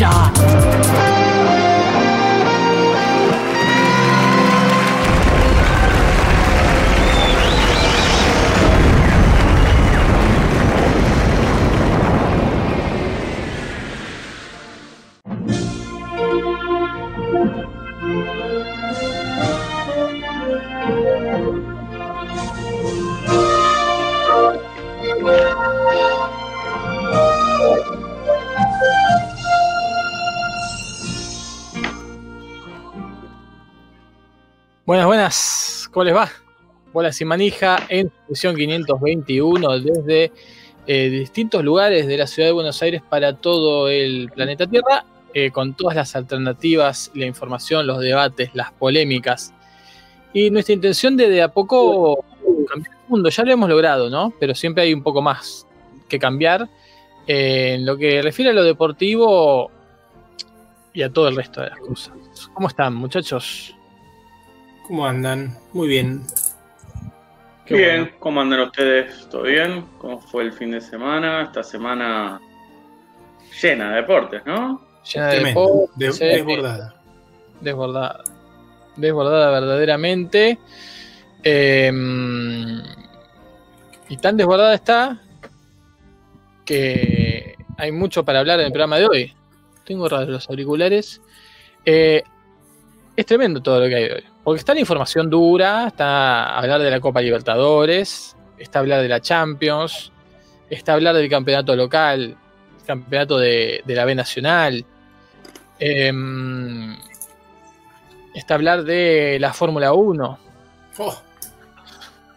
ya. 0.00 1.27
¿Cómo 35.98 36.04
les 36.04 36.14
va? 36.14 36.30
Bola 36.92 37.10
sin 37.10 37.26
manija 37.26 37.84
en 37.88 38.12
edición 38.28 38.54
521 38.54 39.80
desde 39.80 40.30
eh, 40.86 41.08
distintos 41.08 41.64
lugares 41.64 42.06
de 42.06 42.16
la 42.16 42.28
ciudad 42.28 42.50
de 42.50 42.52
Buenos 42.52 42.80
Aires 42.82 43.02
para 43.02 43.32
todo 43.32 43.88
el 43.88 44.30
planeta 44.32 44.68
Tierra, 44.68 45.04
eh, 45.34 45.50
con 45.50 45.74
todas 45.74 45.96
las 45.96 46.14
alternativas, 46.14 47.10
la 47.14 47.26
información, 47.26 47.84
los 47.84 47.98
debates, 47.98 48.50
las 48.54 48.70
polémicas. 48.70 49.52
Y 50.32 50.50
nuestra 50.50 50.72
intención 50.72 51.16
de 51.16 51.30
de 51.30 51.42
a 51.42 51.48
poco 51.48 52.24
cambiar 52.70 52.94
el 52.94 53.08
mundo, 53.08 53.28
ya 53.28 53.42
lo 53.42 53.50
hemos 53.50 53.68
logrado, 53.68 54.08
¿no? 54.08 54.32
Pero 54.38 54.54
siempre 54.54 54.84
hay 54.84 54.94
un 54.94 55.02
poco 55.02 55.20
más 55.20 55.66
que 56.08 56.20
cambiar 56.20 56.68
eh, 57.26 57.74
en 57.74 57.84
lo 57.84 57.96
que 57.96 58.22
refiere 58.22 58.52
a 58.52 58.54
lo 58.54 58.62
deportivo 58.62 59.72
y 60.94 61.02
a 61.02 61.12
todo 61.12 61.26
el 61.26 61.34
resto 61.34 61.60
de 61.60 61.70
las 61.70 61.80
cosas. 61.80 62.12
¿Cómo 62.54 62.68
están, 62.68 62.94
muchachos? 62.94 63.74
¿Cómo 64.88 65.06
andan? 65.06 65.54
Muy 65.74 65.86
bien. 65.86 66.22
Qué 67.66 67.74
bien, 67.74 68.00
bueno. 68.04 68.16
¿cómo 68.20 68.40
andan 68.40 68.60
ustedes? 68.60 69.28
¿Todo 69.28 69.42
bien? 69.42 69.84
¿Cómo 69.98 70.18
fue 70.18 70.44
el 70.44 70.52
fin 70.54 70.70
de 70.70 70.80
semana? 70.80 71.42
Esta 71.42 71.62
semana 71.62 72.40
llena 73.62 73.90
de 73.90 73.96
deportes, 73.96 74.46
¿no? 74.46 74.80
Llena 75.12 75.26
de 75.26 75.44
deportes. 75.44 76.18
De, 76.18 76.26
desbordada. 76.26 76.94
Desbordada. 77.60 78.24
Desbordada 78.96 79.50
verdaderamente. 79.60 80.58
Eh, 81.44 81.92
y 84.08 84.16
tan 84.16 84.38
desbordada 84.38 84.72
está 84.72 85.20
que 86.64 87.56
hay 87.76 87.92
mucho 87.92 88.24
para 88.24 88.40
hablar 88.40 88.58
en 88.60 88.66
el 88.66 88.72
programa 88.72 88.96
de 88.96 89.06
hoy. 89.06 89.34
Tengo 89.84 90.08
raros 90.08 90.30
los 90.30 90.48
auriculares. 90.48 91.20
Eh, 91.84 92.22
es 93.16 93.26
tremendo 93.26 93.60
todo 93.60 93.80
lo 93.80 93.88
que 93.88 93.94
hay 93.94 94.04
hoy. 94.04 94.24
Porque 94.48 94.60
está 94.60 94.72
la 94.72 94.80
información 94.80 95.28
dura, 95.28 95.88
está 95.88 96.56
hablar 96.56 96.80
de 96.80 96.90
la 96.90 97.00
Copa 97.00 97.20
Libertadores, 97.20 98.34
está 98.56 98.78
hablar 98.78 99.02
de 99.02 99.08
la 99.08 99.20
Champions, 99.20 100.10
está 100.70 100.94
hablar 100.94 101.14
del 101.14 101.28
campeonato 101.28 101.76
local, 101.76 102.34
el 102.80 102.86
campeonato 102.86 103.36
de, 103.36 103.82
de 103.84 103.94
la 103.94 104.06
B 104.06 104.14
Nacional, 104.14 104.86
eh, 105.78 106.10
está 108.34 108.54
hablar 108.54 108.84
de 108.84 109.36
la 109.38 109.52
Fórmula 109.52 109.92
1, 109.92 110.38
Oh, 110.96 111.14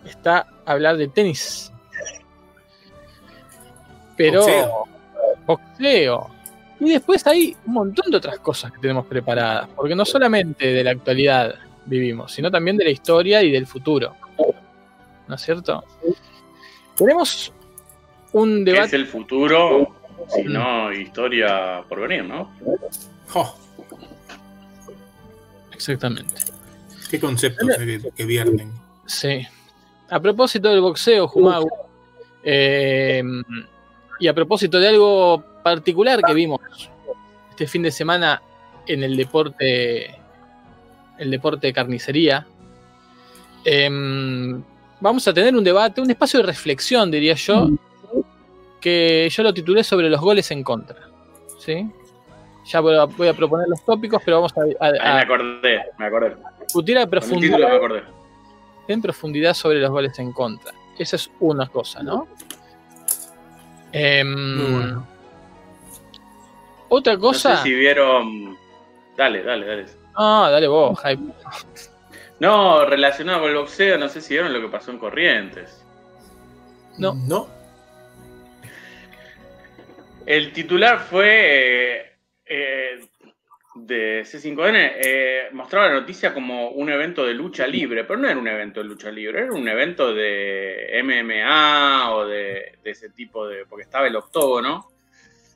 está 0.03 0.47
hablar 0.65 0.97
de 0.97 1.07
tenis. 1.07 1.71
Pero 4.17 4.41
Boxeo. 4.41 4.87
boxeo. 5.45 6.29
Y 6.81 6.89
después 6.89 7.25
hay 7.25 7.55
un 7.65 7.73
montón 7.73 8.11
de 8.11 8.17
otras 8.17 8.37
cosas 8.39 8.69
que 8.73 8.79
tenemos 8.79 9.05
preparadas, 9.05 9.69
porque 9.77 9.95
no 9.95 10.03
solamente 10.03 10.73
de 10.73 10.83
la 10.83 10.91
actualidad 10.91 11.55
vivimos, 11.85 12.31
sino 12.31 12.49
también 12.51 12.77
de 12.77 12.85
la 12.85 12.91
historia 12.91 13.41
y 13.43 13.51
del 13.51 13.67
futuro. 13.67 14.15
¿No 15.27 15.35
es 15.35 15.41
cierto? 15.41 15.83
Tenemos 16.95 17.53
un 18.33 18.63
¿Qué 18.65 18.71
es 18.71 18.75
debate. 18.77 18.95
el 18.95 19.07
futuro? 19.07 19.95
Si 20.29 20.43
no, 20.43 20.91
historia 20.93 21.83
por 21.89 22.01
venir, 22.01 22.23
¿no? 22.25 22.51
oh, 23.33 23.55
Exactamente. 25.73 26.35
qué 27.09 27.19
conceptos 27.19 27.69
que, 27.77 28.01
que 28.15 28.25
vierten. 28.25 28.71
Sí. 29.05 29.45
A 30.09 30.19
propósito 30.19 30.69
del 30.69 30.81
boxeo, 30.81 31.27
Jumagu, 31.27 31.69
eh, 32.43 33.23
y 34.19 34.27
a 34.27 34.33
propósito 34.33 34.79
de 34.79 34.89
algo 34.89 35.43
particular 35.63 36.21
que 36.21 36.33
vimos 36.33 36.59
este 37.49 37.65
fin 37.67 37.81
de 37.83 37.91
semana 37.91 38.41
en 38.87 39.03
el 39.03 39.15
deporte, 39.17 40.19
el 41.21 41.29
deporte 41.31 41.67
de 41.67 41.73
carnicería, 41.73 42.45
eh, 43.63 43.87
vamos 44.99 45.27
a 45.27 45.33
tener 45.33 45.55
un 45.55 45.63
debate, 45.63 46.01
un 46.01 46.09
espacio 46.09 46.39
de 46.39 46.45
reflexión, 46.47 47.11
diría 47.11 47.35
yo, 47.35 47.69
que 48.81 49.29
yo 49.31 49.43
lo 49.43 49.53
titulé 49.53 49.83
sobre 49.83 50.09
los 50.09 50.19
goles 50.19 50.49
en 50.51 50.63
contra. 50.63 50.97
¿sí? 51.59 51.87
Ya 52.65 52.79
voy 52.79 52.95
a, 52.95 53.05
voy 53.05 53.27
a 53.27 53.33
proponer 53.33 53.67
los 53.67 53.83
tópicos, 53.85 54.21
pero 54.25 54.37
vamos 54.37 54.53
a, 54.57 54.61
a- 54.85 54.87
Ahí 54.89 55.15
me 55.15 55.21
acordé, 55.21 55.79
me 55.99 56.05
acordé. 56.05 56.35
discutir 56.61 56.97
a 56.97 57.05
profundidad 57.07 57.57
título 57.57 57.69
me 57.69 57.75
acordé. 57.75 58.03
en 58.87 59.01
profundidad 59.01 59.53
sobre 59.53 59.79
los 59.79 59.91
goles 59.91 60.17
en 60.19 60.31
contra. 60.31 60.73
Esa 60.97 61.15
es 61.17 61.29
una 61.39 61.67
cosa, 61.67 62.01
¿no? 62.03 62.27
Em, 63.91 64.57
Muy 64.57 64.71
bueno. 64.71 65.07
Otra 66.89 67.13
No 67.13 67.19
cosa. 67.19 67.57
sé 67.57 67.63
si 67.63 67.73
vieron. 67.75 68.57
Dale, 69.17 69.43
dale, 69.43 69.65
dale. 69.67 69.85
Ah, 70.15 70.49
dale 70.51 70.67
vos, 70.67 70.99
Hype. 71.03 71.21
No, 72.39 72.85
relacionado 72.85 73.41
con 73.41 73.49
el 73.51 73.57
boxeo, 73.57 73.97
no 73.97 74.09
sé 74.09 74.19
si 74.21 74.33
vieron 74.33 74.51
lo 74.53 74.61
que 74.61 74.67
pasó 74.67 74.91
en 74.91 74.97
Corrientes. 74.97 75.85
No. 76.97 77.13
¿No? 77.27 77.47
El 80.25 80.51
titular 80.53 80.99
fue 80.99 81.97
eh, 81.99 82.11
eh, 82.45 82.99
de 83.75 84.21
C5N, 84.23 84.91
eh, 85.03 85.43
mostraba 85.53 85.87
la 85.87 85.93
noticia 86.01 86.33
como 86.33 86.69
un 86.71 86.89
evento 86.89 87.25
de 87.25 87.33
lucha 87.33 87.65
libre, 87.65 88.03
pero 88.03 88.19
no 88.19 88.27
era 88.29 88.37
un 88.39 88.47
evento 88.47 88.81
de 88.81 88.85
lucha 88.87 89.09
libre, 89.11 89.41
era 89.43 89.51
un 89.53 89.67
evento 89.67 90.13
de 90.13 91.01
MMA 91.03 92.11
o 92.13 92.25
de, 92.25 92.77
de 92.83 92.91
ese 92.91 93.09
tipo 93.09 93.47
de. 93.47 93.65
porque 93.65 93.83
estaba 93.83 94.07
el 94.07 94.15
octógono, 94.15 94.89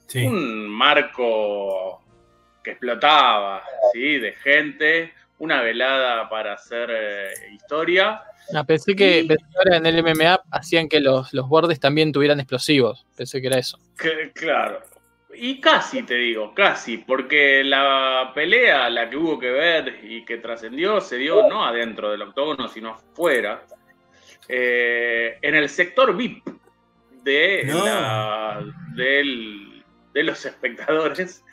Sí. 0.07 0.25
un 0.25 0.67
marco 0.69 2.03
que 2.65 2.71
explotaba, 2.71 3.63
¿sí? 3.93 4.17
De 4.17 4.33
gente, 4.33 5.13
una 5.37 5.61
velada 5.61 6.27
para 6.27 6.53
hacer 6.53 6.89
eh, 6.91 7.29
historia. 7.53 8.21
Ah, 8.53 8.63
pensé 8.65 8.95
que, 8.95 9.19
Y- 9.21 9.27
pensé 9.27 9.45
que 9.49 9.57
ahora 9.57 9.77
en 9.77 9.85
el 9.85 10.03
MMA 10.03 10.41
hacían 10.51 10.89
que 10.89 10.99
los, 10.99 11.33
los 11.33 11.47
bordes 11.47 11.79
también 11.79 12.11
tuvieran 12.11 12.39
explosivos. 12.39 13.05
Pensé 13.15 13.39
que 13.41 13.47
era 13.47 13.57
eso. 13.59 13.79
Que- 13.97 14.31
claro. 14.33 14.81
Y 15.37 15.59
casi, 15.59 16.03
te 16.03 16.15
digo, 16.15 16.53
casi, 16.53 16.97
porque 16.97 17.61
la 17.63 18.31
pelea, 18.33 18.89
la 18.89 19.09
que 19.09 19.17
hubo 19.17 19.37
que 19.37 19.51
ver 19.51 19.99
y 20.03 20.23
que 20.23 20.37
trascendió, 20.37 21.01
se 21.01 21.17
dio 21.17 21.47
no 21.49 21.65
adentro 21.65 22.09
del 22.11 22.21
octógono, 22.21 22.67
sino 22.69 22.91
afuera, 22.91 23.61
eh, 24.47 25.37
en 25.41 25.55
el 25.55 25.67
sector 25.69 26.15
VIP 26.15 26.43
de, 27.23 27.63
No. 27.65 27.85
la- 27.85 28.63
del- 28.93 29.83
de 30.13 30.23
los 30.23 30.45
espectadores. 30.45 31.43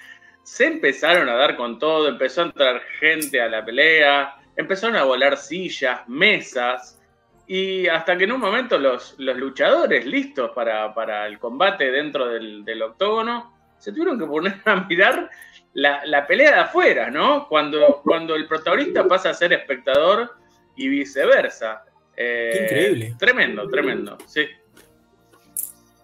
Se 0.43 0.67
empezaron 0.67 1.29
a 1.29 1.35
dar 1.35 1.57
con 1.57 1.79
todo, 1.79 2.09
empezó 2.09 2.43
a 2.43 2.47
entrar 2.47 2.83
gente 2.99 3.41
a 3.41 3.49
la 3.49 3.65
pelea, 3.65 4.35
empezaron 4.57 4.97
a 4.97 5.05
volar 5.05 5.37
sillas, 5.37 6.07
mesas, 6.09 7.01
y 7.47 7.87
hasta 7.89 8.17
que 8.17 8.25
en 8.25 8.33
un 8.33 8.41
momento 8.41 8.79
los, 8.79 9.15
los 9.19 9.37
luchadores 9.37 10.07
listos 10.07 10.53
para, 10.55 10.95
para 10.95 11.27
el 11.27 11.39
combate 11.39 11.91
dentro 11.91 12.29
del, 12.29 12.65
del 12.65 12.83
octógono 12.83 13.53
se 13.79 13.91
tuvieron 13.91 14.19
que 14.19 14.27
poner 14.27 14.61
a 14.65 14.77
mirar 14.77 15.29
la, 15.75 16.05
la 16.07 16.27
pelea 16.27 16.53
de 16.53 16.61
afuera, 16.61 17.11
¿no? 17.11 17.49
Cuando, 17.49 18.01
cuando 18.03 18.37
el 18.37 18.47
protagonista 18.47 19.07
pasa 19.09 19.31
a 19.31 19.35
ser 19.35 19.53
espectador 19.53 20.37
y 20.77 20.89
viceversa. 20.89 21.85
Eh, 22.17 22.51
Qué 22.53 22.65
increíble. 22.65 23.17
Tremendo, 23.19 23.69
tremendo, 23.69 24.19
sí. 24.27 24.47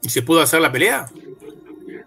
¿Y 0.02 0.08
se 0.08 0.22
pudo 0.22 0.40
hacer 0.40 0.60
la 0.60 0.72
pelea? 0.72 1.06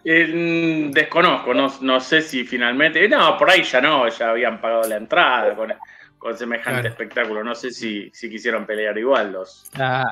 Eh, 0.04 0.90
desconozco, 0.92 1.54
no, 1.54 1.72
no 1.82 2.00
sé 2.00 2.22
si 2.22 2.44
finalmente. 2.44 3.08
No, 3.08 3.38
por 3.38 3.50
ahí 3.50 3.64
ya 3.64 3.82
no, 3.82 4.08
ya 4.10 4.32
habían 4.32 4.60
pagado 4.60 4.88
la 4.90 4.98
entrada 4.98 5.56
con, 5.56 5.72
con 6.18 6.38
semejante 6.38 6.82
Claro. 6.82 6.90
espectáculo. 6.90 7.44
No 7.44 7.54
sé 7.56 7.72
si, 7.72 8.10
si 8.14 8.30
quisieron 8.30 8.66
pelear 8.66 8.98
igual 8.98 9.32
los 9.34 9.64
Ah. 9.76 10.12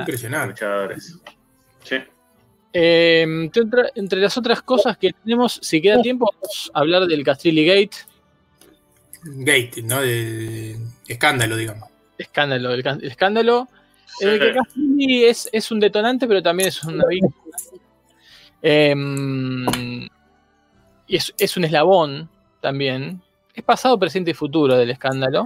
Impresionante. 0.00 0.48
luchadores. 0.52 1.18
Sí. 1.84 1.96
Eh, 2.72 3.22
entre, 3.22 3.90
entre 3.94 4.20
las 4.20 4.36
otras 4.38 4.62
cosas 4.62 4.96
que 4.98 5.12
tenemos, 5.24 5.58
si 5.62 5.80
queda 5.80 6.00
tiempo, 6.02 6.30
vamos 6.32 6.70
a 6.74 6.80
hablar 6.80 7.06
del 7.06 7.24
Castrilli 7.24 7.64
Gate. 7.66 7.96
Gate, 9.24 9.82
¿no? 9.82 10.00
De, 10.00 10.74
de 10.74 10.78
escándalo, 11.06 11.56
digamos. 11.56 11.88
Escándalo, 12.16 12.72
el, 12.72 12.86
el 12.86 13.04
escándalo. 13.10 13.68
Sí. 14.06 14.26
Eh, 14.26 14.38
que 14.38 14.52
Castrilli 14.54 15.24
es, 15.24 15.48
es 15.52 15.70
un 15.70 15.80
detonante, 15.80 16.26
pero 16.26 16.42
también 16.42 16.68
es 16.68 16.82
una 16.84 17.04
víctima. 17.08 17.34
Em, 18.62 19.66
y 21.06 21.16
es, 21.16 21.34
es 21.38 21.56
un 21.56 21.64
eslabón 21.64 22.28
también. 22.60 23.22
Es 23.54 23.62
pasado, 23.64 23.98
presente 23.98 24.30
y 24.32 24.34
futuro 24.34 24.76
del 24.76 24.90
escándalo. 24.90 25.44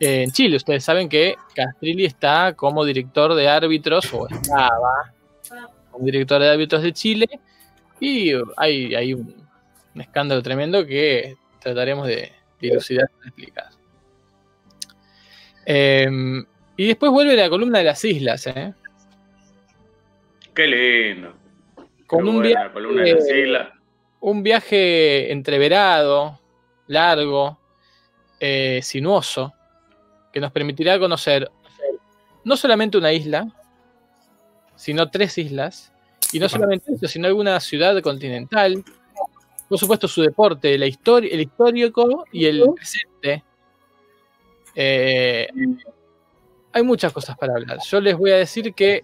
En 0.00 0.30
Chile, 0.32 0.56
ustedes 0.56 0.84
saben 0.84 1.08
que 1.08 1.36
Castrilli 1.54 2.04
está 2.04 2.54
como 2.54 2.84
director 2.84 3.34
de 3.34 3.48
árbitros, 3.48 4.12
o 4.12 4.28
estaba 4.28 5.12
como 5.90 6.04
director 6.04 6.40
de 6.40 6.50
árbitros 6.50 6.82
de 6.82 6.92
Chile, 6.92 7.26
y 8.00 8.32
hay, 8.56 8.94
hay 8.94 9.14
un, 9.14 9.46
un 9.94 10.00
escándalo 10.00 10.42
tremendo 10.42 10.84
que 10.84 11.36
trataremos 11.60 12.06
de 12.08 12.32
dilucidar 12.60 13.08
y 13.22 13.28
explicar. 13.28 13.68
Em, 15.64 16.44
y 16.76 16.86
después 16.88 17.12
vuelve 17.12 17.36
la 17.36 17.48
columna 17.48 17.78
de 17.78 17.84
las 17.84 18.04
islas, 18.04 18.46
¿eh? 18.48 18.74
Qué 20.54 20.66
lindo. 20.66 21.41
Con 22.12 22.28
un 22.28 22.36
buena 22.36 22.68
viaje, 24.42 24.76
de 24.76 25.26
un 25.30 25.32
entreverado, 25.32 26.38
largo, 26.86 27.58
eh, 28.38 28.80
sinuoso, 28.82 29.54
que 30.30 30.38
nos 30.38 30.52
permitirá 30.52 30.98
conocer 30.98 31.50
no 32.44 32.54
solamente 32.58 32.98
una 32.98 33.14
isla, 33.14 33.46
sino 34.76 35.10
tres 35.10 35.38
islas, 35.38 35.90
y 36.34 36.38
no 36.38 36.50
solamente 36.50 36.92
eso, 36.92 37.08
sino 37.08 37.28
alguna 37.28 37.58
ciudad 37.60 37.98
continental, 38.02 38.84
por 39.66 39.78
supuesto 39.78 40.06
su 40.06 40.20
deporte, 40.20 40.76
la 40.76 40.84
historia, 40.84 41.30
el 41.32 41.40
histórico 41.40 42.26
y 42.30 42.44
el 42.44 42.62
presente. 42.74 43.42
Eh, 44.74 45.48
hay 46.74 46.82
muchas 46.82 47.10
cosas 47.10 47.38
para 47.38 47.54
hablar. 47.54 47.78
Yo 47.82 48.02
les 48.02 48.18
voy 48.18 48.32
a 48.32 48.36
decir 48.36 48.74
que 48.74 49.02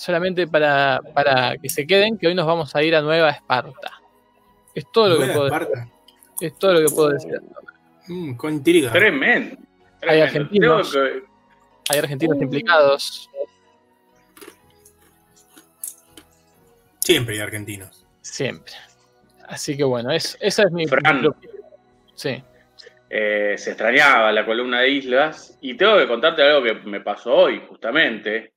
solamente 0.00 0.46
para, 0.46 1.00
para 1.14 1.56
que 1.58 1.68
se 1.68 1.86
queden, 1.86 2.16
que 2.16 2.26
hoy 2.26 2.34
nos 2.34 2.46
vamos 2.46 2.74
a 2.74 2.82
ir 2.82 2.94
a 2.96 3.02
Nueva 3.02 3.30
Esparta. 3.30 4.00
Es 4.74 4.90
todo 4.90 5.08
lo 5.10 5.18
que 5.18 5.26
puedo, 5.26 5.46
Esparta. 5.46 5.88
es 6.40 6.58
todo 6.58 6.72
lo 6.74 6.88
que 6.88 6.94
puedo 6.94 7.08
decir. 7.10 7.40
Mm, 8.08 8.34
con 8.34 8.54
intriga. 8.54 8.92
Tremendo. 8.92 9.56
Hay 10.08 10.20
argentinos. 10.20 10.92
Que- 10.92 11.22
Hay 11.90 11.98
argentinos 11.98 12.40
implicados, 12.40 13.28
Siempre 17.00 17.34
hay 17.34 17.40
argentinos. 17.40 18.06
siempre. 18.20 18.72
Así 19.48 19.76
que 19.76 19.82
bueno, 19.84 20.12
es, 20.12 20.36
esa 20.40 20.62
es 20.62 20.70
mi. 20.70 20.86
Fran. 20.86 21.26
Sí. 22.14 22.42
eh, 23.08 23.54
se 23.58 23.70
extrañaba 23.70 24.30
la 24.30 24.44
columna 24.46 24.80
de 24.82 24.90
islas 24.90 25.58
y 25.60 25.74
tengo 25.76 25.96
que 25.98 26.06
contarte 26.06 26.42
algo 26.42 26.62
que 26.62 26.74
me 26.88 27.00
pasó 27.00 27.34
hoy 27.34 27.60
justamente, 27.68 28.52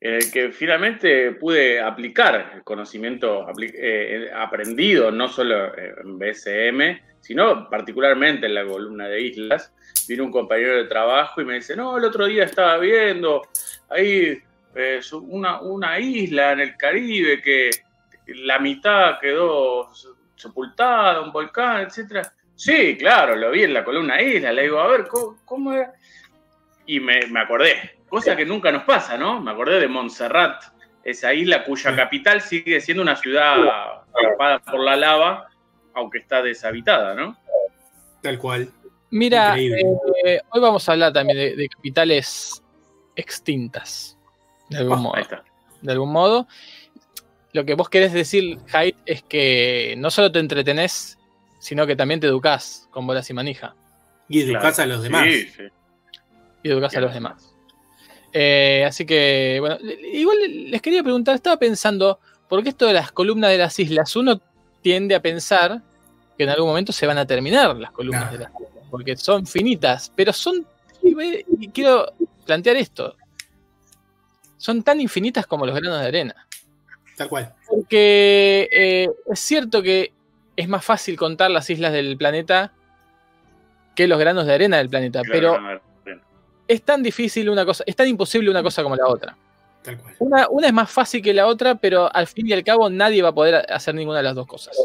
en 0.00 0.14
el 0.14 0.30
que 0.30 0.50
finalmente 0.52 1.32
pude 1.32 1.80
aplicar 1.80 2.52
el 2.54 2.62
conocimiento 2.64 3.46
apli- 3.46 3.72
eh, 3.74 4.30
aprendido 4.34 5.10
no 5.10 5.28
solo 5.28 5.72
en 5.78 6.18
BSM, 6.18 7.00
sino 7.20 7.68
particularmente 7.70 8.46
en 8.46 8.54
la 8.54 8.64
columna 8.64 9.08
de 9.08 9.20
islas. 9.22 9.72
Vino 10.08 10.24
un 10.24 10.30
compañero 10.30 10.76
de 10.76 10.84
trabajo 10.84 11.40
y 11.40 11.44
me 11.44 11.54
dice, 11.54 11.74
no, 11.74 11.96
el 11.96 12.04
otro 12.04 12.26
día 12.26 12.44
estaba 12.44 12.78
viendo 12.78 13.48
ahí 13.88 14.38
eh, 14.74 15.00
una, 15.22 15.60
una 15.62 15.98
isla 15.98 16.52
en 16.52 16.60
el 16.60 16.76
Caribe 16.76 17.40
que 17.40 17.70
la 18.26 18.58
mitad 18.58 19.18
quedó 19.18 19.90
sepultada, 20.36 21.22
un 21.22 21.32
volcán, 21.32 21.82
etcétera. 21.86 22.32
Sí, 22.54 22.96
claro, 22.98 23.34
lo 23.34 23.50
vi 23.50 23.64
en 23.64 23.74
la 23.74 23.82
columna 23.84 24.20
isla. 24.20 24.52
Le 24.52 24.62
digo, 24.62 24.78
a 24.78 24.88
ver, 24.88 25.06
¿cómo, 25.08 25.38
cómo 25.44 25.72
era? 25.72 25.92
Y 26.86 27.00
me, 27.00 27.20
me 27.30 27.40
acordé, 27.40 27.95
cosa 28.08 28.36
que 28.36 28.44
nunca 28.46 28.70
nos 28.72 28.84
pasa, 28.84 29.16
¿no? 29.16 29.40
Me 29.40 29.50
acordé 29.50 29.80
de 29.80 29.88
Montserrat, 29.88 30.62
esa 31.04 31.32
isla 31.34 31.64
cuya 31.64 31.94
capital 31.94 32.40
sigue 32.40 32.80
siendo 32.80 33.02
una 33.02 33.16
ciudad 33.16 33.56
tapada 34.22 34.58
por 34.60 34.80
la 34.80 34.96
lava, 34.96 35.48
aunque 35.94 36.18
está 36.18 36.42
deshabitada, 36.42 37.14
¿no? 37.14 37.36
Tal 38.22 38.38
cual. 38.38 38.68
Mira, 39.10 39.56
eh, 39.58 40.40
hoy 40.50 40.60
vamos 40.60 40.88
a 40.88 40.92
hablar 40.92 41.12
también 41.12 41.38
de, 41.38 41.56
de 41.56 41.68
capitales 41.68 42.62
extintas, 43.14 44.18
de 44.68 44.78
algún 44.78 44.98
Oh, 44.98 45.02
modo. 45.02 45.16
ahí 45.16 45.22
está. 45.22 45.44
de 45.82 45.92
algún 45.92 46.12
modo. 46.12 46.46
Lo 47.52 47.64
que 47.64 47.74
vos 47.74 47.88
querés 47.88 48.12
decir, 48.12 48.58
Hyde, 48.66 48.96
es 49.06 49.22
que 49.22 49.94
no 49.98 50.10
solo 50.10 50.30
te 50.32 50.40
entretenés, 50.40 51.18
sino 51.60 51.86
que 51.86 51.96
también 51.96 52.20
te 52.20 52.26
educás 52.26 52.88
con 52.90 53.06
bolas 53.06 53.30
y 53.30 53.34
manija. 53.34 53.74
Y 54.28 54.42
educás 54.42 54.74
Claro. 54.74 54.92
a 54.92 54.94
los 54.96 55.02
demás. 55.04 55.24
Sí, 55.24 55.48
sí. 55.48 55.62
Y 56.64 56.70
educás 56.70 56.96
a 56.96 57.00
los 57.00 57.14
demás. 57.14 57.54
Eh, 58.32 58.84
así 58.86 59.06
que, 59.06 59.58
bueno, 59.60 59.78
igual 60.12 60.38
les 60.70 60.82
quería 60.82 61.02
preguntar, 61.02 61.34
estaba 61.34 61.56
pensando, 61.56 62.18
¿por 62.48 62.62
qué 62.62 62.70
esto 62.70 62.86
de 62.86 62.92
las 62.92 63.12
columnas 63.12 63.50
de 63.50 63.58
las 63.58 63.78
islas? 63.78 64.14
Uno 64.16 64.40
tiende 64.82 65.14
a 65.14 65.20
pensar 65.20 65.82
que 66.36 66.44
en 66.44 66.50
algún 66.50 66.68
momento 66.68 66.92
se 66.92 67.06
van 67.06 67.18
a 67.18 67.26
terminar 67.26 67.76
las 67.76 67.90
columnas 67.92 68.30
de 68.32 68.38
las 68.38 68.50
islas, 68.52 68.84
porque 68.90 69.16
son 69.16 69.46
finitas, 69.46 70.12
pero 70.14 70.32
son, 70.32 70.66
y 71.02 71.68
quiero 71.68 72.12
plantear 72.44 72.76
esto, 72.76 73.16
son 74.58 74.82
tan 74.82 75.00
infinitas 75.00 75.46
como 75.46 75.66
los 75.66 75.74
granos 75.74 76.00
de 76.00 76.06
arena. 76.06 76.46
Tal 77.16 77.28
cual. 77.28 77.54
Porque 77.66 78.68
eh, 78.70 79.08
es 79.26 79.40
cierto 79.40 79.82
que 79.82 80.12
es 80.56 80.68
más 80.68 80.84
fácil 80.84 81.16
contar 81.16 81.50
las 81.50 81.68
islas 81.70 81.92
del 81.92 82.16
planeta 82.16 82.72
que 83.94 84.06
los 84.06 84.18
granos 84.18 84.46
de 84.46 84.54
arena 84.54 84.76
del 84.76 84.90
planeta, 84.90 85.22
pero 85.30 85.80
es 86.68 86.82
tan 86.82 87.02
difícil 87.02 87.48
una 87.50 87.64
cosa, 87.64 87.84
es 87.86 87.94
tan 87.96 88.08
imposible 88.08 88.50
una 88.50 88.62
cosa 88.62 88.82
como 88.82 88.96
la 88.96 89.06
otra. 89.06 89.36
Tal 89.82 89.98
cual. 89.98 90.14
Una, 90.18 90.48
una 90.48 90.66
es 90.66 90.72
más 90.72 90.90
fácil 90.90 91.22
que 91.22 91.32
la 91.32 91.46
otra, 91.46 91.74
pero 91.76 92.08
al 92.14 92.26
fin 92.26 92.46
y 92.48 92.52
al 92.52 92.64
cabo 92.64 92.90
nadie 92.90 93.22
va 93.22 93.28
a 93.28 93.34
poder 93.34 93.64
hacer 93.72 93.94
ninguna 93.94 94.18
de 94.18 94.24
las 94.24 94.34
dos 94.34 94.46
cosas. 94.46 94.76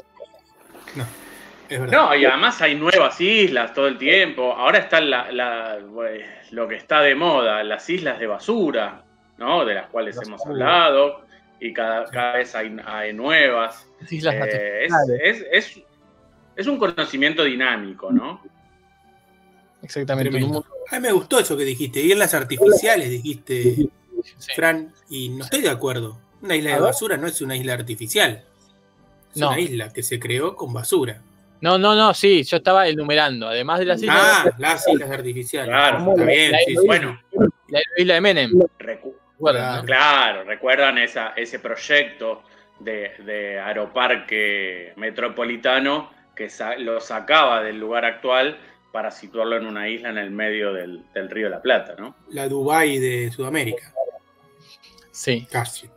Verdad. 1.70 1.88
No, 1.92 2.16
y 2.16 2.26
además 2.26 2.62
hay 2.62 2.76
nuevas 2.76 3.20
islas 3.22 3.74
todo 3.74 3.88
el 3.88 3.98
tiempo. 3.98 4.52
Ahora 4.54 4.80
está 4.80 5.00
la, 5.00 5.32
la- 5.32 5.80
pues, 5.94 6.26
lo 6.52 6.68
que 6.68 6.76
está 6.76 7.02
de 7.02 7.16
moda, 7.16 7.64
las 7.64 7.90
islas 7.90 8.20
de 8.20 8.28
basura, 8.28 9.04
¿no? 9.38 9.64
De 9.64 9.76
las 9.76 9.88
cuales 9.88 10.18
Basura. 10.18 10.36
hemos 10.36 10.46
hablado. 10.46 11.22
Y 11.62 11.72
cada, 11.74 12.06
cada 12.06 12.34
vez 12.34 12.54
hay, 12.56 12.76
hay 12.86 13.14
nuevas. 13.14 13.88
Las 14.02 14.12
islas 14.12 14.36
Eh, 14.36 14.86
es, 14.86 14.94
es- 15.24 15.46
es- 15.78 15.82
es 16.58 16.68
un 16.68 16.78
conocimiento 16.78 17.44
dinámico, 17.46 18.12
¿no? 18.12 18.42
exactamente. 19.82 20.36
un 20.36 20.42
mundo- 20.44 20.66
A 20.92 20.96
mí 20.96 21.02
me 21.02 21.12
gustó 21.12 21.40
eso 21.40 21.56
que 21.58 21.64
dijiste. 21.64 22.00
Islas 22.02 22.34
artificiales, 22.34 23.10
dijiste, 23.10 23.76
sí. 23.76 23.90
Fran, 24.56 24.94
y 25.10 25.30
no 25.30 25.44
estoy 25.46 25.62
de 25.62 25.70
acuerdo. 25.70 26.20
Una 26.42 26.56
isla 26.56 26.76
de 26.76 26.80
basura 26.82 27.18
no 27.18 27.28
es 27.28 27.42
una 27.42 27.56
isla 27.56 27.74
artificial. 27.74 28.44
Es 29.32 29.38
No. 29.38 29.50
una 29.50 29.60
isla 29.60 29.94
que 29.94 30.04
se 30.04 30.20
creó 30.20 30.56
con 30.56 30.74
basura. 30.74 31.22
No, 31.62 31.78
no, 31.78 31.96
no, 31.96 32.14
sí, 32.14 32.44
yo 32.44 32.58
estaba 32.58 32.88
enumerando. 32.88 33.48
Además 33.48 33.80
de 33.80 33.86
las 33.86 34.02
islas, 34.02 34.18
Ah, 34.20 34.50
las 34.58 34.88
islas 34.88 35.10
artificiales. 35.12 35.70
Claro. 35.70 36.12
Está 36.12 36.26
bien, 36.26 36.52
La- 36.52 36.58
sí. 36.66 36.76
Bueno, 36.86 37.22
la 37.70 37.80
isla 37.98 38.14
de 38.16 38.22
Menem. 38.22 38.52
recu- 38.80 39.14
¿recuerdan, 39.36 39.78
no? 39.78 39.86
claro, 39.86 40.44
recuerdan 40.44 40.98
esa, 40.98 41.30
ese 41.38 41.60
proyecto 41.60 42.44
de, 42.80 43.12
de 43.26 43.60
aeroparque 43.60 44.94
metropolitano 44.98 46.12
que 46.36 46.50
sa- 46.50 46.76
lo 46.78 47.00
sacaba 47.00 47.62
del 47.62 47.80
lugar 47.80 48.06
actual 48.06 48.58
para 48.92 49.12
situarlo 49.12 49.58
en 49.58 49.66
una 49.66 49.88
isla 49.88 50.10
en 50.10 50.18
el 50.18 50.32
medio 50.32 50.74
del, 50.74 51.04
del 51.14 51.30
río 51.30 51.46
de 51.46 51.52
la 51.52 51.62
Plata, 51.62 51.96
¿no? 51.98 52.16
La 52.30 52.48
Dubai 52.48 53.00
de 53.00 53.32
Sudamérica. 53.32 53.94
Sí, 55.12 55.48
Casi. 55.50 55.90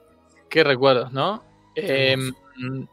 qué 0.48 0.64
recuerdos, 0.64 1.12
¿no? 1.12 1.42
Qué 1.74 2.12
Eh, 2.12 2.16
mm, 2.16 2.84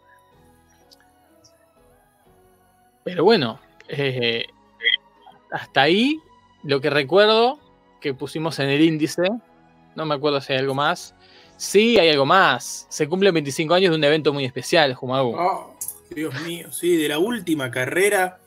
pero 3.04 3.24
bueno, 3.24 3.60
eh, 3.88 4.46
hasta 5.52 5.82
ahí 5.82 6.20
lo 6.64 6.82
que 6.82 6.90
recuerdo 6.90 7.60
que 8.00 8.14
pusimos 8.14 8.60
en 8.60 8.70
el 8.70 8.82
índice, 8.82 9.24
no 9.96 10.06
me 10.06 10.16
acuerdo 10.16 10.42
si 10.42 10.54
hay 10.54 10.60
algo 10.60 10.74
más. 10.76 11.16
Sí, 11.58 12.00
hay 12.00 12.10
algo 12.10 12.26
más. 12.26 12.88
Se 12.90 13.08
cumplen 13.08 13.34
25 13.34 13.74
años 13.74 13.92
de 13.92 13.98
un 13.98 14.04
evento 14.04 14.34
muy 14.34 14.46
especial, 14.46 14.96
Jumagu. 14.96 15.36
Oh, 15.38 15.76
Dios 16.10 16.34
mío, 16.42 16.72
sí, 16.72 16.98
de 16.98 17.08
la 17.08 17.20
última 17.20 17.70
carrera 17.70 18.41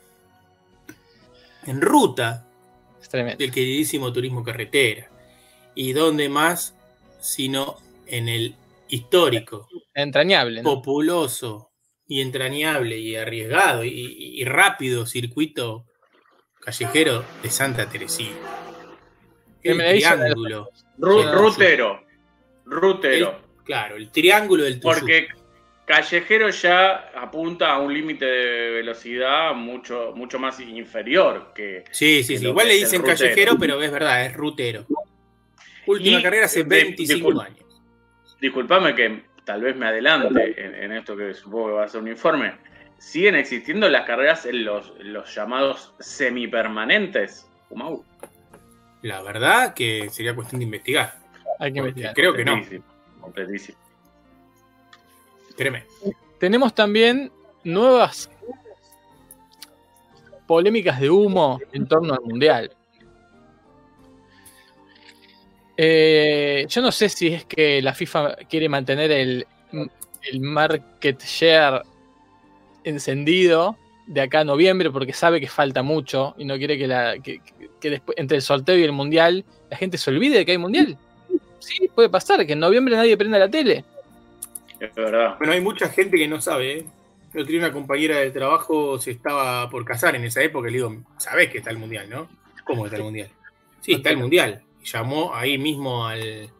en 1.66 1.80
ruta 1.80 2.46
del 3.12 3.52
queridísimo 3.52 4.12
turismo 4.12 4.42
carretera. 4.42 5.10
¿Y 5.74 5.92
dónde 5.92 6.28
más 6.28 6.74
sino 7.20 7.76
en 8.06 8.28
el 8.28 8.54
histórico, 8.88 9.68
Entrañable, 9.94 10.62
¿no? 10.62 10.74
populoso 10.74 11.70
y 12.06 12.20
entrañable 12.20 12.98
y 12.98 13.16
arriesgado 13.16 13.84
y, 13.84 13.90
y 13.90 14.44
rápido 14.44 15.06
circuito 15.06 15.86
callejero 16.60 17.24
de 17.42 17.50
Santa 17.50 17.88
Teresina. 17.88 18.36
El 19.62 19.78
triángulo. 19.78 20.70
rutero. 20.98 22.04
Rutero. 22.66 23.40
claro, 23.64 23.96
el 23.96 24.10
triángulo 24.10 24.64
del 24.64 24.80
Tuyú. 24.80 24.94
Porque 24.94 25.28
Callejero 25.84 26.48
ya 26.48 27.10
apunta 27.14 27.72
a 27.72 27.78
un 27.78 27.92
límite 27.92 28.24
de 28.24 28.70
velocidad 28.70 29.54
mucho, 29.54 30.12
mucho 30.16 30.38
más 30.38 30.58
inferior 30.60 31.52
que. 31.54 31.84
Sí, 31.90 32.22
sí, 32.24 32.38
sí. 32.38 32.46
Igual 32.46 32.68
le 32.68 32.74
dicen 32.74 33.02
callejero, 33.02 33.58
pero 33.58 33.80
es 33.82 33.92
verdad, 33.92 34.24
es 34.24 34.32
rutero. 34.32 34.86
Última 35.86 36.22
carrera 36.22 36.46
hace 36.46 36.62
25 36.62 37.40
años. 37.40 37.58
Disculpame 38.40 38.94
que 38.94 39.24
tal 39.44 39.60
vez 39.60 39.76
me 39.76 39.86
adelante 39.86 40.54
en, 40.56 40.92
esto 40.92 41.16
que 41.16 41.34
supongo 41.34 41.66
que 41.66 41.72
va 41.74 41.84
a 41.84 41.88
ser 41.88 42.00
un 42.00 42.08
informe. 42.08 42.54
¿Siguen 42.96 43.34
existiendo 43.34 43.86
las 43.90 44.06
carreras 44.06 44.46
en 44.46 44.64
los, 44.64 44.94
los 45.00 45.34
llamados 45.34 45.94
semipermanentes? 46.00 47.46
La 49.02 49.20
verdad 49.20 49.74
que 49.74 50.08
sería 50.08 50.34
cuestión 50.34 50.60
de 50.60 50.64
investigar. 50.64 51.18
Hay 51.58 51.72
que 51.72 51.80
investigar. 51.80 52.14
Creo 52.14 52.32
que 52.32 52.44
no. 52.44 52.58
Completísimo. 53.20 53.83
Tenemos 56.38 56.74
también 56.74 57.30
nuevas 57.62 58.30
polémicas 60.46 61.00
de 61.00 61.10
humo 61.10 61.60
en 61.72 61.86
torno 61.86 62.14
al 62.14 62.20
mundial. 62.22 62.70
Eh, 65.76 66.66
yo 66.68 66.82
no 66.82 66.92
sé 66.92 67.08
si 67.08 67.28
es 67.28 67.44
que 67.44 67.82
la 67.82 67.94
FIFA 67.94 68.36
quiere 68.48 68.68
mantener 68.68 69.10
el, 69.10 69.46
market 70.40 71.22
share 71.22 71.82
encendido 72.84 73.76
de 74.06 74.22
acá 74.22 74.40
a 74.40 74.44
noviembre 74.44 74.90
porque 74.90 75.12
sabe 75.12 75.40
que 75.40 75.48
falta 75.48 75.82
mucho 75.82 76.34
y 76.38 76.44
no 76.44 76.56
quiere 76.56 76.78
que, 76.78 76.86
la, 76.86 77.14
después, 77.80 78.16
entre 78.16 78.36
el 78.36 78.42
sorteo 78.42 78.78
y 78.78 78.84
el 78.84 78.92
mundial 78.92 79.44
la 79.70 79.76
gente 79.76 79.98
se 79.98 80.10
olvide 80.10 80.38
de 80.38 80.46
que 80.46 80.52
hay 80.52 80.58
mundial. 80.58 80.96
Sí, 81.58 81.88
puede 81.94 82.08
pasar 82.08 82.46
que 82.46 82.52
en 82.52 82.60
noviembre 82.60 82.96
nadie 82.96 83.16
prenda 83.16 83.38
la 83.38 83.50
tele. 83.50 83.84
Bueno, 84.94 85.52
hay 85.52 85.60
mucha 85.60 85.88
gente 85.88 86.16
que 86.16 86.28
no 86.28 86.40
sabe. 86.40 86.78
¿eh? 86.78 86.86
Yo 87.34 87.44
tenía 87.44 87.60
una 87.60 87.72
compañera 87.72 88.18
de 88.18 88.30
trabajo, 88.30 88.98
se 88.98 89.10
estaba 89.10 89.68
por 89.68 89.84
casar 89.84 90.14
en 90.14 90.24
esa 90.24 90.42
época, 90.42 90.68
le 90.68 90.74
digo, 90.74 91.02
sabés 91.16 91.50
que 91.50 91.58
está 91.58 91.70
el 91.70 91.78
mundial, 91.78 92.08
¿no? 92.08 92.28
¿Cómo 92.64 92.84
está 92.84 92.96
el 92.96 93.02
mundial? 93.02 93.28
Sí, 93.80 93.94
está 93.94 94.10
el 94.10 94.18
mundial. 94.18 94.62
Y 94.80 94.86
llamó 94.86 95.34
ahí 95.34 95.58
mismo 95.58 96.06
al, 96.06 96.50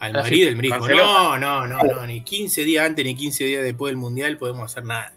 al 0.00 0.12
marido, 0.12 0.50
el 0.50 0.56
me 0.56 0.62
dijo, 0.62 0.88
no, 0.88 1.38
no, 1.38 1.66
no, 1.66 1.82
no, 1.82 2.06
ni 2.06 2.22
15 2.22 2.62
días 2.64 2.86
antes 2.86 3.04
ni 3.04 3.14
15 3.14 3.44
días 3.44 3.64
después 3.64 3.90
del 3.90 3.96
mundial 3.96 4.36
podemos 4.36 4.70
hacer 4.70 4.84
nada. 4.84 5.12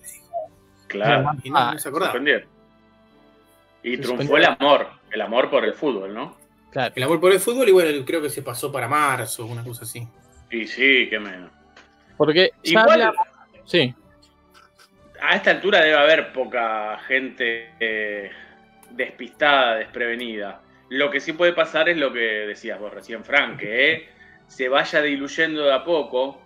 Claro. 0.87 1.31
Y 1.43 1.49
no, 1.49 1.77
se 1.77 1.89
acordaba. 1.89 2.19
Y 3.83 3.97
triunfó 3.97 4.37
el 4.37 4.45
amor, 4.45 4.87
el 5.11 5.21
amor 5.21 5.49
por 5.49 5.65
el 5.65 5.73
fútbol, 5.73 6.13
¿no? 6.13 6.37
Claro. 6.71 6.93
El 6.95 7.03
amor 7.03 7.19
por 7.19 7.31
el 7.31 7.39
fútbol 7.39 7.67
y 7.67 7.71
bueno, 7.71 8.05
creo 8.05 8.21
que 8.21 8.29
se 8.29 8.41
pasó 8.41 8.71
para 8.71 8.87
marzo, 8.87 9.45
una 9.45 9.63
cosa 9.63 9.83
así. 9.83 10.07
Y 10.49 10.67
sí, 10.67 11.07
qué 11.09 11.19
menos. 11.19 11.51
Porque 12.21 12.51
Igual, 12.61 13.13
sí. 13.65 13.95
A 15.19 15.37
esta 15.37 15.49
altura 15.49 15.81
debe 15.81 15.97
haber 15.97 16.31
poca 16.31 16.99
gente 17.07 17.71
eh, 17.79 18.29
despistada, 18.91 19.77
desprevenida. 19.77 20.61
Lo 20.89 21.09
que 21.09 21.19
sí 21.19 21.33
puede 21.33 21.53
pasar 21.53 21.89
es 21.89 21.97
lo 21.97 22.13
que 22.13 22.19
decías 22.19 22.79
vos 22.79 22.93
recién, 22.93 23.23
Frank, 23.25 23.57
que 23.59 24.07
se 24.45 24.69
vaya 24.69 25.01
diluyendo 25.01 25.63
de 25.63 25.73
a 25.73 25.83
poco 25.83 26.39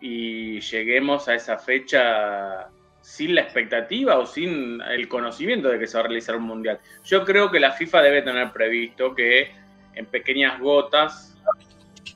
y 0.00 0.58
lleguemos 0.60 1.28
a 1.28 1.34
esa 1.34 1.58
fecha 1.58 2.68
sin 3.02 3.34
la 3.34 3.42
expectativa 3.42 4.16
o 4.16 4.24
sin 4.24 4.80
el 4.80 5.06
conocimiento 5.06 5.68
de 5.68 5.78
que 5.78 5.86
se 5.86 5.98
va 5.98 6.04
a 6.04 6.06
realizar 6.06 6.34
un 6.36 6.44
mundial. 6.44 6.80
Yo 7.04 7.26
creo 7.26 7.50
que 7.50 7.60
la 7.60 7.72
FIFA 7.72 8.00
debe 8.00 8.22
tener 8.22 8.52
previsto 8.52 9.14
que 9.14 9.52
en 9.92 10.06
pequeñas 10.06 10.58
gotas 10.58 11.36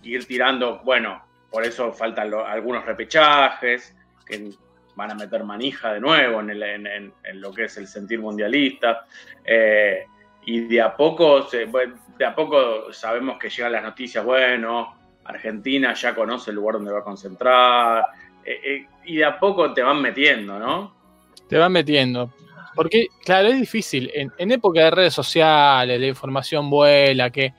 ir 0.03 0.25
tirando, 0.27 0.81
bueno, 0.85 1.23
por 1.55 1.65
eso 1.65 1.93
faltan 1.93 2.35
algunos 2.35 2.85
repechajes, 2.85 3.95
que 4.27 4.51
van 4.97 5.13
a 5.13 5.15
meter 5.15 5.45
manija 5.45 5.93
de 5.93 6.01
nuevo 6.01 6.41
en, 6.41 7.13
lo 7.35 7.53
que 7.53 7.67
es 7.67 7.77
el 7.77 7.87
sentir 7.87 8.19
mundialista. 8.19 9.07
Eh, 9.45 10.05
y 10.47 10.63
de 10.63 10.83
a 10.83 10.97
poco, 10.97 11.43
de 11.43 12.25
a 12.25 12.35
poco 12.35 12.93
sabemos 12.93 13.39
que 13.39 13.51
llegan 13.51 13.71
las 13.71 13.85
noticias, 13.85 14.25
bueno, 14.25 14.97
Argentina 15.25 15.95
ya 15.95 16.13
conoce 16.13 16.51
el 16.51 16.57
lugar 16.57 16.75
donde 16.75 16.91
va 16.91 16.99
a 16.99 17.05
concentrar. 17.05 18.05
Eh, 18.45 18.61
eh, 18.65 18.87
y 19.05 19.19
de 19.19 19.25
a 19.25 19.39
poco 19.39 19.73
te 19.73 19.81
van 19.81 20.03
metiendo, 20.03 20.59
¿no? 20.59 20.93
Te 21.49 21.57
van 21.57 21.71
metiendo. 21.71 22.35
Porque, 22.75 23.07
claro, 23.25 23.47
es 23.47 23.61
difícil. 23.61 24.11
En, 24.13 24.33
en 24.39 24.51
época 24.51 24.81
de 24.81 24.91
redes 24.91 25.15
sociales, 25.15 26.01
la 26.01 26.07
información 26.09 26.69
vuela, 26.69 27.31
que 27.31 27.55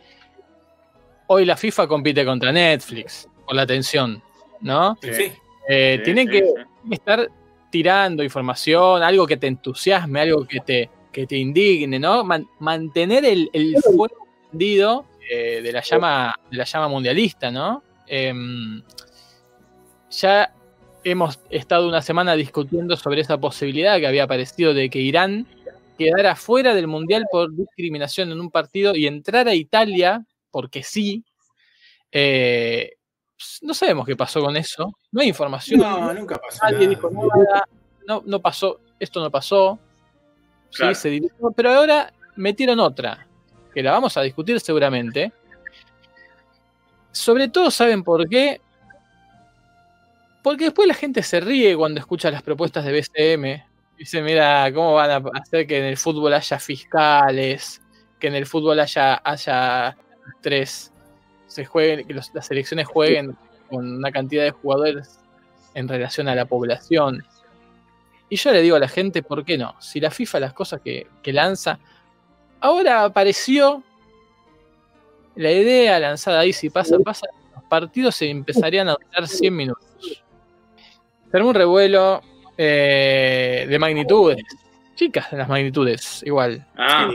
hoy 1.27 1.45
la 1.45 1.55
FIFA 1.55 1.87
compite 1.87 2.25
contra 2.25 2.51
Netflix 2.51 3.29
por 3.45 3.55
la 3.55 3.63
atención, 3.63 4.21
¿no? 4.61 4.97
Sí. 5.01 5.31
Eh, 5.67 6.01
tienen 6.03 6.27
que 6.27 6.43
estar 6.91 7.29
tirando 7.69 8.23
información, 8.23 9.03
algo 9.03 9.25
que 9.27 9.37
te 9.37 9.47
entusiasme, 9.47 10.21
algo 10.21 10.45
que 10.45 10.59
te, 10.59 10.89
que 11.11 11.25
te 11.25 11.37
indigne, 11.37 11.99
¿no? 11.99 12.23
mantener 12.59 13.25
el, 13.25 13.49
fuego 13.81 14.07
encendido 14.45 15.05
eh, 15.29 15.61
de, 15.61 15.71
la 15.71 15.81
llama, 15.81 16.35
de 16.51 16.57
la 16.57 16.63
llama 16.65 16.87
mundialista, 16.87 17.51
¿no? 17.51 17.83
Em, 18.07 18.83
ya 20.11 20.53
hemos 21.03 21.39
estado 21.49 21.87
una 21.87 22.01
semana 22.01 22.35
discutiendo 22.35 22.95
sobre 22.97 23.21
esa 23.21 23.37
posibilidad 23.37 23.99
que 23.99 24.07
había 24.07 24.23
aparecido 24.23 24.73
de 24.73 24.89
que 24.89 24.99
Irán 24.99 25.47
quedara 25.97 26.35
fuera 26.35 26.73
del 26.73 26.87
mundial 26.87 27.25
por 27.31 27.55
discriminación 27.55 28.31
en 28.31 28.39
un 28.39 28.51
partido 28.51 28.95
y 28.95 29.07
entrar 29.07 29.47
a 29.47 29.55
Italia, 29.55 30.25
porque 30.51 30.83
sí, 30.83 31.23
eh, 32.11 32.94
no 33.61 33.73
sabemos 33.73 34.05
qué 34.05 34.15
pasó 34.15 34.41
con 34.41 34.55
eso. 34.55 34.97
No 35.11 35.21
hay 35.21 35.29
información. 35.29 35.79
No, 35.79 36.13
nunca 36.13 36.37
pasó. 36.37 36.59
Nadie 36.63 36.87
dijo 36.87 37.09
nada. 37.09 37.67
No, 38.07 38.23
no 38.25 38.39
pasó. 38.39 38.79
Esto 38.99 39.19
no 39.19 39.29
pasó. 39.29 39.79
Sí, 40.69 40.95
se 40.95 41.21
pero 41.55 41.71
ahora 41.73 42.13
metieron 42.35 42.79
otra. 42.79 43.27
Que 43.73 43.83
la 43.83 43.91
vamos 43.91 44.15
a 44.17 44.21
discutir 44.21 44.59
seguramente. 44.59 45.31
Sobre 47.11 47.47
todo, 47.47 47.71
¿saben 47.71 48.03
por 48.03 48.27
qué? 48.27 48.61
Porque 50.43 50.65
después 50.65 50.87
la 50.87 50.93
gente 50.93 51.23
se 51.23 51.39
ríe 51.39 51.75
cuando 51.75 51.99
escucha 51.99 52.29
las 52.29 52.43
propuestas 52.43 52.85
de 52.85 52.91
BCM. 52.91 53.63
Dice, 53.97 54.21
mira, 54.21 54.71
¿cómo 54.73 54.93
van 54.93 55.11
a 55.11 55.39
hacer 55.39 55.65
que 55.65 55.79
en 55.79 55.85
el 55.85 55.97
fútbol 55.97 56.33
haya 56.33 56.59
fiscales? 56.59 57.81
Que 58.19 58.27
en 58.27 58.35
el 58.35 58.45
fútbol 58.45 58.79
haya, 58.79 59.21
haya 59.23 59.97
tres 60.41 60.91
se 61.55 61.65
jueguen, 61.65 62.05
que 62.05 62.13
las 62.13 62.31
selecciones 62.41 62.85
jueguen 62.85 63.37
con 63.69 63.89
una 63.89 64.11
cantidad 64.11 64.43
de 64.43 64.51
jugadores 64.51 65.19
en 65.73 65.87
relación 65.87 66.27
a 66.27 66.35
la 66.35 66.45
población. 66.45 67.23
Y 68.29 68.35
yo 68.35 68.51
le 68.51 68.61
digo 68.61 68.75
a 68.75 68.79
la 68.79 68.89
gente, 68.89 69.23
¿por 69.23 69.45
qué 69.45 69.57
no? 69.57 69.73
Si 69.79 70.01
la 70.01 70.11
FIFA 70.11 70.41
las 70.41 70.53
cosas 70.53 70.81
que, 70.81 71.07
lanza, 71.27 71.79
ahora 72.59 73.05
apareció 73.05 73.83
la 75.35 75.51
idea 75.51 75.97
lanzada 75.99 76.41
ahí, 76.41 76.51
si 76.51 76.69
pasa, 76.69 76.97
pasa, 76.99 77.27
los 77.53 77.63
partidos 77.63 78.17
se 78.17 78.29
empezarían 78.29 78.89
a 78.89 78.95
durar 78.95 79.27
100 79.27 79.55
minutos. 79.55 79.85
Será 81.31 81.45
un 81.45 81.53
revuelo 81.53 82.21
eh, 82.57 83.65
de 83.69 83.79
magnitudes, 83.79 84.43
chicas 84.95 85.31
de 85.31 85.37
las 85.37 85.47
magnitudes, 85.47 86.21
igual. 86.25 86.65
Ah, 86.77 87.11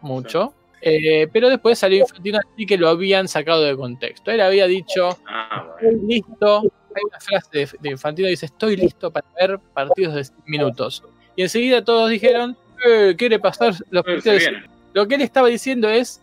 mucho. 0.00 0.54
Eh, 0.88 1.26
pero 1.32 1.48
después 1.48 1.80
salió 1.80 2.02
Infantino 2.02 2.38
así 2.38 2.64
que 2.64 2.78
lo 2.78 2.88
habían 2.88 3.26
sacado 3.26 3.64
de 3.64 3.76
contexto. 3.76 4.30
Él 4.30 4.40
había 4.40 4.68
dicho, 4.68 5.18
ah, 5.26 5.74
estoy 5.80 6.00
listo. 6.06 6.60
Hay 6.94 7.02
una 7.08 7.18
frase 7.18 7.76
de, 7.80 7.90
Infantino 7.90 8.26
que 8.26 8.30
dice, 8.30 8.46
estoy 8.46 8.76
listo 8.76 9.10
para 9.10 9.26
ver 9.40 9.58
partidos 9.74 10.14
de 10.14 10.24
100 10.24 10.38
minutos. 10.46 11.02
Y 11.34 11.42
enseguida 11.42 11.84
todos 11.84 12.08
dijeron, 12.08 12.56
eh, 12.86 13.16
quiere 13.18 13.40
pasar 13.40 13.74
los 13.90 14.04
partidos. 14.04 14.44
Lo 14.92 15.08
que 15.08 15.16
él 15.16 15.22
estaba 15.22 15.48
diciendo 15.48 15.90
es, 15.90 16.22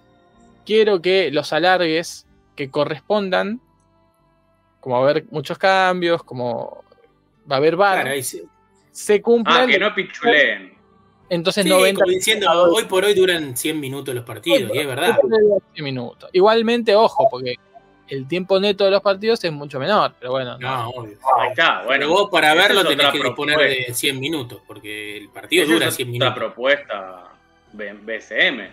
quiero 0.65 1.01
que 1.01 1.29
los 1.29 1.51
alargues 1.51 2.25
que 2.55 2.70
correspondan, 2.70 3.60
como 4.79 4.96
va 4.96 5.08
a 5.08 5.12
haber 5.12 5.25
muchos 5.29 5.58
cambios, 5.58 6.24
como 6.24 6.86
va 7.51 7.55
a 7.55 7.58
haber 7.58 7.75
varios, 7.75 8.38
se 8.91 9.22
cumplan. 9.22 9.63
Ah, 9.63 9.67
que 9.67 9.77
no 9.77 9.93
pichuleen. 9.93 10.73
Entonces 11.33 11.63
sí, 11.63 11.69
90 11.69 12.05
diciendo, 12.07 12.51
hoy 12.51 12.83
por 12.83 13.03
hoy 13.03 13.13
duran 13.13 13.57
100 13.57 13.79
minutos 13.79 14.13
los 14.13 14.23
partidos, 14.23 14.71
y 14.73 14.77
es 14.77 14.87
verdad. 14.87 15.17
100 15.73 15.83
minutos. 15.83 16.29
Igualmente, 16.31 16.95
ojo, 16.95 17.27
porque 17.29 17.55
el 18.07 18.27
tiempo 18.27 18.59
neto 18.59 18.85
de 18.85 18.91
los 18.91 19.01
partidos 19.01 19.43
es 19.43 19.51
mucho 19.51 19.79
menor, 19.79 20.13
pero 20.19 20.31
bueno. 20.31 20.57
No, 20.59 20.89
obvio. 20.89 21.17
Ahí 21.39 21.49
está, 21.49 21.83
bueno. 21.83 22.05
Pero 22.05 22.09
vos 22.09 22.29
para 22.29 22.53
verlo 22.53 22.85
tenés 22.85 23.07
que 23.07 23.23
disponer 23.23 23.57
de 23.57 23.93
100 23.93 24.19
minutos, 24.19 24.61
porque 24.67 25.17
el 25.17 25.29
partido 25.29 25.65
dura 25.65 25.89
100 25.89 26.11
minutos. 26.11 26.31
Otra 26.31 26.39
propuesta 26.39 27.23
BCM 27.73 28.69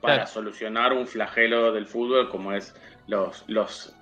para 0.00 0.26
solucionar 0.26 0.92
un 0.92 1.06
flagelo 1.06 1.72
del 1.72 1.86
fútbol 1.86 2.28
como 2.28 2.52
es 2.52 2.74
los, 3.06 3.44
los 3.46 3.94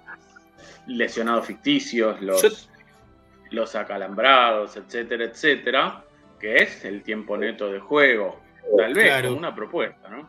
lesionados 0.86 1.46
ficticios, 1.46 2.20
los, 2.20 2.68
los 3.50 3.74
acalambrados, 3.74 4.76
etcétera, 4.76 5.24
etcétera, 5.24 6.03
que 6.44 6.56
es 6.62 6.84
el 6.84 7.02
tiempo 7.02 7.38
neto 7.38 7.72
de 7.72 7.80
juego. 7.80 8.38
Tal 8.76 8.92
vez 8.92 9.06
Claro. 9.06 9.28
como 9.28 9.38
una 9.38 9.54
propuesta, 9.54 10.08
¿no? 10.10 10.28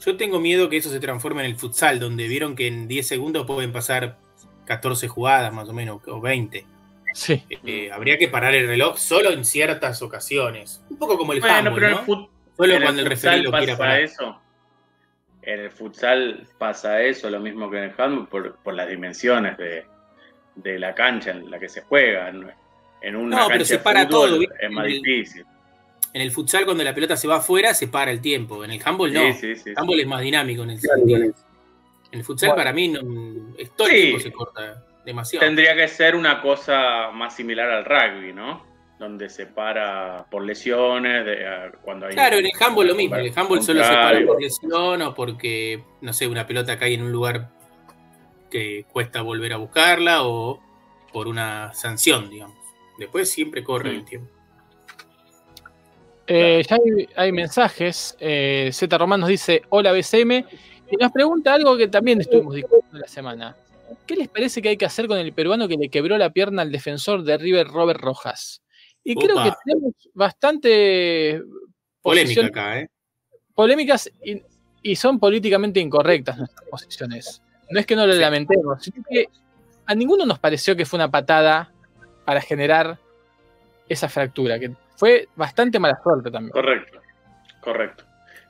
Yo 0.00 0.16
tengo 0.16 0.40
miedo 0.40 0.68
que 0.68 0.78
eso 0.78 0.90
se 0.90 0.98
transforme 0.98 1.44
en 1.44 1.50
el 1.50 1.56
futsal, 1.56 2.00
donde 2.00 2.26
vieron 2.26 2.56
que 2.56 2.66
en 2.66 2.88
10 2.88 3.06
segundos 3.06 3.46
pueden 3.46 3.70
pasar 3.72 4.16
14 4.64 5.06
jugadas 5.06 5.52
más 5.54 5.68
o 5.68 5.72
menos, 5.72 6.00
o 6.08 6.20
20. 6.20 6.66
Sí. 7.12 7.44
Eh, 7.64 7.92
habría 7.92 8.18
que 8.18 8.26
parar 8.26 8.52
el 8.56 8.66
reloj 8.66 8.98
solo 8.98 9.30
en 9.30 9.44
ciertas 9.44 10.02
ocasiones. 10.02 10.82
Un 10.90 10.98
poco 10.98 11.16
como 11.16 11.32
el 11.32 11.38
Bueno, 11.40 11.54
handball, 11.54 11.74
pero 11.74 11.86
en 11.86 11.92
¿no? 11.92 11.98
el, 12.00 12.04
fut- 12.06 12.28
Solo 12.56 12.74
en 12.74 12.82
cuando 12.82 13.02
el 13.02 13.08
referee 13.08 13.36
futsal 13.38 13.52
lo 13.52 13.58
quiera 13.58 13.72
pasa 13.74 13.78
parar. 13.78 14.00
eso. 14.00 14.40
En 15.42 15.60
el 15.60 15.70
futsal 15.70 16.46
pasa 16.58 17.00
eso, 17.02 17.30
lo 17.30 17.38
mismo 17.38 17.70
que 17.70 17.78
en 17.78 17.84
el 17.84 17.94
handball, 17.96 18.26
por, 18.26 18.56
por 18.56 18.74
las 18.74 18.88
dimensiones 18.88 19.56
de, 19.56 19.84
de 20.56 20.78
la 20.80 20.94
cancha 20.96 21.30
en 21.30 21.48
la 21.48 21.60
que 21.60 21.68
se 21.68 21.82
juega. 21.82 22.32
En, 23.04 23.14
en 23.14 23.16
una 23.16 23.36
No, 23.40 23.48
pero 23.48 23.64
se 23.64 23.76
de 23.78 23.82
para 23.82 24.06
fútbol 24.06 24.28
todo, 24.30 24.38
¿viste? 24.38 24.54
es 24.60 24.70
más 24.70 24.84
En 24.86 24.90
el- 24.92 25.02
difícil. 25.02 25.44
En 26.12 26.20
el 26.22 26.30
futsal, 26.30 26.64
cuando 26.64 26.84
la 26.84 26.94
pelota 26.94 27.16
se 27.16 27.26
va 27.26 27.36
afuera, 27.36 27.74
se 27.74 27.88
para 27.88 28.10
el 28.12 28.20
tiempo. 28.20 28.64
En 28.64 28.70
el 28.70 28.80
handball 28.84 29.12
no. 29.12 29.20
Sí, 29.32 29.34
sí, 29.34 29.56
sí, 29.56 29.70
El 29.70 29.78
handball 29.78 29.98
es 30.00 30.06
más 30.06 30.20
dinámico 30.20 30.62
en 30.62 30.70
el 30.70 30.80
sentido. 30.80 31.18
En 31.24 31.34
el 32.12 32.24
futsal, 32.24 32.50
Bueno. 32.50 32.60
para 32.60 32.72
mí, 32.72 32.88
no, 32.88 33.00
es- 33.58 33.72
todo 33.72 33.88
el 33.88 33.94
tiempo 33.94 34.20
se 34.20 34.30
corta 34.32 34.84
demasiado. 35.04 35.44
Tendría 35.44 35.74
que 35.74 35.88
ser 35.88 36.14
una 36.14 36.40
cosa 36.40 37.10
más 37.12 37.34
similar 37.34 37.68
al 37.68 37.84
rugby, 37.84 38.32
¿no? 38.32 38.64
Donde 39.00 39.28
se 39.28 39.46
para 39.46 40.24
por 40.30 40.44
lesiones, 40.44 41.26
de, 41.26 41.44
cuando 41.82 42.06
hay... 42.06 42.12
Claro, 42.14 42.36
en 42.36 42.46
el 42.46 42.52
handball 42.60 42.86
lo 42.86 42.94
mismo. 42.94 43.16
En 43.16 43.26
el 43.26 43.32
handball 43.36 43.60
solo 43.62 43.82
se 43.82 43.92
para 43.92 44.24
por 44.24 44.40
lesión 44.40 45.02
o 45.02 45.14
porque, 45.14 45.82
no 46.00 46.12
sé, 46.12 46.28
una 46.28 46.46
pelota 46.46 46.78
cae 46.78 46.94
en 46.94 47.02
un 47.02 47.10
lugar 47.10 47.50
que 48.52 48.86
cuesta 48.92 49.20
volver 49.22 49.52
a 49.52 49.56
buscarla 49.56 50.22
o 50.22 50.62
por 51.12 51.26
una 51.26 51.74
sanción, 51.74 52.30
digamos. 52.30 52.56
Después 52.98 53.30
siempre 53.30 53.62
corre 53.64 53.90
Mm. 53.92 53.94
el 53.96 54.04
tiempo. 54.04 54.30
Eh, 56.26 56.62
ya 56.68 56.76
hay, 56.76 57.08
hay 57.16 57.32
mensajes. 57.32 58.16
Eh, 58.18 58.70
Z 58.72 58.96
Román 58.96 59.20
nos 59.20 59.28
dice: 59.28 59.62
Hola 59.68 59.92
BCM. 59.92 60.44
Y 60.90 60.96
nos 60.96 61.12
pregunta 61.12 61.54
algo 61.54 61.76
que 61.76 61.88
también 61.88 62.20
estuvimos 62.20 62.54
discutiendo 62.54 62.98
la 62.98 63.08
semana. 63.08 63.56
¿Qué 64.06 64.16
les 64.16 64.28
parece 64.28 64.60
que 64.62 64.70
hay 64.70 64.76
que 64.76 64.84
hacer 64.86 65.06
con 65.08 65.18
el 65.18 65.32
peruano 65.32 65.66
que 65.68 65.76
le 65.76 65.88
quebró 65.88 66.16
la 66.18 66.30
pierna 66.30 66.62
al 66.62 66.70
defensor 66.72 67.22
de 67.24 67.36
River, 67.38 67.66
Robert 67.68 68.00
Rojas? 68.00 68.62
Y 69.02 69.14
creo 69.14 69.42
que 69.42 69.52
tenemos 69.64 69.92
bastante 70.14 71.42
Polémica 72.00 72.46
acá, 72.46 72.80
¿eh? 72.80 72.88
polémicas 73.54 74.10
y, 74.24 74.42
y 74.82 74.96
son 74.96 75.18
políticamente 75.18 75.80
incorrectas 75.80 76.38
nuestras 76.38 76.68
posiciones. 76.68 77.42
No 77.70 77.80
es 77.80 77.86
que 77.86 77.96
no 77.96 78.06
lo 78.06 78.14
lamentemos, 78.14 78.82
sino 78.82 79.02
que 79.08 79.26
a 79.86 79.94
ninguno 79.94 80.24
nos 80.26 80.38
pareció 80.38 80.74
que 80.76 80.84
fue 80.86 80.96
una 80.98 81.10
patada 81.10 81.72
para 82.24 82.40
generar 82.40 82.98
esa 83.88 84.08
fractura, 84.08 84.58
que 84.58 84.70
fue 84.96 85.28
bastante 85.36 85.78
mala 85.78 85.98
suerte 86.02 86.30
también. 86.30 86.52
Correcto, 86.52 87.00
correcto. 87.60 88.04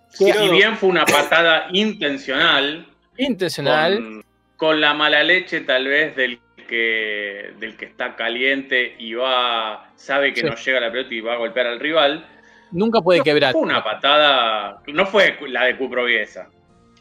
Si 0.08 0.30
bien 0.50 0.76
fue 0.76 0.88
una 0.90 1.04
patada 1.04 1.66
intencional, 1.72 2.86
Intencional. 3.16 3.96
con, 3.96 4.24
con 4.56 4.80
la 4.80 4.94
mala 4.94 5.22
leche 5.24 5.62
tal 5.62 5.86
vez 5.88 6.14
del 6.14 6.38
que, 6.68 7.52
del 7.58 7.76
que 7.76 7.86
está 7.86 8.14
caliente 8.16 8.94
y 8.98 9.14
va, 9.14 9.90
sabe 9.96 10.32
que 10.32 10.40
Sí. 10.40 10.46
no 10.46 10.54
llega 10.54 10.80
la 10.80 10.90
pelota 10.92 11.12
y 11.14 11.20
va 11.20 11.34
a 11.34 11.36
golpear 11.36 11.66
al 11.66 11.80
rival, 11.80 12.26
Nunca 12.70 13.00
puede 13.00 13.18
no 13.18 13.24
quebrar. 13.24 13.52
fue 13.52 13.60
una 13.62 13.84
patada, 13.84 14.80
no 14.86 15.06
fue 15.06 15.36
la 15.48 15.64
de 15.64 15.76
Cuproviesa. 15.76 16.48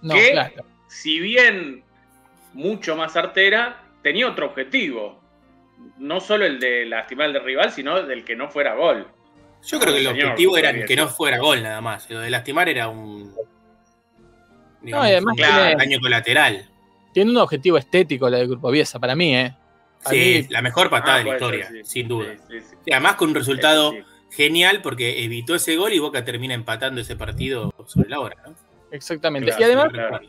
No, 0.01 0.13
claro. 0.15 0.65
si 0.87 1.19
bien 1.19 1.83
mucho 2.53 2.95
más 2.95 3.15
artera, 3.15 3.77
tenía 4.03 4.27
otro 4.27 4.47
objetivo. 4.47 5.22
No 5.97 6.19
solo 6.19 6.45
el 6.45 6.59
de 6.59 6.85
lastimar 6.85 7.27
al 7.27 7.33
del 7.33 7.43
rival, 7.43 7.71
sino 7.71 8.01
del 8.03 8.23
que 8.25 8.35
no 8.35 8.49
fuera 8.49 8.75
gol. 8.75 9.07
Yo 9.65 9.79
creo 9.79 9.93
que 9.93 9.99
el 9.99 10.07
Señor, 10.07 10.25
objetivo 10.25 10.57
era 10.57 10.85
que 10.85 10.95
no 10.95 11.07
fuera 11.07 11.37
gol 11.37 11.63
nada 11.63 11.79
más. 11.81 12.09
Lo 12.09 12.19
de 12.19 12.29
lastimar 12.29 12.67
era 12.69 12.89
un. 12.89 13.33
No, 14.81 14.97
y 15.07 15.11
además 15.11 15.31
un 15.31 15.35
tiene- 15.37 15.75
daño 15.77 15.99
colateral. 16.01 16.69
Tiene 17.13 17.31
un 17.31 17.37
objetivo 17.37 17.77
estético 17.77 18.29
la 18.29 18.39
de 18.39 18.47
Grupo 18.47 18.71
Viesa, 18.71 18.99
para 18.99 19.15
mí, 19.15 19.35
¿eh? 19.35 19.55
Sí, 20.09 20.41
mí- 20.41 20.47
la 20.49 20.61
mejor 20.61 20.89
patada 20.89 21.15
Ah, 21.15 21.17
de 21.19 21.23
la 21.25 21.33
historia, 21.35 21.67
ser, 21.67 21.85
sí. 21.85 21.91
sin 21.91 22.07
duda. 22.09 22.33
Sí, 22.49 22.59
sí, 22.59 22.65
sí. 22.71 22.75
Y 22.87 22.91
además 22.91 23.15
con 23.15 23.29
un 23.29 23.35
resultado 23.35 23.93
genial 24.31 24.81
porque 24.81 25.23
evitó 25.23 25.55
ese 25.55 25.75
gol 25.77 25.93
y 25.93 25.99
Boca 25.99 26.25
termina 26.25 26.53
empatando 26.55 26.99
ese 26.99 27.15
partido 27.15 27.71
sobre 27.85 28.09
la 28.09 28.19
hora. 28.19 28.35
¿no? 28.45 28.55
Exactamente. 28.91 29.47
Claro, 29.47 29.61
y 29.61 29.63
además, 29.65 29.89
claro. 29.93 30.19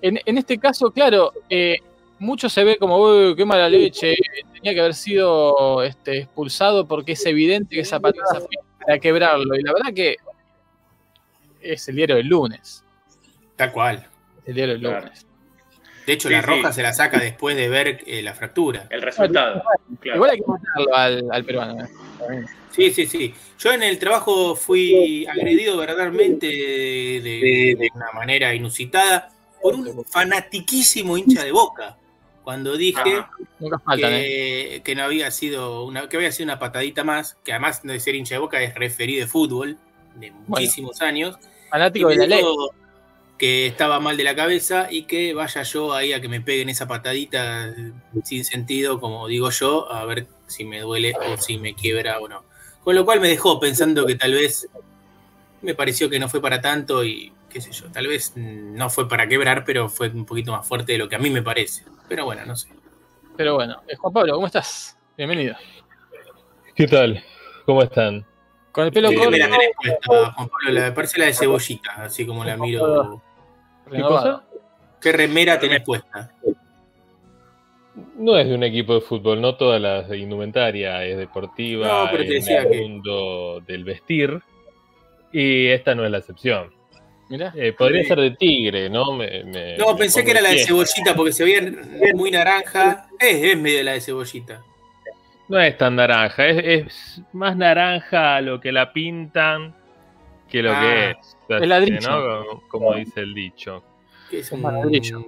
en, 0.00 0.20
en 0.24 0.38
este 0.38 0.56
caso, 0.58 0.90
claro, 0.92 1.32
eh, 1.50 1.76
mucho 2.20 2.48
se 2.48 2.62
ve 2.64 2.76
como, 2.76 2.98
uy, 2.98 3.34
qué 3.34 3.44
mala 3.44 3.68
leche, 3.68 4.14
tenía 4.54 4.74
que 4.74 4.80
haber 4.80 4.94
sido 4.94 5.82
este, 5.82 6.18
expulsado 6.18 6.86
porque 6.86 7.12
es 7.12 7.26
evidente 7.26 7.74
que 7.74 7.80
esa 7.80 7.98
patada 7.98 8.38
fue 8.40 8.48
para 8.86 8.98
quebrarlo. 8.98 9.56
Y 9.56 9.62
la 9.62 9.72
verdad 9.72 9.92
que 9.94 10.16
es 11.60 11.88
el 11.88 11.96
diario 11.96 12.16
del 12.16 12.26
lunes. 12.28 12.84
Tal 13.56 13.72
cual. 13.72 14.06
Es 14.42 14.48
el 14.48 14.54
diario 14.54 14.74
del 14.74 14.82
Claro. 14.82 15.00
lunes. 15.06 15.26
De 16.06 16.12
hecho, 16.14 16.28
Sí, 16.28 16.34
la 16.34 16.40
sí. 16.40 16.46
roja 16.46 16.72
se 16.72 16.82
la 16.82 16.92
saca 16.92 17.18
después 17.20 17.56
de 17.56 17.68
ver 17.68 18.00
eh, 18.06 18.22
la 18.22 18.34
fractura. 18.34 18.86
El 18.90 19.02
resultado. 19.02 19.62
claro. 20.00 20.16
Igual 20.16 20.30
hay 20.30 20.38
que 20.38 20.44
matarlo 20.46 20.94
al, 20.96 21.24
al 21.30 21.44
peruano. 21.44 21.84
¿eh? 21.84 21.88
Sí, 22.70 22.90
sí, 22.92 23.06
sí. 23.06 23.34
Yo 23.58 23.72
en 23.72 23.82
el 23.82 23.98
trabajo 23.98 24.54
fui 24.56 25.26
agredido 25.26 25.76
verdaderamente 25.76 26.46
de, 26.46 27.20
de- 27.22 27.76
de 27.78 27.88
una 27.94 28.12
manera 28.12 28.54
inusitada 28.54 29.28
por 29.60 29.74
un 29.74 30.04
fanatiquísimo 30.04 31.18
hincha 31.18 31.44
de 31.44 31.52
Boca. 31.52 31.96
Cuando 32.42 32.76
dije 32.76 33.00
Ajá. 33.00 33.30
Nunca 33.60 33.78
faltan, 33.78 34.12
¿eh? 34.14 34.80
que, 34.82 34.94
no 34.94 35.02
había 35.02 35.30
sido 35.30 35.84
una, 35.84 36.08
que 36.08 36.16
había 36.16 36.32
sido 36.32 36.46
una 36.46 36.58
patadita 36.58 37.04
más, 37.04 37.36
que 37.44 37.52
además 37.52 37.82
de 37.82 38.00
ser 38.00 38.14
hincha 38.14 38.36
de 38.36 38.38
Boca 38.38 38.62
es 38.62 38.74
referí 38.74 39.16
de 39.16 39.26
fútbol 39.26 39.76
de 40.14 40.30
muchísimos 40.30 41.02
años. 41.02 41.36
Fanático 41.68 42.08
de 42.08 42.16
la 42.16 42.26
ley. 42.26 42.44
que 43.36 43.66
estaba 43.66 44.00
mal 44.00 44.16
de 44.16 44.24
la 44.24 44.34
cabeza 44.34 44.88
y 44.90 45.02
que 45.02 45.34
vaya 45.34 45.62
yo 45.62 45.92
ahí 45.92 46.14
a 46.14 46.20
que 46.20 46.28
me 46.28 46.40
peguen 46.40 46.70
esa 46.70 46.88
patadita 46.88 47.74
sin 48.24 48.44
sentido, 48.44 48.98
como 48.98 49.28
digo 49.28 49.50
yo, 49.50 49.92
a 49.92 50.04
ver 50.06 50.26
si 50.46 50.64
me 50.64 50.80
duele 50.80 51.14
o 51.14 51.36
si 51.36 51.58
me 51.58 51.74
quiebra 51.74 52.18
o 52.18 52.28
no. 52.28 52.44
Con 52.82 52.94
lo 52.94 53.04
cual 53.04 53.20
me 53.20 53.28
dejó 53.28 53.60
pensando 53.60 54.06
que 54.06 54.14
tal 54.14 54.32
vez 54.32 54.68
me 55.60 55.74
pareció 55.74 56.08
que 56.08 56.18
no 56.18 56.30
fue 56.30 56.40
para 56.40 56.62
tanto 56.62 57.04
y 57.04 57.30
qué 57.50 57.60
sé 57.60 57.72
yo, 57.72 57.90
tal 57.92 58.06
vez 58.06 58.32
no 58.36 58.88
fue 58.88 59.08
para 59.08 59.26
quebrar, 59.28 59.64
pero 59.64 59.88
fue 59.88 60.08
un 60.08 60.24
poquito 60.24 60.52
más 60.52 60.66
fuerte 60.66 60.92
de 60.92 60.98
lo 60.98 61.08
que 61.08 61.16
a 61.16 61.18
mí 61.18 61.28
me 61.30 61.42
parece. 61.42 61.84
Pero 62.08 62.24
bueno, 62.24 62.46
no 62.46 62.56
sé. 62.56 62.68
Pero 63.36 63.54
bueno, 63.56 63.82
eh, 63.88 63.96
Juan 63.96 64.12
Pablo, 64.12 64.34
¿cómo 64.34 64.46
estás? 64.46 64.96
Bienvenido. 65.16 65.54
¿Qué 66.74 66.86
tal? 66.86 67.22
¿Cómo 67.66 67.82
están? 67.82 68.24
Con 68.72 68.86
el 68.86 68.92
pelo 68.92 69.10
¿Qué 69.10 69.16
corto, 69.16 69.30
remera 69.30 69.48
tenés 69.50 69.70
puesta, 69.76 70.32
Juan 70.32 70.48
Pablo? 70.48 70.70
La, 70.80 70.94
parece 70.94 71.18
la 71.18 71.26
de 71.26 71.34
cebollita, 71.34 71.90
así 72.04 72.24
como 72.26 72.44
la 72.44 72.56
miro. 72.56 73.22
renovado. 73.86 74.44
¿Qué 75.00 75.12
remera 75.12 75.58
tenés 75.58 75.82
puesta? 75.82 76.32
No 78.16 78.36
es 78.36 78.48
de 78.48 78.54
un 78.54 78.62
equipo 78.62 78.94
de 78.94 79.00
fútbol, 79.00 79.40
no 79.40 79.56
toda 79.56 79.78
la 79.78 80.14
indumentaria 80.16 81.04
es 81.04 81.16
deportiva, 81.18 81.86
No, 81.88 82.10
pero 82.10 82.22
te 82.22 82.28
en 82.28 82.34
decía 82.34 82.62
el 82.62 82.70
que- 82.70 82.80
mundo 82.80 83.60
del 83.66 83.84
vestir. 83.84 84.40
Y 85.32 85.68
esta 85.68 85.94
no 85.94 86.04
es 86.04 86.10
la 86.10 86.18
excepción. 86.18 86.72
Mirá. 87.30 87.52
Eh, 87.56 87.72
podría 87.72 88.02
Sí. 88.02 88.08
ser 88.08 88.18
de 88.20 88.30
tigre, 88.32 88.90
¿no? 88.90 89.12
Me- 89.12 89.44
me- 89.44 89.76
No, 89.78 89.92
me 89.92 89.98
pensé 90.00 90.22
que 90.24 90.32
era 90.32 90.40
la 90.42 90.50
de 90.50 90.58
cebollita 90.58 91.14
porque 91.16 91.32
se 91.32 91.44
veía 91.44 91.62
muy 92.14 92.30
naranja. 92.30 93.06
Es, 93.18 93.42
es 93.42 93.56
medio 93.58 93.82
la 93.84 93.92
de 93.92 94.00
cebollita. 94.02 94.62
No 95.48 95.58
es 95.60 95.76
tan 95.78 95.96
naranja, 95.96 96.46
es, 96.46 96.86
es 96.86 97.22
más 97.32 97.56
naranja 97.56 98.40
lo 98.40 98.60
que 98.60 98.70
la 98.72 98.92
pintan 98.92 99.74
que 100.48 100.62
lo 100.62 100.72
Ah, 100.72 100.80
que 100.80 101.10
es. 101.10 101.36
el 101.62 101.68
ladrillo. 101.68 102.00
¿no? 102.10 102.44
Como, 102.46 102.68
como 102.68 102.94
dice 102.96 103.20
el 103.20 103.32
dicho. 103.34 103.82
Es, 104.30 104.50
Un 104.52 104.64
un- 104.64 104.72
ladrillo. 104.74 105.24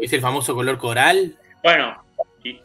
es 0.00 0.12
el 0.12 0.20
famoso 0.20 0.54
color 0.54 0.76
coral. 0.78 1.36
Bueno, 1.62 1.96
y- 2.44 2.60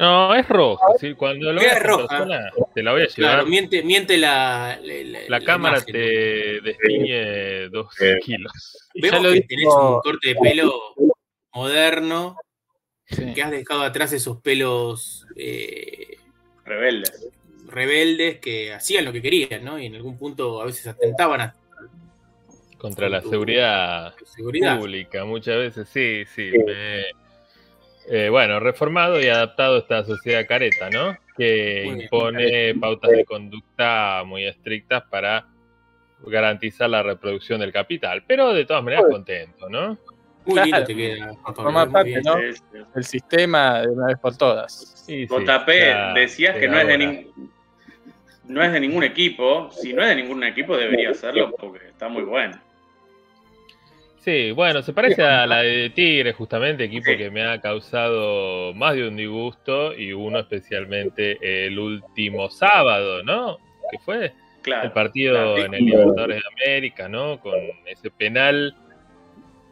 No, 0.00 0.34
es 0.34 0.48
roja. 0.48 0.86
¿sí? 0.98 1.14
Cuando 1.14 1.52
lo 1.52 1.60
veas 1.60 1.78
persona, 1.78 2.50
te 2.74 2.82
la 2.82 2.92
voy 2.92 3.02
a 3.02 3.06
llevar. 3.06 3.14
Claro, 3.34 3.46
miente, 3.46 3.82
miente 3.82 4.16
la, 4.16 4.78
la, 4.82 5.18
la 5.28 5.40
cámara 5.42 5.76
imagen. 5.76 5.92
te 5.92 6.60
destiñe 6.62 7.68
dos 7.68 7.94
kilos. 8.24 8.52
Y 8.94 9.02
Vemos 9.02 9.20
ya 9.20 9.26
lo 9.28 9.32
que 9.34 9.40
tenés 9.42 9.66
un 9.66 10.00
corte 10.00 10.28
de 10.30 10.34
pelo 10.36 10.72
moderno, 11.52 12.36
sí. 13.06 13.34
que 13.34 13.42
has 13.42 13.50
dejado 13.50 13.82
atrás 13.82 14.12
esos 14.14 14.40
pelos 14.40 15.26
eh, 15.36 16.16
rebelde. 16.64 17.10
rebeldes 17.66 18.38
que 18.40 18.72
hacían 18.72 19.04
lo 19.04 19.12
que 19.12 19.20
querían, 19.20 19.62
¿no? 19.64 19.78
Y 19.78 19.86
en 19.86 19.96
algún 19.96 20.16
punto 20.18 20.62
a 20.62 20.64
veces 20.64 20.86
atentaban 20.86 21.40
a 21.42 21.54
Contra 22.78 23.10
la 23.10 23.20
tu- 23.20 23.28
seguridad 23.28 24.14
pública, 24.78 25.26
muchas 25.26 25.58
veces 25.58 25.88
sí, 25.90 26.24
sí. 26.34 26.50
me- 26.66 27.04
eh, 28.08 28.28
bueno, 28.28 28.60
reformado 28.60 29.20
y 29.20 29.28
adaptado 29.28 29.76
a 29.76 29.78
esta 29.80 30.04
sociedad 30.04 30.46
careta, 30.46 30.90
¿no? 30.90 31.16
Que 31.36 31.84
impone 31.84 32.74
pautas 32.74 33.10
de 33.10 33.24
conducta 33.24 34.22
muy 34.24 34.46
estrictas 34.46 35.02
para 35.10 35.46
garantizar 36.26 36.90
la 36.90 37.02
reproducción 37.02 37.60
del 37.60 37.72
capital, 37.72 38.22
pero 38.26 38.52
de 38.52 38.64
todas 38.64 38.82
maneras 38.82 39.04
contento, 39.10 39.68
¿no? 39.68 39.98
Muy 40.44 40.54
Claro. 40.54 40.64
lindo 40.66 40.84
te 40.84 40.96
queda. 40.96 41.26
Juan 41.26 41.36
Pablo, 41.44 41.62
Forma 41.62 41.84
muy 41.84 41.92
parte, 41.92 42.08
bien. 42.10 42.22
¿no? 42.24 42.36
Sí, 42.38 42.52
sí. 42.72 42.78
El 42.96 43.04
sistema 43.04 43.80
de 43.82 43.88
una 43.88 44.06
vez 44.06 44.18
por 44.18 44.36
todas. 44.36 45.02
Sí, 45.06 45.26
sí, 45.26 45.34
JP, 45.34 45.68
decías 46.14 46.56
que 46.56 46.68
no 46.68 46.78
es, 46.78 46.86
de 46.86 46.98
nin- 46.98 47.26
no 48.44 48.62
es 48.62 48.72
de 48.72 48.80
ningún 48.80 49.04
equipo. 49.04 49.70
Si 49.70 49.92
no 49.92 50.02
es 50.02 50.08
de 50.08 50.16
ningún 50.16 50.42
equipo, 50.44 50.76
debería 50.76 51.10
hacerlo 51.10 51.54
porque 51.58 51.88
está 51.88 52.08
muy 52.08 52.22
bueno. 52.22 52.58
Sí, 54.20 54.50
bueno, 54.50 54.82
se 54.82 54.92
parece 54.92 55.22
a 55.22 55.46
la 55.46 55.62
de 55.62 55.88
Tigre, 55.90 56.34
justamente, 56.34 56.84
equipo 56.84 57.10
Sí. 57.10 57.16
que 57.16 57.30
me 57.30 57.42
ha 57.42 57.58
causado 57.60 58.74
más 58.74 58.94
de 58.94 59.08
un 59.08 59.16
disgusto 59.16 59.94
y 59.96 60.12
uno 60.12 60.38
especialmente 60.40 61.38
el 61.66 61.78
último 61.78 62.50
sábado, 62.50 63.22
¿no? 63.22 63.56
Que 63.90 63.98
fue 63.98 64.32
el 64.82 64.92
partido 64.92 65.54
claro. 65.54 65.56
en 65.64 65.72
el 65.74 65.84
Libertadores 65.86 66.36
de 66.36 66.64
América, 66.64 67.08
¿no? 67.08 67.40
Con 67.40 67.54
ese 67.86 68.10
penal 68.10 68.76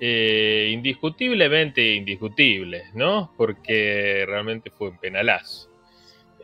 eh, 0.01 0.71
indiscutiblemente 0.73 1.95
indiscutible, 1.95 2.85
¿no? 2.95 3.35
Porque 3.37 4.25
realmente 4.27 4.71
fue 4.71 4.89
un 4.89 4.99
penalazo. 4.99 5.69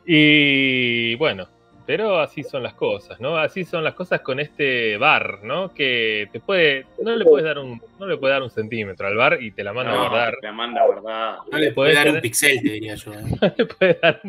Y 0.06 1.14
bueno, 1.14 1.48
pero 1.86 2.20
así 2.20 2.42
son 2.42 2.62
las 2.62 2.74
cosas, 2.74 3.20
¿no? 3.20 3.36
Así 3.36 3.64
son 3.64 3.84
las 3.84 3.94
cosas 3.94 4.20
con 4.20 4.40
este 4.40 4.96
bar, 4.96 5.40
¿no? 5.42 5.72
Que 5.72 6.28
te 6.32 6.40
puede, 6.40 6.86
no 7.02 7.14
le 7.14 7.24
puedes 7.24 7.44
dar 7.44 7.58
un, 7.58 7.80
no 7.98 8.06
le 8.06 8.16
puedes 8.16 8.34
dar 8.34 8.42
un 8.42 8.50
centímetro 8.50 9.06
al 9.06 9.16
bar 9.16 9.42
y 9.42 9.50
te 9.50 9.62
la 9.62 9.72
manda 9.72 9.92
a 9.92 9.96
guardar. 9.96 10.36
La 10.42 10.52
manda 10.52 10.80
a 10.82 10.86
guardar. 10.86 11.38
No 11.50 11.58
le 11.58 11.72
Podés 11.72 11.94
puede 11.94 11.94
dar 11.94 12.14
un 12.14 12.20
pixel, 12.20 12.62
te 12.62 12.70
diría 12.70 12.94
yo. 12.94 13.12
¿eh? 13.12 13.22
no 13.40 13.52
le 13.56 13.66
puedes 13.66 14.00
dar 14.00 14.20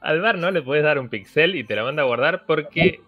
al 0.00 0.20
bar 0.20 0.38
no 0.38 0.50
le 0.52 0.62
puedes 0.62 0.84
dar 0.84 0.98
un 1.00 1.08
pixel 1.08 1.56
y 1.56 1.64
te 1.64 1.74
la 1.74 1.82
manda 1.82 2.02
a 2.02 2.06
guardar 2.06 2.44
porque 2.46 3.00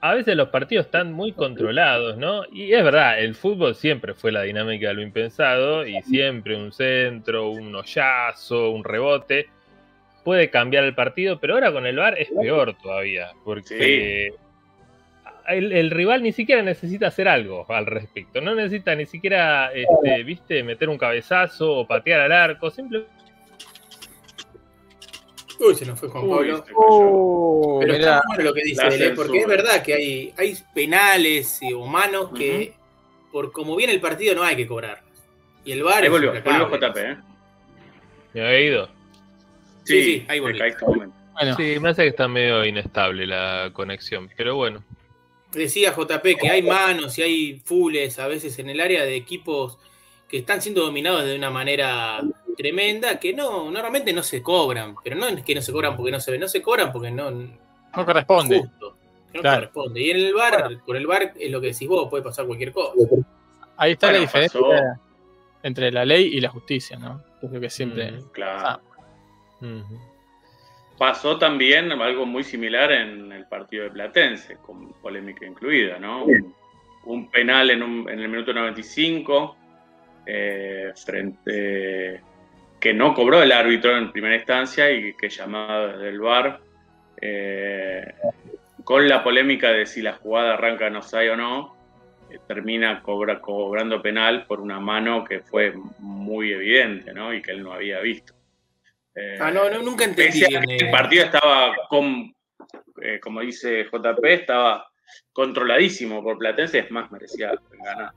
a 0.00 0.14
veces 0.14 0.36
los 0.36 0.48
partidos 0.48 0.86
están 0.86 1.12
muy 1.12 1.32
controlados, 1.32 2.16
¿no? 2.16 2.44
Y 2.52 2.72
es 2.72 2.82
verdad, 2.82 3.20
el 3.20 3.34
fútbol 3.36 3.74
siempre 3.74 4.14
fue 4.14 4.32
la 4.32 4.42
dinámica 4.42 4.88
de 4.88 4.94
lo 4.94 5.02
impensado 5.02 5.86
y 5.86 6.00
siempre 6.02 6.56
un 6.56 6.72
centro, 6.72 7.50
un 7.50 7.74
hoyazo, 7.74 8.70
un 8.70 8.82
rebote 8.82 9.48
puede 10.24 10.50
cambiar 10.50 10.84
el 10.84 10.94
partido, 10.94 11.38
pero 11.40 11.54
ahora 11.54 11.72
con 11.72 11.86
el 11.86 11.96
VAR 11.96 12.18
es 12.18 12.28
peor 12.30 12.74
todavía, 12.82 13.32
porque 13.44 14.32
el, 15.48 15.72
el 15.72 15.90
rival 15.90 16.22
ni 16.22 16.32
siquiera 16.32 16.62
necesita 16.62 17.08
hacer 17.08 17.26
algo 17.28 17.66
al 17.68 17.86
respecto, 17.86 18.40
no 18.40 18.54
necesita 18.54 18.94
ni 18.94 19.06
siquiera, 19.06 19.72
este, 19.72 20.22
viste, 20.22 20.62
meter 20.62 20.88
un 20.88 20.98
cabezazo 20.98 21.72
o 21.78 21.86
patear 21.86 22.20
al 22.20 22.32
arco, 22.32 22.70
simplemente 22.70 23.10
Uy, 25.60 25.74
se 25.76 25.86
nos 25.86 26.00
fue 26.00 26.08
Juan 26.08 26.28
Pablo. 26.28 26.64
Oh, 26.74 27.78
Pero 27.80 27.92
mirá. 27.92 28.16
está 28.16 28.22
bueno 28.26 28.44
lo 28.44 28.54
que 28.54 28.62
dice 28.64 28.84
él, 28.88 29.02
¿eh? 29.02 29.12
porque 29.14 29.38
es 29.38 29.46
verdad 29.46 29.80
que 29.82 29.94
hay, 29.94 30.34
hay 30.36 30.56
penales 30.74 31.62
y- 31.62 31.72
o 31.72 31.86
manos 31.86 32.30
que, 32.36 32.72
por 33.30 33.52
como 33.52 33.76
viene 33.76 33.92
el 33.92 34.00
partido, 34.00 34.34
no 34.34 34.42
hay 34.42 34.56
que 34.56 34.66
cobrar. 34.66 35.02
Y 35.64 35.70
el 35.70 35.84
VAR 35.84 35.98
Ahí 35.98 36.04
es 36.06 36.10
volvió, 36.10 36.32
volvió 36.32 36.68
JP, 36.68 36.96
¿eh? 36.98 37.16
me 38.34 38.40
había 38.44 38.60
ido. 38.60 38.88
Sí, 39.84 40.02
sí, 40.02 40.24
ahí 40.28 40.40
volví. 40.40 40.58
Bueno, 41.32 41.56
Sí, 41.56 41.76
me 41.80 41.88
hace 41.90 42.02
que 42.02 42.08
está 42.08 42.28
medio 42.28 42.64
inestable 42.64 43.26
la 43.26 43.70
conexión, 43.72 44.28
pero 44.36 44.54
bueno. 44.56 44.84
Decía 45.52 45.92
JP 45.94 46.22
que 46.40 46.50
hay 46.50 46.62
manos 46.62 47.18
y 47.18 47.22
hay 47.22 47.60
fules 47.64 48.18
a 48.18 48.26
veces 48.26 48.58
en 48.58 48.70
el 48.70 48.80
área 48.80 49.04
de 49.04 49.16
equipos 49.16 49.78
que 50.28 50.38
están 50.38 50.62
siendo 50.62 50.82
dominados 50.82 51.24
de 51.24 51.36
una 51.36 51.50
manera 51.50 52.20
tremenda, 52.56 53.18
que 53.18 53.34
no, 53.34 53.70
normalmente 53.70 54.12
no 54.12 54.22
se 54.22 54.42
cobran, 54.42 54.94
pero 55.02 55.16
no 55.16 55.26
es 55.28 55.42
que 55.42 55.54
no 55.54 55.60
se 55.62 55.72
cobran 55.72 55.96
porque 55.96 56.12
no 56.12 56.20
se 56.20 56.30
ven, 56.30 56.40
no 56.40 56.48
se 56.48 56.62
cobran 56.62 56.90
porque 56.92 57.10
no, 57.10 57.30
no 57.30 58.06
corresponde. 58.06 58.60
justo, 58.60 58.96
no 59.34 59.40
Claro. 59.40 59.56
corresponde. 59.60 60.00
Y 60.00 60.10
en 60.10 60.16
el 60.18 60.34
bar, 60.34 60.70
por 60.86 60.96
el 60.96 61.06
bar 61.06 61.32
es 61.38 61.50
lo 61.50 61.60
que 61.60 61.68
decís 61.68 61.88
vos, 61.88 62.08
puede 62.08 62.22
pasar 62.22 62.46
cualquier 62.46 62.72
cosa. 62.72 62.94
Ahí 63.76 63.92
está 63.92 64.06
la 64.06 64.12
Bueno, 64.12 64.26
diferencia 64.26 64.60
pasó. 64.60 65.00
entre 65.62 65.90
la 65.92 66.04
ley 66.04 66.26
y 66.34 66.40
la 66.40 66.48
justicia, 66.50 66.98
¿no? 66.98 67.22
Es 67.42 67.50
lo 67.50 67.60
que 67.60 67.68
siempre. 67.70 68.12
Mm. 68.12 68.28
Claro. 68.32 68.58
Ah. 68.66 68.80
Pasó 70.98 71.38
también 71.38 71.90
algo 71.92 72.26
muy 72.26 72.44
similar 72.44 72.92
en 72.92 73.32
el 73.32 73.46
partido 73.46 73.84
de 73.84 73.90
Platense, 73.90 74.56
con 74.56 74.92
polémica 74.94 75.46
incluida, 75.46 75.98
¿no? 75.98 76.24
Un, 76.24 76.54
un 77.04 77.30
penal 77.30 77.70
en, 77.70 77.82
un- 77.82 78.08
en 78.08 78.20
el 78.20 78.28
minuto 78.28 78.52
95, 78.52 79.56
eh, 80.26 80.92
frente, 81.04 82.20
que 82.78 82.94
no 82.94 83.14
cobró 83.14 83.42
el 83.42 83.50
árbitro 83.52 83.96
en 83.96 84.12
primera 84.12 84.36
instancia 84.36 84.90
y 84.90 85.14
que 85.14 85.28
llamaba 85.28 85.88
desde 85.88 86.08
el 86.10 86.20
VAR, 86.20 86.60
eh, 87.20 88.14
con 88.84 89.08
la 89.08 89.22
polémica 89.24 89.70
de 89.72 89.86
si 89.86 90.02
la 90.02 90.14
jugada 90.14 90.54
arranca 90.54 90.86
en 90.86 90.96
offside 90.96 91.30
o 91.30 91.36
no, 91.36 91.76
eh, 92.30 92.38
termina 92.46 93.02
cobra- 93.02 93.40
cobrando 93.40 94.00
penal 94.02 94.44
por 94.46 94.60
una 94.60 94.78
mano 94.80 95.24
que 95.24 95.40
fue 95.40 95.74
muy 95.98 96.52
evidente, 96.52 97.12
¿no? 97.12 97.32
Y 97.34 97.42
que 97.42 97.52
él 97.52 97.62
no 97.62 97.72
había 97.72 98.00
visto. 98.00 98.34
Eh, 99.14 99.38
Ah, 99.40 99.50
no, 99.50 99.68
no, 99.70 99.82
nunca 99.82 100.04
entendí. 100.04 100.40
Que 100.40 100.54
eh, 100.54 100.76
el 100.80 100.90
partido 100.90 101.24
estaba, 101.24 101.72
con, 101.88 102.34
eh, 103.02 103.20
como 103.20 103.40
dice 103.40 103.84
JP, 103.84 104.24
estaba 104.32 104.86
controladísimo 105.32 106.22
por 106.22 106.38
Platense, 106.38 106.78
es 106.80 106.90
más, 106.90 107.10
merecía 107.12 107.52
ganar. 107.84 108.12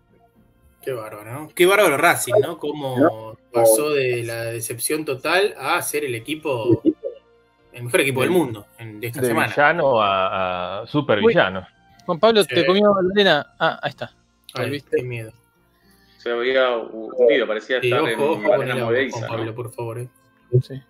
Qué 0.81 0.91
bárbaro, 0.93 1.33
¿no? 1.33 1.49
Qué 1.55 1.65
bárbaro 1.65 1.97
Racing, 1.97 2.33
¿no? 2.41 2.57
Cómo 2.59 3.35
pasó 3.51 3.89
de 3.91 4.23
la 4.23 4.43
decepción 4.45 5.03
total 5.03 5.55
a 5.57 5.81
ser 5.81 6.05
el 6.05 6.13
equipo, 6.13 6.81
el 7.73 7.83
mejor 7.83 8.01
equipo 8.01 8.21
del 8.21 8.29
mundo 8.29 8.67
en- 8.77 8.99
de 8.99 9.07
esta 9.07 9.19
De 9.21 9.27
semana. 9.27 9.47
villano 9.47 9.99
a, 9.99 10.81
a 10.83 10.87
super 10.87 11.19
villano. 11.21 11.65
Juan 12.05 12.19
Pablo, 12.19 12.43
Sí. 12.43 12.53
te 12.53 12.65
comió 12.67 12.93
Lorena. 13.01 13.55
Ah, 13.59 13.79
ahí 13.81 13.89
está. 13.89 14.11
Ay, 14.53 14.65
Volviste. 14.65 14.97
qué 14.97 15.03
miedo. 15.03 15.33
Se 16.19 16.29
había 16.31 16.77
hundido, 16.77 17.47
parecía 17.47 17.81
Sí, 17.81 17.87
estar 17.87 18.01
ojo, 18.01 18.09
en 18.09 18.19
ojo 18.19 18.33
el 18.35 18.43
Juan 18.45 19.21
¿no? 19.21 19.27
Pablo, 19.27 19.55
por 19.55 19.73
favor. 19.73 19.99
eh. 19.99 20.07
Sí. 20.61 20.81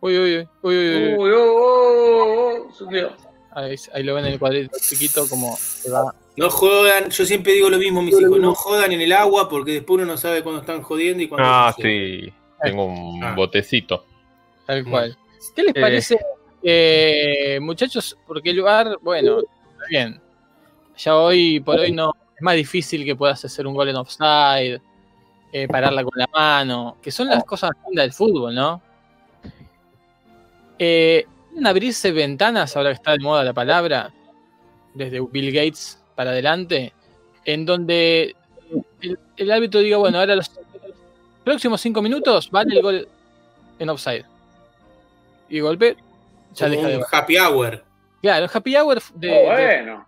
Uy, 0.00 0.16
uy, 0.18 0.36
uy, 0.38 0.48
uy, 0.62 0.76
uy, 0.76 0.96
uy. 0.96 1.14
Uy, 1.18 1.30
oh, 1.34 2.68
oh, 2.68 2.68
oh. 2.70 3.16
Ahí, 3.52 3.74
ahí 3.92 4.02
lo 4.04 4.14
ven 4.14 4.26
en 4.26 4.32
el 4.34 4.38
cuadrito 4.38 4.76
chiquito 4.80 5.28
como 5.28 5.56
se 5.56 5.90
va. 5.90 6.14
No 6.36 6.48
jodan, 6.50 7.10
yo 7.10 7.24
siempre 7.24 7.54
digo 7.54 7.68
lo 7.68 7.78
mismo 7.78 8.00
a 8.00 8.02
mis 8.04 8.20
hijos, 8.20 8.38
no 8.38 8.54
jodan 8.54 8.92
en 8.92 9.00
el 9.00 9.12
agua 9.12 9.48
porque 9.48 9.72
después 9.72 9.96
uno 9.96 10.04
no 10.12 10.16
sabe 10.16 10.42
cuándo 10.44 10.60
están 10.60 10.82
jodiendo 10.82 11.22
y 11.22 11.28
cuándo 11.28 11.48
Ah, 11.48 11.74
sí. 11.76 12.32
Tengo 12.62 12.84
un 12.84 13.24
Ah. 13.24 13.34
botecito. 13.34 14.04
Tal 14.66 14.84
cual. 14.84 15.16
¿Qué 15.56 15.62
les 15.64 15.74
Eh. 15.74 15.80
parece, 15.80 16.18
eh, 16.62 17.58
muchachos? 17.60 18.16
Porque 18.26 18.50
el 18.50 18.62
bar, 18.62 18.98
bueno, 19.02 19.40
está 19.40 19.84
bien. 19.90 20.20
Ya 20.96 21.16
hoy 21.16 21.58
por 21.60 21.78
hoy 21.80 21.90
no 21.92 22.12
es 22.36 22.42
más 22.42 22.54
difícil 22.54 23.04
que 23.04 23.16
puedas 23.16 23.44
hacer 23.44 23.66
un 23.66 23.74
gol 23.74 23.88
en 23.88 23.96
offside, 23.96 24.80
eh, 25.52 25.66
pararla 25.66 26.04
con 26.04 26.12
la 26.16 26.28
mano, 26.32 26.98
que 27.02 27.10
son 27.10 27.26
las 27.28 27.42
cosas 27.44 27.70
lindas 27.86 28.04
del 28.04 28.12
fútbol, 28.12 28.54
¿no? 28.54 28.80
Eh, 30.78 31.26
¿Pueden 31.50 31.66
abrirse 31.66 32.12
ventanas, 32.12 32.76
ahora 32.76 32.90
que 32.90 32.94
está 32.94 33.12
de 33.12 33.18
moda 33.18 33.42
la 33.42 33.52
palabra, 33.52 34.12
desde 34.94 35.20
Bill 35.20 35.52
Gates 35.52 36.00
para 36.14 36.30
adelante, 36.30 36.92
en 37.44 37.64
donde 37.66 38.36
el, 39.00 39.18
el 39.36 39.50
árbitro 39.50 39.80
diga, 39.80 39.96
bueno, 39.96 40.18
ahora 40.20 40.36
los 40.36 40.50
próximos 41.44 41.80
cinco 41.80 42.00
minutos 42.02 42.50
vale 42.50 42.76
el 42.76 42.82
gol 42.82 43.08
en 43.78 43.88
offside. 43.88 44.24
Y 45.48 45.60
golpe, 45.60 45.96
ya 46.54 46.66
como 46.68 46.76
deja 46.76 46.88
de 46.90 46.96
un 46.98 47.04
happy 47.10 47.38
hour. 47.38 47.84
Claro, 48.22 48.44
el 48.44 48.50
happy 48.52 48.76
hour 48.76 49.02
de, 49.14 49.30
Oh, 49.30 49.34
de- 49.34 49.64
bueno, 49.66 50.06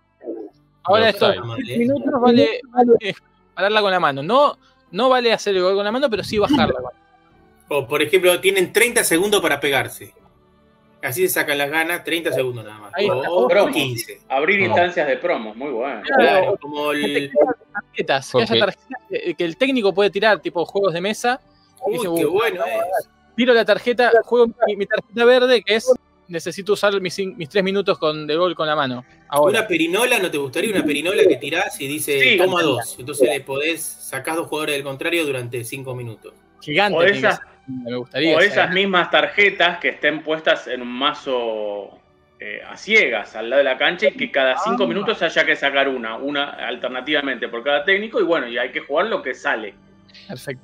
ahora 0.83 1.09
offside. 1.09 1.39
Mal, 1.41 1.69
eh. 1.69 1.77
minutos 1.79 2.21
vale, 2.21 2.61
vale 2.69 3.15
pararla 3.55 3.81
con 3.81 3.91
la 3.91 3.99
mano. 3.99 4.23
No, 4.23 4.57
no 4.91 5.09
vale 5.09 5.33
hacer 5.33 5.55
el 5.55 5.63
gol 5.63 5.75
con 5.75 5.83
la 5.83 5.91
mano, 5.91 6.09
pero 6.09 6.23
sí 6.23 6.37
bajarla. 6.37 6.79
O 7.67 7.87
por 7.87 8.01
ejemplo, 8.01 8.39
tienen 8.39 8.71
30 8.71 9.03
segundos 9.03 9.41
para 9.41 9.59
pegarse. 9.59 10.13
Así 11.03 11.27
se 11.27 11.33
sacan 11.33 11.57
las 11.57 11.69
ganas, 11.69 12.03
30 12.03 12.31
segundos 12.31 12.63
nada 12.63 12.77
más. 12.79 12.91
Ahí 12.95 13.05
está. 13.05 13.31
O 13.31 13.47
Promo. 13.47 13.71
15. 13.73 14.21
abrir 14.29 14.59
No. 14.59 14.65
instancias 14.67 15.07
de 15.07 15.17
promos, 15.17 15.55
muy 15.55 15.71
bueno. 15.71 16.01
Claro, 16.17 16.57
como 16.61 16.91
el. 16.91 17.31
Tarjetas, 17.73 18.31
que 18.31 18.41
haya 18.43 18.53
Ok. 18.53 18.59
tarjetas 18.59 19.35
que, 19.37 19.43
el 19.43 19.57
técnico 19.57 19.93
puede 19.93 20.09
tirar, 20.09 20.39
tipo 20.41 20.65
juegos 20.65 20.93
de 20.93 21.01
mesa. 21.01 21.41
Uy, 21.85 21.93
dice, 21.93 22.03
qué 22.15 22.25
"Uh, 22.25 22.31
bueno 22.31 22.63
es. 22.65 23.09
Tiro 23.35 23.53
la 23.53 23.65
tarjeta, 23.65 24.11
juego 24.25 24.47
mi, 24.67 24.75
mi 24.75 24.85
tarjeta 24.85 25.25
verde, 25.25 25.63
que 25.63 25.75
es 25.75 25.91
necesito 26.27 26.73
usar 26.73 26.99
mis, 27.01 27.17
tres 27.49 27.63
minutos 27.63 27.97
con, 27.97 28.25
de 28.25 28.35
gol 28.37 28.55
con 28.55 28.65
la 28.67 28.75
mano. 28.75 29.03
Ahora. 29.27 29.59
Una 29.59 29.67
perinola, 29.67 30.17
¿no 30.19 30.31
te 30.31 30.37
gustaría 30.37 30.71
una 30.73 30.83
perinola 30.85 31.23
que 31.27 31.35
tirás 31.37 31.79
y 31.81 31.87
dice 31.87 32.19
Sí. 32.21 32.37
toma 32.37 32.61
dos? 32.61 32.95
Entonces 32.99 33.27
le 33.27 33.41
podés, 33.41 33.81
sacás 33.81 34.35
dos 34.37 34.47
jugadores 34.47 34.75
del 34.75 34.83
contrario 34.83 35.25
durante 35.25 35.63
cinco 35.65 35.93
minutos. 35.95 36.33
Gigante. 36.61 36.97
O 36.97 37.01
esas. 37.03 37.39
Me 37.83 37.95
gustaría. 37.95 38.35
o 38.35 38.39
esa, 38.39 38.63
esas 38.63 38.71
mismas 38.73 39.09
tarjetas 39.11 39.79
que 39.79 39.89
estén 39.89 40.23
puestas 40.23 40.67
en 40.67 40.81
un 40.81 40.87
mazo 40.91 41.99
eh, 42.39 42.61
a 42.67 42.75
ciegas 42.75 43.35
al 43.35 43.49
lado 43.49 43.59
de 43.59 43.63
la 43.65 43.77
cancha 43.77 44.07
y 44.07 44.13
que 44.13 44.31
cada 44.31 44.57
cinco 44.57 44.83
Ah. 44.83 44.87
minutos 44.87 45.21
haya 45.21 45.45
que 45.45 45.55
sacar 45.55 45.87
una, 45.87 46.17
una 46.17 46.49
alternativamente 46.49 47.47
por 47.49 47.63
cada 47.63 47.83
técnico 47.85 48.19
y 48.19 48.23
bueno, 48.23 48.47
y 48.47 48.57
hay 48.57 48.71
que 48.71 48.79
jugar 48.81 49.07
lo 49.07 49.21
que 49.21 49.33
sale. 49.33 49.75
Perfecto. 50.27 50.63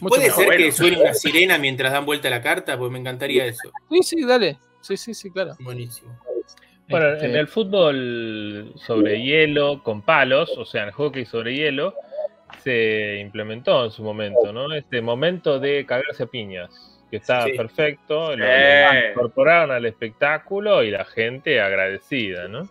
Mucho 0.00 0.14
¿Puede 0.14 0.24
mejor. 0.28 0.44
ser 0.44 0.56
que 0.56 0.72
suene 0.72 1.00
una 1.00 1.14
sirena 1.14 1.58
mientras 1.58 1.92
dan 1.92 2.04
vuelta 2.06 2.30
la 2.30 2.40
carta? 2.42 2.78
Pues 2.78 2.90
me 2.92 2.98
encantaría 3.00 3.44
eso. 3.46 3.70
Sí, 3.90 4.02
sí, 4.02 4.24
dale. 4.24 4.58
Sí, 4.80 4.96
sí, 4.96 5.12
sí, 5.14 5.30
claro. 5.30 5.56
Buenísimo. 5.60 6.16
Bueno, 6.88 7.08
Este, 7.14 7.26
en 7.26 7.34
el 7.36 7.48
fútbol 7.48 8.72
sobre 8.76 9.20
hielo, 9.22 9.82
con 9.82 10.02
palos, 10.02 10.56
o 10.56 10.64
sea, 10.64 10.82
en 10.82 10.88
el 10.88 10.94
hockey 10.94 11.24
sobre 11.26 11.54
hielo, 11.54 11.94
se 12.68 13.20
implementó 13.20 13.84
en 13.86 13.90
su 13.90 14.02
momento, 14.02 14.52
¿no? 14.52 14.72
Este 14.74 15.00
momento 15.00 15.58
de 15.58 15.86
cagarse 15.86 16.24
a 16.24 16.26
piñas, 16.26 16.68
que 17.10 17.16
está 17.16 17.44
Sí. 17.44 17.52
perfecto, 17.52 18.36
lo, 18.36 18.44
Sí. 18.44 18.50
lo 18.92 19.10
incorporaron 19.10 19.70
al 19.70 19.86
espectáculo 19.86 20.82
y 20.84 20.90
la 20.90 21.04
gente 21.06 21.60
agradecida, 21.60 22.46
¿no? 22.48 22.68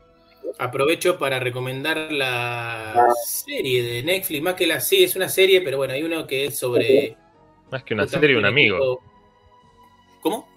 Aprovecho 0.59 1.17
para 1.17 1.39
recomendar 1.39 1.97
la 2.11 3.07
serie 3.25 3.83
de 3.83 4.03
Netflix, 4.03 4.41
más 4.41 4.53
que 4.53 4.67
la 4.67 4.79
sí, 4.79 5.03
es 5.03 5.15
una 5.15 5.29
serie, 5.29 5.61
pero 5.61 5.77
bueno, 5.77 5.93
hay 5.93 6.03
uno 6.03 6.25
que 6.27 6.45
es 6.45 6.57
sobre. 6.57 7.15
Más 7.71 7.83
que 7.83 7.93
una 7.95 8.07
serie, 8.07 8.37
un 8.37 8.45
amigo. 8.45 9.01
¿Cómo? 10.21 10.47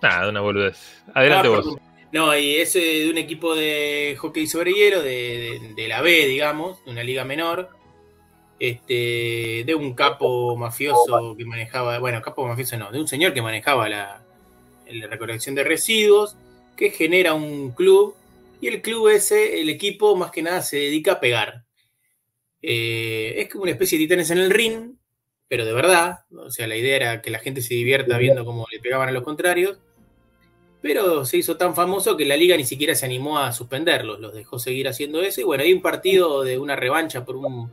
Nada, 0.00 0.28
una 0.28 0.40
boludez. 0.40 1.02
Adelante 1.14 1.48
Ah, 1.48 1.50
vos. 1.50 1.76
No, 2.12 2.36
y 2.36 2.56
es 2.56 2.76
eh, 2.76 2.80
de 3.04 3.10
un 3.10 3.16
equipo 3.18 3.54
de 3.54 4.16
hockey 4.18 4.46
sobre 4.46 4.72
hielo, 4.72 5.00
de, 5.02 5.58
de- 5.60 5.74
de 5.74 5.88
la 5.88 6.02
B, 6.02 6.26
digamos, 6.26 6.84
de 6.84 6.90
una 6.90 7.02
liga 7.02 7.24
menor. 7.24 7.70
Este, 8.62 9.64
de 9.66 9.74
un 9.74 9.92
capo 9.92 10.56
mafioso 10.56 11.34
que 11.36 11.44
manejaba, 11.44 11.98
bueno, 11.98 12.22
capo 12.22 12.46
mafioso 12.46 12.76
no, 12.76 12.92
de 12.92 13.00
un 13.00 13.08
señor 13.08 13.34
que 13.34 13.42
manejaba 13.42 13.88
la, 13.88 14.22
la 14.88 15.06
recolección 15.08 15.56
de 15.56 15.64
residuos, 15.64 16.36
que 16.76 16.90
genera 16.90 17.34
un 17.34 17.72
club, 17.72 18.14
y 18.60 18.68
el 18.68 18.80
club 18.80 19.08
ese, 19.08 19.60
el 19.60 19.68
equipo, 19.68 20.14
más 20.14 20.30
que 20.30 20.42
nada 20.42 20.62
se 20.62 20.76
dedica 20.76 21.14
a 21.14 21.20
pegar. 21.20 21.64
Eh, 22.62 23.34
es 23.38 23.48
como 23.48 23.64
una 23.64 23.72
especie 23.72 23.98
de 23.98 24.04
titanes 24.04 24.30
en 24.30 24.38
el 24.38 24.52
ring, 24.52 24.92
pero 25.48 25.64
de 25.64 25.72
verdad, 25.72 26.20
o 26.30 26.52
sea, 26.52 26.68
la 26.68 26.76
idea 26.76 26.94
era 26.94 27.20
que 27.20 27.32
la 27.32 27.40
gente 27.40 27.62
se 27.62 27.74
divierta 27.74 28.16
viendo 28.16 28.44
cómo 28.44 28.68
le 28.70 28.78
pegaban 28.78 29.08
a 29.08 29.12
los 29.12 29.24
contrarios 29.24 29.80
pero 30.82 31.24
se 31.24 31.36
hizo 31.36 31.56
tan 31.56 31.76
famoso 31.76 32.16
que 32.16 32.24
la 32.24 32.36
liga 32.36 32.56
ni 32.56 32.64
siquiera 32.64 32.96
se 32.96 33.06
animó 33.06 33.38
a 33.38 33.52
suspenderlos, 33.52 34.18
los 34.18 34.34
dejó 34.34 34.58
seguir 34.58 34.88
haciendo 34.88 35.22
eso. 35.22 35.40
Y 35.40 35.44
bueno, 35.44 35.62
hay 35.62 35.72
un 35.72 35.80
partido 35.80 36.42
de 36.42 36.58
una 36.58 36.74
revancha 36.74 37.24
por, 37.24 37.36
un, 37.36 37.70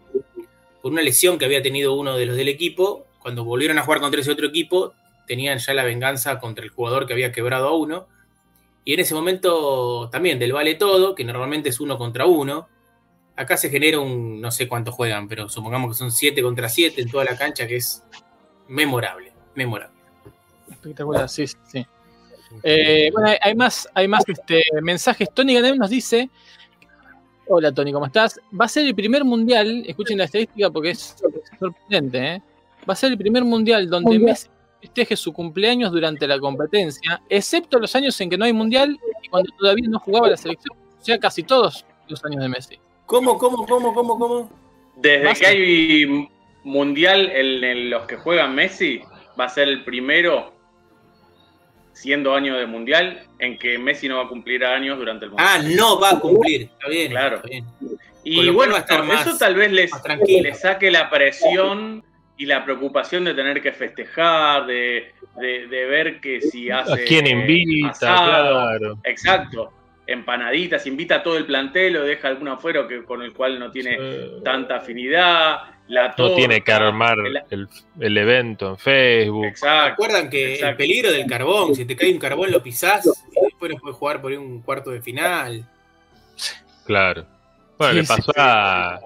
una 0.90 1.02
lesión 1.02 1.38
que 1.38 1.46
había 1.46 1.62
tenido 1.62 1.94
uno 1.94 2.18
de 2.18 2.26
los 2.26 2.36
del 2.36 2.50
equipo. 2.50 3.06
Cuando 3.22 3.44
volvieron 3.44 3.78
a 3.78 3.84
jugar 3.84 4.00
contra 4.00 4.22
ese 4.22 4.32
otro 4.32 4.48
equipo, 4.48 4.94
tenían 5.28 5.60
ya 5.60 5.74
la 5.74 5.84
venganza 5.84 6.40
contra 6.40 6.64
el 6.64 6.72
jugador 6.72 7.06
que 7.06 7.14
había 7.14 7.32
quebrado 7.32 7.68
a 7.68 7.76
uno. 7.76 8.08
Y 8.86 8.94
en 8.94 9.02
ese 9.02 9.14
momento 9.14 10.10
también 10.10 10.40
del 10.40 10.54
vale 10.54 10.76
todo, 10.76 11.16
que 11.16 11.24
normalmente 11.24 11.70
es 11.70 11.80
uno 11.80 11.98
contra 11.98 12.26
uno. 12.26 12.68
Acá 13.36 13.56
se 13.56 13.70
genera 13.70 14.00
un, 14.00 14.42
no 14.42 14.52
sé 14.52 14.68
cuántos 14.68 14.96
juegan, 14.96 15.28
pero 15.28 15.48
supongamos 15.48 15.92
que 15.92 15.98
son 15.98 16.12
7 16.12 16.42
contra 16.42 16.68
7 16.68 17.02
en 17.02 17.10
toda 17.10 17.24
la 17.24 17.38
cancha, 17.38 17.68
que 17.68 17.78
es 17.78 18.04
memorable, 18.68 19.32
memorable. 19.56 19.96
Espectacular, 20.70 21.30
sí, 21.30 21.46
sí. 21.48 21.86
Eh, 22.64 23.10
bueno, 23.14 23.30
hay 23.42 23.56
más, 23.56 23.88
hay 23.94 24.08
más 24.08 24.24
este, 24.28 24.64
mensajes. 24.82 25.30
Tony 25.34 25.54
Ganem 25.54 25.78
nos 25.78 25.90
dice: 25.90 26.30
Hola 27.52 27.72
Tony, 27.72 27.92
¿cómo 27.92 28.06
estás? 28.06 28.40
Va 28.60 28.66
a 28.66 28.68
ser 28.68 28.86
el 28.86 28.94
primer 28.94 29.26
mundial, 29.26 29.84
escuchen 29.88 30.20
la 30.20 30.26
estadística 30.26 30.70
porque 30.70 30.92
es 30.92 31.16
sorprendente, 31.60 32.36
¿eh? 32.36 32.42
Va 32.88 32.94
a 32.94 32.96
ser 32.96 33.12
el 33.12 33.18
primer 33.18 33.44
mundial 33.44 33.90
donde 33.90 34.20
Messi 34.20 34.48
festeje 34.80 35.16
su 35.16 35.34
cumpleaños 35.34 35.92
durante 35.92 36.28
la 36.28 36.40
competencia, 36.40 37.20
excepto 37.28 37.80
los 37.80 37.96
años 37.96 38.22
en 38.22 38.30
que 38.30 38.38
no 38.38 38.46
hay 38.46 38.54
mundial 38.54 39.00
y 39.24 39.30
cuando 39.30 39.52
todavía 39.58 39.88
no 39.90 39.98
jugaba 39.98 40.30
la 40.30 40.38
selección. 40.38 40.78
O 40.78 41.04
sea, 41.04 41.20
casi 41.20 41.42
todos 41.42 41.88
los 42.08 42.24
años 42.24 42.44
de 42.44 42.50
Messi. 42.50 42.80
¿Cómo, 43.08 43.40
cómo, 43.40 43.66
cómo, 43.66 43.96
cómo, 43.96 44.20
cómo? 44.20 44.52
Desde 44.98 45.34
que 45.34 45.48
hay 45.48 46.30
mundial 46.64 47.32
en, 47.32 47.64
en 47.64 47.90
los 47.90 48.06
que 48.06 48.18
juegan 48.18 48.54
Messi, 48.54 49.02
va 49.40 49.46
a 49.46 49.50
ser 49.50 49.70
el 49.70 49.84
primero, 49.84 50.54
siendo 52.00 52.34
año 52.34 52.58
de 52.58 52.66
mundial, 52.66 53.24
en 53.40 53.58
que 53.58 53.78
Messi 53.78 54.08
no 54.08 54.18
va 54.18 54.24
a 54.24 54.28
cumplir 54.28 54.64
años 54.64 54.98
durante 54.98 55.26
el 55.26 55.32
mundial. 55.32 55.50
Ah, 55.52 55.62
no 55.76 56.00
va 56.00 56.12
a 56.12 56.20
cumplir. 56.20 56.62
Está 56.64 56.88
bien. 56.88 57.12
Claro. 57.12 57.36
está 57.38 57.48
bien. 57.50 57.66
con 57.66 57.98
y 58.24 58.50
bueno, 58.50 58.78
estar 58.78 59.04
eso 59.04 59.38
tal 59.38 59.56
vez 59.56 59.72
les, 59.72 59.92
les 60.42 60.60
saque 60.60 60.92
la 60.92 61.10
presión 61.10 62.04
y 62.38 62.46
la 62.46 62.64
preocupación 62.64 63.26
de 63.26 63.34
tener 63.34 63.62
que 63.62 63.74
festejar, 63.74 64.66
de, 64.66 65.12
de- 65.36 65.68
de 65.68 65.86
ver 65.86 66.22
que 66.22 66.40
si 66.42 66.70
hace. 66.72 66.94
¿A 66.94 67.06
quién 67.06 67.28
invita? 67.28 67.90
asado, 67.90 68.62
Claro. 68.62 68.98
Exacto. 69.04 69.74
Empanaditas, 70.08 70.88
invita 70.88 71.16
a 71.16 71.24
todo 71.24 71.38
el 71.38 71.46
plantel 71.46 71.98
o 71.98 72.04
deja 72.04 72.30
alguno 72.30 72.54
afuera 72.54 72.88
que, 72.88 73.04
con 73.04 73.22
el 73.22 73.34
cual 73.34 73.60
no 73.60 73.70
tiene 73.72 73.98
tanta 74.44 74.78
afinidad. 74.78 75.60
La 75.90 76.14
no 76.18 76.36
tiene 76.36 76.62
que 76.62 76.72
armar 76.72 77.18
el- 77.20 77.42
el, 77.50 77.68
el 78.00 78.18
evento 78.18 78.70
en 78.70 78.78
Facebook. 78.78 79.46
Exacto. 79.48 79.90
Recuerdan 80.04 80.30
que 80.30 80.56
el 80.60 80.76
peligro 80.78 81.12
del 81.12 81.26
carbón, 81.28 81.76
si 81.76 81.84
te 81.86 81.96
cae 81.96 82.12
un 82.14 82.20
carbón 82.20 82.52
lo 82.52 82.62
pisás 82.64 83.06
y 83.06 83.46
después 83.46 83.72
no 83.74 83.78
puedes 83.80 83.98
jugar 83.98 84.22
por 84.22 84.32
ahí 84.32 84.38
un 84.38 84.62
cuarto 84.62 84.92
de 84.92 85.02
final. 85.02 85.68
Claro. 86.86 87.26
Bueno, 87.78 87.94
Sí, 87.94 88.00
le 88.02 88.08
pasó 88.08 88.32
sí. 88.32 88.40
a 88.40 89.00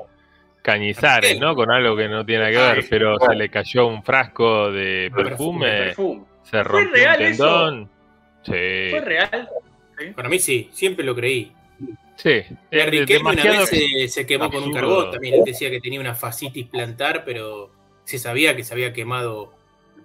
Cañizares. 0.62 1.39
¿no? 1.39 1.56
Con 1.56 1.72
algo 1.72 1.96
que 1.96 2.08
no 2.08 2.26
tiene 2.26 2.43
nada 2.43 2.52
que 2.52 2.58
ver, 2.58 2.78
Ay, 2.84 2.88
pero 2.89 3.17
bueno. 3.17 3.34
se 3.34 3.38
le 3.39 3.50
cayó 3.50 3.88
un 3.88 4.04
frasco 4.04 4.72
de 4.72 5.12
Perfume, 5.15 5.93
se 6.43 6.63
rompió 6.63 6.91
real 6.93 7.19
un 7.19 7.26
eso? 7.26 7.89
¿Fue 8.46 9.02
real? 9.02 9.50
Para 10.15 10.28
mí 10.30 10.39
sí, 10.39 10.69
siempre 10.74 11.06
lo 11.06 11.15
creí. 11.15 11.52
Sí. 12.15 12.41
El 12.71 12.91
Riquelme 12.91 13.32
una 13.32 13.43
vez 13.43 13.69
se, 13.69 14.08
se 14.08 14.26
quemó 14.26 14.49
con 14.52 14.63
un 14.63 14.73
carbón 14.73 15.12
también. 15.12 15.36
Él 15.36 15.41
decía 15.45 15.69
que 15.69 15.80
tenía 15.82 15.99
una 15.99 16.15
fascitis 16.15 16.67
plantar, 16.67 17.23
pero 17.26 17.71
se 18.04 18.19
sabía 18.19 18.56
que 18.56 18.63
se 18.63 18.73
había 18.73 18.91
quemado, 18.93 19.54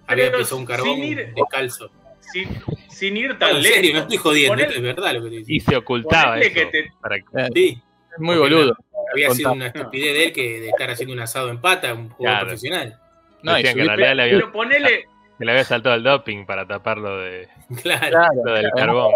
había 0.07 0.25
Pero 0.25 0.39
pisado 0.39 0.57
un 0.57 0.65
carbón 0.65 0.95
sin 0.95 1.03
ir- 1.03 1.33
descalzo. 1.33 1.89
Sin, 2.31 2.47
sin 2.89 3.17
ir 3.17 3.29
No, 3.29 3.37
tan 3.39 3.55
en 3.57 3.63
serio, 3.63 3.79
no 3.81 3.85
lejos. 3.85 4.01
estoy 4.01 4.17
jodiendo, 4.17 4.63
es 4.63 4.81
verdad 4.81 5.13
lo 5.15 5.23
que 5.23 5.29
te 5.43 5.43
Y 5.53 5.59
se 5.59 5.75
ocultaba 5.75 6.33
Ponele 6.35 6.45
eso. 6.45 6.53
que 6.55 6.65
te- 6.67 6.91
para 7.01 7.15
que- 7.19 7.25
Eh, 7.35 7.47
Sí, 7.55 7.81
es 8.13 8.19
muy 8.19 8.37
boludo. 8.37 8.77
había 9.11 9.31
sido 9.31 9.51
una 9.53 9.67
estupidez 9.67 10.13
de 10.13 10.23
él 10.25 10.33
que 10.33 10.59
de 10.61 10.69
estar 10.69 10.89
haciendo 10.91 11.13
un 11.13 11.19
asado 11.21 11.49
en 11.49 11.59
pata, 11.59 11.93
un 11.93 12.09
jugador 12.09 12.19
Claro. 12.37 12.47
profesional. 12.47 12.99
No, 13.41 13.57
y 13.57 13.63
que 13.63 13.71
subir- 13.71 13.85
realidad 13.87 14.15
le 14.15 14.21
había, 14.23 14.33
Pero 14.35 14.51
ponele. 14.51 15.05
Que 15.39 15.45
le 15.45 15.51
había 15.51 15.63
saltado 15.63 15.95
el 15.95 16.03
doping 16.03 16.45
para 16.45 16.67
taparlo 16.67 17.17
de, 17.17 17.47
Claro. 17.81 18.07
claro, 18.09 18.33
lo 18.45 18.53
del 18.53 18.69
claro. 18.71 18.75
carbón. 18.75 19.13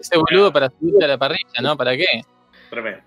Ser 0.00 0.18
boludo 0.18 0.52
para 0.52 0.70
subirte 0.70 1.04
a 1.04 1.08
la 1.08 1.18
parrilla, 1.18 1.60
¿no? 1.60 1.76
¿Para 1.76 1.94
qué? 1.96 2.06
Tremendo. 2.70 3.00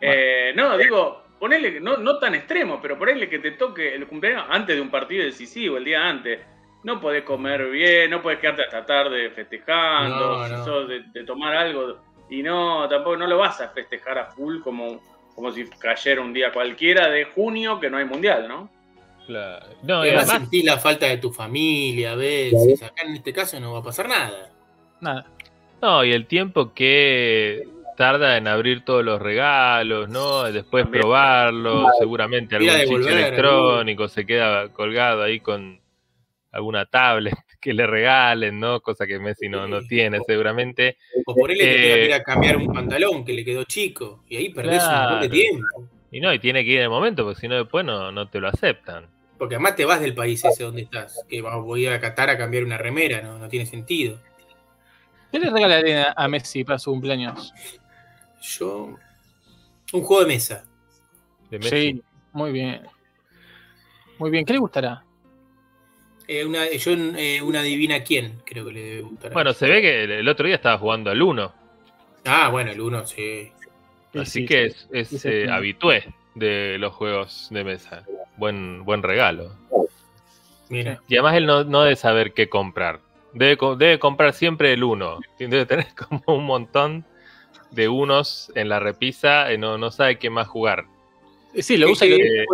Eh, 0.00 0.52
no, 0.56 0.76
digo, 0.76 1.22
ponele, 1.38 1.80
no, 1.80 1.96
no 1.98 2.18
tan 2.18 2.34
extremo, 2.34 2.80
pero 2.82 2.98
ponele 2.98 3.28
que 3.28 3.38
te 3.38 3.52
toque 3.52 3.94
el 3.94 4.06
cumpleaños 4.06 4.46
antes 4.48 4.74
de 4.74 4.82
un 4.82 4.90
partido 4.90 5.24
decisivo, 5.24 5.76
el 5.76 5.84
día 5.84 6.08
antes. 6.08 6.40
No 6.84 7.00
podés 7.00 7.22
comer 7.22 7.70
bien, 7.70 8.10
no 8.10 8.20
podés 8.20 8.40
quedarte 8.40 8.62
hasta 8.64 8.84
tarde 8.84 9.30
festejando, 9.30 10.38
No, 10.38 10.46
si 10.46 10.52
no. 10.52 10.64
sos 10.64 10.88
de, 10.88 11.02
de 11.12 11.24
tomar 11.24 11.54
algo. 11.54 11.98
Y 12.28 12.42
no, 12.42 12.88
tampoco 12.88 13.16
no 13.16 13.26
lo 13.28 13.38
vas 13.38 13.60
a 13.60 13.68
festejar 13.68 14.18
a 14.18 14.24
full 14.26 14.60
como, 14.62 15.00
como 15.34 15.52
si 15.52 15.64
cayera 15.70 16.20
un 16.20 16.32
día 16.32 16.50
cualquiera 16.52 17.08
de 17.08 17.24
junio 17.26 17.78
que 17.78 17.88
no 17.88 17.98
hay 17.98 18.04
mundial, 18.04 18.48
¿no? 18.48 18.68
Claro. 19.26 19.66
No, 19.82 20.04
y 20.04 20.08
Además 20.08 20.24
además, 20.24 20.40
sentís 20.42 20.64
la 20.64 20.78
falta 20.78 21.06
de 21.06 21.18
tu 21.18 21.32
familia 21.32 22.12
a 22.12 22.16
veces. 22.16 22.82
Acá 22.82 23.02
en 23.06 23.14
este 23.16 23.32
caso 23.32 23.58
no 23.60 23.72
va 23.72 23.78
a 23.80 23.82
pasar 23.82 24.08
nada. 24.08 24.50
Nada. 25.00 25.26
no, 25.80 26.04
y 26.04 26.12
el 26.12 26.26
tiempo 26.26 26.72
que 26.74 27.66
tarda 27.96 28.36
en 28.36 28.48
abrir 28.48 28.84
todos 28.84 29.04
los 29.04 29.20
regalos, 29.20 30.08
¿no? 30.08 30.44
Después 30.50 30.84
También. 30.84 31.02
probarlos, 31.02 31.86
seguramente 31.98 32.56
algún 32.56 33.02
chiche 33.02 33.12
electrónico 33.12 34.08
se 34.08 34.24
queda 34.26 34.68
colgado 34.70 35.22
ahí 35.22 35.40
con 35.40 35.80
alguna 36.52 36.86
tablet 36.86 37.34
que 37.60 37.72
le 37.72 37.86
regalen, 37.86 38.58
¿no? 38.58 38.80
Cosa 38.80 39.06
que 39.06 39.18
Messi 39.18 39.48
no, 39.48 39.66
no 39.68 39.80
tiene 39.82 40.18
seguramente. 40.26 40.96
O 41.26 41.34
por 41.34 41.50
él 41.50 41.58
le 41.58 41.64
tenía 41.64 41.94
que 41.94 42.04
ir 42.06 42.10
Eh, 42.10 42.14
a 42.14 42.22
cambiar 42.22 42.56
un 42.56 42.72
pantalón 42.72 43.24
que 43.24 43.32
le 43.34 43.44
quedó 43.44 43.64
chico. 43.64 44.24
Y 44.28 44.36
ahí 44.36 44.48
perdés 44.50 44.82
un 44.84 44.94
montón 44.94 45.20
de 45.20 45.28
tiempo. 45.28 45.66
Y 46.12 46.20
no, 46.20 46.32
y 46.32 46.38
tiene 46.38 46.62
que 46.64 46.70
ir 46.70 46.76
en 46.78 46.84
el 46.84 46.90
momento, 46.90 47.24
porque 47.24 47.40
si 47.40 47.48
no 47.48 47.56
después 47.56 47.84
no, 47.84 48.12
no 48.12 48.28
te 48.28 48.38
lo 48.38 48.46
aceptan. 48.48 49.06
Porque 49.38 49.56
además 49.56 49.74
te 49.74 49.84
vas 49.84 50.00
del 50.00 50.14
país 50.14 50.44
ese 50.44 50.62
donde 50.62 50.82
estás. 50.82 51.24
Que 51.28 51.40
vas- 51.42 51.56
voy 51.56 51.84
a 51.86 51.88
ir 51.88 51.94
a 51.94 52.00
Qatar 52.00 52.30
a 52.30 52.38
cambiar 52.38 52.62
una 52.64 52.78
remera, 52.78 53.20
no, 53.22 53.38
no 53.38 53.48
tiene 53.48 53.66
sentido. 53.66 54.18
¿Qué 55.32 55.40
le 55.40 55.50
regalarían 55.50 56.06
a- 56.08 56.14
a 56.16 56.28
Messi 56.28 56.62
para 56.62 56.78
su 56.78 56.90
cumpleaños? 56.92 57.52
Yo. 58.42 58.94
Un 59.92 60.02
juego 60.02 60.20
de 60.22 60.28
mesa. 60.28 60.64
De 61.50 61.58
Messi. 61.58 61.70
Sí, 61.92 62.02
muy 62.32 62.52
bien. 62.52 62.82
Muy 64.18 64.30
bien, 64.30 64.44
¿qué 64.44 64.52
le 64.52 64.58
gustará? 64.58 65.02
Eh, 66.28 66.44
una, 66.44 66.70
yo 66.70 66.92
eh, 66.92 67.42
una 67.42 67.60
adivina 67.60 68.04
quién, 68.04 68.40
creo 68.46 68.66
que 68.66 68.72
le 68.72 68.80
debe 68.84 69.00
gustar. 69.02 69.32
Bueno, 69.32 69.52
se 69.52 69.66
ve 69.66 69.80
que 69.82 70.04
el, 70.04 70.10
el 70.12 70.28
otro 70.28 70.46
día 70.46 70.54
estaba 70.56 70.78
jugando 70.78 71.10
al 71.10 71.20
1, 71.20 71.52
Ah, 72.24 72.48
bueno, 72.50 72.70
el 72.70 72.80
uno, 72.80 73.04
sí. 73.04 73.50
Sí, 74.12 74.18
así 74.18 74.30
sí, 74.40 74.46
que 74.46 74.64
es, 74.66 74.88
es 74.92 75.24
eh, 75.24 75.48
habitué 75.50 76.12
de 76.34 76.76
los 76.78 76.92
juegos 76.94 77.48
de 77.50 77.64
mesa. 77.64 78.04
Buen, 78.36 78.84
buen 78.84 79.02
regalo. 79.02 79.52
Mira. 80.68 81.02
Y 81.08 81.14
además 81.16 81.36
él 81.36 81.46
no, 81.46 81.64
no 81.64 81.82
debe 81.82 81.96
saber 81.96 82.32
qué 82.32 82.48
comprar. 82.48 83.00
Debe, 83.34 83.56
debe 83.78 83.98
comprar 83.98 84.32
siempre 84.34 84.72
el 84.72 84.84
1. 84.84 85.18
Debe 85.38 85.66
tener 85.66 85.86
como 86.08 86.22
un 86.38 86.44
montón 86.44 87.04
de 87.70 87.88
unos 87.88 88.52
en 88.54 88.68
la 88.68 88.80
repisa 88.80 89.52
y 89.52 89.58
no, 89.58 89.78
no 89.78 89.90
sabe 89.90 90.18
qué 90.18 90.30
más 90.30 90.48
jugar. 90.48 90.84
Eh, 91.54 91.62
Sí, 91.62 91.76
lo 91.76 91.90
usa 91.90 92.06
y 92.06 92.10
lo 92.10 92.16
Eh, 92.16 92.44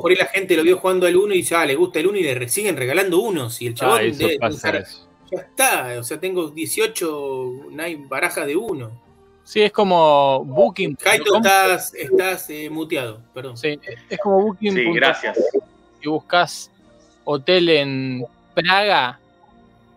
por 0.00 0.10
ahí 0.10 0.16
la 0.16 0.26
gente 0.26 0.56
lo 0.56 0.62
vio 0.62 0.78
jugando 0.78 1.06
al 1.06 1.16
uno 1.16 1.34
y 1.34 1.38
dice, 1.38 1.54
ah, 1.56 1.66
le 1.66 1.74
gusta 1.74 2.00
el 2.00 2.06
uno 2.08 2.18
y 2.18 2.22
le 2.22 2.48
siguen 2.48 2.76
regalando 2.76 3.18
unos. 3.20 3.60
Y 3.62 3.68
el 3.68 3.74
chabón 3.74 3.98
Ah, 3.98 4.02
eso 4.02 4.18
debe 4.26 4.38
pasa 4.38 4.50
pensar, 4.72 4.76
eso. 4.76 5.08
ya 5.30 5.40
está, 5.42 5.96
o 5.98 6.02
sea, 6.04 6.18
tengo 6.20 6.50
18 6.50 7.52
no 7.70 7.82
hay 7.82 7.96
barajas 7.96 8.46
de 8.46 8.56
uno. 8.56 9.00
Sí, 9.44 9.60
es 9.62 9.72
como 9.72 10.42
Booking. 10.44 10.96
Jaito, 11.02 11.36
estás, 11.36 11.94
estás 11.94 12.48
eh, 12.50 12.70
muteado, 12.70 13.20
perdón. 13.34 13.56
Sí, 13.56 13.78
es 14.08 14.18
como 14.18 14.40
Booking. 14.40 14.72
Sí, 14.74 14.92
gracias. 14.94 15.38
Y 16.00 16.08
buscas 16.08 16.70
hotel 17.24 17.68
en 17.68 18.24
Praga 18.54 19.18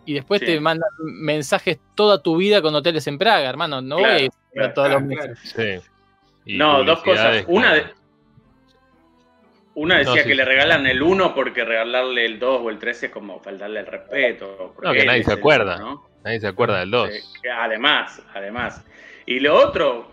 y 0.06 0.14
después 0.14 0.40
Sí. 0.42 0.46
te 0.48 0.60
mandan 0.60 0.90
mensajes 1.00 1.80
toda 1.96 2.22
tu 2.22 2.36
vida 2.38 2.62
con 2.62 2.76
hoteles 2.76 3.08
en 3.08 3.18
Praga, 3.18 3.50
hermano. 3.50 3.82
No 3.82 3.98
Claro, 3.98 4.14
voy 4.14 4.22
a 4.22 4.26
ir 4.26 4.32
a 4.32 4.52
claro, 4.54 4.74
todos 4.74 4.90
los 4.92 5.02
claro, 5.04 5.30
meses. 5.30 5.84
Sí. 6.46 6.54
No, 6.58 6.84
dos 6.84 7.02
cosas. 7.04 7.44
Una, 7.48 7.74
de- 7.74 7.86
una 9.76 9.98
decía 10.00 10.16
No, 10.16 10.22
sí. 10.24 10.28
que 10.28 10.36
le 10.36 10.46
regalan 10.46 10.88
el 10.88 11.02
1 11.04 11.36
porque 11.36 11.64
regalarle 11.64 12.26
el 12.26 12.40
2 12.40 12.62
o 12.64 12.70
el 12.70 12.80
3 12.80 13.04
es 13.04 13.12
como 13.12 13.40
faltarle 13.40 13.82
el 13.82 13.86
respeto. 13.86 14.76
No, 14.82 14.92
que 14.94 15.06
nadie 15.06 15.24
se 15.24 15.34
acuerda. 15.34 15.76
uno, 15.78 15.86
¿no? 15.92 16.08
Nadie 16.24 16.40
se 16.40 16.48
acuerda 16.48 16.80
del 16.80 16.92
2. 16.92 17.10
Sí, 17.14 17.20
que 17.44 17.50
además, 17.52 18.22
además. 18.34 18.84
Y 19.28 19.42
lo 19.42 19.56
otro, 19.56 20.08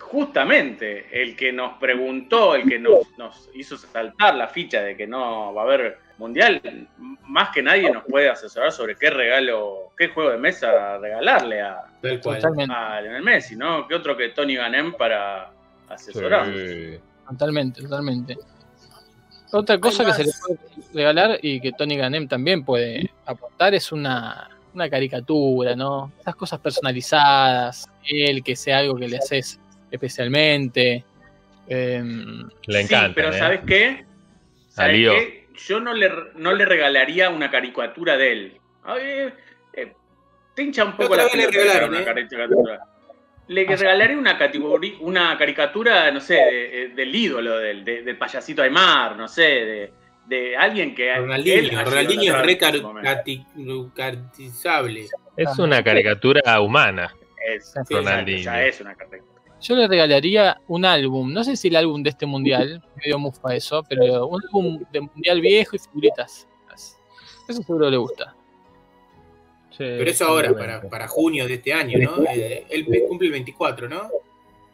justamente, 0.00 1.06
el 1.12 1.36
que 1.36 1.52
nos 1.52 1.78
preguntó, 1.78 2.56
el 2.56 2.68
que 2.68 2.80
nos, 2.80 3.06
nos 3.16 3.48
hizo 3.54 3.78
saltar 3.78 4.34
la 4.34 4.48
ficha 4.48 4.82
de 4.82 4.96
que 4.96 5.06
no 5.06 5.54
va 5.54 5.62
a 5.62 5.64
haber 5.64 5.98
mundial, 6.18 6.60
más 6.98 7.50
que 7.50 7.62
nadie 7.62 7.92
nos 7.92 8.02
puede 8.04 8.28
asesorar 8.28 8.72
sobre 8.72 8.96
qué 8.96 9.08
regalo, 9.10 9.92
qué 9.96 10.08
juego 10.08 10.30
de 10.30 10.38
mesa 10.38 10.98
regalarle 10.98 11.62
a, 11.62 11.78
a 11.78 13.00
Lionel 13.00 13.22
Messi, 13.22 13.54
¿no? 13.54 13.86
¿Qué 13.86 13.94
otro 13.94 14.16
que 14.16 14.30
Tony 14.30 14.56
Ganem 14.56 14.94
para 14.94 15.52
asesorarnos? 15.88 16.56
Sí. 16.56 16.98
totalmente, 17.28 17.82
totalmente. 17.82 18.36
Otra 19.52 19.78
cosa 19.78 20.04
que 20.04 20.12
se 20.12 20.24
le 20.24 20.30
puede 20.40 20.58
regalar 20.92 21.38
y 21.40 21.60
que 21.60 21.70
Tony 21.70 21.96
Ganem 21.96 22.26
también 22.26 22.64
puede 22.64 23.12
aportar 23.26 23.74
es 23.74 23.92
una, 23.92 24.50
una 24.76 24.88
caricatura, 24.90 25.74
¿no? 25.74 26.12
Esas 26.20 26.36
cosas 26.36 26.60
personalizadas, 26.60 27.88
él 28.08 28.44
que 28.44 28.54
sea 28.54 28.78
algo 28.78 28.96
que 28.96 29.08
le 29.08 29.16
haces 29.16 29.58
especialmente. 29.90 31.04
Em, 31.66 32.48
Le 32.66 32.78
Sí, 32.82 32.84
encanta. 32.94 33.14
pero 33.14 33.32
¿sabes 33.32 33.60
qué? 33.66 34.04
¿Sabes 34.68 34.92
qué? 34.96 35.46
Yo 35.66 35.80
no 35.80 35.94
le, 35.94 36.10
no 36.36 36.52
le 36.52 36.64
regalaría 36.66 37.30
una 37.30 37.50
caricatura 37.50 38.16
de 38.16 38.32
él. 38.32 38.60
Ay, 38.84 39.00
eh, 39.02 39.32
eh, 39.72 39.92
te 40.54 40.62
hincha 40.62 40.84
un 40.84 40.92
poco 40.96 41.16
la 41.16 41.24
le 41.24 41.46
regalaron, 41.46 41.90
una 41.90 42.02
¿eh? 42.02 42.04
caricatura. 42.04 42.80
Le 43.48 43.62
sí. 43.66 43.74
regalaría 43.74 44.18
una, 44.18 44.36
caricatura, 45.38 46.10
no 46.10 46.20
sé, 46.20 46.34
de- 46.34 46.82
eh, 46.84 46.88
del 46.88 47.14
ídolo, 47.14 47.58
del, 47.58 47.84
de- 47.84 48.02
del 48.02 48.18
payasito 48.18 48.62
Aymar, 48.62 49.16
no 49.16 49.26
sé, 49.28 49.42
de, 49.42 49.92
de 50.28 50.56
alguien 50.56 50.94
que. 50.94 51.14
Ronaldinho, 51.14 51.84
Ronaldinho 51.84 52.22
es 52.36 52.42
re 52.42 52.42
en 52.42 52.48
ese 52.48 52.58
car- 52.58 52.82
momento. 52.82 53.10
cati- 53.10 53.92
cartizable. 53.94 55.06
Es 55.36 55.58
una 55.58 55.82
caricatura 55.82 56.60
humana. 56.60 57.14
Es, 57.54 57.72
Sí, 57.86 57.94
Ronaldinho. 57.94 58.42
ya 58.42 58.64
es 58.64 58.80
una 58.80 58.94
caricatura. 58.94 59.42
yo 59.60 59.76
le 59.76 59.86
regalaría 59.88 60.60
un 60.68 60.84
álbum, 60.84 61.32
no 61.32 61.42
sé 61.44 61.56
si 61.56 61.68
el 61.68 61.76
álbum 61.76 62.02
de 62.02 62.10
este 62.10 62.26
mundial, 62.26 62.82
me 62.96 63.02
dio 63.04 63.18
mufa 63.18 63.54
eso, 63.54 63.82
pero 63.88 64.26
un 64.26 64.40
álbum 64.44 64.82
de 64.92 65.00
mundial 65.00 65.40
viejo 65.40 65.76
y 65.76 65.78
figuritas. 65.78 66.46
Eso 67.48 67.62
seguro 67.62 67.88
le 67.88 67.96
gusta. 67.96 68.34
Pero 69.78 70.10
eso 70.10 70.24
ahora, 70.26 70.52
para, 70.54 70.80
para 70.88 71.06
junio 71.06 71.46
de 71.46 71.54
este 71.54 71.72
año, 71.72 71.98
¿no? 71.98 72.24
Eh, 72.30 72.66
él 72.70 72.86
cumple 73.08 73.26
el 73.28 73.32
24, 73.34 73.88
¿no? 73.88 74.08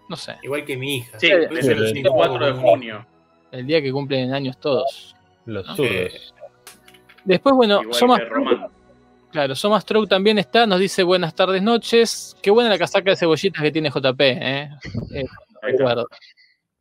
No 0.09 0.17
sé, 0.17 0.37
Igual 0.43 0.65
que 0.65 0.77
mi 0.77 0.97
hija. 0.99 1.19
Sí, 1.19 1.27
es 1.27 1.67
el 1.67 1.79
lo 1.81 1.87
siento 1.89 2.13
un 2.13 2.17
poco 2.19 2.39
24 2.39 2.47
de 2.47 2.53
junio. 2.63 3.07
el 3.51 3.67
día 3.67 3.83
que 3.83 3.91
cumplen 3.93 4.33
años 4.33 4.59
todos. 4.59 5.15
Los 5.47 5.67
No. 5.67 5.77
zurdos. 5.77 6.35
Después, 7.25 7.55
bueno. 7.55 7.83
Claro, 9.31 9.55
Somas 9.55 9.83
Stroke 9.83 10.09
también 10.09 10.39
está, 10.39 10.67
nos 10.67 10.79
dice 10.79 11.03
buenas 11.03 11.35
tardes, 11.35 11.63
noches. 11.63 12.37
Qué 12.43 12.51
buena 12.51 12.69
la 12.69 12.79
casaca 12.79 13.11
de 13.11 13.17
cebollitas 13.17 13.63
que 13.63 13.71
tiene 13.73 13.89
JP, 13.91 14.21
¿eh? 14.21 14.71
Eh. 15.15 15.25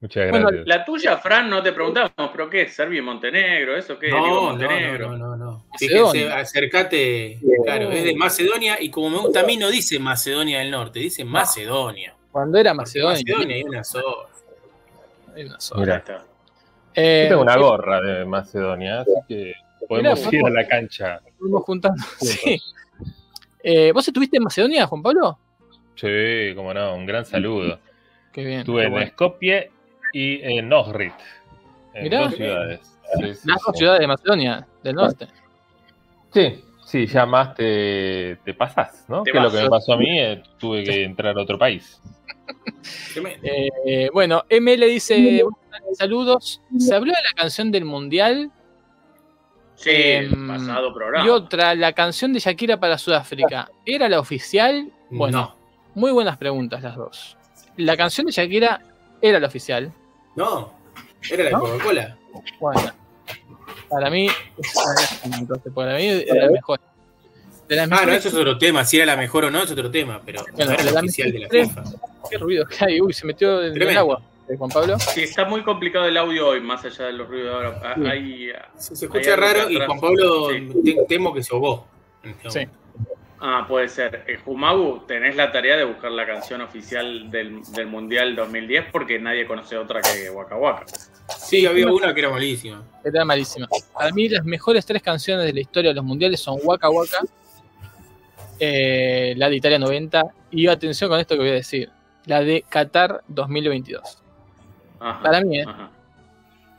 Muchas 0.01 0.31
Bueno, 0.31 0.47
gracias. 0.47 0.67
La 0.67 0.83
tuya, 0.83 1.17
Fran, 1.17 1.47
no 1.47 1.61
te 1.61 1.71
preguntamos, 1.73 2.11
¿pero 2.31 2.49
qué 2.49 2.63
es? 2.63 2.73
¿Serbia 2.73 2.97
y 2.97 3.01
Montenegro? 3.03 3.77
¿Eso 3.77 3.99
qué? 3.99 4.09
No, 4.09 4.17
no, 4.27 4.41
Montenegro. 4.49 5.15
no, 5.15 5.17
no, 5.17 5.37
no. 5.37 5.65
Fíjense, 5.77 6.27
acércate. 6.31 7.39
Claro, 7.63 7.91
es 7.91 8.03
de 8.03 8.15
Macedonia 8.15 8.81
y 8.81 8.89
como 8.89 9.11
me 9.11 9.17
gusta 9.19 9.41
a 9.41 9.43
mí 9.43 9.57
no 9.57 9.69
dice 9.69 9.99
Macedonia 9.99 10.57
del 10.59 10.71
Norte, 10.71 10.99
dice 10.99 11.23
Macedonia. 11.23 12.15
Cuando 12.31 12.57
era 12.57 12.73
Macedonia. 12.73 13.21
Macedonia 13.21 13.55
hay 13.57 13.63
una 13.63 13.83
sola. 13.83 14.05
hay 15.35 15.43
una 15.43 15.59
sola. 15.59 15.81
Mira. 16.05 16.25
Eh, 16.95 17.23
Yo 17.23 17.29
tengo 17.29 17.41
una 17.43 17.57
gorra 17.57 18.01
de 18.01 18.25
Macedonia, 18.25 19.01
así 19.01 19.11
que 19.27 19.53
podemos 19.87 20.19
Mirá, 20.25 20.37
ir 20.37 20.45
a 20.45 20.49
la 20.49 20.67
cancha. 20.67 21.21
Fuimos 21.39 21.63
juntando. 21.63 22.01
Juntos. 22.19 22.27
Sí. 22.27 22.61
Eh, 23.63 23.91
¿Vos 23.93 24.07
estuviste 24.07 24.37
en 24.37 24.43
Macedonia, 24.43 24.87
Juan 24.87 25.01
Pablo? 25.03 25.37
Sí, 25.95 26.53
como 26.55 26.73
no, 26.73 26.95
un 26.95 27.05
gran 27.05 27.25
saludo. 27.25 27.79
Qué 28.31 28.43
bien. 28.43 28.59
Estuve 28.59 28.81
qué 28.81 28.85
en 28.87 28.91
bueno. 28.93 29.07
Skopje 29.11 29.71
y 30.13 30.41
en 30.41 30.73
Ohrid. 30.73 31.11
En 31.93 32.03
Mirá. 32.03 32.21
dos 32.21 32.35
ciudades. 32.35 32.79
Sí, 33.19 33.33
sí, 33.35 33.47
Las 33.47 33.61
dos 33.61 33.73
sí. 33.73 33.77
ciudades 33.79 33.99
de 33.99 34.07
Macedonia, 34.07 34.67
del 34.83 34.95
norte. 34.95 35.27
Sí, 36.33 36.63
sí, 36.85 37.05
ya 37.07 37.25
más 37.25 37.53
te, 37.55 38.37
te 38.43 38.53
pasás, 38.53 39.05
¿no? 39.09 39.23
Te 39.23 39.31
que 39.31 39.39
lo 39.39 39.51
que 39.51 39.61
me 39.63 39.69
pasó 39.69 39.93
a 39.93 39.97
mí, 39.97 40.17
eh, 40.19 40.41
tuve 40.57 40.83
que 40.83 41.03
entrar 41.03 41.37
a 41.37 41.41
otro 41.41 41.57
país. 41.59 42.01
Eh, 43.43 44.09
bueno, 44.13 44.43
ML 44.49 44.85
dice 44.87 45.43
saludos. 45.97 46.61
Se 46.77 46.95
habló 46.95 47.11
de 47.13 47.19
la 47.21 47.41
canción 47.41 47.71
del 47.71 47.85
mundial 47.85 48.51
Sí, 49.75 49.89
Em, 49.91 50.25
el 50.25 50.47
pasado 50.59 50.93
programa. 50.93 51.25
y 51.25 51.29
otra, 51.29 51.73
la 51.73 51.93
canción 51.93 52.33
de 52.33 52.39
Shakira 52.39 52.79
para 52.79 52.97
Sudáfrica. 52.99 53.71
¿Era 53.85 54.07
la 54.09 54.19
oficial? 54.19 54.91
Bueno, 55.09 55.39
No, 55.39 55.55
muy 55.95 56.11
buenas 56.11 56.37
preguntas 56.37 56.83
las 56.83 56.95
dos. 56.95 57.35
La 57.77 57.97
canción 57.97 58.27
de 58.27 58.31
Shakira 58.31 58.79
era 59.21 59.39
la 59.39 59.47
oficial. 59.47 59.91
no. 60.35 60.73
Era 61.29 61.43
la 61.45 61.49
de 61.49 61.55
¿No? 61.55 61.59
Coca-Cola. 61.61 62.17
Bueno, 62.59 62.81
para 63.89 64.09
mí, 64.09 64.27
entonces, 65.23 65.73
para 65.73 65.95
mí 65.95 66.05
era 66.07 66.45
la 66.45 66.51
mejor. 66.51 66.79
De 67.67 67.79
Ah, 67.79 67.85
no, 67.87 68.11
eso 68.11 68.27
es 68.27 68.33
otro 68.35 68.57
tema. 68.57 68.83
Si 68.85 68.97
era 68.97 69.05
la 69.05 69.15
mejor 69.15 69.45
o 69.45 69.51
no, 69.51 69.63
es 69.63 69.71
otro 69.71 69.89
tema. 69.89 70.21
Pero 70.25 70.41
no 70.45 70.53
Bueno, 70.53 70.71
era 70.73 70.83
la 70.83 70.91
la 70.91 70.99
oficial 70.99 71.31
de 71.31 71.39
la 71.39 71.49
FIFA. 71.49 71.83
Qué 72.29 72.37
ruido 72.37 72.65
que 72.65 72.85
hay. 72.85 73.01
Uy, 73.01 73.13
se 73.13 73.25
metió 73.25 73.63
en 73.63 73.79
el 73.81 73.97
agua. 73.97 74.21
eh, 74.49 74.55
Juan 74.57 74.69
Pablo. 74.69 74.99
Sí, 74.99 75.23
está 75.23 75.45
muy 75.45 75.63
complicado 75.63 76.05
el 76.05 76.17
audio 76.17 76.47
hoy, 76.49 76.59
más 76.61 76.83
allá 76.83 77.05
de 77.05 77.13
los 77.13 77.27
ruidos 77.27 77.47
de 77.49 77.53
ahora. 77.67 77.81
Ah, 77.83 77.93
Sí. 77.95 78.05
Hay, 78.07 78.51
Se, 78.77 79.05
escucha 79.05 79.35
raro 79.35 79.69
y 79.69 79.75
Juan 79.79 79.99
Pablo 79.99 80.49
Sí. 80.49 80.69
te- 80.83 81.05
temo 81.07 81.33
que 81.33 81.41
se 81.43 81.53
ahogó. 81.55 81.87
en 82.23 82.31
este 82.31 82.49
Sí. 82.51 82.67
ah, 83.39 83.65
puede 83.67 83.87
ser. 83.89 84.23
Eh, 84.27 84.37
Jumagu, 84.43 85.05
tenés 85.07 85.35
la 85.35 85.51
tarea 85.51 85.75
de 85.77 85.85
buscar 85.85 86.11
la 86.11 86.25
canción 86.27 86.61
oficial 86.61 87.31
del, 87.31 87.61
del 87.73 87.87
Mundial 87.87 88.35
2010 88.35 88.85
porque 88.91 89.17
nadie 89.19 89.47
conoce 89.47 89.77
otra 89.77 90.01
que 90.01 90.29
Waka 90.29 90.55
Waka. 90.57 90.85
Sí, 91.37 91.65
había 91.65 91.87
una 91.87 92.13
que 92.13 92.19
era 92.19 92.29
malísima. 92.29 92.83
Era 93.05 93.23
malísima. 93.25 93.67
Para 93.93 94.11
mí, 94.11 94.27
las 94.29 94.43
mejores 94.43 94.85
tres 94.85 95.01
canciones 95.01 95.45
de 95.45 95.53
la 95.53 95.61
historia 95.61 95.91
de 95.91 95.95
los 95.95 96.03
mundiales 96.03 96.39
son 96.41 96.59
Waka 96.63 96.89
Waka, 96.89 97.19
eh, 98.59 99.33
la 99.37 99.49
de 99.49 99.55
Italia 99.55 99.79
90 99.79 100.23
y 100.51 100.67
atención 100.67 101.09
con 101.09 101.19
esto 101.19 101.35
que 101.35 101.39
voy 101.41 101.49
a 101.49 101.53
decir, 101.53 101.89
la 102.25 102.41
de 102.41 102.63
Qatar 102.69 103.21
2022. 103.27 104.17
Ajá, 104.99 105.21
Para 105.23 105.41
mí, 105.41 105.59
¿eh? 105.59 105.65
ajá. 105.67 105.89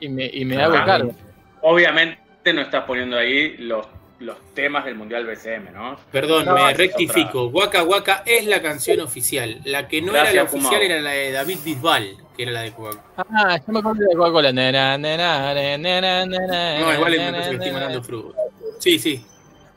Y 0.01 0.09
me, 0.09 0.27
y 0.33 0.45
me 0.45 0.61
hago 0.63 0.75
cargo. 0.85 1.15
Obviamente 1.61 2.53
no 2.53 2.61
estás 2.63 2.85
poniendo 2.85 3.17
ahí 3.17 3.57
los, 3.59 3.87
los 4.19 4.37
temas 4.55 4.85
del 4.85 4.97
Mundial 4.97 5.25
BCM, 5.27 5.73
¿no? 5.73 5.97
Perdón, 6.11 6.45
No, 6.45 6.55
me 6.55 6.71
es 6.73 6.77
rectifico. 6.77 7.47
Waka 7.49 7.85
Waka 7.85 8.23
es 8.27 8.47
la 8.47 8.61
canción 8.63 9.01
oficial. 9.01 9.61
La 9.65 9.87
que 9.89 10.03
no 10.03 10.13
Gracias, 10.13 10.35
era 10.35 10.43
la 10.43 10.49
oficial 10.49 10.71
Kumao. 10.71 10.83
era 10.85 11.01
la 11.01 11.11
de 11.11 11.33
David 11.33 11.59
Bisbal, 11.65 12.17
que 12.37 12.43
era 12.43 12.53
la 12.53 12.63
de 12.63 12.73
Coca-Cola. 12.73 13.03
Ah, 13.17 13.59
yo 13.65 13.73
me 13.73 13.79
acuerdo 13.79 14.01
de 14.09 14.17
Coca-Cola. 14.17 14.53
Nena, 14.53 14.99
nena, 14.99 15.55
nena, 15.55 15.77
nena, 16.01 16.27
nena, 16.27 16.81
No, 16.81 16.95
igual 16.95 17.11
me 17.13 17.17
nena, 17.19 17.31
parece 17.33 17.51
que 17.51 17.57
estoy 17.57 17.73
mandando 17.73 18.03
fruta. 18.03 18.39
Sí, 18.81 18.99
sí. 18.99 19.25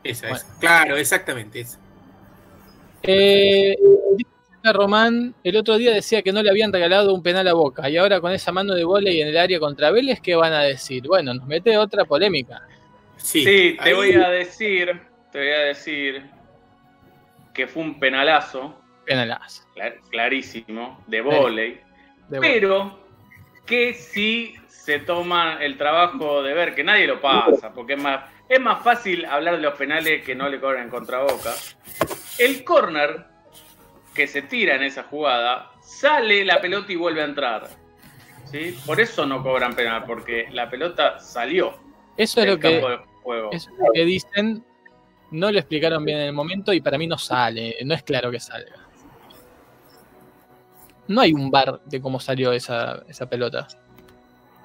Esa, 0.04 0.28
Bueno. 0.30 0.38
esa. 0.44 0.60
Claro, 0.60 0.98
exactamente. 0.98 1.60
Esa. 1.62 1.80
Eh, 3.04 3.76
Román, 4.74 5.36
el 5.44 5.58
otro 5.58 5.78
día 5.78 5.92
decía 5.94 6.22
que 6.22 6.32
no 6.32 6.42
le 6.44 6.50
habían 6.50 6.72
regalado 6.74 7.14
un 7.14 7.22
penal 7.24 7.48
a 7.48 7.54
Boca 7.54 7.90
y 7.90 7.98
ahora 7.98 8.20
con 8.22 8.32
esa 8.32 8.52
mano 8.52 8.74
de 8.74 8.84
volei 8.84 9.22
en 9.22 9.28
el 9.30 9.38
área 9.38 9.60
contra 9.60 9.92
Vélez, 9.92 10.20
¿qué 10.22 10.36
van 10.36 10.54
a 10.54 10.62
decir? 10.62 11.04
Bueno, 11.08 11.34
nos 11.34 11.46
mete 11.48 11.78
otra 11.78 12.06
polémica. 12.06 12.62
Sí, 13.18 13.44
Sí, 13.44 13.78
te 13.82 13.90
ahí- 13.90 13.94
voy 13.94 14.14
a 14.14 14.30
decir, 14.30 15.02
te 15.32 15.40
voy 15.40 15.50
a 15.52 15.60
decir 15.60 16.26
que 17.54 17.68
fue 17.68 17.84
un 17.84 18.00
penalazo, 18.00 18.80
Penalazo. 19.06 19.64
clar- 19.76 19.96
clarísimo, 20.10 21.04
de 21.08 21.22
volei, 21.22 21.80
De 22.28 22.40
pero 22.40 23.00
que 23.66 23.94
sí 23.94 24.56
se 24.68 25.00
toma 25.00 25.58
el 25.62 25.78
trabajo 25.78 26.44
de 26.44 26.54
ver 26.54 26.76
que 26.76 26.84
nadie 26.84 27.08
lo 27.08 27.20
pasa, 27.22 27.74
porque 27.74 27.94
es 27.94 28.02
más, 28.02 28.26
es 28.50 28.60
más 28.60 28.84
fácil 28.84 29.26
hablar 29.26 29.56
de 29.56 29.62
los 29.62 29.74
penales 29.76 30.24
que 30.24 30.36
no 30.36 30.48
le 30.50 30.60
cobran 30.60 30.90
contra 30.90 31.22
Boca. 31.24 31.54
El 32.38 32.64
corner 32.64 33.26
que 34.16 34.26
se 34.28 34.42
tira 34.42 34.76
en 34.76 34.84
esa 34.84 35.04
jugada, 35.04 35.72
sale 35.82 36.44
la 36.44 36.60
pelota 36.62 36.92
y 36.92 36.96
vuelve 36.96 37.22
a 37.22 37.26
entrar. 37.26 37.70
¿sí? 38.46 38.76
Por 38.86 39.00
eso 39.00 39.26
no 39.26 39.44
cobran 39.44 39.76
penal, 39.76 40.06
porque 40.08 40.48
la 40.52 40.70
pelota 40.70 41.20
salió 41.20 41.78
Eso 42.18 42.42
es 42.42 42.48
lo 42.48 42.58
que, 42.58 42.82
juego. 43.22 43.52
eso 43.52 43.70
es 43.70 43.78
lo 43.78 43.92
que 43.94 44.06
dicen. 44.06 44.66
No 45.32 45.52
lo 45.52 45.60
explicaron 45.60 46.06
bien 46.06 46.20
en 46.20 46.28
el 46.28 46.34
momento 46.34 46.72
y 46.72 46.82
para 46.82 46.98
mí 46.98 47.08
no 47.08 47.18
sale. 47.18 47.76
No 47.84 47.94
es 47.94 48.04
claro 48.04 48.32
que 48.32 48.40
salga. 48.40 48.76
no 51.08 51.22
hay 51.22 51.34
un 51.34 51.52
bar 51.52 51.82
de 51.86 52.02
cómo 52.02 52.20
salió 52.20 52.54
esa, 52.54 53.04
esa 53.10 53.30
pelota. 53.30 53.68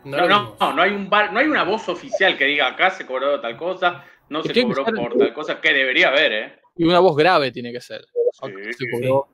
No, 0.04 0.16
no, 0.28 0.56
no, 0.58 0.72
no, 0.72 0.82
hay 0.82 0.92
un 0.92 1.10
bar, 1.10 1.32
no 1.32 1.40
hay 1.40 1.46
una 1.46 1.64
voz 1.64 1.88
oficial 1.88 2.38
que 2.38 2.44
diga 2.46 2.68
acá 2.68 2.90
se 2.90 3.04
cobró 3.04 3.38
tal 3.40 3.56
cosa, 3.58 4.04
no 4.30 4.42
se 4.42 4.62
cobró 4.62 4.84
por 4.84 5.18
tal 5.18 5.34
cosa, 5.34 5.60
que 5.60 5.74
debería 5.74 6.08
haber, 6.08 6.32
¿eh? 6.32 6.60
Y 6.76 6.84
una 6.84 7.00
voz 7.00 7.16
grave 7.16 7.50
tiene 7.50 7.72
que 7.72 7.80
ser. 7.82 8.06
Sí, 8.32 8.72
Se 8.72 8.90
cobró. 8.90 9.28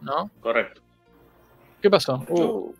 ¿No? 0.00 0.30
Correcto. 0.40 0.80
¿Qué 1.80 1.90
pasó? 1.90 2.24
Uh. 2.28 2.74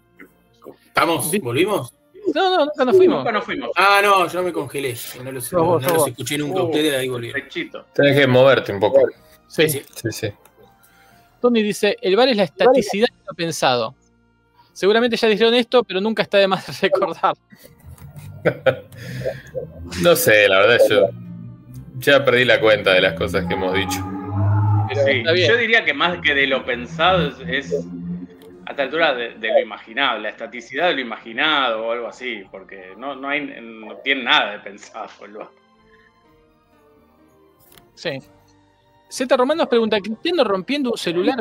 ¿Estamos? 0.87 1.31
¿Volvimos? 1.41 1.95
No, 2.35 2.51
no, 2.59 2.65
nunca 2.67 2.85
nos 2.85 2.97
fuimos. 2.97 3.19
Nunca 3.19 3.33
nos 3.33 3.45
fuimos. 3.45 3.71
Ah, 3.77 4.01
no, 4.03 4.29
yo 4.29 4.43
me 4.43 4.53
congelé. 4.53 4.95
No 5.25 5.33
los, 5.33 5.53
no 5.53 5.79
los 5.81 5.93
vos. 5.93 6.09
escuché 6.09 6.37
nunca 6.39 6.61
a 6.61 6.63
Uh. 6.65 6.67
ustedes, 6.67 6.95
ahí 6.95 7.09
volví. 7.09 7.33
Tenés 7.95 8.17
que 8.19 8.27
moverte 8.27 8.73
un 8.73 8.81
poco. 8.81 9.01
Sí. 9.49 9.69
Sí. 9.69 9.83
Sí, 9.95 10.09
sí. 10.13 10.29
Tony 11.41 11.63
dice, 11.63 11.97
el 12.03 12.17
bar 12.17 12.29
es 12.29 12.37
la 12.37 12.45
estaticidad 12.45 13.07
de 13.09 13.25
lo 13.27 13.35
pensado. 13.35 13.95
Seguramente 14.73 15.17
ya 15.17 15.29
dijeron 15.29 15.55
esto, 15.55 15.83
pero 15.85 16.01
nunca 16.01 16.23
está 16.23 16.39
de 16.39 16.47
más 16.47 16.81
recordar. 16.83 17.35
No 20.03 20.15
sé, 20.17 20.49
la 20.49 20.59
verdad, 20.61 20.79
yo 20.89 21.09
ya 21.99 22.25
perdí 22.25 22.45
la 22.45 22.61
cuenta 22.61 22.93
de 22.93 23.01
las 23.01 23.15
cosas 23.15 23.47
que 23.47 23.55
hemos 23.55 23.75
dicho. 23.75 24.01
Sí, 24.93 25.23
yo 25.47 25.57
diría 25.57 25.85
que 25.85 25.95
más 25.95 26.21
que 26.21 26.35
de 26.35 26.47
lo 26.47 26.65
pensado 26.65 27.29
es, 27.29 27.71
es 27.71 27.87
a 28.67 28.71
esta 28.71 28.83
altura 28.83 29.15
de, 29.15 29.35
de 29.35 29.49
lo 29.49 29.61
imaginado, 29.61 30.19
la 30.19 30.31
estaticidad 30.31 30.89
de 30.89 30.95
lo 30.95 31.01
imaginado 31.01 31.87
o 31.87 31.93
algo 31.93 32.09
así, 32.09 32.43
porque 32.51 32.95
no, 32.97 33.15
no, 33.15 33.29
hay, 33.29 33.41
no 33.61 33.97
tiene 33.99 34.25
nada 34.25 34.53
de 34.53 34.59
pensado. 34.61 35.09
el 35.25 35.39
Sí. 37.95 38.19
Z 39.09 39.37
Román 39.37 39.59
nos 39.59 39.69
pregunta, 39.69 40.01
¿Cristiano 40.01 40.45
rompiendo 40.45 40.93
un 40.93 40.99
celular 40.99 41.37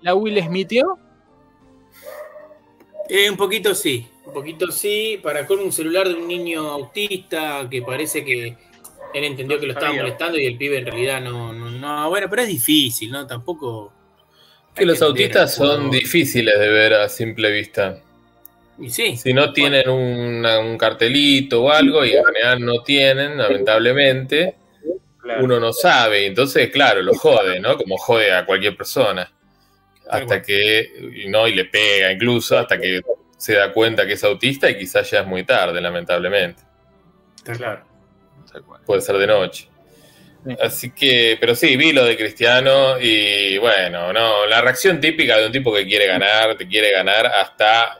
la 0.00 0.14
Will 0.14 0.42
Smithió? 0.42 0.98
Eh, 3.08 3.28
un 3.28 3.36
poquito 3.36 3.74
sí, 3.74 4.06
un 4.24 4.32
poquito 4.32 4.70
sí, 4.70 5.18
para 5.20 5.44
con 5.46 5.58
un 5.58 5.72
celular 5.72 6.08
de 6.08 6.14
un 6.14 6.28
niño 6.28 6.68
autista 6.70 7.68
que 7.68 7.82
parece 7.82 8.24
que 8.24 8.56
él 9.12 9.24
entendió 9.24 9.58
que 9.58 9.66
lo 9.66 9.72
estaba 9.72 9.92
molestando 9.92 10.38
y 10.38 10.46
el 10.46 10.56
pibe 10.56 10.78
en 10.78 10.86
realidad 10.86 11.20
no, 11.20 11.52
no, 11.52 11.69
no, 11.80 12.08
bueno, 12.08 12.28
pero 12.30 12.42
es 12.42 12.48
difícil, 12.48 13.10
¿no? 13.10 13.26
Tampoco... 13.26 13.92
Que 14.74 14.86
los 14.86 15.02
autistas 15.02 15.54
son 15.54 15.90
difíciles 15.90 16.58
de 16.58 16.68
ver 16.68 16.94
a 16.94 17.08
simple 17.08 17.50
vista. 17.50 18.00
Y 18.78 18.88
sí, 18.88 19.16
Si 19.16 19.34
no 19.34 19.52
tienen 19.52 19.88
una- 19.90 20.58
un 20.60 20.78
cartelito 20.78 21.64
o 21.64 21.70
algo, 21.70 22.04
y 22.04 22.12
en 22.12 22.24
general 22.24 22.64
no 22.64 22.82
tienen, 22.82 23.36
lamentablemente, 23.36 24.54
Claro. 25.20 25.44
uno 25.44 25.60
no 25.60 25.72
sabe. 25.72 26.24
Entonces, 26.26 26.70
claro, 26.70 27.02
lo 27.02 27.14
jode, 27.14 27.60
¿no? 27.60 27.76
Como 27.76 27.96
jode 27.98 28.32
a 28.32 28.46
cualquier 28.46 28.76
persona. 28.76 29.30
Hasta 30.08 30.40
que, 30.42 31.12
y 31.14 31.28
no, 31.28 31.46
y 31.46 31.54
le 31.54 31.66
pega 31.66 32.10
incluso, 32.10 32.56
hasta 32.58 32.80
que 32.80 33.00
se 33.36 33.54
da 33.54 33.72
cuenta 33.72 34.06
que 34.06 34.14
es 34.14 34.24
autista 34.24 34.70
y 34.70 34.78
quizás 34.78 35.10
ya 35.10 35.20
es 35.20 35.26
muy 35.26 35.44
tarde, 35.44 35.80
lamentablemente. 35.80 36.62
Claro. 37.44 37.84
Puede 38.86 39.00
ser 39.02 39.18
de 39.18 39.26
noche. 39.26 39.68
Sí. 40.46 40.56
Así 40.62 40.90
que, 40.92 41.36
pero 41.38 41.54
sí, 41.54 41.76
vi 41.76 41.92
lo 41.92 42.04
de 42.04 42.16
Cristiano 42.16 42.98
y 42.98 43.58
bueno, 43.58 44.12
no, 44.12 44.46
la 44.46 44.62
reacción 44.62 44.98
típica 45.00 45.36
de 45.36 45.46
un 45.46 45.52
tipo 45.52 45.74
que 45.74 45.86
quiere 45.86 46.06
ganar, 46.06 46.56
te 46.56 46.66
quiere 46.66 46.92
ganar 46.92 47.26
hasta, 47.26 47.98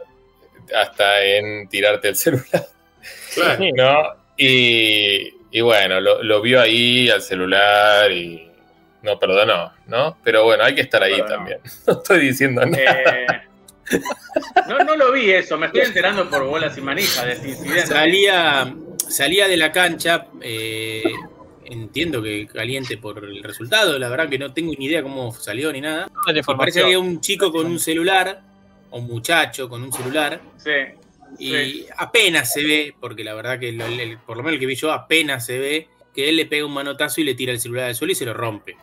hasta 0.74 1.22
en 1.22 1.68
tirarte 1.68 2.08
el 2.08 2.16
celular, 2.16 2.66
claro. 3.34 3.64
¿no? 3.76 4.02
Y, 4.38 5.34
y 5.50 5.60
bueno, 5.60 6.00
lo, 6.00 6.22
lo 6.22 6.40
vio 6.40 6.62
ahí 6.62 7.10
al 7.10 7.20
celular 7.20 8.10
y 8.10 8.50
no 9.02 9.18
perdonó, 9.18 9.72
¿no? 9.86 10.18
Pero 10.24 10.44
bueno, 10.44 10.64
hay 10.64 10.74
que 10.74 10.82
estar 10.82 11.02
ahí 11.02 11.12
Perdonó. 11.16 11.34
también. 11.34 11.60
No 11.86 11.92
estoy 11.94 12.18
diciendo 12.20 12.64
nada. 12.64 12.82
Eh, 12.82 13.26
no, 14.68 14.78
no 14.78 14.96
lo 14.96 15.12
vi 15.12 15.30
eso, 15.32 15.58
me 15.58 15.66
estoy 15.66 15.82
enterando 15.82 16.28
por 16.30 16.44
bolas 16.44 16.78
y 16.78 16.80
manijas 16.80 17.26
de 17.26 17.32
este 17.32 17.48
incidente. 17.48 17.86
Salía, 17.86 18.72
salía 19.08 19.48
de 19.48 19.56
la 19.56 19.72
cancha, 19.72 20.26
eh, 20.40 21.02
entiendo 21.70 22.22
que 22.22 22.46
caliente 22.46 22.98
por 22.98 23.24
el 23.24 23.42
resultado, 23.42 23.98
la 23.98 24.08
verdad 24.08 24.28
que 24.28 24.38
no 24.38 24.52
tengo 24.52 24.72
ni 24.78 24.86
idea 24.86 25.02
cómo 25.02 25.32
salió 25.32 25.72
ni 25.72 25.80
nada. 25.80 26.10
Me 26.26 26.42
parece 26.42 26.80
que 26.80 26.84
había 26.84 26.98
un 26.98 27.20
chico 27.20 27.50
con 27.52 27.66
un 27.66 27.78
celular, 27.78 28.42
o 28.90 28.98
un 28.98 29.06
muchacho 29.06 29.68
con 29.68 29.82
un 29.82 29.92
celular, 29.92 30.40
Sí, 30.58 30.70
y 31.38 31.50
Sí. 31.54 31.86
apenas 31.96 32.52
se 32.52 32.62
ve, 32.64 32.94
porque 33.00 33.22
la 33.24 33.34
verdad 33.34 33.58
que 33.58 33.70
lo- 33.72 33.86
el- 33.86 34.18
por 34.18 34.36
lo 34.36 34.42
menos 34.42 34.54
el 34.54 34.60
que 34.60 34.66
vi 34.66 34.74
yo, 34.74 34.90
apenas 34.92 35.46
se 35.46 35.58
ve, 35.58 35.88
que 36.14 36.28
él 36.28 36.36
le 36.36 36.46
pega 36.46 36.66
un 36.66 36.72
manotazo 36.74 37.20
y 37.20 37.24
le 37.24 37.34
tira 37.34 37.52
el 37.52 37.60
celular 37.60 37.84
al 37.86 37.94
suelo 37.94 38.10
y 38.12 38.16
se 38.16 38.26
lo 38.26 38.34
rompe. 38.34 38.76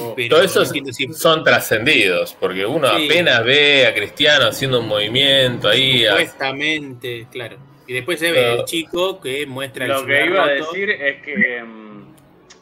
Oh. 0.00 0.12
Pero 0.14 0.36
Todo 0.36 0.44
eso 0.44 0.60
no 0.60 0.66
entiendo 0.66 0.92
si- 0.92 1.12
son 1.14 1.42
trascendidos, 1.44 2.36
porque 2.38 2.66
uno 2.66 2.88
Sí. 2.98 3.06
apenas 3.06 3.42
ve 3.44 3.86
a 3.86 3.94
Cristiano 3.94 4.46
haciendo 4.48 4.80
un 4.80 4.88
movimiento 4.88 5.68
ahí. 5.68 6.04
a- 6.04 6.10
Supuestamente, 6.12 7.26
claro. 7.32 7.56
Y 7.86 7.92
después 7.94 8.18
se 8.18 8.32
ve 8.32 8.38
Pero- 8.42 8.60
el 8.60 8.64
chico 8.64 9.20
que 9.20 9.46
muestra 9.46 9.84
el 9.84 9.90
Lo 9.92 10.06
que 10.06 10.24
iba 10.26 10.44
a 10.44 10.48
decir 10.48 10.90
es 10.90 11.22
que 11.22 11.62
mm, 11.62 12.14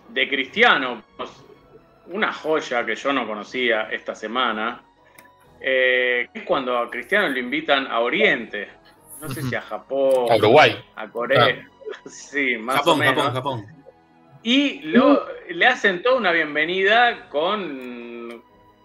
de 0.08 0.28
Cristiano, 0.28 1.02
pues, 1.16 1.30
una 2.06 2.32
joya 2.32 2.84
que 2.84 2.94
yo 2.96 3.12
no 3.12 3.26
conocía 3.26 3.88
esta 3.90 4.14
semana, 4.14 4.82
eh, 5.60 6.28
es 6.34 6.42
cuando 6.42 6.76
a 6.76 6.90
Cristiano 6.90 7.28
lo 7.28 7.38
invitan 7.38 7.86
a 7.86 8.00
Oriente. 8.00 8.68
No 9.20 9.28
sé 9.28 9.42
si 9.42 9.54
a 9.54 9.60
Japón, 9.62 10.26
a 10.30 10.36
Uruguay. 10.36 10.76
a 10.96 11.08
Corea. 11.08 11.66
Sí, 12.06 12.56
más 12.56 12.76
Japón, 12.76 12.94
o 12.94 12.96
menos. 12.96 13.24
Japón, 13.26 13.34
Japón. 13.34 13.84
Y 14.42 14.80
lo, 14.80 15.26
le 15.50 15.66
hacen 15.66 16.02
toda 16.02 16.16
una 16.16 16.32
bienvenida 16.32 17.28
con 17.28 18.42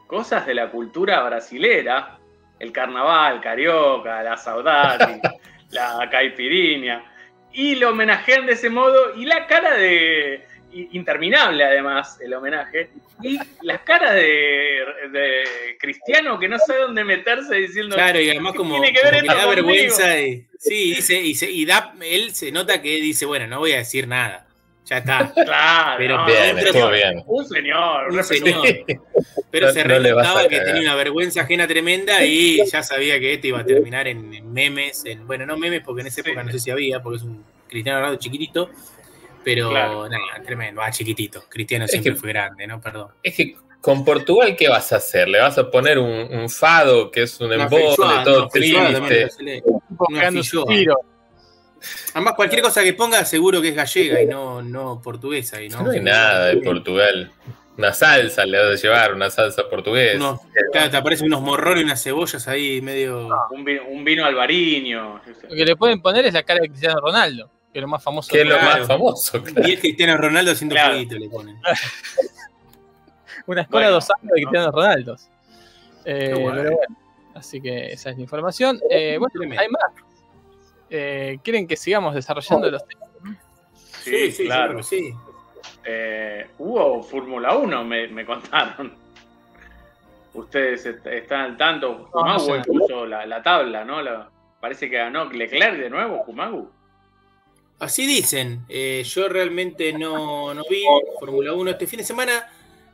cosas 0.08 0.46
de 0.46 0.54
la 0.54 0.70
cultura 0.70 1.24
brasilera. 1.24 2.20
El 2.60 2.72
carnaval, 2.74 3.40
carioca, 3.40 4.22
la 4.24 4.36
saudade, 4.36 5.22
la 5.72 6.08
caipirinha. 6.12 7.04
Y 7.54 7.76
lo 7.76 7.90
homenajean 7.90 8.46
de 8.46 8.54
ese 8.54 8.70
modo. 8.70 9.16
Y 9.16 9.26
la 9.26 9.48
cara 9.48 9.76
de... 9.76 10.46
Interminable 10.92 11.64
además 11.64 12.20
el 12.22 12.34
homenaje. 12.34 12.90
Y 13.24 13.40
las 13.64 13.82
caras 13.82 14.14
de, 14.14 14.84
de 15.12 15.44
Cristiano 15.80 16.38
que 16.38 16.48
no 16.48 16.60
sabe 16.60 16.82
dónde 16.82 17.04
meterse 17.04 17.56
diciendo... 17.56 17.96
Claro, 17.96 18.20
y 18.20 18.30
además 18.30 18.52
¿Qué 18.52 18.58
como, 18.58 18.80
tiene 18.80 18.94
que 18.94 19.04
ver 19.04 19.22
como 19.22 19.34
que 19.34 19.40
da 19.40 19.48
vergüenza 19.48 20.08
de- 20.10 20.46
Sí, 20.60 20.94
dice, 20.96 21.22
y, 21.22 21.34
se- 21.36 21.50
y 21.50 21.66
da, 21.66 21.94
él 22.02 22.36
se 22.36 22.52
nota 22.52 22.82
que 22.82 22.90
dice, 22.98 23.26
bueno, 23.26 23.48
no 23.48 23.60
voy 23.60 23.72
a 23.74 23.78
decir 23.78 24.08
nada. 24.08 24.47
Ya 24.90 24.98
está. 25.00 25.34
Claro, 25.34 25.96
Pero 25.98 26.18
no, 26.18 26.26
Bien, 26.26 26.56
un 26.56 26.62
señor. 26.64 26.94
bien. 26.94 27.24
un 27.26 27.46
señor. 27.46 28.08
Un 28.10 28.18
respetuoso. 28.18 28.62
señor. 28.64 28.86
Pero 29.52 29.68
No- 29.68 29.74
se 29.74 29.84
no 29.86 30.00
le 30.00 30.14
vas 30.14 30.28
a 30.28 30.30
renotaba 30.30 30.50
que 30.50 30.60
tenía 30.62 30.82
una 30.82 30.96
vergüenza 30.96 31.42
ajena 31.42 31.68
tremenda 31.68 32.24
y 32.26 32.60
ya 32.70 32.84
sabía 32.84 33.20
que 33.20 33.34
esto 33.34 33.48
iba 33.48 33.60
a 33.60 33.66
terminar 33.66 34.08
en, 34.08 34.34
en 34.34 34.52
memes. 34.54 35.04
En, 35.06 35.26
bueno, 35.28 35.46
no 35.46 35.58
memes 35.58 35.82
porque 35.86 36.02
en 36.02 36.08
esa 36.08 36.22
Sí. 36.22 36.30
época 36.30 36.44
no 36.44 36.52
sé 36.52 36.60
si 36.60 36.72
había, 36.72 37.02
porque 37.02 37.18
es 37.18 37.24
un 37.24 37.44
Cristiano 37.68 38.00
Ronaldo 38.00 38.20
chiquitito. 38.20 38.70
Pero 39.44 39.70
Claro. 39.70 40.10
nada, 40.10 40.42
tremendo. 40.46 40.82
Ah, 40.82 40.92
chiquitito. 40.92 41.44
Cristiano 41.50 41.86
Es 41.86 41.92
siempre 41.92 42.14
que- 42.14 42.20
fue 42.20 42.30
grande, 42.30 42.66
¿no? 42.68 42.80
Perdón. 42.82 43.10
Es 43.24 43.36
que 43.36 43.56
con 43.82 44.04
Portugal, 44.04 44.56
¿qué 44.58 44.68
vas 44.68 44.92
a 44.92 44.98
hacer? 44.98 45.28
¿Le 45.30 45.40
vas 45.40 45.58
a 45.58 45.70
poner 45.72 45.98
un, 46.00 46.10
un 46.34 46.50
fado 46.50 47.10
que 47.12 47.24
es 47.24 47.40
un 47.40 47.52
embole, 47.54 47.94
todo 47.96 48.42
no, 48.42 48.50
feijoada 48.50 48.94
también 48.94 49.30
triste? 49.30 49.64
Además, 52.14 52.34
cualquier 52.36 52.62
cosa 52.62 52.84
que 52.84 52.94
ponga 52.94 53.24
seguro 53.26 53.62
que 53.62 53.70
es 53.70 53.76
gallega 53.76 54.22
y 54.22 54.26
no, 54.26 54.62
no 54.62 55.02
portuguesa. 55.02 55.62
Y 55.62 55.70
no, 55.70 55.82
No 55.84 55.92
hay 55.92 56.00
nada 56.02 56.46
de 56.48 56.58
Portugal. 56.58 57.32
Una 57.78 57.94
salsa 57.94 58.44
le 58.46 58.58
vas 58.58 58.80
a 58.80 58.82
llevar, 58.82 59.14
una 59.14 59.30
salsa 59.30 59.70
portuguesa. 59.70 60.18
Unos- 60.18 60.40
claro, 60.72 60.90
te 60.90 60.98
aparecen 60.98 61.28
unos 61.28 61.42
morrones 61.42 61.82
y 61.82 61.86
unas 61.86 62.02
cebollas 62.04 62.48
ahí 62.48 62.82
medio. 62.82 63.30
Un, 63.52 63.64
vi- 63.64 63.78
un 63.78 64.04
vino 64.04 64.26
albariño. 64.26 65.22
Lo 65.48 65.56
que 65.56 65.64
le 65.66 65.76
pueden 65.76 66.02
poner 66.02 66.26
es 66.26 66.34
la 66.34 66.42
cara 66.42 66.60
de 66.62 66.70
Cristiano 66.70 67.00
Ronaldo, 67.00 67.52
que 67.72 67.78
es 67.78 67.82
lo 67.84 67.88
más 67.88 68.04
famoso. 68.04 68.32
que 68.32 68.42
es 68.42 68.48
lo 68.48 68.58
Claro. 68.58 68.80
más 68.80 68.88
famoso. 68.88 69.44
claro. 69.44 69.68
Y 69.70 69.74
es 69.74 69.80
Cristiano 69.80 70.18
Ronaldo 70.18 70.52
haciendo 70.54 70.74
Claro. 70.74 70.96
le 70.98 71.30
ponen. 71.30 71.58
Una 73.46 73.62
escuela 73.62 73.86
Bueno, 73.88 73.92
dos 73.92 74.08
años 74.10 74.32
de 74.34 74.42
Cristiano 74.42 74.72
Ronaldo. 74.72 75.16
Eh, 76.06 76.34
bueno. 76.34 76.62
pero 76.64 76.76
bueno, 76.76 76.96
así 77.36 77.62
que 77.62 77.94
esa 77.94 78.10
es 78.10 78.16
la 78.18 78.22
información. 78.24 78.80
Eh, 78.90 79.18
bueno, 79.20 79.56
hay 79.60 79.70
más. 79.70 79.82
Eh, 80.90 81.40
¿Quieren 81.44 81.68
que 81.68 81.76
sigamos 81.78 82.16
desarrollando 82.16 82.70
los 82.72 82.86
temas? 82.88 83.10
Sí, 84.04 84.32
sí, 84.32 84.46
claro. 84.46 84.74
claro. 84.74 84.84
Sí. 84.84 85.14
Eh, 85.84 86.48
hubo 86.60 87.04
Fórmula 87.04 87.56
1, 87.58 87.84
me, 87.84 88.08
me 88.08 88.26
contaron. 88.26 88.94
Ustedes 90.34 90.86
est- 90.86 91.06
están 91.08 91.42
al 91.42 91.58
tanto. 91.58 91.90
No, 91.90 91.98
no 92.04 92.10
Kumagu 92.12 92.46
sé. 92.46 92.62
puso 92.68 93.06
la, 93.06 93.26
la 93.26 93.42
tabla, 93.42 93.84
¿no? 93.84 94.02
La- 94.02 94.30
parece 94.60 94.90
que 94.90 94.98
ganó 94.98 95.26
Leclerc 95.26 95.78
de 95.78 95.90
nuevo, 95.90 96.24
Kumagu. 96.24 96.70
Así 97.80 98.06
dicen. 98.06 98.64
Eh, 98.70 99.04
yo 99.06 99.30
realmente 99.30 99.94
no, 99.94 100.54
no 100.54 100.64
vi 100.70 100.84
Fórmula 101.20 101.54
1 101.54 101.72
este 101.72 101.88
fin 101.88 101.98
de 102.00 102.06
semana. 102.06 102.48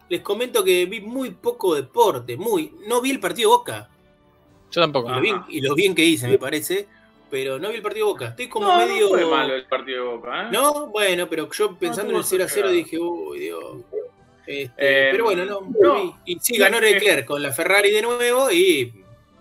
Les 0.09 0.21
comento 0.21 0.63
que 0.63 0.85
vi 0.85 1.01
muy 1.01 1.31
poco 1.31 1.75
deporte, 1.75 2.37
muy. 2.37 2.73
No 2.87 3.01
vi 3.01 3.11
el 3.11 3.19
partido 3.19 3.49
Boca. 3.49 3.89
Yo 4.71 4.81
tampoco. 4.81 5.09
Y 5.09 5.13
lo 5.15 5.21
bien, 5.21 5.41
y 5.49 5.61
lo 5.61 5.75
bien 5.75 5.95
que 5.95 6.03
hice, 6.03 6.27
me 6.27 6.37
parece. 6.37 6.87
Pero 7.29 7.57
no 7.59 7.69
vi 7.69 7.75
el 7.77 7.81
partido 7.81 8.07
Boca. 8.07 8.27
Estoy 8.27 8.47
como 8.47 8.67
no, 8.67 8.77
medio. 8.77 9.09
no 9.09 9.09
fue 9.09 9.25
malo 9.25 9.55
el 9.55 9.65
partido 9.65 10.03
de 10.03 10.09
Boca, 10.15 10.43
¿eh? 10.43 10.47
No, 10.51 10.87
bueno, 10.87 11.27
pero 11.29 11.49
yo 11.51 11.75
pensando 11.77 12.11
en 12.11 12.17
el 12.17 12.23
tuvo 12.23 12.29
0 12.29 12.43
a 12.43 12.47
0 12.47 12.67
su 12.67 12.73
dije, 12.73 12.99
uy, 12.99 13.39
Dios. 13.39 13.63
Este, 14.45 14.71
Eh, 14.77 15.09
pero 15.11 15.23
bueno, 15.25 15.45
no, 15.45 15.61
no. 15.79 16.19
y, 16.25 16.33
y 16.33 16.39
sí, 16.39 16.57
ganó 16.57 16.79
Leclerc 16.79 17.25
con 17.25 17.41
la 17.41 17.51
Ferrari 17.51 17.91
de 17.91 18.01
nuevo 18.01 18.51
y 18.51 18.93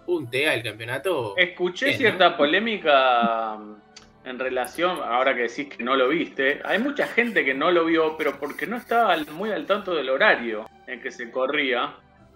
puntea 0.06 0.54
el 0.54 0.62
campeonato. 0.62 1.34
Escuché 1.36 1.86
Bien, 1.86 1.96
¿no? 1.96 2.00
cierta 2.00 2.36
polémica 2.36 3.56
mm, 3.58 4.28
en 4.28 4.38
relación, 4.38 4.98
ahora 5.02 5.34
que 5.34 5.42
decís 5.42 5.68
que 5.76 5.82
no 5.82 5.96
lo 5.96 6.08
viste, 6.08 6.60
hay 6.64 6.78
mucha 6.78 7.06
gente 7.08 7.44
que 7.44 7.54
no 7.54 7.70
lo 7.70 7.84
vio, 7.84 8.16
pero 8.16 8.38
porque 8.38 8.66
no 8.66 8.76
estaba 8.76 9.16
muy 9.32 9.50
al 9.50 9.66
tanto 9.66 9.94
del 9.94 10.08
horario 10.08 10.68
en 10.86 11.00
que 11.00 11.10
se 11.10 11.30
corría. 11.30 11.94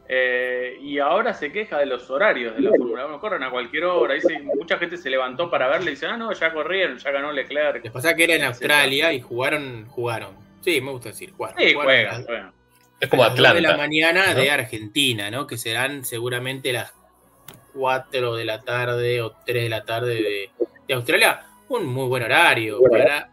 Eh, 0.09 0.78
y 0.80 0.98
ahora 0.98 1.34
se 1.34 1.50
queja 1.50 1.78
de 1.78 1.86
los 1.86 2.09
horarios 2.11 2.54
de 2.54 2.62
la 2.62 2.70
Fórmula 2.70 3.07
1. 3.07 3.20
Corren 3.20 3.42
a 3.42 3.50
cualquier 3.50 3.84
hora. 3.84 4.14
Dice, 4.14 4.38
mucha 4.40 4.78
gente 4.78 4.96
se 4.96 5.11
levantó 5.11 5.50
para 5.50 5.66
verle 5.68 5.90
y 5.90 5.94
dice, 5.94 6.07
ah, 6.07 6.16
no, 6.16 6.32
ya 6.32 6.52
corrieron, 6.52 6.98
ya 6.98 7.11
ganó 7.11 7.32
Leclerc. 7.32 7.82
Les 7.82 7.92
pasaba 7.92 8.14
que 8.14 8.24
era 8.24 8.34
en 8.34 8.44
Australia 8.44 9.12
y 9.12 9.20
jugaron, 9.20 9.86
jugaron. 9.86 10.30
Sí, 10.61 10.80
me 10.80 10.90
gusta 10.92 11.09
decir, 11.11 11.32
jugaron. 11.32 11.59
Sí, 11.59 11.72
jugaron 11.72 11.84
juegan, 11.92 12.14
las- 12.18 12.26
juegan. 12.26 12.52
Es 12.98 13.09
como 13.11 13.24
a 13.24 13.26
las 13.26 13.36
dos 13.36 13.38
de 13.38 13.42
la 13.42 13.68
Atlanta. 13.70 13.76
mañana 13.76 14.32
¿no? 14.32 14.40
de 14.40 14.50
Argentina, 14.50 15.30
¿no? 15.30 15.46
Que 15.46 15.59
serán 15.59 16.04
seguramente 16.04 16.72
las 16.72 16.94
4 17.74 18.34
de 18.36 18.44
la 18.44 18.62
tarde 18.62 19.20
o 19.20 19.32
3 19.44 19.64
de 19.64 19.68
la 19.68 19.84
tarde 19.84 20.14
de, 20.14 20.50
de 20.88 20.94
Australia. 20.94 21.42
Un 21.68 21.86
muy 21.86 22.09
buen 22.09 22.22
horario 22.22 22.80
para 22.90 23.28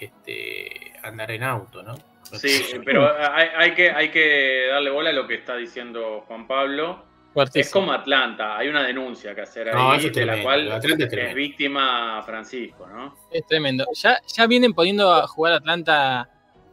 este, 0.00 0.92
andar 1.02 1.30
en 1.32 1.42
auto, 1.42 1.82
¿no? 1.82 1.94
Sí, 2.38 2.62
pero 2.84 3.08
hay, 3.18 3.48
hay 3.56 3.74
que, 3.74 3.90
hay 3.90 4.10
que 4.10 4.68
darle 4.70 4.90
bola 4.90 5.10
a 5.10 5.12
lo 5.12 5.26
que 5.26 5.34
está 5.34 5.56
diciendo 5.56 6.24
Juan 6.26 6.46
Pablo. 6.46 7.04
Es 7.52 7.70
como 7.70 7.92
Atlanta, 7.92 8.56
hay 8.56 8.68
una 8.68 8.84
denuncia 8.84 9.34
que 9.34 9.40
hacer 9.40 9.68
ahí, 9.68 9.74
No, 9.74 9.94
es 9.94 10.12
de 10.12 10.24
la 10.24 10.40
cual 10.40 10.68
es 10.70 11.34
víctima 11.34 12.22
Francisco, 12.24 12.86
¿no? 12.86 13.16
Es 13.32 13.44
tremendo. 13.46 13.84
Ya, 13.94 14.18
ya 14.24 14.46
vienen 14.46 14.72
poniendo 14.72 15.12
a 15.12 15.26
jugar 15.26 15.54
Atlanta 15.54 16.28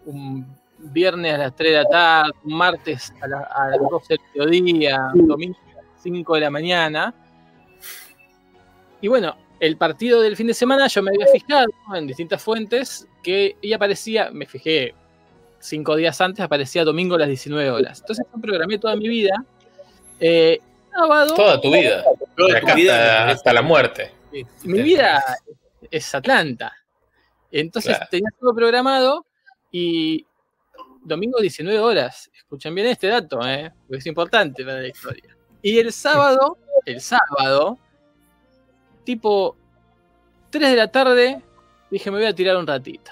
un 0.06 0.46
viernes 0.78 1.34
a 1.34 1.38
las 1.40 1.56
3 1.56 1.72
de 1.72 1.78
la 1.78 1.86
tarde, 1.86 2.32
un 2.44 2.54
martes 2.58 3.12
a, 3.22 3.28
la- 3.28 3.40
a 3.56 3.70
las 3.70 3.80
12 3.90 4.18
del 4.36 4.50
mediodía, 4.52 5.00
un 5.16 5.28
domingo 5.28 5.58
a 5.72 5.76
las 5.82 5.86
5 6.04 6.36
de 6.36 6.42
la 6.42 6.50
mañana. 6.52 7.14
Y 9.02 9.08
bueno, 9.08 9.36
el 9.60 9.78
partido 9.78 10.22
del 10.22 10.36
fin 10.36 10.46
de 10.48 10.54
semana 10.54 10.86
yo 10.88 11.02
me 11.02 11.10
había 11.10 11.26
fijado 11.26 11.66
en 11.96 12.06
distintas 12.06 12.44
fuentes 12.44 13.08
que 13.24 13.56
ella 13.64 13.78
aparecía, 13.78 14.30
me 14.32 14.46
fijé 14.46 14.94
cinco 15.62 15.96
días 15.96 16.20
antes, 16.22 16.44
aparecía 16.44 16.84
domingo 16.84 17.16
a 17.16 17.20
las 17.20 17.28
19 17.28 17.70
horas. 17.72 18.02
Entonces 18.02 18.26
yo 18.34 18.42
programé 18.42 18.78
toda 18.78 18.96
mi 18.96 19.08
vida. 19.08 19.44
Eh, 20.20 20.60
sábado, 20.92 21.36
Toda 21.36 21.62
tu 21.62 21.72
vida. 21.72 22.04
Toda 22.36 22.56
De 22.56 22.62
tu 22.62 22.76
vida 22.76 23.30
hasta, 23.30 23.54
la 23.54 23.62
muerte. 23.62 24.12
Sí, 24.32 24.46
mi 24.64 24.82
vida 24.82 25.24
es 25.90 26.14
Atlanta. 26.16 26.74
Entonces 27.52 27.96
Claro. 27.96 28.10
tenía 28.12 28.30
todo 28.40 28.54
programado 28.54 29.26
y 29.72 30.26
domingo 31.04 31.40
19 31.40 31.80
horas. 31.80 32.30
Escuchen 32.36 32.74
bien 32.76 32.88
este 32.88 33.08
dato, 33.08 33.40
¿eh? 33.48 33.72
porque 33.88 34.00
es 34.00 34.06
importante 34.06 34.64
para 34.64 34.82
la 34.82 34.88
historia. 34.88 35.36
Y 35.62 35.78
el 35.80 35.92
sábado, 35.94 36.58
el 36.86 37.02
sábado, 37.02 37.78
tipo 39.04 39.56
3 40.50 40.72
de 40.72 40.76
la 40.76 40.92
tarde, 40.92 41.42
dije 41.90 42.10
me 42.12 42.18
voy 42.18 42.28
a 42.28 42.36
tirar 42.36 42.58
un 42.58 42.68
ratito. 42.68 43.12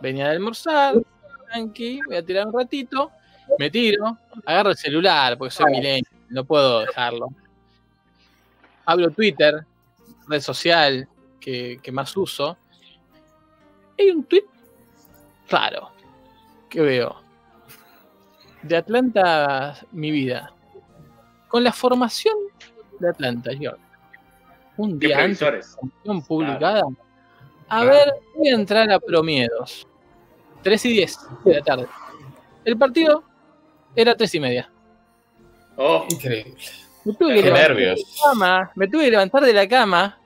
Venía 0.00 0.26
de 0.26 0.32
almorzar, 0.32 0.94
tranqui, 1.56 2.00
voy 2.06 2.16
a 2.16 2.22
tirar 2.22 2.46
un 2.46 2.52
ratito, 2.52 3.10
me 3.58 3.70
tiro, 3.70 4.18
agarro 4.44 4.70
el 4.70 4.76
celular 4.76 5.38
porque 5.38 5.54
soy 5.54 5.70
milenio, 5.70 6.10
no 6.28 6.44
puedo 6.44 6.80
dejarlo. 6.80 7.28
Abro 8.84 9.10
Twitter, 9.10 9.64
red 10.28 10.40
social 10.40 11.08
que, 11.40 11.78
que 11.82 11.92
más 11.92 12.16
uso. 12.16 12.56
Hay 13.98 14.10
un 14.10 14.24
tweet 14.24 14.44
raro 15.48 15.90
que 16.68 16.80
veo. 16.80 17.22
De 18.62 18.76
Atlanta, 18.76 19.76
mi 19.92 20.10
vida. 20.10 20.52
Con 21.48 21.62
la 21.64 21.72
formación 21.72 22.34
de 22.98 23.08
Atlanta. 23.08 23.50
Un 24.76 24.98
¿Qué 24.98 25.06
día 25.08 25.22
antes 25.22 25.40
de 25.40 26.14
la 26.14 26.20
publicada. 26.20 26.82
A 27.68 27.80
Claro. 27.82 27.90
ver, 27.90 28.14
voy 28.36 28.48
a 28.48 28.54
entrar 28.54 28.90
a 28.90 29.00
promiedos. 29.00 29.86
3 30.66 30.84
y 30.86 30.92
10 30.94 31.16
de 31.44 31.54
la 31.54 31.62
tarde. 31.62 31.86
El 32.64 32.76
partido 32.76 33.22
era 33.94 34.16
3 34.16 34.34
y 34.34 34.40
media. 34.40 34.68
Oh, 35.76 36.04
Increíble. 36.10 36.56
Me 37.04 37.12
tuve 37.14 37.34
que 37.34 37.40
Qué 37.40 37.42
levantar 37.46 37.70
nervios. 37.70 37.94
de 37.96 38.02
la 38.02 38.30
cama. 38.32 38.72
Me 38.74 38.88
tuve 38.88 39.04
que 39.04 39.10
levantar 39.12 39.44
de 39.44 39.52
la 39.52 39.68
cama. 39.68 40.18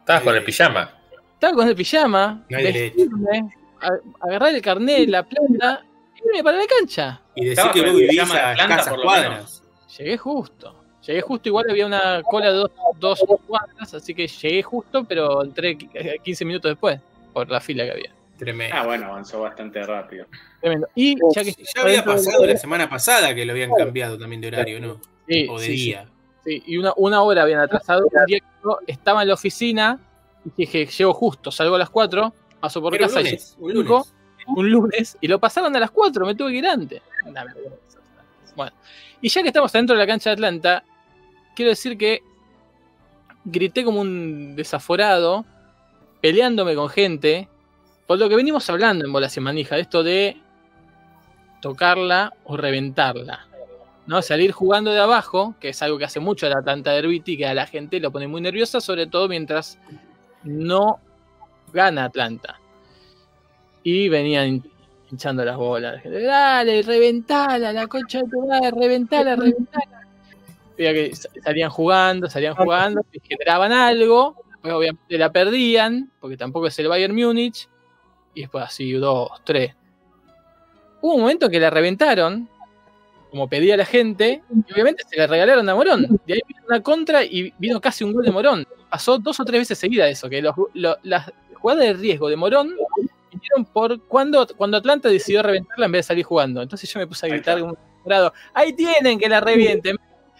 Estabas 0.00 0.22
con 0.24 0.36
el 0.36 0.44
pijama. 0.44 0.90
Estaba 1.32 1.54
con 1.54 1.68
el 1.68 1.74
pijama. 1.74 2.44
Vestirme, 2.50 3.54
a- 3.80 4.26
agarrar 4.26 4.54
el 4.54 4.60
carnet, 4.60 5.08
la 5.08 5.22
plata 5.22 5.82
y 6.16 6.28
irme 6.28 6.44
para 6.44 6.58
la 6.58 6.64
cancha. 6.66 7.22
Y 7.34 7.46
decir 7.46 7.70
que 7.72 7.80
vos 7.80 7.96
de 7.96 8.20
a 8.20 8.52
escasas 8.52 8.94
cuadras. 9.02 9.62
Llegué 9.96 10.18
justo. 10.18 10.76
Llegué 11.06 11.22
justo, 11.22 11.48
igual 11.48 11.64
había 11.70 11.86
una 11.86 12.22
cola 12.22 12.52
de 12.52 12.58
dos, 12.58 12.70
dos 12.98 13.20
cuadras, 13.46 13.94
así 13.94 14.14
que 14.14 14.28
llegué 14.28 14.62
justo, 14.62 15.02
pero 15.04 15.42
entré 15.42 15.78
qui- 15.78 16.20
15 16.22 16.44
minutos 16.44 16.70
después 16.72 17.00
por 17.32 17.48
la 17.48 17.58
fila 17.58 17.84
que 17.84 17.90
había. 17.92 18.12
Tremendo. 18.40 18.74
ah, 18.76 18.84
bueno, 18.86 19.06
avanzó 19.06 19.40
bastante 19.40 19.82
rápido. 19.84 20.26
Tremendo. 20.60 20.88
Y 20.94 21.14
ya 21.34 21.44
que 21.44 21.52
Ya 21.52 21.82
había 21.82 22.04
pasado 22.04 22.44
la 22.44 22.56
semana 22.56 22.88
pasada 22.90 23.34
que 23.34 23.44
lo 23.44 23.52
habían 23.52 23.70
cambiado 23.74 24.18
también 24.18 24.40
de 24.40 24.48
horario, 24.48 24.80
¿no? 24.80 25.00
Sí, 25.28 25.46
O 25.48 25.60
de 25.60 25.66
sí, 25.66 25.72
día. 25.72 26.06
sí. 26.44 26.62
y 26.66 26.76
una, 26.78 26.92
una 26.96 27.22
hora 27.22 27.42
habían 27.42 27.60
atrasado. 27.60 28.02
Un 28.04 28.26
día 28.26 28.38
que 28.40 28.46
yo 28.64 28.78
estaba 28.86 29.22
en 29.22 29.28
la 29.28 29.34
oficina 29.34 30.00
y 30.44 30.50
dije, 30.56 30.86
llego 30.86 31.12
justo, 31.14 31.50
salgo 31.52 31.74
a 31.76 31.78
las 31.78 31.90
4, 31.90 32.34
paso 32.60 32.80
por 32.80 32.92
Pero 32.92 33.04
un 33.04 33.08
casa 33.10 33.20
y 33.20 33.24
lunes, 33.24 33.56
un 33.60 33.72
cinco. 33.72 33.92
lunes. 33.94 34.14
un 34.46 34.70
lunes 34.70 35.18
y 35.20 35.28
lo 35.28 35.38
pasaron 35.38 35.76
a 35.76 35.78
las 35.80 35.90
4, 35.90 36.24
me 36.26 36.34
tuve 36.34 36.50
que 36.52 36.56
ir 36.58 36.66
antes. 36.66 37.02
Bueno, 38.56 38.72
y 39.20 39.28
ya 39.28 39.42
que 39.42 39.48
estamos 39.48 39.70
dentro 39.72 39.94
de 39.94 40.00
la 40.00 40.06
cancha 40.06 40.30
de 40.30 40.34
Atlanta, 40.34 40.82
quiero 41.54 41.68
decir 41.70 41.96
que 41.98 42.22
grité 43.44 43.84
como 43.84 44.00
un 44.00 44.56
desaforado, 44.56 45.44
peleándome 46.22 46.74
con 46.74 46.88
gente, 46.88 47.48
por 48.10 48.18
lo 48.18 48.28
que 48.28 48.34
venimos 48.34 48.68
hablando 48.68 49.04
en 49.04 49.12
Bolas 49.12 49.36
y 49.36 49.40
Manija, 49.40 49.76
de 49.76 49.82
esto 49.82 50.02
de 50.02 50.36
tocarla 51.62 52.32
o 52.42 52.56
reventarla. 52.56 53.46
¿no? 54.08 54.20
Salir 54.20 54.50
jugando 54.50 54.90
de 54.90 54.98
abajo, 54.98 55.54
que 55.60 55.68
es 55.68 55.80
algo 55.80 55.96
que 55.96 56.06
hace 56.06 56.18
mucho 56.18 56.48
la 56.48 56.58
Atlanta 56.58 56.90
Derby 56.90 57.22
y 57.24 57.36
que 57.36 57.46
a 57.46 57.54
la 57.54 57.68
gente 57.68 58.00
lo 58.00 58.10
pone 58.10 58.26
muy 58.26 58.40
nerviosa, 58.40 58.80
sobre 58.80 59.06
todo 59.06 59.28
mientras 59.28 59.78
no 60.42 60.98
gana 61.72 62.06
Atlanta. 62.06 62.58
Y 63.84 64.08
venían 64.08 64.46
hin- 64.56 64.70
hinchando 65.12 65.44
las 65.44 65.56
bolas. 65.56 66.02
Dale, 66.02 66.82
reventala, 66.82 67.72
la 67.72 67.86
concha 67.86 68.22
de 68.22 68.24
tu 68.28 68.44
madre, 68.44 68.72
reventala, 68.72 69.36
reventala. 69.36 70.00
Que 70.76 71.14
sa- 71.14 71.28
salían 71.44 71.70
jugando, 71.70 72.28
salían 72.28 72.56
jugando, 72.56 73.02
generaban 73.22 73.70
algo, 73.70 74.34
después 74.50 74.72
obviamente 74.74 75.16
la 75.16 75.30
perdían, 75.30 76.10
porque 76.18 76.36
tampoco 76.36 76.66
es 76.66 76.76
el 76.80 76.88
Bayern 76.88 77.14
Múnich, 77.14 77.68
y 78.34 78.42
después 78.42 78.64
así, 78.64 78.92
dos, 78.92 79.30
tres. 79.44 79.74
Hubo 81.00 81.14
un 81.14 81.20
momento 81.22 81.48
que 81.48 81.58
la 81.60 81.70
reventaron, 81.70 82.48
como 83.30 83.48
pedía 83.48 83.76
la 83.76 83.84
gente, 83.84 84.42
y 84.68 84.72
obviamente 84.72 85.04
se 85.08 85.16
la 85.16 85.26
regalaron 85.26 85.68
a 85.68 85.74
Morón. 85.74 86.20
De 86.26 86.34
ahí 86.34 86.40
vino 86.46 86.60
una 86.68 86.82
contra 86.82 87.24
y 87.24 87.52
vino 87.58 87.80
casi 87.80 88.04
un 88.04 88.12
gol 88.12 88.24
de 88.24 88.30
Morón. 88.32 88.66
Pasó 88.90 89.18
dos 89.18 89.38
o 89.40 89.44
tres 89.44 89.60
veces 89.62 89.78
seguida 89.78 90.08
eso, 90.08 90.28
que 90.28 90.42
los, 90.42 90.54
lo- 90.74 90.96
las 91.02 91.30
jugadas 91.54 91.84
de 91.84 91.92
riesgo 91.94 92.28
de 92.28 92.36
Morón 92.36 92.74
vinieron 93.32 93.64
por 93.72 94.00
cuando, 94.06 94.46
cuando 94.56 94.76
Atlanta 94.76 95.08
decidió 95.08 95.42
reventarla 95.42 95.86
en 95.86 95.92
vez 95.92 95.98
de 96.00 96.08
salir 96.08 96.24
jugando. 96.24 96.60
Entonces 96.62 96.92
yo 96.92 96.98
me 96.98 97.06
puse 97.06 97.26
a 97.26 97.28
gritar 97.28 97.62
un 97.62 97.76
morado, 98.04 98.32
ahí 98.52 98.72
tienen 98.72 99.18
que 99.18 99.28
la 99.28 99.40
revienten. 99.40 99.96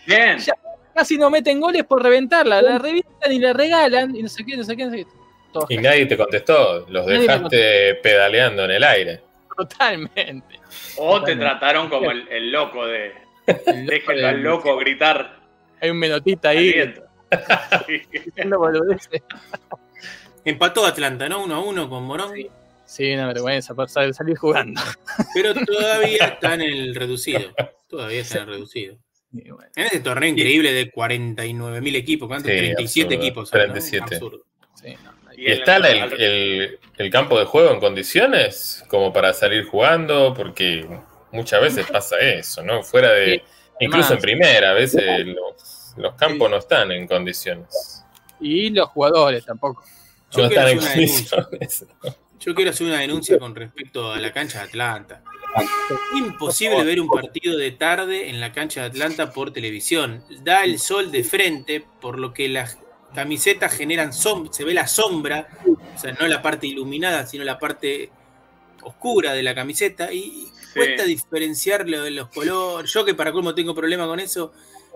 Bien. 0.07 0.38
Ya. 0.38 0.53
Casi 0.95 1.16
no 1.16 1.30
meten 1.30 1.61
goles 1.61 1.84
por 1.84 2.03
reventarla, 2.03 2.61
la 2.61 2.78
revientan 2.78 3.32
y 3.32 3.38
la 3.38 3.53
regalan 3.53 4.14
y 4.16 4.22
no 4.22 4.28
sé 4.28 4.45
qué, 4.45 4.57
no 4.57 4.64
sé 4.64 4.76
qué, 4.76 4.84
no 4.86 4.91
sé 4.91 4.97
qué. 4.99 5.07
Todos 5.53 5.70
Y 5.70 5.78
nadie 5.78 6.07
te 6.07 6.16
contestó. 6.16 6.86
Los 6.88 7.07
Nadie 7.07 7.20
dejaste 7.20 7.94
pedaleando 7.96 8.64
en 8.64 8.70
el 8.70 8.84
aire. 8.84 9.20
totalmente. 9.57 10.61
O 10.96 11.22
te 11.22 11.36
trataron 11.36 11.88
como 11.88 12.11
el, 12.11 12.28
el 12.28 12.51
loco 12.53 12.86
de. 12.86 13.12
Déjenlo 13.86 14.28
al 14.28 14.42
loco 14.42 14.76
gritar 14.76 15.38
Hay 15.80 15.90
un 15.90 15.98
menotita 15.98 16.51
ahí. 16.51 16.74
Empató 20.44 20.86
Atlanta, 20.86 21.28
¿no? 21.28 21.44
Uno 21.44 21.55
a 21.57 21.61
uno 21.61 21.88
con 21.88 22.05
Morón. 22.05 22.32
Sí. 22.34 22.48
Sí, 22.84 23.12
una 23.12 23.28
vergüenza 23.28 23.74
por 23.74 23.88
sal- 23.88 24.14
salir 24.14 24.36
jugando. 24.36 24.80
Pero 25.34 25.55
todavía 25.66 26.26
está 26.26 26.55
en 26.55 26.62
el 26.62 26.94
reducido. 26.94 27.53
Todavía 27.88 28.20
está 28.20 28.38
en 28.38 28.42
el 28.44 28.48
reducido. 28.51 28.96
Bueno, 29.30 29.59
En 29.76 29.84
este 29.84 30.01
torneo 30.01 30.28
increíble 30.28 30.72
de 30.72 30.90
49.000 30.90 31.96
equipos, 31.96 32.26
¿cuántos? 32.26 32.51
Sí, 32.51 32.59
37 32.59 33.14
absurdo, 33.14 33.24
equipos. 33.24 33.53
¿no? 33.53 33.59
37. 33.61 34.14
Absurdo. 34.14 34.44
sí. 34.74 34.96
Y 35.41 35.45
¿Y 35.45 35.47
en 35.47 35.53
está 35.59 35.76
el- 35.78 35.84
el, 35.86 36.03
al- 36.03 36.20
el- 36.20 36.78
el 36.99 37.11
campo 37.11 37.38
de 37.38 37.47
juego 37.47 37.70
en 37.72 37.80
condiciones 37.80 38.84
como 38.88 39.12
para 39.12 39.32
salir 39.32 39.64
jugando? 39.64 40.34
Porque 40.34 40.86
muchas 41.32 41.61
veces 41.62 41.86
pasa 41.91 42.18
eso, 42.18 42.62
¿no? 42.62 42.82
Fuera 42.82 43.11
de. 43.12 43.36
Sí, 43.38 43.43
Incluso 43.86 44.12
en 44.12 44.20
primera, 44.20 44.72
a 44.72 44.74
veces 44.74 45.03
los, 45.26 45.95
los 45.97 46.14
campos 46.14 46.49
Sí. 46.49 46.53
no 46.53 46.59
están 46.59 46.93
en 46.93 47.07
condiciones. 47.07 48.05
Y 48.38 48.68
los 48.70 48.88
jugadores 48.91 49.45
tampoco. 49.47 49.82
Yo 50.30 50.43
No 50.43 50.49
quiero 50.49 50.66
están 50.68 50.68
en 50.68 50.78
condiciones. 50.95 51.86
Yo 52.41 52.55
quiero 52.55 52.70
hacer 52.70 52.86
una 52.86 52.99
denuncia 53.01 53.38
con 53.38 53.55
respecto 53.55 54.12
a 54.12 54.18
la 54.18 54.32
cancha 54.32 54.59
de 54.61 54.64
Atlanta. 54.64 55.22
Imposible 56.16 56.84
ver 56.84 57.01
un 57.01 57.09
partido 57.09 57.57
de 57.57 57.70
tarde 57.72 58.28
en 58.30 58.41
la 58.41 58.53
cancha 58.53 58.80
de 58.82 58.86
Atlanta 58.88 59.32
por 59.32 59.53
televisión. 59.53 60.22
Da 60.43 60.64
el 60.64 60.78
sol 60.78 61.11
de 61.11 61.24
frente, 61.24 61.84
por 62.01 62.18
lo 62.18 62.32
que 62.32 62.49
las 62.49 62.78
camisetas 63.14 63.72
generan 63.72 64.12
sombra, 64.12 64.52
se 64.52 64.64
ve 64.64 64.74
la 64.74 64.86
sombra, 64.86 65.48
o 65.66 65.98
sea, 65.98 66.12
no 66.12 66.26
la 66.26 66.42
parte 66.42 66.66
iluminada, 66.66 67.26
sino 67.26 67.44
la 67.44 67.58
parte 67.58 68.11
oscura 68.82 69.32
de 69.32 69.42
la 69.42 69.54
camiseta. 69.54 70.12
Y 70.12 70.48
cuesta 70.74 71.04
diferenciar 71.04 71.88
lo 71.88 72.02
de 72.02 72.11
los 72.12 72.28
colores. 72.28 72.92
Yo 72.92 73.04
que 73.04 73.14
para 73.14 73.32
cómo 73.32 73.54
tengo 73.54 73.74
problema 73.74 74.06
con 74.06 74.20
eso, 74.20 74.52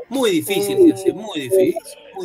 muy 0.08 0.30
difícil, 0.30 0.78
muy 1.14 1.40
difícil. 1.40 1.74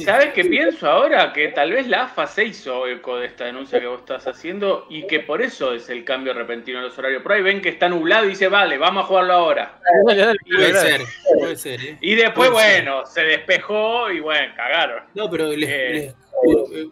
¿Sabes 0.05 0.33
qué 0.33 0.45
pienso 0.45 0.87
ahora? 0.87 1.33
Que 1.33 1.47
tal 1.49 1.71
vez 1.71 1.87
la 1.87 2.03
AFA 2.03 2.27
se 2.27 2.45
hizo 2.45 2.87
eco 2.87 3.17
de 3.17 3.27
esta 3.27 3.45
denuncia 3.45 3.79
que 3.79 3.87
vos 3.87 3.99
estás 4.01 4.27
haciendo 4.27 4.85
y 4.89 5.07
que 5.07 5.21
por 5.21 5.41
eso 5.41 5.73
es 5.73 5.89
el 5.89 6.03
cambio 6.03 6.33
repentino 6.33 6.77
en 6.77 6.85
los 6.85 6.97
horarios. 6.97 7.23
Por 7.23 7.33
ahí 7.33 7.41
ven 7.41 7.61
que 7.61 7.69
está 7.69 7.89
nublado 7.89 8.25
y 8.25 8.29
dice, 8.29 8.47
vale, 8.47 8.77
vamos 8.77 9.03
a 9.03 9.07
jugarlo 9.07 9.33
ahora. 9.33 9.79
Puede 10.03 10.73
ser, 10.73 11.01
puede 11.39 11.55
ser. 11.55 11.81
¿eh? 11.81 11.97
Y 12.01 12.15
después, 12.15 12.51
bueno, 12.51 13.05
se 13.05 13.21
despejó 13.21 14.11
y 14.11 14.19
bueno, 14.19 14.53
cagaron. 14.55 15.03
No, 15.15 15.29
pero 15.29 15.51
eh. 15.51 16.13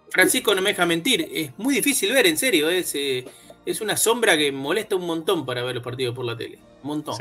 Francisco 0.09 0.55
no 0.55 0.61
me 0.61 0.71
deja 0.71 0.85
mentir. 0.85 1.29
Es 1.31 1.57
muy 1.57 1.75
difícil 1.75 2.11
ver, 2.13 2.25
en 2.25 2.37
serio. 2.37 2.69
Es, 2.69 2.95
eh, 2.95 3.25
es 3.65 3.81
una 3.81 3.95
sombra 3.95 4.37
que 4.37 4.51
molesta 4.51 4.95
un 4.95 5.05
montón 5.05 5.45
para 5.45 5.63
ver 5.63 5.75
los 5.75 5.83
partidos 5.83 6.15
por 6.15 6.25
la 6.25 6.35
tele. 6.35 6.57
Un 6.81 6.87
montón. 6.87 7.15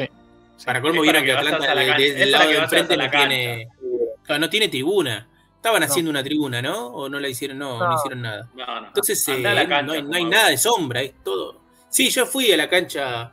Para 0.64 0.80
colmo 0.80 1.02
vieron 1.02 1.24
que 1.24 1.32
Atlanta 1.32 1.74
del 1.74 2.32
lado 2.32 2.50
de 2.50 2.56
enfrente 2.56 2.96
no 2.96 3.10
tiene, 3.10 3.68
no 4.38 4.50
tiene 4.50 4.68
tribuna. 4.68 5.28
Estaban 5.56 5.82
haciendo 5.82 6.10
una 6.10 6.22
tribuna, 6.22 6.62
¿no? 6.62 6.86
¿O 6.88 7.08
no 7.08 7.18
la 7.18 7.28
hicieron? 7.28 7.58
No, 7.58 7.78
no, 7.78 7.94
hicieron 7.94 8.22
nada. 8.22 8.48
Entonces 8.86 9.28
eh, 9.28 9.40
no, 9.40 10.14
hay, 10.14 10.24
nada 10.24 10.50
de 10.50 10.58
sombra, 10.58 11.02
es 11.02 11.12
todo. 11.24 11.60
Sí, 11.88 12.08
yo 12.10 12.24
fui 12.26 12.52
a 12.52 12.56
la 12.56 12.68
cancha 12.68 13.32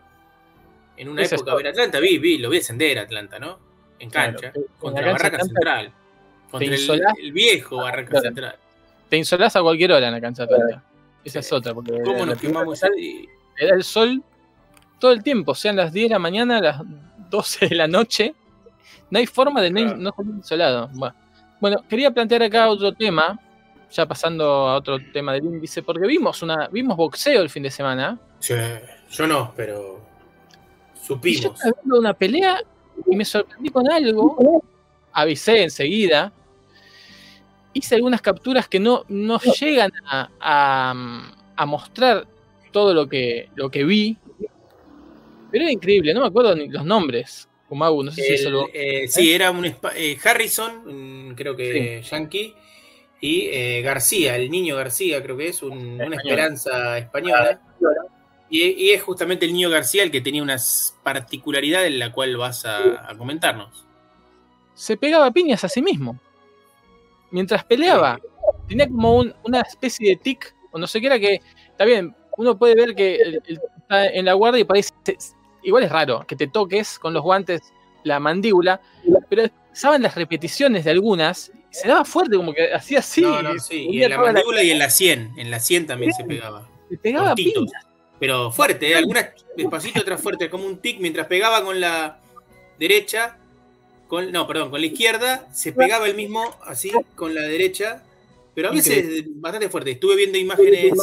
en 0.97 1.09
una 1.09 1.23
época 1.23 1.51
a 1.51 1.55
ver 1.55 1.67
Atlanta, 1.67 1.99
vi, 1.99 2.17
vi, 2.17 2.37
lo 2.37 2.49
vi 2.49 2.57
ascender 2.57 2.99
a 2.99 3.03
Atlanta, 3.03 3.39
¿no? 3.39 3.59
En 3.99 4.09
cancha, 4.09 4.51
contra 4.79 5.05
la 5.05 5.11
Barraca 5.13 5.43
Central. 5.43 5.91
Contra 6.49 6.75
el, 6.75 7.31
viejo 7.31 7.77
Barraca 7.77 8.21
Central. 8.21 8.55
Te 9.09 9.17
insolás 9.17 9.55
a 9.55 9.61
cualquier 9.61 9.91
hora 9.91 10.07
en 10.07 10.13
la 10.13 10.21
cancha 10.21 10.45
de 10.45 10.53
Atlanta. 10.55 10.83
Esa 11.23 11.39
es 11.39 11.51
otra. 11.51 11.73
Porque 11.73 12.01
¿Cómo 12.03 12.25
nos 12.25 12.37
quemamos 12.37 12.81
Era 13.57 13.75
el 13.75 13.83
sol 13.83 14.23
todo 15.03 15.11
el 15.11 15.21
tiempo, 15.21 15.53
sean 15.53 15.75
las 15.75 15.91
10 15.91 16.07
de 16.07 16.13
la 16.13 16.19
mañana, 16.19 16.61
las 16.61 16.81
12 17.33 17.67
de 17.67 17.75
la 17.75 17.87
noche. 17.87 18.35
No 19.09 19.17
hay 19.19 19.25
forma 19.25 19.59
de 19.61 19.71
no, 19.71 20.11
salir 20.15 20.35
insolado. 20.35 20.89
Bueno. 20.93 21.15
Bueno, 21.59 21.77
quería 21.87 22.11
plantear 22.11 22.43
acá 22.43 22.67
otro 22.67 22.93
tema, 22.93 23.39
ya 23.89 24.05
pasando 24.05 24.43
a 24.43 24.75
otro 24.75 24.97
tema 25.13 25.31
del 25.31 25.45
índice, 25.45 25.81
porque 25.81 26.05
vimos 26.05 26.41
una, 26.41 26.67
vimos 26.67 26.97
boxeo 26.97 27.41
el 27.41 27.49
fin 27.49 27.63
de 27.63 27.71
semana. 27.71 28.19
Sí, 28.39 28.53
yo 29.11 29.25
no, 29.25 29.53
pero 29.55 30.01
supimos. 31.01 31.39
Y 31.39 31.41
yo 31.41 31.53
estaba 31.53 31.73
viendo 31.81 31.99
una 31.99 32.13
pelea 32.13 32.59
y 33.09 33.15
me 33.15 33.23
sorprendí 33.23 33.69
con 33.69 33.89
algo. 33.89 34.61
Avisé 35.13 35.63
enseguida. 35.63 36.33
Hice 37.71 37.95
algunas 37.95 38.21
capturas 38.21 38.67
que 38.67 38.81
no, 38.81 39.05
no 39.07 39.39
llegan 39.39 39.91
a, 40.05 40.29
a, 41.55 41.65
mostrar 41.65 42.27
todo 42.73 42.93
lo 42.93 43.07
que, 43.07 43.49
lo 43.55 43.71
que 43.71 43.85
vi. 43.85 44.17
Pero 45.53 45.63
era 45.63 45.71
increíble, 45.71 46.13
no 46.13 46.19
me 46.19 46.27
acuerdo 46.27 46.53
ni 46.53 46.67
los 46.67 46.83
nombres 46.83 47.47
no 47.73 48.11
sé 48.11 48.21
si 48.21 48.33
eso 48.33 48.69
eh, 48.73 49.07
sí, 49.07 49.33
era 49.33 49.51
un 49.51 49.65
eh, 49.65 50.17
Harrison, 50.23 51.33
creo 51.35 51.55
que 51.55 52.01
Yankee, 52.01 52.53
y 53.19 53.47
eh, 53.51 53.81
García, 53.81 54.35
el 54.35 54.51
niño 54.51 54.75
García, 54.75 55.23
creo 55.23 55.37
que 55.37 55.47
es 55.47 55.63
una 55.63 56.15
esperanza 56.15 56.97
española. 56.97 57.61
Y, 58.49 58.91
es 58.91 59.01
justamente 59.01 59.45
el 59.45 59.53
niño 59.53 59.71
García 59.71 60.03
el 60.03 60.11
que 60.11 60.21
tenía 60.21 60.43
unas 60.43 60.95
particularidades 61.01 61.87
en 61.87 61.97
la 61.97 62.11
cual 62.11 62.37
vas 62.37 62.65
a, 62.65 63.15
comentarnos. 63.17 63.85
Se 64.75 64.95
pegaba 64.95 65.31
piñas 65.31 65.63
a 65.63 65.69
sí 65.69 65.81
mismo. 65.81 66.19
Mientras 67.31 67.63
peleaba. 67.63 68.19
Tenía 68.67 68.87
como 68.87 69.23
una 69.43 69.61
especie 69.61 70.09
de 70.09 70.15
tic, 70.17 70.53
o 70.71 70.77
no 70.77 70.85
sé 70.85 70.99
qué 71.01 71.07
era 71.07 71.19
que. 71.19 71.41
Está 71.71 71.85
bien, 71.85 72.15
uno 72.37 72.57
puede 72.57 72.75
ver 72.75 72.93
que 72.93 73.39
está 73.79 74.05
en 74.07 74.25
la 74.25 74.33
guardia 74.33 74.61
y 74.61 74.65
parece 74.65 74.91
igual 75.63 75.83
es 75.83 75.91
raro 75.91 76.25
que 76.27 76.35
te 76.35 76.47
toques 76.47 76.99
con 76.99 77.13
los 77.13 77.23
guantes 77.23 77.73
la 78.03 78.19
mandíbula, 78.19 78.81
pero 79.29 79.43
saben 79.71 80.01
las 80.01 80.15
repeticiones 80.15 80.85
de 80.85 80.91
algunas, 80.91 81.51
se 81.69 81.87
daba 81.87 82.05
fuerte, 82.05 82.35
como 82.35 82.53
que 82.53 82.73
hacía 82.73 82.99
así. 82.99 83.21
No, 83.21 83.41
no, 83.41 83.57
sí. 83.59 83.87
Y 83.89 84.03
en 84.03 84.11
la 84.11 84.17
mandíbula 84.17 84.61
y 84.63 84.71
en 84.71 84.79
la 84.79 84.89
100, 84.89 85.33
en 85.37 85.51
la 85.51 85.59
100 85.59 85.87
también 85.87 86.13
se 86.13 86.23
pegaba. 86.23 86.69
Se 86.89 86.97
pegaba 86.97 87.33
Pero 88.19 88.51
fuerte, 88.51 88.91
¿eh? 88.91 88.95
algunas 88.95 89.29
despacito, 89.55 90.01
otras 90.01 90.21
fuerte, 90.21 90.49
como 90.49 90.65
un 90.65 90.77
tic, 90.77 90.99
mientras 90.99 91.27
pegaba 91.27 91.63
con 91.63 91.79
la 91.79 92.19
derecha, 92.77 93.37
con, 94.07 94.31
no, 94.31 94.45
perdón, 94.45 94.69
con 94.69 94.81
la 94.81 94.87
izquierda, 94.87 95.47
se 95.51 95.71
pegaba 95.71 96.05
el 96.07 96.15
mismo 96.15 96.55
así 96.65 96.91
con 97.15 97.33
la 97.33 97.41
derecha, 97.41 98.03
pero 98.53 98.69
a 98.69 98.71
veces 98.71 99.23
bastante 99.27 99.69
fuerte. 99.69 99.91
Estuve 99.91 100.15
viendo 100.15 100.37
imágenes 100.37 100.93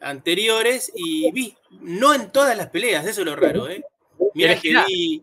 anteriores 0.00 0.92
y 0.94 1.30
vi, 1.32 1.56
no 1.80 2.14
en 2.14 2.30
todas 2.30 2.56
las 2.56 2.68
peleas, 2.68 3.06
eso 3.06 3.20
es 3.20 3.26
lo 3.26 3.36
raro, 3.36 3.68
¿eh? 3.68 3.84
Mira 4.34 4.54
que 4.58 4.74
vi, 4.86 5.22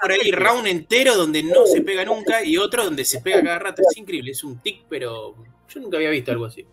por 0.00 0.12
ahí 0.12 0.30
round 0.30 0.66
entero 0.66 1.16
donde 1.16 1.42
no 1.42 1.66
se 1.66 1.80
pega 1.80 2.04
nunca 2.04 2.44
y 2.44 2.56
otro 2.56 2.84
donde 2.84 3.04
se 3.04 3.20
pega 3.20 3.42
cada 3.42 3.58
rato. 3.58 3.82
Es 3.90 3.96
increíble, 3.96 4.30
es 4.30 4.44
un 4.44 4.58
tic, 4.58 4.84
pero 4.88 5.34
yo 5.68 5.80
nunca 5.80 5.96
había 5.96 6.10
visto 6.10 6.30
algo 6.30 6.44
así. 6.44 6.64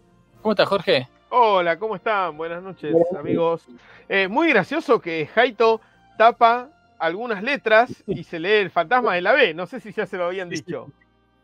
¿Cómo 0.41 0.51
estás, 0.51 0.67
Jorge? 0.67 1.07
Hola, 1.29 1.79
¿cómo 1.79 1.95
están? 1.95 2.37
Buenas 2.37 2.61
noches, 2.61 2.93
amigos. 3.17 3.63
Eh, 4.07 4.27
muy 4.27 4.49
gracioso 4.49 5.01
que 5.01 5.27
Jaito 5.33 5.81
tapa 6.17 6.69
algunas 6.99 7.43
letras 7.43 7.91
y 8.07 8.23
se 8.23 8.39
lee 8.39 8.61
el 8.61 8.69
fantasma 8.71 9.15
de 9.15 9.21
la 9.21 9.33
B. 9.33 9.53
No 9.53 9.65
sé 9.65 9.79
si 9.79 9.91
ya 9.91 10.05
se 10.05 10.17
lo 10.17 10.25
habían 10.25 10.49
dicho. 10.49 10.91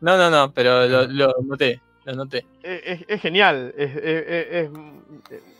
No, 0.00 0.16
no, 0.16 0.30
no, 0.30 0.52
pero 0.52 0.86
lo, 1.08 1.34
noté. 1.42 1.80
Lo 2.04 2.14
noté. 2.14 2.44
Es, 2.62 3.20
genial. 3.20 3.74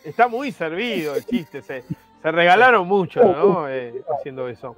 está 0.05 0.28
muy 0.28 0.53
servido 0.53 1.14
el 1.14 1.24
chiste. 1.24 1.62
Se, 1.62 1.84
se 2.22 2.30
regalaron 2.30 2.86
mucho, 2.86 3.20
¿no? 3.22 3.68
Eh, 3.68 4.03
haciendo 4.16 4.49
eso. 4.49 4.76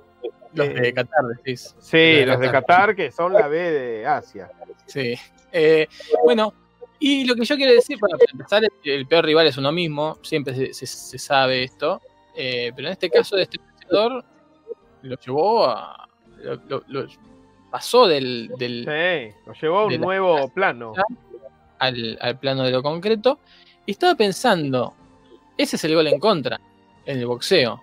Los 0.55 0.69
de 0.69 0.89
eh, 0.89 0.95
Qatar, 0.95 1.25
decís. 1.37 1.75
Sí, 1.79 2.25
los 2.25 2.41
de 2.41 2.51
Qatar, 2.51 2.97
que 2.97 3.11
son 3.11 3.35
la 3.35 3.49
B 3.49 3.59
de 3.59 4.07
Asia. 4.07 4.51
Sí. 4.87 5.15
Eh, 5.53 5.87
bueno, 6.25 6.55
y 6.99 7.27
lo 7.27 7.35
que 7.35 7.45
yo 7.45 7.57
quiero 7.57 7.73
decir, 7.73 7.99
para 7.99 8.17
empezar, 8.33 8.63
el 8.83 9.07
peor 9.07 9.27
rival 9.27 9.47
es 9.47 9.59
uno 9.59 9.73
mismo, 9.73 10.19
siempre 10.23 10.73
se, 10.73 10.87
sabe 11.19 11.65
esto, 11.65 12.01
pero 12.35 12.87
en 12.87 12.93
este 12.93 13.11
caso 13.11 13.37
de 13.37 13.43
este 13.43 13.59
jugador 13.87 14.25
lo 15.03 15.17
llevó 15.19 15.67
a. 15.67 16.09
Lo, 16.69 17.07
pasó 17.71 18.07
del, 18.07 18.53
Sí, 18.59 19.37
lo 19.47 19.53
llevó 19.53 19.79
a 19.81 19.87
un 19.87 20.01
nuevo 20.01 20.49
plano. 20.49 20.95
Al, 21.87 22.19
al 22.21 22.39
plano 22.39 22.65
de 22.65 22.71
lo 22.71 22.83
concreto. 22.83 23.39
Y 23.87 23.93
estaba 23.93 24.15
pensando, 24.15 24.95
ese 25.59 25.77
es 25.77 25.85
el 25.85 25.95
gol 25.95 26.07
en 26.07 26.19
contra 26.19 26.61
en 27.07 27.19
el 27.19 27.27
boxeo. 27.27 27.81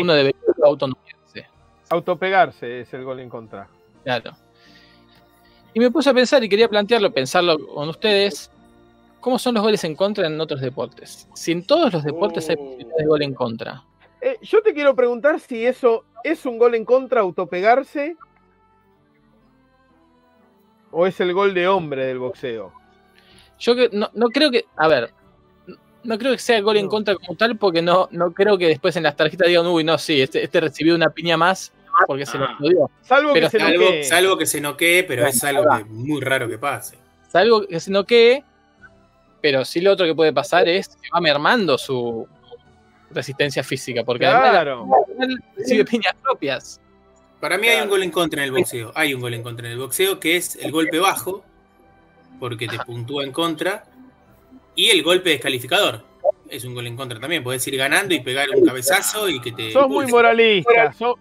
Uno 0.00 0.14
debe 0.14 0.34
autonomarse. 0.64 1.46
Autopegarse 1.90 2.80
es 2.80 2.92
el 2.92 3.04
gol 3.04 3.20
en 3.20 3.28
contra. 3.28 3.68
Claro. 4.02 4.32
Y 5.74 5.80
me 5.80 5.90
puse 5.90 6.10
a 6.10 6.14
pensar 6.14 6.42
y 6.42 6.48
quería 6.48 6.68
plantearlo, 6.68 7.12
pensarlo 7.12 7.58
con 7.68 7.88
ustedes. 7.88 8.50
¿Cómo 9.20 9.38
son 9.38 9.54
los 9.54 9.62
goles 9.62 9.84
en 9.84 9.94
contra 9.94 10.26
en 10.26 10.40
otros 10.40 10.60
deportes? 10.60 11.28
Si 11.34 11.52
en 11.52 11.66
todos 11.66 11.92
los 11.92 12.04
deportes 12.04 12.48
hay 12.48 12.56
posibilidades 12.56 12.96
de 12.96 13.06
gol 13.06 13.22
en 13.22 13.34
contra. 13.34 13.84
Eh, 14.20 14.38
yo 14.42 14.62
te 14.62 14.72
quiero 14.72 14.94
preguntar 14.96 15.38
si 15.40 15.64
eso 15.64 16.04
es 16.24 16.46
un 16.46 16.58
gol 16.58 16.74
en 16.74 16.84
contra 16.84 17.20
autopegarse 17.20 18.16
o 20.90 21.06
es 21.06 21.20
el 21.20 21.32
gol 21.32 21.54
de 21.54 21.68
hombre 21.68 22.06
del 22.06 22.18
boxeo. 22.18 22.72
Yo 23.58 23.74
no, 23.92 24.10
no 24.14 24.28
creo 24.28 24.50
que. 24.50 24.64
A 24.76 24.88
ver, 24.88 25.12
no 26.04 26.18
creo 26.18 26.32
que 26.32 26.38
sea 26.38 26.60
gol 26.60 26.76
en 26.76 26.88
contra 26.88 27.14
como 27.14 27.36
tal, 27.36 27.56
porque 27.56 27.82
no, 27.82 28.08
no 28.12 28.32
creo 28.32 28.56
que 28.58 28.68
después 28.68 28.96
en 28.96 29.02
las 29.02 29.16
tarjetas 29.16 29.48
digan, 29.48 29.66
uy, 29.66 29.84
no, 29.84 29.98
sí, 29.98 30.20
este, 30.20 30.42
este 30.42 30.60
recibió 30.60 30.94
una 30.94 31.10
piña 31.10 31.36
más 31.36 31.72
porque 32.06 32.26
se 32.26 32.38
lo 32.38 32.44
ah. 32.44 32.56
dio. 32.60 32.90
Salvo, 33.02 33.32
que 33.32 33.48
se 33.48 33.58
noquee. 33.58 34.04
salvo 34.04 34.36
que 34.36 34.46
se 34.46 34.60
noquee, 34.60 35.04
pero 35.04 35.26
es 35.26 35.42
algo 35.44 35.64
muy 35.88 36.20
raro 36.20 36.48
que 36.48 36.58
pase. 36.58 36.98
Salvo 37.28 37.66
que 37.66 37.80
se 37.80 37.90
noquee, 37.90 38.44
pero 39.40 39.64
sí 39.64 39.80
lo 39.80 39.92
otro 39.92 40.06
que 40.06 40.14
puede 40.14 40.32
pasar 40.32 40.68
es 40.68 40.88
que 40.88 41.08
va 41.14 41.20
mermando 41.20 41.78
su 41.78 42.26
resistencia 43.10 43.62
física, 43.62 44.04
porque 44.04 44.24
claro. 44.24 44.86
además 45.18 45.38
recibe 45.56 45.84
piñas 45.84 46.14
propias. 46.22 46.80
Para 47.40 47.58
mí 47.58 47.68
hay 47.68 47.82
un 47.82 47.88
gol 47.88 48.02
en 48.02 48.10
contra 48.10 48.42
en 48.42 48.48
el 48.48 48.52
boxeo. 48.52 48.92
Hay 48.94 49.14
un 49.14 49.20
gol 49.20 49.34
en 49.34 49.42
contra 49.42 49.66
en 49.66 49.72
el 49.72 49.78
boxeo 49.78 50.18
que 50.18 50.36
es 50.36 50.56
el 50.56 50.72
golpe 50.72 50.98
bajo, 50.98 51.44
porque 52.38 52.68
te 52.68 52.78
puntúa 52.78 53.24
en 53.24 53.32
contra 53.32 53.84
y 54.74 54.90
el 54.90 55.02
golpe 55.02 55.30
descalificador. 55.30 56.04
Es 56.48 56.64
un 56.64 56.74
gol 56.74 56.86
en 56.86 56.96
contra 56.96 57.18
también. 57.18 57.42
Podés 57.42 57.66
ir 57.66 57.76
ganando 57.76 58.14
y 58.14 58.20
pegar 58.20 58.48
un 58.54 58.64
cabezazo 58.64 59.28
y 59.28 59.40
que 59.40 59.52
te. 59.52 59.72
Sos 59.72 59.88
muy 59.88 60.06
moralista. 60.06 60.94
no, 61.00 61.16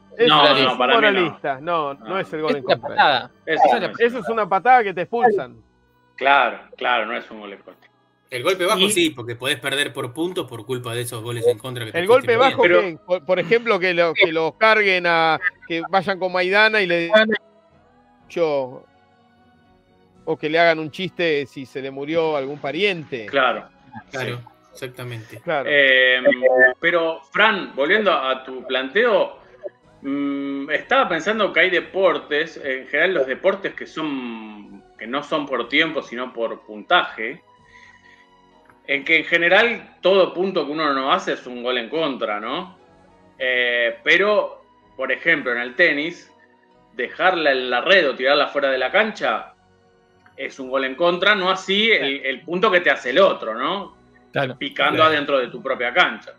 no, 0.64 0.78
para 0.78 0.94
moralista. 0.96 1.60
No. 1.62 1.94
no. 1.96 2.20
es 2.20 2.32
el 2.32 2.42
gol 2.42 2.58
en 2.58 2.64
contra. 2.64 3.32
Eso, 3.46 4.20
es 4.20 4.30
una 4.30 4.48
patada 4.48 4.84
que 4.84 4.94
te 4.94 5.02
expulsan. 5.02 5.58
Claro, 6.16 6.60
claro, 6.78 7.06
no 7.08 7.18
es 7.18 7.30
un 7.32 7.40
gol 7.40 7.54
en 7.54 7.60
contra. 7.60 7.90
El 8.30 8.44
golpe 8.44 8.66
bajo 8.66 8.80
Y- 8.80 8.92
sí, 8.92 9.10
porque 9.12 9.36
podés 9.36 9.60
perder 9.60 9.94
por 9.94 10.12
puntos 10.14 10.48
por 10.48 10.66
culpa 10.66 10.94
de 10.94 11.02
esos 11.02 11.22
goles 11.22 11.46
en 11.48 11.58
contra 11.58 11.86
que 11.86 11.92
te 11.92 12.00
El 12.00 12.08
golpe 12.08 12.36
bajo. 12.36 12.62
Pero- 12.62 12.82
¿qué? 12.82 12.98
por, 13.06 13.26
por 13.26 13.40
ejemplo, 13.40 13.80
que 13.80 13.94
lo, 13.94 14.14
que 14.14 14.32
lo 14.32 14.58
carguen 14.58 15.06
a. 15.08 15.40
que 15.68 15.82
vayan 15.90 16.20
con 16.20 16.32
Maidana 16.32 16.82
y 16.82 16.88
le 16.88 17.00
digan. 17.02 17.30
"Yo", 18.30 18.84
O 20.26 20.38
que 20.38 20.50
le 20.50 20.60
hagan 20.60 20.80
un 20.80 20.92
chiste 20.92 21.46
si 21.46 21.66
se 21.66 21.82
le 21.82 21.92
murió 21.92 22.36
algún 22.36 22.60
pariente. 22.60 23.28
Claro. 23.28 23.70
Claro, 24.12 24.42
exactamente. 24.72 25.40
Claro. 25.42 25.70
Eh, 25.72 26.22
pero, 26.80 27.22
Fran, 27.32 27.74
volviendo 27.76 28.12
a 28.12 28.44
tu 28.44 28.66
planteo, 28.66 29.40
mm, 30.02 30.70
estaba 30.72 31.08
pensando 31.08 31.54
que 31.54 31.62
hay 31.62 31.70
deportes, 31.70 32.58
en 32.58 32.88
general 32.88 33.14
los 33.14 33.28
deportes 33.28 33.74
que 33.74 33.86
son 33.86 34.84
que 34.98 35.08
no 35.08 35.24
son 35.24 35.46
por 35.46 35.68
tiempo, 35.68 36.02
sino 36.02 36.32
por 36.32 36.62
puntaje, 36.62 37.42
en 38.88 39.04
que 39.04 39.18
en 39.18 39.26
general 39.26 39.98
todo 40.02 40.34
punto 40.34 40.66
que 40.66 40.72
uno 40.72 40.94
no 40.94 41.12
hace 41.12 41.34
es 41.34 41.46
un 41.48 41.64
gol 41.64 41.78
en 41.78 41.90
contra, 41.90 42.40
¿no? 42.40 42.78
Eh, 43.38 43.98
pero, 44.04 44.64
por 44.96 45.12
ejemplo, 45.12 45.52
en 45.52 45.58
el 45.58 45.76
tenis, 45.76 46.32
dejarla 46.94 47.52
en 47.52 47.70
la 47.70 47.82
red 47.82 48.10
o 48.10 48.16
tirarla 48.16 48.48
fuera 48.48 48.70
de 48.70 48.78
la 48.78 48.92
cancha 48.92 49.55
es 50.38 50.60
un 50.60 50.70
gol 50.70 50.86
en 50.86 50.96
contra, 50.96 51.36
no 51.36 51.50
así 51.50 51.90
el, 51.92 52.26
el 52.26 52.42
punto 52.42 52.72
que 52.72 52.82
te 52.82 52.90
hace 52.92 53.12
el 53.12 53.20
otro, 53.20 53.54
¿no? 53.56 53.96
Claro. 54.32 54.58
Picando 54.58 54.98
Claro. 54.98 55.12
adentro 55.12 55.38
de 55.40 55.48
tu 55.48 55.62
propia 55.62 55.94
cancha. 55.94 56.32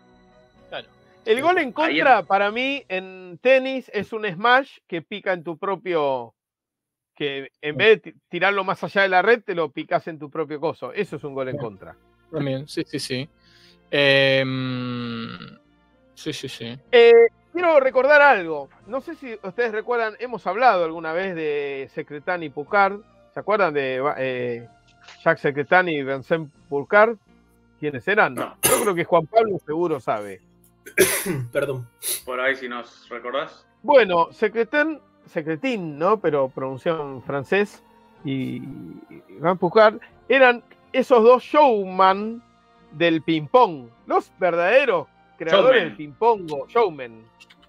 El 1.25 1.41
gol 1.41 1.57
en 1.57 1.73
contra, 1.73 2.23
para 2.23 2.51
mí, 2.51 2.85
en 2.87 3.37
tenis, 3.41 3.91
es 3.93 4.13
un 4.13 4.25
smash 4.25 4.77
que 4.87 5.01
pica 5.01 5.33
en 5.33 5.43
tu 5.43 5.57
propio. 5.57 6.33
que 7.13 7.49
en 7.61 7.75
vez 7.75 7.87
de 8.01 8.11
ti- 8.11 8.19
tirarlo 8.29 8.63
más 8.63 8.81
allá 8.83 9.01
de 9.01 9.09
la 9.09 9.21
red, 9.23 9.41
te 9.43 9.55
lo 9.55 9.71
picas 9.71 10.07
en 10.07 10.19
tu 10.19 10.29
propio 10.29 10.59
coso. 10.59 10.93
Eso 10.93 11.15
es 11.15 11.23
un 11.23 11.33
gol 11.33 11.49
en 11.49 11.57
contra. 11.57 11.95
También, 12.31 12.67
sí, 12.67 12.83
sí, 12.85 12.99
sí. 12.99 13.27
Em, 13.89 15.37
sí, 16.13 16.31
sí, 16.31 16.47
sí. 16.47 16.77
Eh, 16.91 17.27
quiero 17.51 17.79
recordar 17.79 18.21
algo. 18.21 18.69
No 18.85 19.01
sé 19.01 19.15
si 19.15 19.33
ustedes 19.43 19.71
recuerdan, 19.71 20.15
hemos 20.19 20.45
hablado 20.47 20.85
alguna 20.85 21.11
vez 21.11 21.35
de 21.35 21.89
Secretán 21.93 22.43
y 22.43 22.49
Picard. 22.49 22.99
¿Se 23.37 23.41
acuerdan 23.41 23.71
de 23.71 24.03
eh, 24.17 24.67
Jacques 25.23 25.41
Secretán 25.41 25.87
y 25.87 26.01
Vincent 26.01 26.51
Picard? 26.71 27.17
¿Quiénes 27.79 28.07
eran? 28.07 28.33
No. 28.33 28.55
Yo 28.63 28.81
creo 28.81 28.95
que 28.95 29.03
Juan 29.03 29.27
Pablo 29.27 29.59
seguro 29.63 29.99
sabe. 29.99 30.41
Perdón. 31.51 31.87
Por 32.25 32.39
ahí, 32.39 32.55
si 32.55 32.67
nos 32.67 33.07
recordás. 33.09 33.63
Bueno, 33.83 34.29
Secretán, 34.31 34.99
Secretín, 35.27 35.99
¿no? 35.99 36.19
Pero 36.19 36.49
pronunciaron 36.49 37.21
francés 37.21 37.83
y 38.25 38.59
Van 39.39 39.59
Picard 39.59 39.99
eran 40.27 40.63
esos 40.91 41.21
dos 41.21 41.43
showman 41.43 42.41
del 42.93 43.21
ping-pong. 43.21 43.87
Los 44.07 44.31
verdaderos 44.39 45.05
creadores 45.37 45.83
del 45.83 45.95
ping-pong, 45.95 46.51
o 46.53 46.65
showmen. 46.67 47.23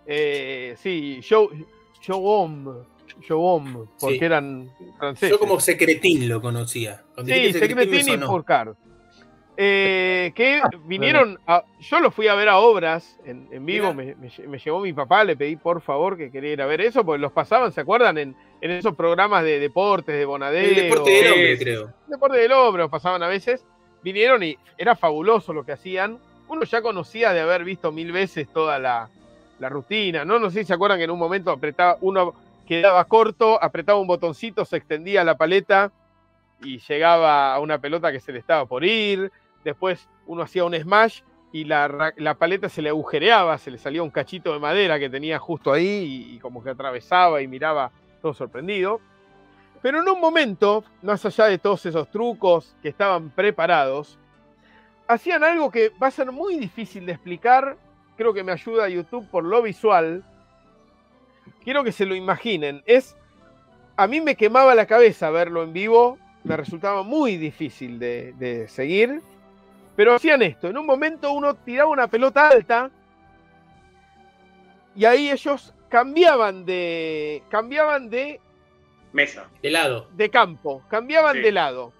Eh, 0.07 0.77
sí, 0.79 1.19
show, 1.21 1.51
showom, 2.01 2.87
showom, 3.21 3.87
porque 4.01 4.19
Sí. 4.19 4.25
eran 4.25 4.71
franceses. 4.99 5.31
Yo 5.31 5.39
como 5.39 5.61
secretín 5.61 6.29
lo 6.29 6.41
conocía. 6.41 7.03
Cuando 7.14 7.33
Sí, 7.33 7.53
secretín 7.53 7.95
y 8.01 8.03
sonó. 8.03 8.27
Purcar. 8.29 8.75
Eh, 9.61 10.31
que 10.37 10.61
vinieron, 10.85 11.39
a- 11.47 11.64
yo 11.81 11.99
los 12.01 12.14
fui 12.14 12.29
a 12.29 12.35
ver 12.37 12.49
a 12.49 12.59
obras 12.59 13.19
en, 13.25 13.49
en 13.51 13.66
vivo, 13.66 13.93
me, 13.93 14.14
me 14.14 14.29
lle- 14.31 14.47
me 14.47 14.59
llevó 14.59 14.81
mi 14.81 14.93
papá, 14.93 15.25
le 15.25 15.37
pedí 15.37 15.57
por 15.57 15.81
favor 15.81 16.16
que 16.16 16.31
quería 16.31 16.53
ir 16.53 16.62
a 16.62 16.66
ver 16.66 16.81
eso, 16.81 17.05
porque 17.05 17.21
los 17.21 17.33
pasaban, 17.33 17.73
¿se 17.73 17.81
acuerdan? 17.81 18.19
En, 18.19 18.37
en 18.61 18.71
esos 18.71 18.95
programas 18.95 19.43
de 19.43 19.59
deportes, 19.59 20.16
de 20.16 20.25
Bonadeo. 20.25 20.64
El 20.64 20.75
deporte 20.77 21.11
del 21.11 21.33
hombre, 21.33 21.57
sí. 21.57 21.64
creo. 21.64 21.93
Deporte 22.07 22.39
del 22.39 22.53
hombre, 22.53 22.83
los 22.83 22.91
pasaban 22.91 23.23
a 23.25 23.29
veces. 23.29 23.64
Vinieron 24.03 24.45
y 24.45 24.57
era 24.77 24.95
fabuloso 24.95 25.53
lo 25.53 25.64
que 25.64 25.73
hacían. 25.73 26.19
Uno 26.47 26.62
ya 26.62 26.81
conocía 26.81 27.33
de 27.33 27.41
haber 27.41 27.64
visto 27.64 27.91
mil 27.91 28.12
veces 28.12 28.47
toda 28.53 28.79
la, 28.79 29.09
la 29.59 29.69
rutina, 29.69 30.25
¿no? 30.25 30.39
No 30.39 30.51
sé 30.51 30.61
si 30.61 30.66
se 30.66 30.75
acuerdan 30.75 30.99
que 30.99 31.05
en 31.05 31.11
un 31.11 31.19
momento 31.19 31.51
apretaba, 31.51 31.99
uno 32.01 32.33
quedaba 32.69 33.03
corto, 33.07 33.62
apretaba 33.62 33.99
un 33.99 34.07
botoncito, 34.07 34.64
se 34.66 34.77
extendía 34.77 35.25
la 35.25 35.39
paleta 35.39 35.91
y 36.62 36.79
llegaba 36.79 37.55
a 37.55 37.61
una 37.61 37.79
pelota 37.81 38.12
que 38.12 38.21
se 38.21 38.31
le 38.31 38.39
estaba 38.39 38.66
por 38.66 38.85
ir. 38.85 39.33
Después 39.64 40.07
uno 40.27 40.43
hacía 40.43 40.64
un 40.64 40.75
smash 40.75 41.23
y 41.51 41.64
la, 41.64 42.12
la 42.16 42.35
paleta 42.35 42.69
se 42.69 42.83
le 42.83 42.91
agujereaba, 42.91 43.57
se 43.57 43.71
le 43.71 43.79
salía 43.79 44.03
un 44.03 44.11
cachito 44.11 44.53
de 44.53 44.59
madera 44.59 44.99
que 44.99 45.09
tenía 45.09 45.39
justo 45.39 45.73
ahí 45.73 46.27
y, 46.31 46.35
y 46.37 46.39
como 46.41 46.62
que 46.62 46.71
atravesaba 46.71 47.41
y 47.41 47.49
miraba 47.49 47.91
todo 48.21 48.35
sorprendido. 48.35 49.01
Pero 49.81 50.01
en 50.01 50.09
un 50.09 50.21
momento, 50.21 50.85
más 51.03 51.25
allá 51.25 51.47
de 51.47 51.57
todos 51.57 51.87
esos 51.87 52.11
trucos 52.11 52.77
que 52.83 52.91
estaban 52.91 53.31
preparados, 53.31 54.19
hacían 55.07 55.43
algo 55.43 55.71
que 55.71 55.91
va 55.91 56.09
a 56.09 56.11
ser 56.11 56.31
muy 56.33 56.59
difícil 56.59 57.07
de 57.07 57.12
explicar. 57.12 57.79
Creo 58.16 58.35
que 58.35 58.45
me 58.45 58.53
ayuda 58.53 58.89
YouTube 58.91 59.27
por 59.31 59.45
lo 59.45 59.62
visual. 59.62 60.23
Quiero 61.63 61.85
que 61.85 61.93
se 61.93 62.07
lo 62.07 62.15
imaginen. 62.15 62.83
Es. 62.87 63.17
A 63.97 64.07
mí 64.07 64.21
me 64.21 64.37
quemaba 64.37 64.75
la 64.75 64.87
cabeza 64.87 65.31
verlo 65.31 65.63
en 65.63 65.73
vivo. 65.73 66.19
Me 66.45 66.57
resultaba 66.57 67.03
muy 67.03 67.37
difícil 67.37 67.99
de, 67.99 68.33
de 68.35 68.69
seguir. 68.69 69.21
Pero 69.97 70.15
hacían 70.15 70.43
esto. 70.43 70.69
En 70.69 70.79
un 70.79 70.87
momento 70.87 71.33
uno 71.33 71.55
tiraba 71.55 71.91
una 71.91 72.07
pelota 72.07 72.49
alta. 72.49 72.91
Y 74.95 75.05
ahí 75.05 75.31
ellos 75.31 75.75
cambiaban 75.89 76.65
de. 76.65 77.43
cambiaban 77.49 78.09
de 78.11 78.41
Mesa. 79.13 79.49
De 79.63 79.71
lado. 79.71 80.09
de 80.15 80.29
campo, 80.31 80.83
cambiaban 80.89 81.37
Sí. 81.37 81.41
de 81.43 81.53
lado 81.53 81.93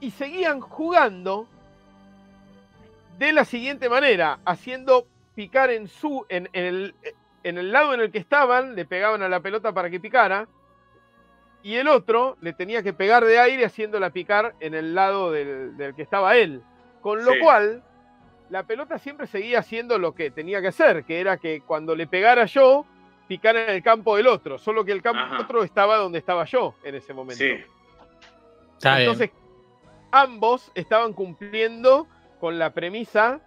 y 0.00 0.10
seguían 0.10 0.60
jugando 0.60 1.46
de 3.18 3.32
la 3.32 3.44
siguiente 3.44 3.88
manera, 3.88 4.40
haciendo 4.44 5.06
picar 5.34 5.70
en 5.70 5.86
su 5.86 6.26
en, 6.28 6.48
en 6.52 6.64
el, 6.64 6.94
en 7.42 7.58
el 7.58 7.72
lado 7.72 7.94
en 7.94 8.00
el 8.00 8.10
que 8.10 8.18
estaban, 8.18 8.74
le 8.74 8.84
pegaban 8.84 9.22
a 9.22 9.28
la 9.28 9.40
pelota 9.40 9.72
para 9.72 9.90
que 9.90 10.00
picara 10.00 10.46
y 11.62 11.76
el 11.76 11.88
otro 11.88 12.36
le 12.40 12.52
tenía 12.52 12.82
que 12.82 12.92
pegar 12.92 13.24
de 13.24 13.38
aire 13.38 13.64
haciéndola 13.64 14.10
picar 14.10 14.54
en 14.60 14.74
el 14.74 14.94
lado 14.94 15.30
del, 15.30 15.76
del 15.76 15.94
que 15.94 16.02
estaba 16.02 16.36
él, 16.36 16.62
con 17.02 17.24
lo 17.24 17.32
Sí. 17.32 17.38
cual 17.40 17.82
la 18.48 18.64
pelota 18.64 18.98
siempre 18.98 19.26
seguía 19.26 19.60
haciendo 19.60 19.98
lo 19.98 20.14
que 20.14 20.30
tenía 20.30 20.60
que 20.60 20.68
hacer, 20.68 21.04
que 21.04 21.20
era 21.20 21.36
que 21.36 21.60
cuando 21.60 21.94
le 21.94 22.06
pegara 22.06 22.46
yo 22.46 22.84
picara 23.28 23.64
en 23.64 23.70
el 23.70 23.82
campo 23.82 24.16
del 24.16 24.26
otro, 24.26 24.58
solo 24.58 24.84
que 24.84 24.92
el 24.92 25.02
campo 25.02 25.20
Ajá. 25.20 25.34
del 25.34 25.44
otro 25.44 25.62
estaba 25.62 25.96
donde 25.96 26.18
estaba 26.18 26.44
yo 26.46 26.74
en 26.82 26.94
ese 26.96 27.12
momento. 27.14 27.44
Sí. 27.44 27.52
Está 28.76 28.96
bien. 28.96 29.00
Entonces, 29.10 29.30
ambos 30.10 30.72
estaban 30.74 31.12
cumpliendo 31.12 32.08
con 32.40 32.58
la 32.58 32.70
premisa 32.72 33.40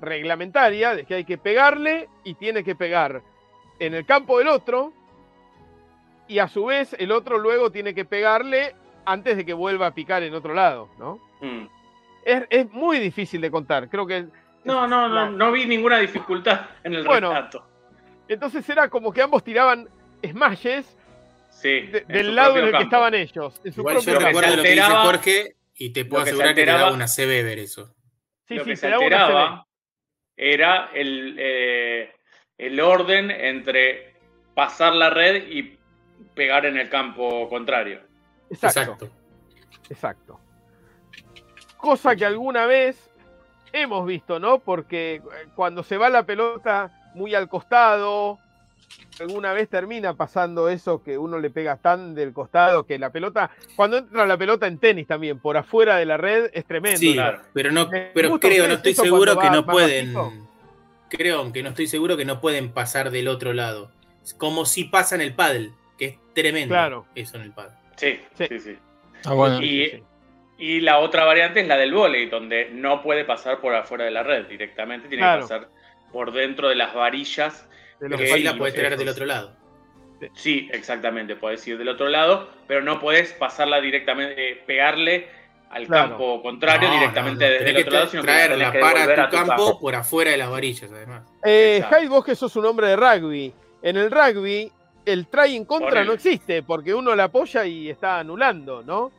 reglamentaria 0.00 0.94
de 0.94 1.04
que 1.04 1.14
hay 1.16 1.24
que 1.24 1.36
pegarle 1.36 2.08
y 2.24 2.34
tiene 2.34 2.62
que 2.64 2.74
pegar 2.74 3.22
en 3.78 3.94
el 3.94 4.04
campo 4.06 4.38
del 4.38 4.48
otro 4.48 4.92
y 6.28 6.38
a 6.38 6.48
su 6.48 6.66
vez 6.66 6.94
el 6.98 7.12
otro 7.12 7.38
luego 7.38 7.70
tiene 7.70 7.94
que 7.94 8.04
pegarle 8.04 8.74
antes 9.04 9.36
de 9.36 9.44
que 9.46 9.52
vuelva 9.54 9.86
a 9.88 9.94
picar 9.94 10.22
en 10.22 10.34
otro 10.34 10.54
lado, 10.54 10.88
¿no? 10.98 11.20
Mm. 11.40 11.68
Es, 12.24 12.42
es 12.50 12.70
muy 12.72 12.98
difícil 12.98 13.40
de 13.40 13.50
contar, 13.50 13.88
creo 13.88 14.06
que... 14.06 14.26
No, 14.64 14.86
no, 14.88 15.06
la- 15.08 15.26
no, 15.26 15.30
no 15.30 15.52
vi 15.52 15.64
ninguna 15.66 15.98
dificultad 15.98 16.62
en 16.82 16.94
el 16.94 17.04
Bueno. 17.04 17.28
relato. 17.28 17.64
Entonces 18.28 18.68
era 18.68 18.88
como 18.90 19.12
que 19.12 19.22
ambos 19.22 19.44
tiraban 19.44 19.88
smashes 20.28 20.96
Sí. 21.50 21.68
de- 21.86 21.98
en 22.00 22.08
del 22.08 22.34
lado 22.34 22.58
en 22.58 22.64
el 22.66 22.72
que 22.76 22.82
estaban 22.82 23.14
ellos, 23.14 23.60
en 23.64 23.72
su 23.72 23.80
Igual 23.80 23.94
propio 23.96 24.12
yo 24.14 24.18
campo. 24.18 24.26
recuerdo 24.40 24.56
lo 24.56 24.62
que 24.64 24.68
dice 24.70 24.80
alteraba- 24.82 25.04
Jorge 25.06 25.56
y 25.76 25.90
te 25.90 26.04
puedo 26.04 26.24
que 26.24 26.30
asegurar 26.30 26.54
que 26.54 26.64
te 26.64 26.70
alteraba- 26.70 26.90
da 26.90 26.94
una 26.96 27.06
CB 27.06 27.42
ver 27.44 27.58
eso. 27.60 27.94
Sí, 28.48 28.54
lo 28.56 28.64
sí, 28.64 28.70
que 28.70 28.76
se 28.76 28.88
daba 28.88 28.98
una 29.06 29.08
CB. 29.08 29.22
alteraba 29.22 29.66
era 30.36 30.90
el, 30.94 31.36
eh, 31.38 32.12
el 32.58 32.80
orden 32.80 33.30
entre 33.30 34.14
pasar 34.54 34.94
la 34.94 35.10
red 35.10 35.48
y 35.48 35.78
pegar 36.34 36.66
en 36.66 36.76
el 36.76 36.88
campo 36.88 37.48
contrario. 37.48 38.00
Exacto. 38.50 39.10
Exacto. 39.88 40.40
Cosa 41.76 42.16
que 42.16 42.24
alguna 42.24 42.66
vez 42.66 43.10
hemos 43.72 44.06
visto, 44.06 44.38
¿no? 44.38 44.58
Porque 44.58 45.16
eh, 45.16 45.22
cuando 45.54 45.82
se 45.82 45.96
va 45.96 46.08
la 46.08 46.24
pelota 46.24 47.10
muy 47.14 47.34
al 47.34 47.48
costado, 47.48 48.38
alguna 49.20 49.52
vez 49.52 49.68
termina 49.68 50.14
pasando 50.14 50.68
eso 50.68 51.02
que 51.02 51.18
uno 51.18 51.38
le 51.38 51.50
pega 51.50 51.76
tan 51.76 52.14
del 52.14 52.32
costado 52.32 52.84
que 52.84 52.98
la 52.98 53.10
pelota, 53.10 53.50
cuando 53.76 53.98
entra 53.98 54.26
la 54.26 54.36
pelota 54.36 54.66
en 54.66 54.78
tenis 54.78 55.06
también, 55.06 55.38
por 55.38 55.56
afuera 55.56 55.96
de 55.96 56.06
la 56.06 56.16
red, 56.16 56.50
es 56.52 56.64
tremendo. 56.64 56.98
Sí, 56.98 57.14
claro. 57.14 57.42
pero 57.52 57.70
no, 57.70 57.88
¿Les 57.90 58.10
pero 58.12 58.40
creo, 58.40 58.66
no 58.66 58.74
estoy 58.74 58.94
seguro 58.94 59.38
que 59.38 59.46
va 59.46 59.52
no 59.52 59.66
pueden. 59.66 60.14
Creo 61.08 61.52
que 61.52 61.62
no 61.62 61.70
estoy 61.70 61.86
seguro 61.86 62.16
que 62.16 62.24
no 62.24 62.40
pueden 62.40 62.72
pasar 62.72 63.10
del 63.10 63.28
otro 63.28 63.52
lado. 63.52 63.90
Como 64.38 64.64
si 64.66 64.84
pasa 64.84 65.14
en 65.14 65.20
el 65.20 65.34
paddle, 65.34 65.70
que 65.98 66.06
es 66.06 66.18
tremendo 66.34 66.72
Claro. 66.74 67.06
eso 67.14 67.36
en 67.36 67.42
el 67.42 67.52
paddle. 67.52 67.76
Sí, 67.96 68.20
Sí. 68.36 68.46
sí, 68.48 68.60
sí. 68.60 68.78
Ah, 69.24 69.34
bueno. 69.34 69.62
Y- 69.62 69.84
Sí, 69.84 69.90
sí. 69.96 70.02
Y 70.58 70.80
la 70.80 70.98
otra 71.00 71.24
variante 71.24 71.60
es 71.60 71.68
la 71.68 71.76
del 71.76 71.92
vóley, 71.92 72.26
donde 72.30 72.70
no 72.72 73.02
puede 73.02 73.24
pasar 73.26 73.60
por 73.60 73.74
afuera 73.74 74.04
de 74.06 74.10
la 74.10 74.22
red 74.22 74.46
directamente, 74.46 75.06
tiene 75.08 75.22
Claro. 75.22 75.42
que 75.46 75.48
pasar 75.54 75.68
por 76.12 76.32
dentro 76.32 76.68
de 76.70 76.76
las 76.76 76.94
varillas. 76.94 77.68
De 78.00 78.08
los 78.08 78.20
sí 78.20 78.42
la 78.42 78.56
puedes 78.56 78.74
traer 78.74 78.96
del 78.96 79.08
otro 79.08 79.26
lado. 79.26 79.54
Sí, 80.34 80.68
exactamente, 80.72 81.36
puedes 81.36 81.66
ir 81.68 81.76
del 81.76 81.90
otro 81.90 82.08
lado, 82.08 82.50
pero 82.66 82.82
no 82.82 82.98
puedes 83.00 83.34
pasarla 83.34 83.82
directamente, 83.82 84.52
eh, 84.52 84.62
pegarle 84.66 85.28
al 85.70 85.86
Claro. 85.86 86.08
campo 86.10 86.42
contrario 86.42 86.88
No, 86.88 86.94
directamente 86.94 87.44
no, 87.44 87.50
no. 87.50 87.58
desde 87.58 87.70
el 87.70 87.76
otro 87.76 87.90
que 87.90 87.96
lado, 87.96 88.06
sino 88.08 88.22
que 88.22 88.28
que 88.72 88.78
para 88.78 89.02
a 89.02 89.30
tu 89.30 89.36
tu 89.36 89.46
campo, 89.46 89.80
por 89.80 89.94
afuera 89.94 90.30
de 90.30 90.36
las 90.36 90.50
varillas, 90.50 90.90
además. 90.90 91.22
Eh. 91.44 91.82
Hyde, 91.90 92.08
vos 92.08 92.24
que 92.24 92.34
sos 92.34 92.54
un 92.56 92.66
hombre 92.66 92.88
de 92.88 92.96
rugby. 92.96 93.52
En 93.82 93.96
el 93.96 94.10
rugby, 94.10 94.70
el 95.04 95.26
try 95.28 95.54
en 95.56 95.64
contra 95.64 95.88
Ponele. 95.90 96.06
no 96.06 96.12
existe, 96.14 96.62
porque 96.62 96.94
uno 96.94 97.14
la 97.14 97.24
apoya 97.24 97.64
y 97.66 97.90
está 97.90 98.18
anulando, 98.18 98.82
¿no? 98.82 99.12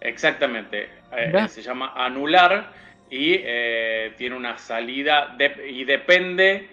Exactamente. 0.00 0.88
Eh, 1.16 1.48
se 1.48 1.62
llama 1.62 1.92
anular 1.96 2.72
y 3.10 3.34
eh, 3.42 4.14
tiene 4.16 4.36
una 4.36 4.56
salida 4.58 5.34
de- 5.36 5.68
y 5.70 5.84
depende. 5.84 6.68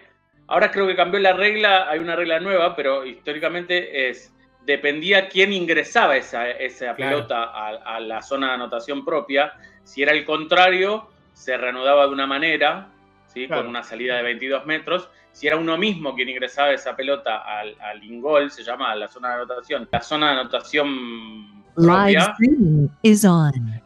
Ahora 0.47 0.71
creo 0.71 0.87
que 0.87 0.95
cambió 0.95 1.19
la 1.19 1.33
regla, 1.33 1.89
hay 1.89 1.99
una 1.99 2.15
regla 2.15 2.39
nueva, 2.39 2.75
pero 2.75 3.05
históricamente 3.05 4.09
es 4.09 4.33
dependía 4.67 5.29
quién 5.29 5.51
ingresaba 5.53 6.15
esa, 6.17 6.47
esa 6.51 6.93
Claro. 6.93 7.15
pelota 7.17 7.43
a, 7.45 7.95
a 7.95 7.99
la 7.99 8.21
zona 8.21 8.49
de 8.49 8.53
anotación 8.55 9.03
propia. 9.03 9.53
Si 9.83 10.03
era 10.03 10.11
el 10.11 10.25
contrario, 10.25 11.09
se 11.33 11.57
reanudaba 11.57 12.05
de 12.05 12.11
una 12.11 12.27
manera, 12.27 12.89
¿sí? 13.33 13.47
Claro. 13.47 13.61
con 13.63 13.69
una 13.69 13.81
salida 13.83 14.17
de 14.17 14.23
22 14.23 14.65
metros. 14.65 15.09
Si 15.31 15.47
era 15.47 15.55
uno 15.55 15.77
mismo 15.77 16.13
quien 16.15 16.29
ingresaba 16.29 16.71
esa 16.71 16.95
pelota 16.95 17.37
al, 17.37 17.75
al 17.79 18.03
ingol, 18.03 18.51
se 18.51 18.63
llama 18.63 18.93
la 18.95 19.07
zona 19.07 19.29
de 19.29 19.35
anotación. 19.35 19.87
La 19.91 20.01
zona 20.01 20.33
de 20.33 20.39
anotación 20.41 21.63
Live 21.77 21.87
propia 21.87 22.19
streaming 22.31 22.87
is 23.03 23.23
on. 23.23 23.81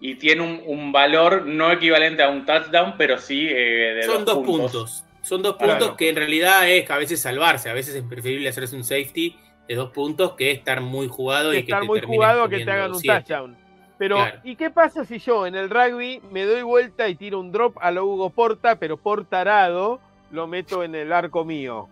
y 0.00 0.16
tiene 0.16 0.42
un, 0.42 0.60
un 0.66 0.92
valor 0.92 1.46
no 1.46 1.72
equivalente 1.72 2.22
a 2.22 2.28
un 2.28 2.44
touchdown, 2.44 2.94
pero 2.98 3.18
sí 3.18 3.46
eh, 3.48 3.94
de 3.94 4.02
Son 4.02 4.24
dos 4.24 4.44
puntos. 4.44 5.04
Son 5.22 5.42
dos 5.42 5.56
Claro. 5.56 5.78
puntos 5.78 5.96
que 5.96 6.08
en 6.10 6.16
realidad 6.16 6.68
es 6.68 6.90
a 6.90 6.98
veces 6.98 7.20
salvarse. 7.22 7.70
A 7.70 7.72
veces 7.72 7.94
es 7.94 8.02
preferible 8.04 8.48
hacerse 8.48 8.76
un 8.76 8.84
safety 8.84 9.36
de 9.68 9.74
dos 9.74 9.90
puntos 9.90 10.32
que 10.32 10.50
estar 10.50 10.80
muy 10.80 11.08
jugado 11.08 11.50
Que 11.50 11.58
y 11.58 11.62
que 11.64 11.72
estar 11.72 11.80
te 11.82 11.86
muy 11.86 12.00
termines 12.00 12.16
jugado 12.18 12.44
a 12.44 12.48
que 12.48 12.64
te 12.64 12.70
hagan 12.70 12.92
un 12.92 13.00
siete. 13.00 13.18
touchdown. 13.20 13.56
Pero, 13.98 14.16
Claro. 14.16 14.40
¿y 14.44 14.56
qué 14.56 14.70
pasa 14.70 15.04
si 15.04 15.18
yo 15.18 15.46
en 15.46 15.54
el 15.54 15.70
rugby 15.70 16.20
me 16.30 16.44
doy 16.44 16.62
vuelta 16.62 17.08
y 17.08 17.14
tiro 17.14 17.40
un 17.40 17.50
drop 17.50 17.76
a 17.80 17.90
lo 17.90 18.04
Hugo 18.04 18.30
Porta, 18.30 18.76
pero 18.78 18.96
por 18.98 19.24
tarado 19.24 20.00
lo 20.30 20.46
meto 20.46 20.82
en 20.84 20.94
el 20.94 21.12
arco 21.12 21.44
mío? 21.44 21.88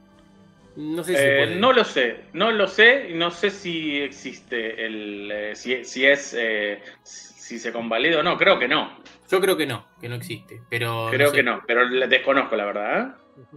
No 0.77 1.03
sé 1.05 1.17
si 1.17 1.23
Eh, 1.23 1.57
no 1.59 1.73
lo 1.73 1.85
sé, 1.85 2.25
no 2.33 2.51
lo 2.51 2.67
sé, 2.69 3.09
y 3.11 3.15
no 3.15 3.31
sé 3.31 3.51
si 3.51 3.97
existe 4.03 4.85
el, 4.85 5.31
eh, 5.33 5.57
si, 5.57 5.85
si 5.85 6.05
es, 6.05 6.35
eh, 6.39 6.83
si 7.05 7.59
se 7.59 7.73
convalida 7.73 8.21
o 8.21 8.23
no, 8.23 8.37
creo 8.37 8.59
que 8.59 8.69
no, 8.69 8.91
Yo 9.31 9.41
creo 9.41 9.57
que 9.57 9.67
no, 9.67 9.87
que 10.01 10.09
no 10.09 10.17
existe. 10.17 10.61
Pero 10.69 11.09
creo 11.11 11.31
sé. 11.31 11.37
que 11.37 11.43
no, 11.43 11.63
pero 11.67 11.85
le 11.87 12.07
desconozco 12.09 12.55
la 12.57 12.65
verdad. 12.67 13.17
¿eh? 13.41 13.57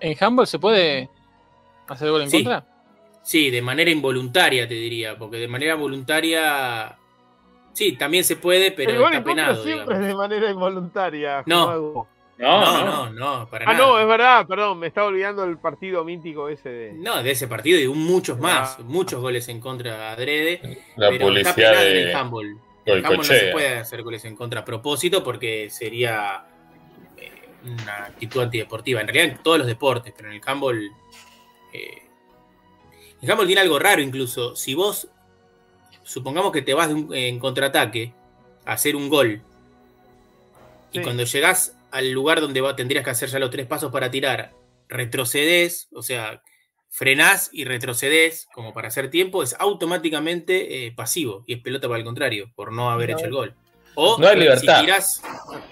¿En 0.00 0.16
handball 0.18 0.46
se 0.46 0.58
puede 0.58 1.10
hacer 1.88 2.08
gol 2.10 2.22
en 2.22 2.30
Sí. 2.30 2.38
contra? 2.42 2.64
Sí, 3.24 3.50
de 3.50 3.62
manera 3.62 3.90
involuntaria 3.90 4.68
te 4.68 4.74
diría, 4.74 5.16
porque 5.18 5.38
de 5.38 5.48
manera 5.48 5.74
voluntaria. 5.74 6.96
Sí, 7.72 7.92
también 7.96 8.22
se 8.22 8.36
puede, 8.36 8.70
pero 8.70 8.90
el 8.92 8.98
gol 8.98 9.12
está 9.12 9.24
penado. 9.24 9.54
siempre 9.64 9.82
digamos. 9.84 10.00
es 10.00 10.06
de 10.06 10.14
manera 10.14 10.50
involuntaria. 10.50 11.42
No. 11.46 12.06
No, 12.36 12.60
No, 12.60 12.84
no, 12.84 13.10
no, 13.10 13.48
para 13.48 13.64
Ah, 13.64 13.72
nada. 13.74 13.86
no, 13.86 13.98
es 14.00 14.06
verdad, 14.08 14.44
perdón, 14.46 14.78
me 14.80 14.88
estaba 14.88 15.06
olvidando 15.06 15.44
el 15.44 15.56
partido 15.56 16.04
mítico 16.04 16.48
ese 16.48 16.68
de. 16.68 16.92
No, 16.92 17.22
de 17.22 17.30
ese 17.30 17.46
partido 17.48 17.78
y 17.80 17.86
muchos 17.88 18.38
más, 18.40 18.76
Ah. 18.78 18.82
muchos 18.84 19.20
goles 19.20 19.48
en 19.48 19.60
contra 19.60 20.10
adrede. 20.12 20.82
La 20.96 21.10
pero 21.10 21.30
está 21.36 21.54
penado 21.54 21.80
en 21.86 21.96
el 21.96 22.06
de 22.06 22.14
handball. 22.14 22.58
En 22.86 22.96
handball 22.98 23.16
no 23.18 23.22
se 23.24 23.46
puede 23.52 23.74
hacer 23.78 24.02
goles 24.02 24.24
en 24.24 24.34
contra 24.36 24.60
a 24.60 24.64
propósito 24.64 25.22
porque 25.24 25.70
sería 25.70 26.44
eh, 27.16 27.30
una 27.64 28.06
actitud 28.06 28.42
antideportiva. 28.42 29.00
En 29.00 29.06
realidad 29.08 29.36
en 29.36 29.42
todos 29.42 29.58
los 29.58 29.66
deportes, 29.68 30.12
pero 30.16 30.28
en 30.28 30.34
el 30.34 30.42
handball. 30.44 30.90
eh, 31.72 32.02
handball 33.28 33.46
tiene 33.46 33.60
algo 33.62 33.78
raro 33.78 34.00
incluso. 34.02 34.54
Si 34.56 34.74
vos, 34.74 35.08
supongamos 36.02 36.52
que 36.52 36.62
te 36.62 36.74
vas 36.74 36.88
de 36.88 36.94
un- 36.94 37.14
en 37.14 37.38
contraataque 37.38 38.12
a 38.64 38.72
hacer 38.72 38.96
un 38.96 39.08
gol. 39.08 39.42
Y 40.92 40.98
Sí. 40.98 41.04
cuando 41.04 41.24
llegás 41.24 41.76
al 41.90 42.10
lugar 42.10 42.40
donde 42.40 42.60
va, 42.60 42.76
tendrías 42.76 43.04
que 43.04 43.10
hacer 43.10 43.28
ya 43.28 43.38
los 43.38 43.50
tres 43.50 43.66
pasos 43.66 43.90
para 43.92 44.10
tirar, 44.10 44.52
retrocedes, 44.88 45.88
o 45.92 46.02
sea, 46.02 46.42
frenás 46.90 47.50
y 47.52 47.64
retrocedes 47.64 48.46
como 48.54 48.72
para 48.72 48.88
hacer 48.88 49.10
tiempo, 49.10 49.42
es 49.42 49.56
automáticamente 49.58 50.86
eh, 50.86 50.92
pasivo 50.92 51.42
y 51.46 51.54
es 51.54 51.60
pelota 51.62 51.88
para 51.88 51.98
el 51.98 52.04
contrario, 52.04 52.50
por 52.54 52.72
no 52.72 52.90
haber 52.90 53.10
hecho 53.10 53.24
el 53.24 53.32
gol. 53.32 53.54
O 53.96 54.18
No 54.18 54.26
hay 54.28 54.36
libertad. 54.38 54.78
si 54.78 54.84
tirás, 54.84 55.22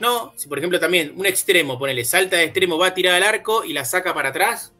no, 0.00 0.32
si 0.36 0.48
por 0.48 0.58
ejemplo 0.58 0.78
también 0.80 1.12
un 1.16 1.26
extremo, 1.26 1.78
ponele, 1.78 2.04
salta 2.04 2.36
de 2.36 2.44
extremo, 2.44 2.78
va 2.78 2.88
a 2.88 2.94
tirar 2.94 3.14
al 3.14 3.22
arco 3.24 3.64
y 3.64 3.72
la 3.72 3.84
saca 3.84 4.14
para 4.14 4.28
atrás, 4.30 4.72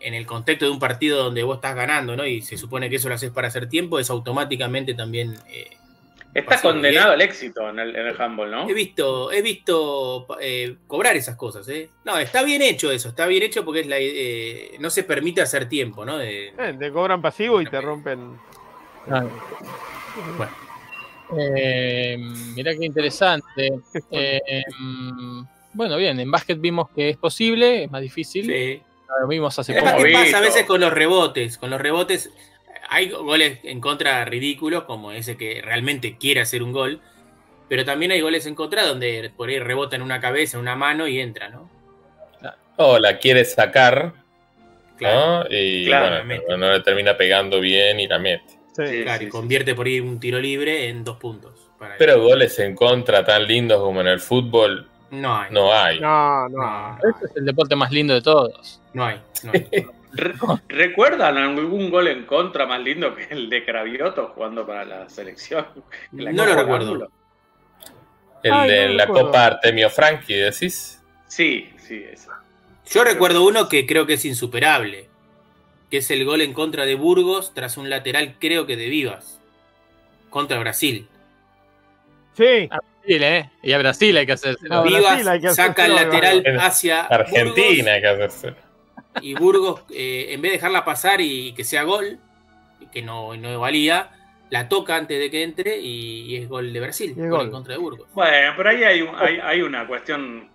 en 0.00 0.14
el 0.14 0.26
contexto 0.26 0.64
de 0.64 0.70
un 0.70 0.78
partido 0.78 1.22
donde 1.24 1.42
vos 1.42 1.56
estás 1.56 1.74
ganando, 1.74 2.16
¿no? 2.16 2.24
Y 2.26 2.40
se 2.42 2.56
supone 2.56 2.88
que 2.90 2.96
eso 2.96 3.08
lo 3.08 3.14
haces 3.16 3.30
para 3.30 3.48
hacer 3.48 3.68
tiempo, 3.68 3.98
es 3.98 4.10
automáticamente 4.10 4.94
también 4.94 5.34
eh, 5.50 5.70
Está 6.34 6.60
condenado 6.60 7.12
al 7.12 7.20
éxito 7.22 7.68
en 7.70 7.78
el, 7.78 7.96
en 7.96 8.06
el 8.06 8.20
handball, 8.20 8.50
¿no? 8.50 8.68
He 8.68 8.74
visto, 8.74 9.32
he 9.32 9.40
visto 9.42 10.26
eh, 10.40 10.76
cobrar 10.86 11.16
esas 11.16 11.36
cosas, 11.36 11.66
¿eh? 11.68 11.88
No, 12.04 12.16
está 12.18 12.42
bien 12.44 12.62
hecho 12.62 12.92
eso, 12.92 13.08
está 13.08 13.26
bien 13.26 13.42
hecho 13.42 13.64
porque 13.64 13.80
es 13.80 13.86
la, 13.88 13.96
eh, 13.98 14.76
no 14.78 14.90
se 14.90 15.02
permite 15.04 15.40
hacer 15.40 15.68
tiempo, 15.68 16.04
¿no? 16.04 16.18
De- 16.18 16.48
Eh, 16.48 16.76
te 16.78 16.92
cobran 16.92 17.20
pasivo 17.22 17.60
y 17.60 17.66
te 17.66 17.80
rompen. 17.80 18.36
bueno, 20.36 20.52
Eh, 21.36 22.16
mirá 22.54 22.72
qué 22.76 22.84
interesante. 22.86 23.72
Eh, 24.10 24.62
mm, 24.78 25.42
bueno, 25.74 25.96
bien, 25.96 26.18
en 26.20 26.30
básquet 26.30 26.60
vimos 26.60 26.88
que 26.90 27.10
es 27.10 27.16
posible, 27.16 27.84
es 27.84 27.90
más 27.90 28.00
difícil. 28.02 28.46
sí. 28.46 28.82
Lo 29.20 29.26
vimos 29.26 29.58
hace 29.58 29.74
poco. 29.74 30.02
visto. 30.02 30.18
pasa 30.18 30.38
a 30.38 30.40
veces 30.40 30.64
con 30.64 30.80
los 30.80 30.92
rebotes. 30.92 31.58
Con 31.58 31.70
los 31.70 31.80
rebotes 31.80 32.30
hay 32.88 33.10
goles 33.10 33.58
en 33.62 33.80
contra 33.80 34.24
ridículos, 34.24 34.84
como 34.84 35.12
ese 35.12 35.36
que 35.36 35.60
realmente 35.62 36.16
quiere 36.16 36.40
hacer 36.40 36.62
un 36.62 36.72
gol. 36.72 37.00
Pero 37.68 37.84
también 37.84 38.12
hay 38.12 38.20
goles 38.20 38.46
en 38.46 38.54
contra 38.54 38.86
donde 38.86 39.30
por 39.36 39.48
ahí 39.48 39.58
rebota 39.58 39.96
en 39.96 40.02
una 40.02 40.20
cabeza, 40.20 40.56
en 40.56 40.62
una 40.62 40.76
mano 40.76 41.06
y 41.06 41.20
entra, 41.20 41.48
¿no? 41.48 41.70
O 42.76 42.98
la 42.98 43.18
quiere 43.18 43.44
sacar, 43.44 44.14
Claro, 44.96 45.44
¿no? 45.44 45.50
Y 45.50 45.88
bueno, 45.88 46.56
no 46.56 46.72
le 46.72 46.80
termina 46.80 47.16
pegando 47.16 47.60
bien 47.60 48.00
y 48.00 48.06
la 48.06 48.18
mete. 48.18 48.58
Sí. 48.72 48.86
Sí. 48.86 49.02
claro, 49.02 49.24
y 49.24 49.28
convierte 49.28 49.74
por 49.74 49.86
ahí 49.86 50.00
un 50.00 50.20
tiro 50.20 50.38
libre 50.40 50.88
en 50.88 51.04
dos 51.04 51.16
puntos. 51.18 51.70
para. 51.78 51.96
Pero 51.96 52.20
goles 52.22 52.58
en 52.60 52.74
contra 52.74 53.24
tan 53.24 53.46
lindos 53.46 53.80
como 53.80 54.00
en 54.00 54.06
el 54.06 54.20
fútbol 54.20 54.88
no 55.10 55.36
hay. 55.36 55.52
no 55.52 55.72
hay. 55.72 56.00
No, 56.00 56.48
no. 56.48 56.98
Este 57.10 57.26
es 57.26 57.36
el 57.36 57.44
deporte 57.46 57.74
más 57.76 57.90
lindo 57.90 58.14
de 58.14 58.22
todos. 58.22 58.80
no 58.92 59.04
hay. 59.04 59.20
no 59.44 59.52
hay. 59.52 59.66
Re- 60.12 60.34
¿Recuerdan 60.68 61.36
algún 61.36 61.90
gol 61.90 62.08
en 62.08 62.24
contra 62.24 62.64
más 62.66 62.80
lindo 62.80 63.14
que 63.14 63.24
el 63.30 63.50
de 63.50 63.62
Cravioto 63.64 64.32
jugando 64.34 64.66
para 64.66 64.84
la 64.86 65.08
selección? 65.08 65.66
La 66.12 66.32
No 66.32 66.46
lo 66.46 66.54
recuerdo. 66.54 66.86
Ángulo. 66.92 67.10
El 68.42 68.52
Ay, 68.52 68.70
de 68.70 68.88
no 68.88 68.94
la 68.94 69.04
recuerdo. 69.04 69.26
Copa 69.26 69.46
Artemio 69.46 69.90
Franchi, 69.90 70.34
decís. 70.34 71.02
Sí, 71.26 71.70
sí, 71.76 72.02
ese. 72.10 72.28
Yo 72.90 73.04
recuerdo 73.04 73.44
uno 73.46 73.68
que 73.68 73.84
creo 73.86 74.06
que 74.06 74.14
es 74.14 74.24
insuperable, 74.24 75.08
que 75.90 75.98
es 75.98 76.10
el 76.10 76.24
gol 76.24 76.40
en 76.40 76.54
contra 76.54 76.86
de 76.86 76.94
Burgos 76.94 77.52
tras 77.52 77.76
un 77.76 77.90
lateral 77.90 78.36
creo 78.38 78.66
que 78.66 78.76
de 78.76 78.88
Vivas, 78.88 79.38
contra 80.30 80.58
Brasil. 80.58 81.06
Sí, 82.34 82.68
Brasil, 83.16 83.22
¿eh? 83.22 83.50
Y 83.62 83.72
a 83.72 83.78
Brasil 83.78 84.16
hay 84.16 84.26
que 84.26 84.32
hacerse. 84.32 84.68
Brasil 84.68 84.96
Vivas 84.96 85.26
hay 85.26 85.40
que 85.40 85.48
saca 85.50 85.86
el 85.86 85.94
lateral 85.94 86.42
hacia 86.60 87.00
Argentina 87.02 87.92
hay 87.92 88.00
que 88.00 88.08
hacerse. 88.08 88.54
Y 89.22 89.34
Burgos, 89.34 89.82
eh, 89.90 90.26
en 90.30 90.42
vez 90.42 90.52
de 90.52 90.56
dejarla 90.58 90.84
pasar 90.84 91.20
y 91.20 91.52
que 91.54 91.64
sea 91.64 91.82
gol, 91.84 92.18
y 92.80 92.86
que 92.86 93.02
no, 93.02 93.36
no 93.36 93.58
valía, 93.60 94.10
la 94.50 94.68
toca 94.68 94.96
antes 94.96 95.18
de 95.18 95.30
que 95.30 95.42
entre 95.42 95.78
y, 95.78 96.22
y 96.26 96.36
es 96.36 96.48
gol 96.48 96.72
de 96.72 96.80
Brasil, 96.80 97.14
gol 97.16 97.28
gol. 97.30 97.44
en 97.46 97.50
contra 97.50 97.74
de 97.74 97.80
Burgos. 97.80 98.08
Bueno, 98.14 98.52
pero 98.56 98.70
ahí 98.70 98.84
hay, 98.84 99.02
un- 99.02 99.14
hay, 99.16 99.38
hay 99.42 99.62
una 99.62 99.86
cuestión, 99.86 100.48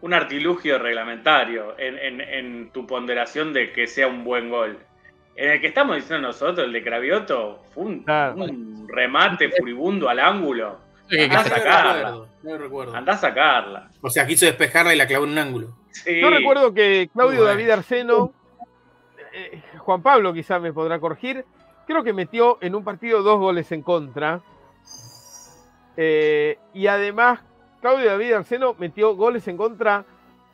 un 0.00 0.14
artilugio 0.14 0.78
reglamentario 0.78 1.74
en, 1.78 1.98
en- 1.98 2.20
en 2.20 2.70
tu 2.72 2.86
ponderación 2.86 3.52
de 3.52 3.72
que 3.72 3.86
sea 3.86 4.08
un 4.08 4.24
buen 4.24 4.50
gol. 4.50 4.78
En 5.36 5.50
el 5.52 5.60
que 5.60 5.68
estamos 5.68 5.94
diciendo 5.96 6.26
nosotros, 6.26 6.66
el 6.66 6.72
de 6.72 6.82
Cravioto, 6.82 7.62
fue 7.72 7.84
un, 7.84 8.02
Claro. 8.02 8.34
un 8.34 8.88
remate 8.88 9.50
furibundo 9.50 10.08
al 10.08 10.18
ángulo. 10.18 10.80
Que- 11.08 11.24
Ah, 11.24 11.28
no 11.28 11.34
lo 11.42 11.48
sacarla. 11.48 11.92
recuerdo, 11.94 12.28
no 12.42 12.58
recuerdo. 12.58 12.94
Andá 12.96 13.12
a 13.14 13.18
sacarla. 13.18 13.90
O 14.00 14.10
sea, 14.10 14.26
quiso 14.26 14.46
despejarla 14.46 14.94
y 14.94 14.98
la 14.98 15.06
clavó 15.06 15.24
en 15.24 15.30
un 15.32 15.38
ángulo. 15.38 15.76
Sí. 15.90 16.20
Yo 16.20 16.30
recuerdo 16.30 16.72
que 16.74 17.08
Claudio 17.12 17.38
bueno. 17.40 17.50
David 17.50 17.70
Arseno, 17.70 18.32
eh, 19.32 19.62
Juan 19.78 20.02
Pablo 20.02 20.32
quizás 20.34 20.60
me 20.60 20.72
podrá 20.72 21.00
corregir, 21.00 21.44
creo 21.86 22.04
que 22.04 22.12
metió 22.12 22.58
en 22.60 22.74
un 22.74 22.84
partido 22.84 23.22
dos 23.22 23.38
goles 23.38 23.72
en 23.72 23.82
contra. 23.82 24.40
Eh, 25.96 26.58
y 26.74 26.86
además, 26.86 27.40
Claudio 27.80 28.06
David 28.10 28.32
Arseno 28.34 28.74
metió 28.78 29.16
goles 29.16 29.48
en 29.48 29.56
contra 29.56 30.04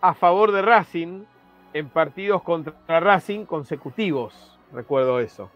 a 0.01 0.15
favor 0.15 0.53
de 0.53 0.63
Racing 0.63 1.25
en 1.73 1.89
partidos 1.89 2.43
contra 2.43 3.01
Racing 3.01 3.45
consecutivos. 3.45 4.59
Recuerdo 4.73 5.21
eso. 5.21 5.51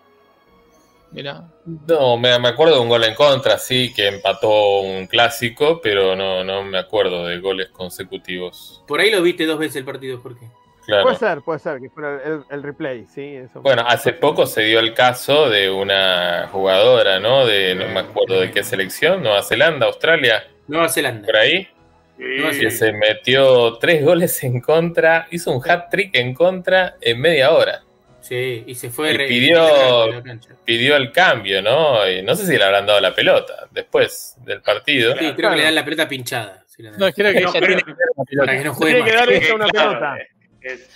Mirá. 1.11 1.45
No, 1.65 2.19
me, 2.19 2.39
me 2.39 2.49
acuerdo 2.49 2.75
de 2.75 2.81
un 2.81 2.89
gol 2.89 3.05
en 3.05 3.15
contra, 3.15 3.59
sí, 3.59 3.93
que 3.95 4.09
empató 4.09 4.81
un 4.81 5.07
clásico, 5.07 5.81
pero 5.83 6.15
no, 6.15 6.45
no 6.45 6.63
me 6.65 6.79
acuerdo 6.79 7.27
de 7.27 7.41
goles 7.41 7.69
consecutivos. 7.69 8.83
Por 8.87 9.01
ahí 9.01 9.11
lo 9.11 9.23
viste 9.23 9.47
dos 9.47 9.59
veces 9.59 9.77
el 9.77 9.85
partido, 9.85 10.21
¿por 10.23 10.39
qué? 10.39 10.47
Claro. 10.85 11.03
Puede 11.03 11.17
ser, 11.17 11.43
puede 11.43 11.59
ser 11.59 11.81
que 11.81 11.91
fuera 11.91 12.21
el, 12.25 12.45
el 12.51 12.63
replay, 12.63 13.05
sí. 13.05 13.23
Eso. 13.23 13.61
Bueno, 13.61 13.85
hace 13.87 14.15
poco 14.15 14.47
se 14.47 14.63
dio 14.63 14.81
el 14.81 14.95
caso 14.95 15.51
de 15.51 15.71
una 15.71 16.49
jugadora, 16.51 17.21
¿no? 17.21 17.45
De 17.45 17.75
no 17.75 17.89
me 17.89 18.01
acuerdo 18.01 18.41
de 18.41 18.51
qué 18.51 18.65
selección, 18.65 19.23
Nueva 19.23 19.43
Zelanda, 19.43 19.87
Australia, 19.87 20.45
Nueva 20.67 20.89
Zelanda. 20.89 21.27
por 21.27 21.37
ahí, 21.37 21.69
que 22.17 22.71
se 22.71 22.93
metió 22.93 23.77
tres 23.79 24.03
goles 24.05 24.43
en 24.45 24.61
contra, 24.61 25.27
hizo 25.31 25.53
un 25.53 25.63
hat 25.69 25.91
trick 25.91 26.15
en 26.15 26.35
contra 26.35 26.97
en 27.01 27.21
media 27.21 27.53
hora. 27.53 27.83
Sí, 28.29 28.65
y 28.67 28.75
se 28.75 28.91
fue 28.91 29.13
Y 29.15 29.17
pidió- 29.29 29.65
de 30.13 30.23
la. 30.23 30.39
Pidió 30.65 30.97
el 30.97 31.13
cambio, 31.13 31.63
¿no? 31.63 32.07
Y 32.09 32.23
no 32.23 32.35
sé 32.37 32.45
si 32.47 32.57
le 32.59 32.65
habrán 32.65 32.85
dado 32.85 33.01
la 33.01 33.15
pelota 33.15 33.67
después 33.71 34.37
del 34.45 34.61
partido. 34.61 35.13
Sí, 35.17 35.33
creo 35.35 35.51
que 35.51 35.57
le 35.57 35.63
dan 35.65 35.75
la 35.75 35.85
pelota 35.85 36.07
pinchada. 36.09 36.63
si 36.67 36.83
dan. 36.83 36.93
No, 36.99 37.11
creo 37.13 37.33
que 37.33 37.41
No, 37.41 37.51
ella 37.51 37.61
pero- 37.61 37.67
tiene 37.67 37.83
que 37.83 37.91
la 37.91 38.25
pelota. 38.25 38.47
para 38.47 38.59
que 38.59 38.65
no 38.65 38.75
juegue 38.75 38.95
Tiene 38.95 39.11
que 39.11 39.17
darle 39.17 39.37
esta 39.39 39.55
una 39.55 39.67
Claro, 39.69 39.89
pelota. 39.91 40.17
es- 40.61 40.91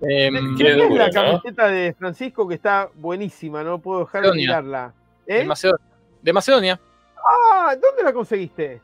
Em, 0.00 0.56
Qué 0.58 0.64
¿Qué 0.64 0.70
es 0.72 0.76
duro, 0.76 0.94
la 0.96 1.06
¿no? 1.08 1.12
camiseta 1.12 1.68
de 1.68 1.94
Francisco 1.98 2.46
que 2.46 2.54
está 2.54 2.90
buenísima? 2.94 3.62
No 3.64 3.78
puedo 3.78 4.00
dejar 4.00 4.24
de 4.24 4.32
mirarla. 4.32 4.92
de, 5.26 5.40
¿Eh? 5.40 5.44
Macedonia. 5.44 5.84
de 6.22 6.32
Macedonia. 6.34 6.80
Ah, 7.16 7.74
¿dónde 7.80 8.02
la 8.02 8.12
conseguiste? 8.12 8.80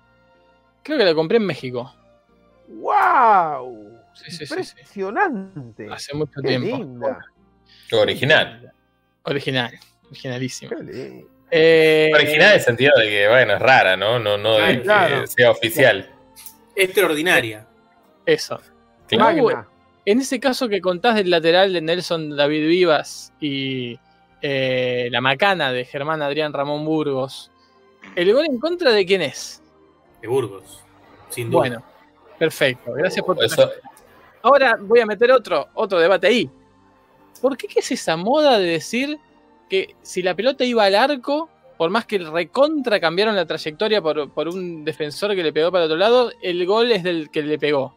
Creo 0.83 0.97
que 0.99 1.05
la 1.05 1.14
compré 1.14 1.37
en 1.37 1.45
México. 1.47 1.95
¡Wow! 2.68 3.91
Sí, 4.14 4.31
sí, 4.31 4.47
sí, 4.47 4.64
sí. 4.64 4.70
Impresionante. 4.79 5.89
Hace 5.91 6.14
mucho 6.16 6.33
Qué 6.43 6.49
tiempo. 6.49 6.77
linda. 6.79 7.18
Original. 8.01 8.72
Original. 9.24 9.78
Linda. 10.11 11.26
Eh, 11.51 12.11
Original 12.14 12.49
en 12.49 12.55
el 12.55 12.61
sentido 12.61 12.93
de 12.99 13.09
que, 13.09 13.28
bueno, 13.28 13.55
es 13.55 13.61
rara, 13.61 13.97
¿no? 13.97 14.18
No, 14.18 14.38
no 14.38 14.55
de 14.55 14.80
Claro, 14.80 14.80
que 14.80 14.82
claro. 14.82 15.26
sea 15.26 15.51
oficial. 15.51 16.11
Extraordinaria. 16.74 17.66
Eso. 18.24 18.61
Claro. 19.07 19.45
Magna. 19.45 19.68
En 20.05 20.20
ese 20.20 20.40
caso 20.40 20.68
que 20.68 20.80
contás 20.80 21.14
del 21.14 21.30
lateral 21.30 21.72
de 21.72 21.80
Nelson 21.80 22.36
David 22.36 22.66
Vivas 22.66 23.32
y 23.38 23.99
eh, 24.40 25.09
la 25.12 25.20
macana 25.20 25.72
de 25.72 25.84
Germán 25.84 26.22
Adrián 26.22 26.53
Ramón 26.53 26.84
Burgos, 26.84 27.53
¿el 28.16 28.32
gol 28.32 28.47
en 28.47 28.59
contra 28.59 28.90
de 28.90 29.07
quién 29.07 29.22
es? 29.22 29.62
De 30.20 30.26
Burgos. 30.26 30.82
Sin 31.28 31.51
duda. 31.51 31.61
Bueno, 31.61 31.84
perfecto. 32.38 32.93
Gracias 32.95 33.24
por 33.24 33.36
tu 33.36 33.43
Eso, 33.43 33.70
Ahora 34.43 34.76
voy 34.80 34.99
a 35.01 35.07
meter 35.07 35.30
otro, 35.30 35.68
otro 35.74 36.01
debate 36.01 36.26
ahí. 36.26 36.51
¿Por 37.43 37.59
qué, 37.59 37.66
qué 37.66 37.80
es 37.80 37.90
esa 37.93 38.16
moda 38.16 38.59
de 38.59 38.70
decir 38.70 39.18
que 39.68 39.95
si 40.01 40.22
la 40.22 40.34
pelota 40.34 40.64
iba 40.64 40.84
al 40.84 40.95
arco, 40.95 41.51
por 41.76 41.90
más 41.90 42.07
que 42.07 42.18
recontra 42.18 43.01
cambiaron 43.01 43.34
la 43.34 43.45
trayectoria 43.45 44.01
por, 44.01 44.32
por 44.32 44.49
un 44.49 44.84
defensor 44.84 45.34
que 45.34 45.43
le 45.43 45.53
pegó 45.53 45.72
para 45.72 45.84
otro 45.86 45.97
lado, 45.97 46.32
el 46.40 46.64
gol 46.64 46.93
es 46.93 47.03
del 47.03 47.30
que 47.30 47.43
le 47.43 47.59
pegó? 47.59 47.95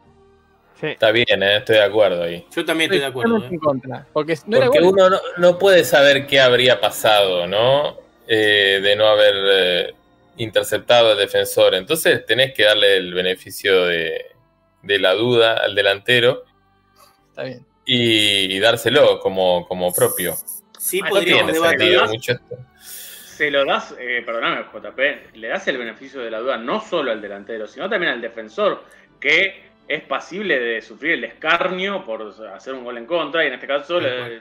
Sí. 0.80 0.88
está 0.88 1.10
bien, 1.10 1.42
¿eh? 1.42 1.58
estoy 1.58 1.76
de 1.76 1.84
acuerdo 1.84 2.24
ahí. 2.24 2.44
Yo 2.54 2.64
también 2.64 2.90
estoy 2.90 3.00
de 3.00 3.06
acuerdo. 3.06 3.38
¿eh? 3.38 3.48
en 3.50 3.58
contra. 3.58 4.06
Porque 4.12 4.36
no 4.46 4.58
uno 4.82 5.08
no, 5.08 5.20
no 5.38 5.58
puede 5.58 5.84
saber 5.84 6.26
qué 6.26 6.40
habría 6.40 6.80
pasado, 6.80 7.46
¿no? 7.46 7.96
Eh, 8.28 8.80
de 8.82 8.96
no 8.96 9.06
haber 9.06 9.34
eh, 9.52 9.94
interceptado 10.36 11.12
al 11.12 11.18
defensor. 11.18 11.74
Entonces 11.76 12.26
tenés 12.26 12.52
que 12.52 12.64
darle 12.64 12.96
el 12.96 13.14
beneficio 13.14 13.86
de, 13.86 14.26
de 14.82 14.98
la 14.98 15.14
duda 15.14 15.58
al 15.58 15.74
delantero 15.74 16.42
Está 17.36 17.44
bien. 17.44 17.66
Y, 17.86 18.54
y 18.56 18.58
dárselo 18.60 19.18
como, 19.20 19.66
como 19.66 19.92
propio. 19.94 20.34
Sí 20.78 21.00
Ah, 21.02 21.06
No 21.06 21.10
podríamos 21.10 21.44
tiene 21.44 21.52
debatir. 21.54 21.78
sentido 21.80 22.06
mucho 22.06 22.32
esto. 22.32 22.56
se 23.36 23.50
lo 23.50 23.64
das, 23.64 23.94
eh, 23.98 24.22
perdóname, 24.24 24.64
JP, 24.72 25.36
le 25.36 25.48
das 25.48 25.66
el 25.68 25.78
beneficio 25.78 26.20
de 26.20 26.30
la 26.30 26.40
duda 26.40 26.56
no 26.58 26.80
solo 26.80 27.10
al 27.12 27.20
delantero, 27.22 27.66
sino 27.66 27.88
también 27.88 28.12
al 28.12 28.20
defensor, 28.20 28.84
que 29.20 29.64
es 29.88 30.02
pasible 30.02 30.58
de 30.58 30.82
sufrir 30.82 31.12
el 31.12 31.24
escarnio 31.24 32.04
por 32.04 32.34
hacer 32.54 32.74
un 32.74 32.84
gol 32.84 32.98
en 32.98 33.06
contra, 33.06 33.44
y 33.44 33.48
en 33.48 33.54
este 33.54 33.66
caso 33.66 34.00
le, 34.00 34.40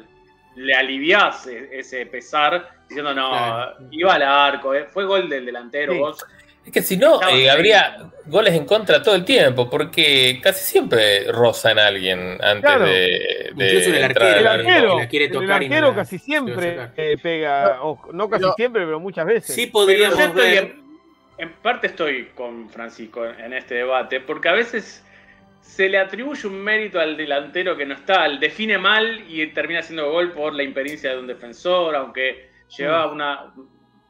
le 0.56 0.74
aliviás 0.74 1.46
e- 1.48 1.70
ese 1.80 2.06
pesar 2.08 2.70
diciendo, 2.88 3.14
no, 3.14 3.30
Claro. 3.30 3.78
iba 3.92 4.14
al 4.16 4.24
arco, 4.24 4.74
eh, 4.74 4.86
fue 4.90 5.06
gol 5.06 5.30
del 5.30 5.46
delantero, 5.46 5.94
Sí. 5.94 6.00
vos 6.00 6.26
Es 6.66 6.72
que 6.72 6.82
si 6.82 6.98
no, 6.98 7.22
eh, 7.30 7.50
habría 7.50 7.98
goles 8.28 8.54
en 8.56 8.66
contra 8.66 9.02
todo 9.04 9.16
el 9.16 9.24
tiempo, 9.26 9.70
porque 9.70 10.40
casi 10.42 10.64
siempre 10.64 11.32
rozan 11.32 11.78
a 11.80 11.88
alguien 11.88 12.38
antes 12.42 12.62
Claro. 12.62 12.86
de, 12.86 13.52
de 13.56 13.66
Incluso 13.68 13.90
el 13.90 13.96
entrar 14.04 14.28
arquero, 14.28 14.28
El 14.28 14.36
al 14.36 14.42
el 14.42 14.48
arco. 14.48 14.70
arquero, 14.70 15.00
la 15.00 15.08
quiere 15.08 15.26
el 15.26 15.32
tocar 15.32 15.64
y 15.64 15.70
no 15.70 15.76
arquero 15.76 15.90
la- 15.92 15.96
casi 15.96 16.18
siempre 16.20 16.80
eh, 16.98 17.18
pega, 17.22 17.84
o 17.84 18.00
no 18.14 18.30
casi 18.30 18.42
Pero- 18.42 18.54
siempre, 18.58 18.86
pero 18.86 19.00
muchas 19.00 19.26
veces. 19.26 19.56
Sí 19.56 19.68
podríamos 19.68 20.34
ver. 20.34 20.58
en, 20.64 20.86
en 21.38 21.52
parte 21.62 21.88
estoy 21.88 22.30
con 22.36 22.70
Francisco 22.70 23.26
en, 23.26 23.54
este 23.54 23.76
debate, 23.76 24.20
porque 24.22 24.50
a 24.50 24.54
veces 24.54 25.04
se 25.62 25.90
le 25.90 25.98
atribuye 25.98 26.48
un 26.48 26.64
mérito 26.64 27.00
al 27.00 27.18
delantero 27.18 27.76
que 27.76 27.86
no 27.86 27.96
está, 27.96 28.26
el 28.26 28.40
define 28.40 28.78
mal 28.78 29.24
y 29.28 29.46
termina 29.48 29.80
haciendo 29.82 30.12
gol 30.12 30.32
por 30.32 30.54
la 30.54 30.64
impericia 30.64 31.12
de 31.12 31.20
un 31.20 31.28
defensor, 31.28 31.96
aunque 31.96 32.50
llevaba 32.78 33.12
una 33.12 33.54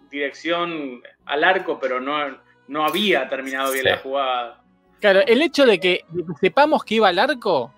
dirección 0.09 1.01
al 1.25 1.43
arco, 1.43 1.79
pero 1.79 1.99
no, 1.99 2.37
no 2.67 2.85
había 2.85 3.27
terminado 3.29 3.71
bien 3.71 3.83
Sí. 3.83 3.89
la 3.89 3.97
jugada. 3.97 4.61
Claro, 4.99 5.21
el 5.25 5.41
hecho 5.41 5.65
de 5.65 5.79
que, 5.79 6.01
sepamos 6.41 6.83
que 6.83 6.95
iba 6.95 7.07
al 7.09 7.19
arco 7.19 7.71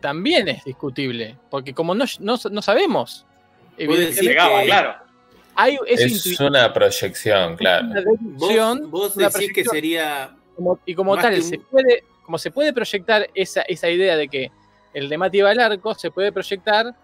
también 0.00 0.48
es 0.48 0.64
discutible. 0.64 1.36
Porque 1.50 1.74
como 1.74 1.94
no, 1.94 2.04
no, 2.20 2.36
no 2.50 2.62
sabemos, 2.62 3.26
evidentemente, 3.76 4.14
decir 4.16 4.28
Llegaba, 4.30 4.60
que- 4.60 4.66
claro. 4.66 4.94
hay 5.56 5.78
Es 5.86 6.40
una 6.40 6.72
proyección, 6.72 7.56
claro. 7.56 7.86
una 7.86 8.00
Vos, 8.02 8.18
deducción, 8.20 8.90
vos 8.90 9.16
una 9.16 9.28
decís 9.28 9.52
que 9.52 9.64
sería. 9.64 10.34
como- 10.56 10.78
y 10.86 10.94
como 10.94 11.16
tal, 11.16 11.34
un- 11.34 11.42
se 11.42 11.58
puede, 11.58 12.04
como 12.24 12.38
se 12.38 12.50
puede 12.50 12.72
proyectar 12.72 13.28
esa, 13.34 13.62
esa 13.62 13.88
idea 13.88 14.16
de 14.16 14.28
que 14.28 14.50
el 14.94 15.08
remate 15.10 15.38
iba 15.38 15.50
al 15.50 15.58
arco, 15.60 15.94
se 15.94 16.10
puede 16.10 16.30
proyectar 16.32 16.94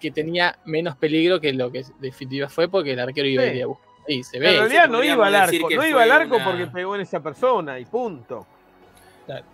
que 0.00 0.10
tenía 0.10 0.58
menos 0.66 0.96
peligro 0.96 1.40
que 1.40 1.52
lo 1.54 1.70
que 1.72 1.82
definitiva 2.00 2.48
fue 2.50 2.68
porque 2.68 2.92
el 2.92 3.00
arquero 3.00 3.26
iba 3.28 3.42
a 3.44 3.50
Sí. 3.50 3.56
ir 3.56 3.62
a 3.62 3.66
buscar. 3.66 3.85
Sí, 4.06 4.22
se 4.22 4.36
en 4.36 4.42
realidad 4.42 4.88
no 4.88 5.02
iba 5.02 5.26
al 5.26 5.34
arco, 5.34 5.68
no 5.70 5.86
iba 5.86 6.02
al 6.02 6.12
arco 6.12 6.36
una- 6.36 6.44
porque 6.44 6.66
pegó 6.68 6.94
en 6.94 7.00
esa 7.02 7.22
persona 7.22 7.78
y 7.78 7.84
punto. 7.84 8.46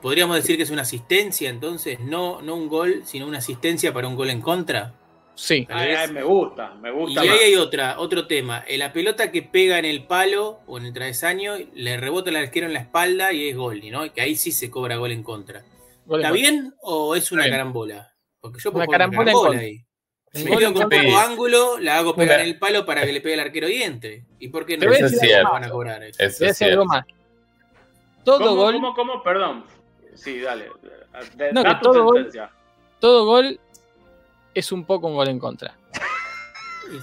Podríamos 0.03 0.36
decir 0.36 0.57
que 0.59 0.64
es 0.64 0.70
una 0.70 0.82
asistencia, 0.82 1.48
entonces, 1.48 1.98
no, 2.00 2.42
no 2.42 2.55
un 2.57 2.68
gol, 2.68 3.03
sino 3.05 3.26
una 3.26 3.38
asistencia 3.38 3.92
para 3.92 4.07
un 4.07 4.16
gol 4.16 4.28
en 4.28 4.42
contra. 4.42 4.92
Sí. 5.34 5.66
Ay, 5.70 5.92
ay, 5.92 6.11
me 6.12 6.22
gusta, 6.22 6.74
me 6.74 6.90
Y 6.90 6.92
gusta. 6.92 7.20
ahí 7.22 7.28
más. 7.28 7.38
hay 7.40 7.57
otra, 7.57 7.98
otro 7.98 8.26
tema. 8.26 8.64
Eh, 8.68 8.76
La 8.76 8.92
pelota 8.92 9.30
que 9.32 9.42
pega 9.42 9.78
en 9.78 9.86
el 9.86 10.05
palo 10.05 10.61
o 10.66 10.76
en 10.76 10.84
el 10.84 10.92
travesaño, 10.92 11.55
le 11.72 11.96
rebota 11.96 12.28
el 12.28 12.36
arquero 12.36 12.66
en 12.66 12.74
la 12.74 12.80
espalda 12.80 13.32
y 13.32 13.48
es 13.48 13.57
gol, 13.57 13.80
¿no? 13.90 14.12
Que 14.12 14.20
ahí 14.20 14.36
sí 14.36 14.53
se 14.53 14.70
cobra 14.70 14.96
gol 14.96 15.11
en 15.11 15.22
contra. 15.22 15.62
Gol 16.05 16.20
en 16.20 16.26
¿Está 16.26 16.32
contra. 16.34 16.50
bien 16.50 16.74
o 16.82 17.16
es 17.16 17.32
una 17.32 17.44
bien. 17.44 17.55
carambola? 17.55 18.12
Porque 18.40 18.61
yo 18.61 18.70
Una 18.70 18.84
puedo 18.84 18.86
poner 18.86 19.11
carambola 19.11 19.55
en 19.55 19.59
ahí. 19.59 19.84
Un 20.34 20.44
Me 20.44 20.56
quedo 20.56 20.72
con 20.72 20.88
poco 20.88 21.18
ángulo, 21.18 21.78
la 21.78 21.98
hago 21.98 22.14
pegar 22.16 22.40
en 22.40 22.46
el 22.46 22.58
palo 22.58 22.86
para 22.86 23.04
que 23.04 23.12
le 23.12 23.20
pegue 23.20 23.34
el 23.34 23.40
arquero 23.40 23.68
y 23.68 23.82
entre. 23.82 24.24
¿Y 24.38 24.48
por 24.48 24.64
qué 24.64 24.78
no? 24.78 24.90
Eso 24.90 25.06
es 25.06 25.20
cierto. 25.20 25.50
van 25.52 25.64
a 25.64 25.68
cobrar 25.70 26.02
eso? 26.02 26.22
Es 26.22 26.38
decir 26.38 26.68
algo 26.72 26.84
cierto. 26.84 26.84
más. 26.86 27.04
Todo 28.24 28.38
¿Cómo, 28.38 28.54
gol, 28.54 28.74
cómo, 28.74 28.94
cómo? 28.94 29.22
Perdón. 29.22 29.64
Sí, 30.14 30.40
dale. 30.40 30.70
De- 31.36 31.52
No, 31.52 31.62
da 31.62 31.74
que 31.78 31.84
tu 31.84 31.92
todo 31.92 32.04
gol- 32.04 32.30
todo 32.98 33.26
gol 33.26 33.60
es 34.54 34.72
un 34.72 34.84
poco 34.86 35.08
un 35.08 35.14
gol 35.16 35.28
en 35.28 35.38
contra. 35.38 35.74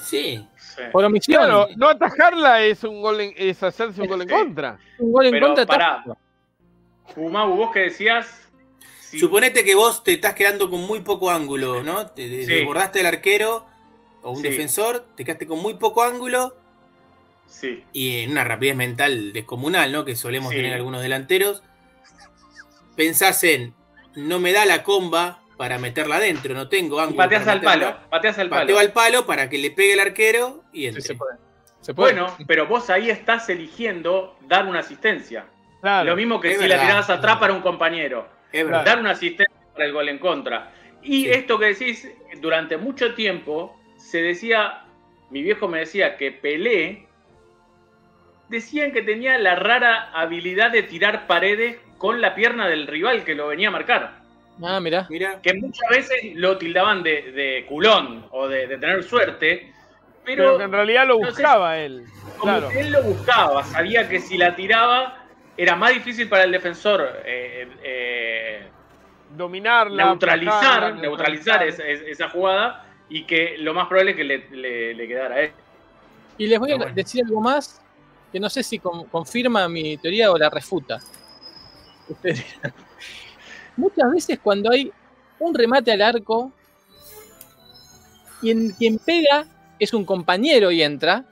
Sí. 0.03 0.43
Sí. 0.57 0.82
Por 0.91 1.03
omisión, 1.03 1.43
Claro, 1.43 1.67
no 1.75 1.89
atajarla 1.89 2.61
es 2.63 2.84
un 2.84 3.01
gol 3.01 3.19
en- 3.21 3.34
es 3.36 3.61
hacerse 3.61 4.01
un 4.01 4.07
gol 4.07 4.21
en 4.23 4.30
contra. 4.30 4.80
un 4.97 5.11
gol 5.11 5.25
en 5.27 5.32
Pero 5.34 5.47
contra 5.47 5.65
pará. 5.65 6.03
Fumau, 7.13 7.53
vos 7.55 7.71
que 7.71 7.82
decías. 7.82 8.49
Sí, 9.10 9.20
Suponete 9.20 9.64
que 9.64 9.76
vos 9.76 10.03
te 10.03 10.14
estás 10.14 10.34
quedando 10.36 10.70
con 10.70 10.82
muy 10.82 10.99
poco 11.01 11.32
ángulo, 11.32 11.84
¿no? 11.84 12.07
Te 12.07 12.28
Sí. 12.28 12.45
desbordaste 12.45 12.99
el 13.01 13.05
arquero 13.07 13.66
o 14.22 14.32
un 14.32 14.38
Sí. 14.38 14.43
defensor, 14.43 15.05
te 15.16 15.24
quedaste 15.26 15.47
con 15.47 15.60
muy 15.60 15.76
poco 15.76 16.03
ángulo 16.03 16.55
Sí. 17.47 17.84
y 17.93 18.20
en 18.24 18.32
una 18.32 18.43
rapidez 18.43 18.76
mental 18.76 19.34
descomunal, 19.34 19.91
¿no? 19.91 20.05
Que 20.05 20.16
solemos 20.16 20.51
Sí. 20.51 20.57
tener 20.57 20.74
algunos 20.74 21.01
delanteros. 21.01 21.64
Pensás 22.95 23.43
en, 23.43 23.74
no 24.16 24.39
me 24.39 24.51
da 24.51 24.66
la 24.66 24.84
comba 24.84 25.41
para 25.57 25.78
meterla 25.78 26.18
adentro, 26.18 26.53
no 26.53 26.70
tengo 26.70 26.97
Y 26.97 27.01
ángulo. 27.01 27.18
pateas 27.18 27.47
al 27.47 27.62
palo. 27.62 27.97
Pateas 28.10 28.38
al 28.39 28.49
palo. 28.49 28.62
Pateo 28.62 28.80
al 28.80 28.91
palo 28.93 29.26
para 29.26 29.49
que 29.49 29.57
le 29.57 29.72
pegue 29.72 29.93
el 29.93 29.99
arquero 29.99 30.64
y 30.72 30.82
Sí, 30.82 30.86
entre. 30.88 31.01
se 31.01 31.16
puede. 31.16 31.38
Se 31.82 31.93
puede. 31.93 32.14
Bueno, 32.14 32.36
pero 32.45 32.68
vos 32.68 32.89
ahí 32.89 33.10
estás 33.10 33.47
eligiendo 33.49 34.38
dar 34.47 34.66
una 34.68 34.80
asistencia. 34.80 35.45
Claro. 35.82 36.10
Lo 36.10 36.16
mismo 36.18 36.41
que 36.41 36.51
Es 36.51 36.60
si 36.62 36.68
la 36.68 36.80
tirabas 36.82 37.10
atrás 37.10 37.38
para 37.38 37.53
un 37.53 37.62
compañero. 37.62 38.28
Es 38.52 38.66
verdad. 38.66 38.86
Dar 38.86 39.00
una 39.00 39.12
asistencia 39.12 39.56
para 39.74 39.86
el 39.86 39.93
gol 39.93 40.10
en 40.10 40.18
contra. 40.20 40.72
Y 41.02 41.24
Sí. 41.24 41.30
esto 41.32 41.58
que 41.60 41.68
decís, 41.68 42.08
durante 42.41 42.78
mucho 42.78 43.14
tiempo 43.16 43.78
se 43.97 44.22
decía, 44.22 44.84
mi 45.30 45.41
viejo 45.43 45.68
me 45.68 45.80
decía 45.80 46.18
que 46.18 46.32
Pelé, 46.32 47.06
decían 48.50 48.91
que 48.91 49.02
tenía 49.02 49.38
la 49.38 49.56
rara 49.56 50.10
habilidad 50.14 50.72
de 50.72 50.84
tirar 50.84 51.28
paredes 51.28 51.78
con 51.97 52.22
la 52.22 52.34
pierna 52.36 52.68
del 52.68 52.88
rival 52.88 53.24
que 53.24 53.36
lo 53.36 53.47
venía 53.47 53.68
a 53.68 53.72
marcar. 53.72 54.20
Ah, 54.62 54.80
mirá. 54.80 55.06
Mira, 55.10 55.39
Que 55.41 55.54
muchas 55.54 55.88
veces 55.89 56.18
lo 56.36 56.58
tildaban 56.58 57.02
de, 57.04 57.32
de 57.32 57.66
culón 57.68 58.26
o 58.32 58.47
de, 58.47 58.68
de 58.68 58.78
tener 58.78 59.04
suerte, 59.04 59.72
Pero 60.26 60.60
en 60.62 60.72
realidad 60.72 61.08
lo 61.08 61.18
buscaba 61.18 61.78
él. 61.80 62.04
como 62.38 62.52
Claro. 62.58 62.70
que 62.70 62.80
él 62.82 62.91
lo 62.91 63.02
buscaba, 63.04 63.64
sabía 63.64 64.10
que 64.10 64.20
si 64.20 64.38
la 64.38 64.56
tiraba 64.56 65.18
era 65.62 65.76
más 65.76 65.93
difícil 65.93 66.30
para 66.30 66.43
el 66.45 66.51
defensor 66.51 67.22
eh, 67.26 67.68
eh, 67.84 68.68
dominarla. 69.36 70.05
neutralizar, 70.05 70.95
neutralizar 70.95 71.64
esa, 71.68 71.84
esa 71.86 72.30
jugada 72.30 72.86
y 73.10 73.26
que 73.26 73.57
lo 73.57 73.74
más 73.74 73.88
probable 73.88 74.12
es 74.12 74.18
que 74.18 74.24
le, 74.24 74.49
le- 74.51 74.93
le 74.93 75.07
quedara 75.07 75.36
a 75.36 75.41
él. 75.41 75.51
Y 76.38 76.47
les 76.47 76.57
voy 76.60 76.72
a 76.72 76.78
bueno. 76.78 76.93
decir 76.95 77.24
algo 77.26 77.41
más 77.41 77.82
que 78.32 78.39
no 78.39 78.49
sé 78.49 78.64
si 78.64 78.80
con- 78.80 79.05
confirma 79.05 79.68
mi 79.68 79.97
teoría 79.97 80.32
o 80.32 80.38
la 80.38 80.49
refuta. 80.49 80.99
Ustedes 82.07 82.45
dirán. 82.55 82.74
Muchas 83.76 84.12
veces 84.12 84.39
cuando 84.41 84.72
hay 84.72 84.91
un 85.39 85.53
remate 85.53 85.91
al 85.91 86.01
arco 86.01 86.51
y 88.41 88.51
en 88.51 88.72
quien 88.72 88.97
pega 88.99 89.45
es 89.78 89.93
un 89.93 90.05
compañero 90.05 90.72
y 90.72 90.82
entra, 90.84 91.26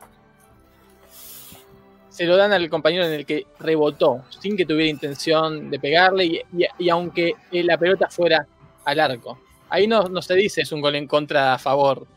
se 2.18 2.26
lo 2.26 2.36
dan 2.36 2.52
al 2.52 2.68
compañero 2.68 3.06
en 3.06 3.14
el 3.14 3.26
que 3.28 3.46
rebotó, 3.60 4.24
sin 4.42 4.58
que 4.58 4.66
tuviera 4.66 4.90
intención 4.90 5.70
de 5.70 5.80
pegarle 5.80 6.26
y, 6.26 6.42
y- 6.58 6.66
y 6.80 6.90
aunque 6.90 7.36
eh, 7.52 7.64
la 7.64 7.78
pelota 7.78 8.10
fuera 8.10 8.48
al 8.86 9.00
arco. 9.00 9.40
Ahí 9.70 9.86
no, 9.86 10.04
no 10.10 10.22
se 10.24 10.34
dice 10.34 10.62
es 10.62 10.72
un 10.72 10.82
gol 10.82 10.96
en 10.96 11.06
contra 11.08 11.54
a 11.54 11.60
favor. 11.60 12.08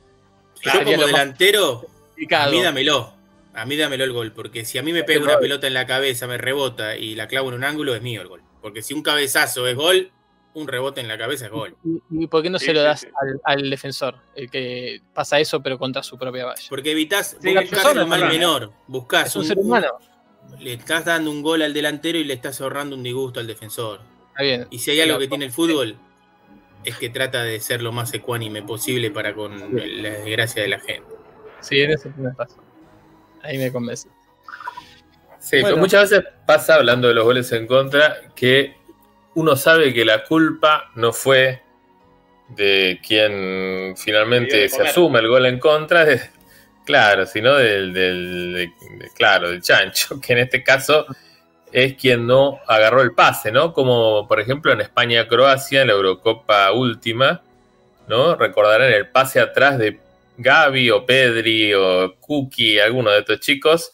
Yo 0.62 0.70
como 0.84 1.06
delantero, 1.06 1.84
a 2.38 2.50
mí 2.50 2.62
dámelo. 2.62 3.12
A 3.52 3.66
mí 3.66 3.76
dámelo 3.76 4.04
el 4.04 4.12
gol, 4.12 4.32
porque 4.32 4.64
si 4.64 4.78
a 4.78 4.82
mí 4.82 4.92
me 4.92 5.02
pega 5.02 5.20
una 5.24 5.32
pelota 5.40 5.66
en 5.66 5.74
la 5.74 5.84
cabeza, 5.86 6.26
me 6.26 6.38
rebota 6.38 6.96
y 6.96 7.14
la 7.16 7.26
clavo 7.28 7.48
en 7.48 7.56
un 7.56 7.64
ángulo, 7.64 7.94
es 7.94 8.00
mío 8.00 8.22
el 8.22 8.28
gol. 8.28 8.42
Porque 8.62 8.80
si 8.80 8.94
un 8.94 9.02
cabezazo 9.02 9.66
es 9.66 9.74
gol, 9.76 10.12
un 10.54 10.66
rebote 10.66 11.00
en 11.00 11.08
la 11.08 11.16
cabeza 11.16 11.46
es 11.46 11.50
gol. 11.52 11.76
¿Y, 11.84 12.24
y 12.24 12.26
por 12.26 12.42
qué 12.42 12.50
no 12.50 12.58
Sí, 12.58 12.66
se 12.66 12.72
lo 12.74 12.82
das 12.82 13.00
sí. 13.02 13.08
Al, 13.20 13.40
al 13.44 13.70
defensor? 13.70 14.16
El 14.34 14.50
que 14.50 15.00
pasa 15.14 15.38
eso, 15.38 15.62
pero 15.62 15.78
contra 15.78 16.02
su 16.02 16.18
propia 16.18 16.44
valla. 16.46 16.62
Porque 16.68 16.90
evitas, 16.92 17.36
soy 17.40 17.56
el 17.98 18.06
mal 18.06 18.26
menor. 18.28 18.72
Buscas 18.88 19.28
Es 19.28 19.36
un 19.36 19.44
ser 19.44 19.58
humano. 19.58 19.88
le 20.58 20.72
estás 20.74 21.04
dando 21.04 21.30
un 21.30 21.42
gol 21.42 21.62
al 21.62 21.72
delantero 21.72 22.18
y 22.18 22.24
le 22.24 22.34
estás 22.34 22.60
ahorrando 22.60 22.96
un 22.96 23.02
disgusto 23.02 23.38
al 23.40 23.46
defensor. 23.46 24.00
Está 24.30 24.42
bien. 24.42 24.66
Y 24.70 24.78
si 24.80 24.90
hay 24.90 25.00
algo 25.02 25.14
Pero- 25.14 25.20
que 25.20 25.28
tiene 25.28 25.44
el 25.44 25.52
fútbol, 25.52 25.96
es 26.84 26.96
que 26.96 27.10
trata 27.10 27.44
de 27.44 27.60
ser 27.60 27.82
lo 27.82 27.92
más 27.92 28.12
ecuánime 28.14 28.62
posible 28.62 29.10
para 29.10 29.34
con 29.34 29.52
la 30.02 30.10
desgracia 30.10 30.62
de 30.62 30.68
la 30.68 30.80
gente. 30.80 31.14
Sí, 31.60 31.78
en 31.80 31.90
eso 31.92 32.08
tienes 32.08 32.36
razón. 32.36 32.64
Ahí 33.42 33.58
me 33.58 33.70
convence. 33.70 34.08
Sí, 35.38 35.60
Bueno. 35.60 35.76
muchas 35.78 36.10
veces 36.10 36.24
pasa, 36.46 36.74
hablando 36.76 37.08
de 37.08 37.14
los 37.14 37.24
goles 37.24 37.50
en 37.52 37.66
contra, 37.66 38.16
que 38.34 38.76
uno 39.34 39.56
sabe 39.56 39.92
que 39.94 40.04
la 40.04 40.24
culpa 40.24 40.90
no 40.96 41.12
fue 41.12 41.62
de 42.48 43.00
quien 43.06 43.94
finalmente 43.96 44.68
se 44.68 44.82
asume 44.90 45.20
el 45.20 45.28
gol 45.28 45.46
en 45.46 45.58
contra, 45.60 46.04
de- 46.04 46.20
claro, 46.84 47.26
sino 47.26 47.54
del, 47.54 47.92
del- 47.92 48.52
de- 48.54 48.72
de- 48.98 49.10
claro, 49.14 49.50
del 49.50 49.62
chancho, 49.62 50.20
que 50.24 50.32
en 50.32 50.38
este 50.40 50.62
caso 50.64 51.06
es 51.72 51.94
quien 51.94 52.26
no 52.26 52.58
agarró 52.66 53.02
el 53.02 53.12
pase, 53.14 53.52
¿no? 53.52 53.72
Como 53.72 54.26
por 54.26 54.40
ejemplo 54.40 54.72
en 54.72 54.80
España-Croacia, 54.80 55.82
en 55.82 55.86
la 55.86 55.92
Eurocopa 55.92 56.72
última, 56.72 57.42
¿no? 58.08 58.34
Recordarán 58.34 58.92
el 58.92 59.06
pase 59.08 59.38
atrás 59.38 59.78
de 59.78 60.00
Gaby 60.36 60.90
o 60.90 61.06
Pedri 61.06 61.72
o 61.74 62.16
Kuki, 62.18 62.80
alguno 62.80 63.10
de 63.12 63.20
estos 63.20 63.38
chicos, 63.38 63.92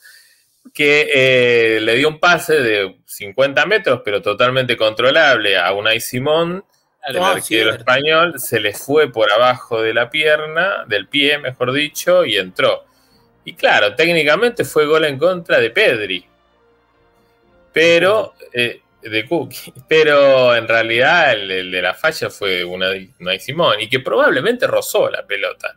que 0.77 1.09
eh, 1.15 1.81
le 1.81 1.95
dio 1.97 2.07
un 2.11 2.21
pase 2.21 2.53
de 2.61 2.97
50 3.07 3.65
metros, 3.65 4.03
pero 4.05 4.21
totalmente 4.21 4.77
controlable 4.77 5.57
a 5.57 5.73
Unai 5.73 6.01
Simón, 6.01 6.63
el 7.09 7.17
Ah, 7.17 7.31
arquero 7.31 7.71
cierto. 7.73 7.77
español, 7.79 8.39
se 8.39 8.61
le 8.61 8.75
fue 8.75 9.11
por 9.11 9.33
abajo 9.33 9.81
de 9.81 9.95
la 9.95 10.11
pierna, 10.11 10.85
del 10.87 11.09
pie, 11.09 11.39
mejor 11.39 11.73
dicho, 11.73 12.27
y 12.27 12.37
entró. 12.37 12.85
Y 13.47 13.55
claro, 13.55 13.95
técnicamente 13.95 14.65
fue 14.67 14.85
gol 14.85 15.07
en 15.07 15.19
contra 15.19 15.59
de 15.61 15.71
Pedri. 15.71 16.27
Pero, 17.73 18.35
eh, 18.53 18.81
de 19.03 19.27
Cookie. 19.27 19.73
Pero 19.89 20.55
en 20.55 20.69
realidad 20.69 21.33
el, 21.33 21.51
el 21.51 21.71
de 21.71 21.81
la 21.83 21.95
falla 21.95 22.29
fue 22.29 22.65
Unai, 22.65 23.09
Unai 23.21 23.41
Simón, 23.41 23.81
y 23.81 23.89
que 23.89 24.01
probablemente 24.01 24.67
rozó 24.67 25.09
la 25.09 25.27
pelota. 25.27 25.75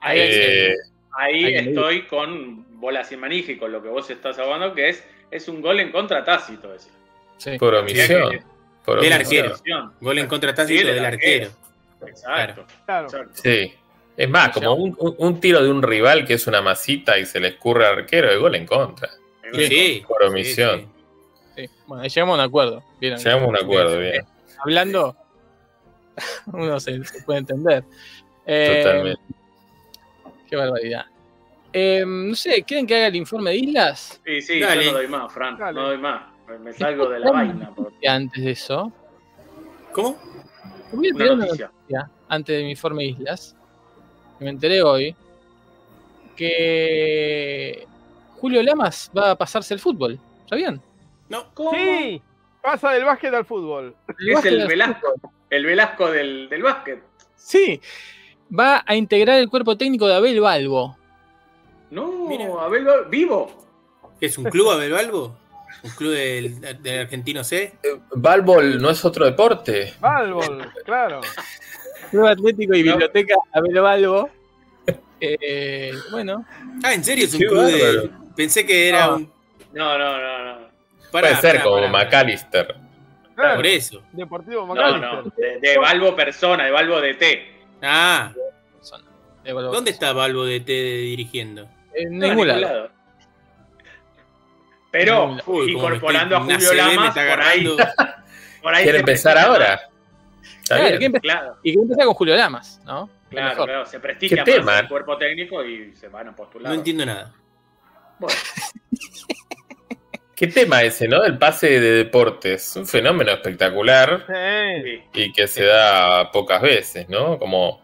Ahí, 0.00 0.18
Eh, 0.22 0.74
ahí 1.18 1.54
estoy 1.56 2.06
con 2.06 2.69
bolas 2.80 3.12
y 3.12 3.16
manija 3.16 3.52
y 3.52 3.58
con 3.58 3.70
lo 3.72 3.82
que 3.82 3.88
vos 3.88 4.08
estás 4.10 4.38
hablando, 4.38 4.74
que 4.74 4.88
es, 4.88 5.04
es 5.30 5.46
un 5.48 5.60
gol 5.60 5.78
en 5.80 5.92
contra 5.92 6.24
tácito. 6.24 6.72
Ese. 6.74 6.90
Sí. 7.38 7.58
por 7.58 7.74
omisión. 7.74 8.30
que- 8.30 8.42
por 8.84 9.00
Del 9.00 9.12
omisión. 9.12 9.52
arquero. 9.52 9.92
Gol 10.00 10.18
en 10.18 10.26
contra 10.26 10.54
tácito 10.54 10.80
Sí, 10.80 10.86
del 10.86 11.04
arquero. 11.04 11.50
Exacto. 12.06 12.64
Claro. 12.86 13.06
exacto. 13.06 13.30
Sí. 13.34 13.74
Es 14.16 14.28
más, 14.28 14.50
como 14.50 14.74
un, 14.74 14.96
un- 15.18 15.40
tiro 15.40 15.62
de 15.62 15.70
un 15.70 15.82
rival 15.82 16.26
que 16.26 16.34
es 16.34 16.46
una 16.46 16.60
masita 16.62 17.18
y 17.18 17.24
se 17.26 17.40
le 17.40 17.48
escurre 17.48 17.86
al 17.86 17.98
arquero, 18.00 18.30
es 18.30 18.38
gol 18.38 18.54
en 18.54 18.66
contra. 18.66 19.08
Sí, 19.52 20.02
Por 20.06 20.22
omisión. 20.24 20.80
sí, 20.80 20.86
sí. 21.56 21.66
Sí. 21.68 21.74
Bueno, 21.86 22.02
ahí 22.02 22.08
llegamos 22.08 22.32
a 22.38 22.42
un 22.42 22.48
acuerdo. 22.48 22.84
Bien, 23.00 23.16
Llegamos 23.16 23.44
a 23.44 23.48
un 23.48 23.56
acuerdo, 23.56 23.98
bien. 23.98 24.24
Hablando, 24.58 25.16
uno 26.52 26.78
se, 26.80 27.02
se 27.04 27.22
puede 27.22 27.40
entender. 27.40 27.84
Eh, 28.46 28.80
Totalmente. 28.82 29.22
Qué 30.48 30.56
barbaridad. 30.56 31.06
Eh, 31.72 32.04
no 32.06 32.34
sé, 32.34 32.62
¿quieren 32.62 32.86
que 32.86 32.96
haga 32.96 33.06
el 33.06 33.16
informe 33.16 33.50
de 33.50 33.56
islas? 33.58 34.20
Sí, 34.24 34.40
sí, 34.42 34.60
Dale. 34.60 34.84
yo 34.84 34.92
no 34.92 34.98
doy 34.98 35.06
más, 35.08 35.32
Fran. 35.32 35.56
Dale. 35.58 35.80
No 35.80 35.86
doy 35.88 35.98
más. 35.98 36.22
Me- 36.60 36.72
salgo 36.72 37.08
de 37.08 37.20
la 37.20 37.30
vaina. 37.30 37.72
por 37.74 37.92
antes 38.08 38.42
de 38.44 38.50
eso, 38.50 38.92
¿Cómo? 39.92 40.18
voy 40.92 41.06
a 41.08 41.10
una 41.10 41.18
tirar 41.18 41.32
una 41.36 41.44
noticia. 41.46 41.66
noticia 41.72 42.10
antes 42.28 42.56
de 42.58 42.64
mi 42.64 42.70
informe 42.72 43.02
de 43.04 43.08
islas. 43.10 43.56
Que 44.38 44.44
me 44.44 44.50
enteré 44.50 44.82
hoy 44.82 45.14
que 46.36 47.86
Julio 48.38 48.62
Lamas 48.62 49.10
va 49.16 49.32
a 49.32 49.36
pasarse 49.36 49.74
el 49.74 49.80
fútbol. 49.80 50.18
¿Sabían? 50.48 50.80
No. 51.28 51.52
¿Cómo? 51.54 51.72
Sí, 51.72 52.20
pasa 52.60 52.90
del 52.92 53.04
básquet 53.04 53.32
al 53.32 53.44
fútbol. 53.44 53.94
Es 54.18 54.44
el 54.44 54.62
al 54.62 54.66
Velasco. 54.68 55.12
fútbol. 55.14 55.30
El 55.50 55.66
Velasco 55.66 56.10
del, 56.10 56.48
del 56.48 56.62
básquet. 56.62 57.02
Sí, 57.36 57.80
va 58.58 58.82
a 58.86 58.94
integrar 58.96 59.38
el 59.38 59.48
cuerpo 59.48 59.76
técnico 59.76 60.08
de 60.08 60.14
Abel 60.14 60.40
Balbo. 60.40 60.96
No, 61.90 62.28
Mira. 62.28 62.46
Abel 62.60 62.86
vivo. 63.08 63.50
¿Qué 64.18 64.26
es 64.26 64.38
un 64.38 64.44
club 64.44 64.70
Abel 64.70 64.92
Balbo? 64.92 65.36
¿Un 65.82 65.90
club 65.92 66.12
del, 66.12 66.60
del 66.82 67.00
argentino 67.00 67.42
C? 67.42 67.74
Balbol 68.14 68.80
no 68.80 68.90
es 68.90 69.04
otro 69.04 69.24
deporte. 69.24 69.94
Balbol, 70.00 70.70
claro. 70.84 71.20
Club 72.10 72.26
Atlético 72.26 72.74
y 72.74 72.82
No. 72.82 72.92
Biblioteca 72.92 73.34
Abel 73.52 73.80
Balbo. 73.80 74.30
Eh, 75.20 75.92
bueno, 76.10 76.44
Ah, 76.82 76.94
¿en 76.94 77.04
serio 77.04 77.26
es 77.26 77.34
un 77.34 77.40
club 77.40 77.64
de.? 77.64 78.10
Pensé 78.34 78.64
que 78.64 78.88
era 78.88 79.14
un. 79.14 79.30
No, 79.72 79.98
no, 79.98 80.18
no, 80.18 80.44
no. 80.44 80.60
Pará, 81.12 81.28
Puede 81.28 81.36
ser 81.36 81.52
pará, 81.56 81.62
como 81.64 81.76
pará. 81.76 81.88
McAllister. 81.88 82.74
Claro, 83.34 83.56
Por 83.56 83.66
eso. 83.66 84.02
Deportivo 84.12 84.66
No, 84.66 84.74
McAllister. 84.74 85.24
no. 85.24 85.32
De, 85.36 85.60
de 85.60 85.78
Balbo 85.78 86.14
persona, 86.16 86.64
de 86.64 86.70
Balbo 86.70 87.00
de 87.00 87.14
T. 87.14 87.52
Ah, 87.82 88.32
de. 89.44 89.52
¿dónde 89.52 89.90
está 89.90 90.12
Balbo 90.12 90.44
de 90.44 90.60
T 90.60 90.72
dirigiendo? 90.72 91.68
En 91.94 92.18
No, 92.18 92.26
ningún 92.28 92.48
lado. 92.48 92.90
Pero 94.90 95.36
Uy, 95.46 95.72
incorporando 95.72 96.36
a 96.36 96.40
Julio 96.40 96.74
Lamas, 96.74 97.14
por 97.14 97.40
ahí, 97.42 97.64
por 98.62 98.74
ahí 98.74 98.82
¿Quiere 98.82 98.98
empezar 98.98 99.38
ahora? 99.38 99.88
Está 100.42 100.76
Claro, 100.76 100.98
bien. 100.98 101.12
que 101.12 101.20
Claro, 101.20 101.56
y 101.62 101.72
que 101.74 101.80
empezar 101.80 102.04
con 102.06 102.14
Julio 102.14 102.36
Lamas, 102.36 102.80
¿no? 102.84 103.08
Claro, 103.30 103.64
claro, 103.64 103.86
se 103.86 104.00
prestigia 104.00 104.42
¿Qué 104.42 104.50
más 104.58 104.60
tema? 104.60 104.78
el 104.80 104.88
cuerpo 104.88 105.16
técnico 105.16 105.64
y 105.64 105.94
se 105.94 106.08
van 106.08 106.28
a 106.28 106.34
postular. 106.34 106.72
No 106.72 106.74
entiendo 106.78 107.06
nada. 107.06 107.32
Bueno, 108.18 108.36
¿Qué 110.34 110.46
tema 110.48 110.82
ese, 110.82 111.06
no? 111.06 111.22
El 111.22 111.36
pase 111.38 111.78
de 111.80 111.90
deportes. 111.92 112.74
Un 112.74 112.86
fenómeno 112.86 113.30
espectacular 113.30 114.24
sí. 114.26 115.02
y 115.12 115.32
que 115.32 115.46
se 115.46 115.64
da 115.64 116.32
pocas 116.32 116.62
veces, 116.62 117.08
¿no? 117.10 117.38
Como, 117.38 117.82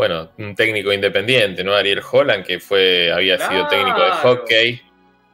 bueno, 0.00 0.30
un 0.38 0.54
técnico 0.54 0.90
independiente, 0.94 1.62
¿no? 1.62 1.74
Ariel 1.74 2.00
Holland, 2.10 2.42
que 2.46 2.58
fue, 2.58 3.12
había 3.12 3.36
sido 3.36 3.68
técnico 3.68 4.00
de 4.02 4.10
hockey, 4.12 4.82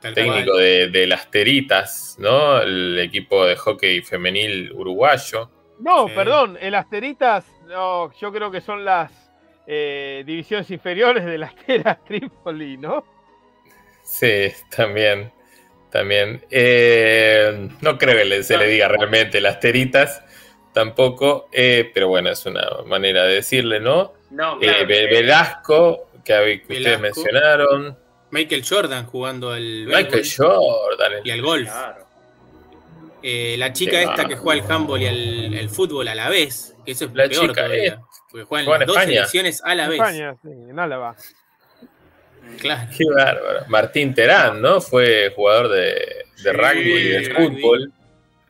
Tal 0.00 0.12
técnico 0.12 0.56
de, 0.56 0.88
de 0.88 1.06
las 1.06 1.30
Teritas, 1.30 2.16
¿no? 2.18 2.60
El 2.60 2.98
equipo 2.98 3.46
de 3.46 3.54
hockey 3.54 4.02
femenil 4.02 4.72
uruguayo. 4.72 5.52
No, 5.78 6.08
Sí. 6.08 6.14
perdón, 6.16 6.58
el 6.60 6.74
Asteritas, 6.74 7.46
no, 7.68 8.12
yo 8.20 8.32
creo 8.32 8.50
que 8.50 8.60
son 8.60 8.84
las 8.84 9.12
eh, 9.68 10.24
divisiones 10.26 10.68
inferiores 10.72 11.24
del 11.24 11.44
Asteras 11.44 12.02
Tripoli, 12.08 12.76
¿no? 12.76 13.04
Sí, 14.02 14.48
también. 14.76 15.30
También. 15.92 16.44
Eh, 16.50 17.68
no 17.82 17.96
creo 17.98 18.16
que 18.16 18.24
le- 18.24 18.42
se 18.42 18.58
le 18.58 18.66
diga 18.66 18.88
realmente 18.88 19.40
las 19.40 19.60
teritas, 19.60 20.22
tampoco, 20.74 21.48
eh, 21.52 21.90
pero 21.94 22.08
bueno, 22.08 22.30
es 22.30 22.44
una 22.44 22.66
manera 22.84 23.24
de 23.24 23.34
decirle, 23.36 23.78
¿no? 23.80 24.12
No, 24.30 24.56
Eh, 24.56 24.58
claro. 24.60 24.78
Eh, 24.90 25.06
Velasco, 25.10 26.10
que, 26.24 26.32
que 26.66 26.72
ustedes 26.74 27.00
Velasco. 27.00 27.02
mencionaron, 27.02 27.98
Michael 28.30 28.64
Jordan 28.68 29.06
jugando 29.06 29.50
al. 29.52 29.86
Michael 29.86 30.24
Jordan, 30.36 31.12
el- 31.12 31.26
Y 31.26 31.30
al 31.30 31.42
golf. 31.42 31.68
Claro. 31.70 32.06
Eh, 33.22 33.56
la 33.58 33.68
Qué 33.68 33.72
chica 33.72 34.02
esta 34.02 34.26
que 34.26 34.36
juega 34.36 34.62
al 34.64 34.70
handball 34.70 35.02
y 35.02 35.06
al, 35.06 35.58
al 35.58 35.68
fútbol 35.68 36.06
a 36.08 36.14
la 36.14 36.28
vez. 36.28 36.74
Que 36.84 36.92
eso 36.92 37.06
es 37.06 37.14
La 37.14 37.28
peor 37.28 37.48
chica 37.48 37.54
todavía. 37.64 37.94
es- 37.94 37.98
Porque 38.30 38.44
juegan 38.44 38.66
juega 38.66 38.78
las 38.78 38.82
en 38.82 38.86
dos 38.86 38.96
España. 38.96 39.14
selecciones 39.14 39.62
a 39.64 39.74
la 39.74 39.84
En 39.84 39.90
vez. 39.90 39.98
España, 40.00 40.34
sí, 40.42 40.48
en 40.70 40.78
Álava. 40.78 41.16
Claro. 42.60 42.90
qué 42.96 43.04
bárbaro. 43.12 43.60
Martín 43.68 44.14
Terán, 44.14 44.60
¿no? 44.62 44.80
Fue 44.80 45.32
jugador 45.34 45.68
de, 45.68 45.80
de 45.84 46.24
Sí, 46.36 46.48
rugby 46.50 46.92
y 46.92 47.08
de 47.08 47.28
rugby. 47.30 47.60
fútbol. 47.62 47.92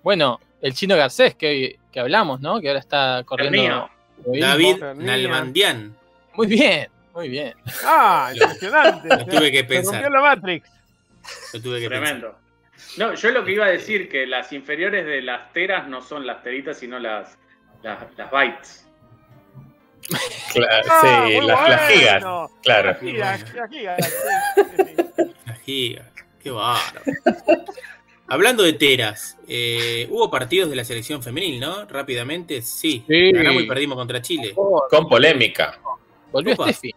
Bueno, 0.02 0.40
el 0.60 0.74
chino 0.74 0.96
Garcés, 0.96 1.34
que 1.34 1.46
hoy, 1.48 1.78
que 1.90 2.00
hablamos, 2.00 2.40
¿no? 2.40 2.60
Que 2.60 2.68
ahora 2.68 2.80
está 2.80 3.20
El 3.20 3.24
corriendo. 3.24 3.88
David. 4.26 4.82
Nalbandian. 4.96 5.96
Muy 6.34 6.46
bien, 6.46 6.88
muy 7.14 7.28
bien. 7.28 7.54
Ah, 7.84 8.30
impresionante. 8.34 9.08
Lo 9.08 9.26
tuve 9.26 9.50
que 9.50 9.58
Se 9.58 9.64
pensar. 9.64 9.94
rompió 10.02 10.10
la 10.10 10.20
Matrix. 10.20 10.68
Lo 11.54 11.62
tuve 11.62 11.80
que 11.80 11.88
pensar. 11.88 12.04
Tremendo. 12.06 12.38
No, 12.98 13.14
yo 13.14 13.30
lo 13.30 13.44
que 13.44 13.52
iba 13.52 13.66
a 13.66 13.70
decir, 13.70 14.08
que 14.08 14.26
las 14.26 14.52
inferiores 14.52 15.06
de 15.06 15.22
las 15.22 15.52
teras 15.52 15.88
no 15.88 16.02
son 16.02 16.26
las 16.26 16.42
teritas, 16.42 16.78
sino 16.78 16.98
las, 16.98 17.36
las, 17.82 17.98
las 18.16 18.30
bytes. 18.30 18.82
Ah, 20.88 21.24
sí, 21.26 21.40
las, 21.40 21.68
las 21.68 21.90
gigas, 21.90 22.22
bueno. 22.22 22.50
claro. 22.62 22.88
Las 22.90 23.00
gigas, 23.00 23.54
las 23.54 23.70
gigas. 25.64 26.06
Qué 26.42 26.50
bárbaro. 26.50 27.02
Hablando 28.28 28.62
de 28.64 28.72
teras, 28.72 29.38
eh, 29.46 30.08
hubo 30.10 30.28
partidos 30.30 30.68
de 30.68 30.76
la 30.76 30.84
selección 30.84 31.22
femenil, 31.22 31.60
¿no? 31.60 31.84
Rápidamente, 31.86 32.60
sí. 32.62 33.04
Sí. 33.06 33.32
Ganamos 33.32 33.62
y 33.62 33.66
perdimos 33.66 33.96
contra 33.96 34.20
Chile. 34.20 34.52
Con 34.54 35.08
polémica. 35.08 35.78
Volvió 36.32 36.54
Opa. 36.54 36.72
Steffi. 36.72 36.92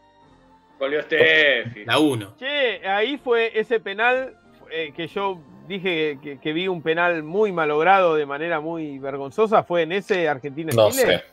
Volvió 0.79 1.01
Steffi. 1.03 1.85
La 1.85 1.99
1. 1.99 2.35
Che, 2.39 2.87
ahí 2.87 3.17
fue 3.17 3.51
ese 3.53 3.79
penal 3.79 4.35
eh, 4.71 4.91
que 4.95 5.07
yo 5.07 5.39
dije 5.67 6.17
que, 6.23 6.39
que 6.39 6.51
vi 6.53 6.67
un 6.67 6.81
penal 6.81 7.21
muy 7.21 7.51
malogrado 7.51 8.15
de 8.15 8.25
manera 8.25 8.59
muy 8.59 8.97
vergonzosa. 8.97 9.61
¿Fue 9.63 9.83
en 9.83 9.91
ese 9.91 10.27
Argentina-Chile? 10.27 10.81
No 10.83 10.91
sé. 10.91 11.23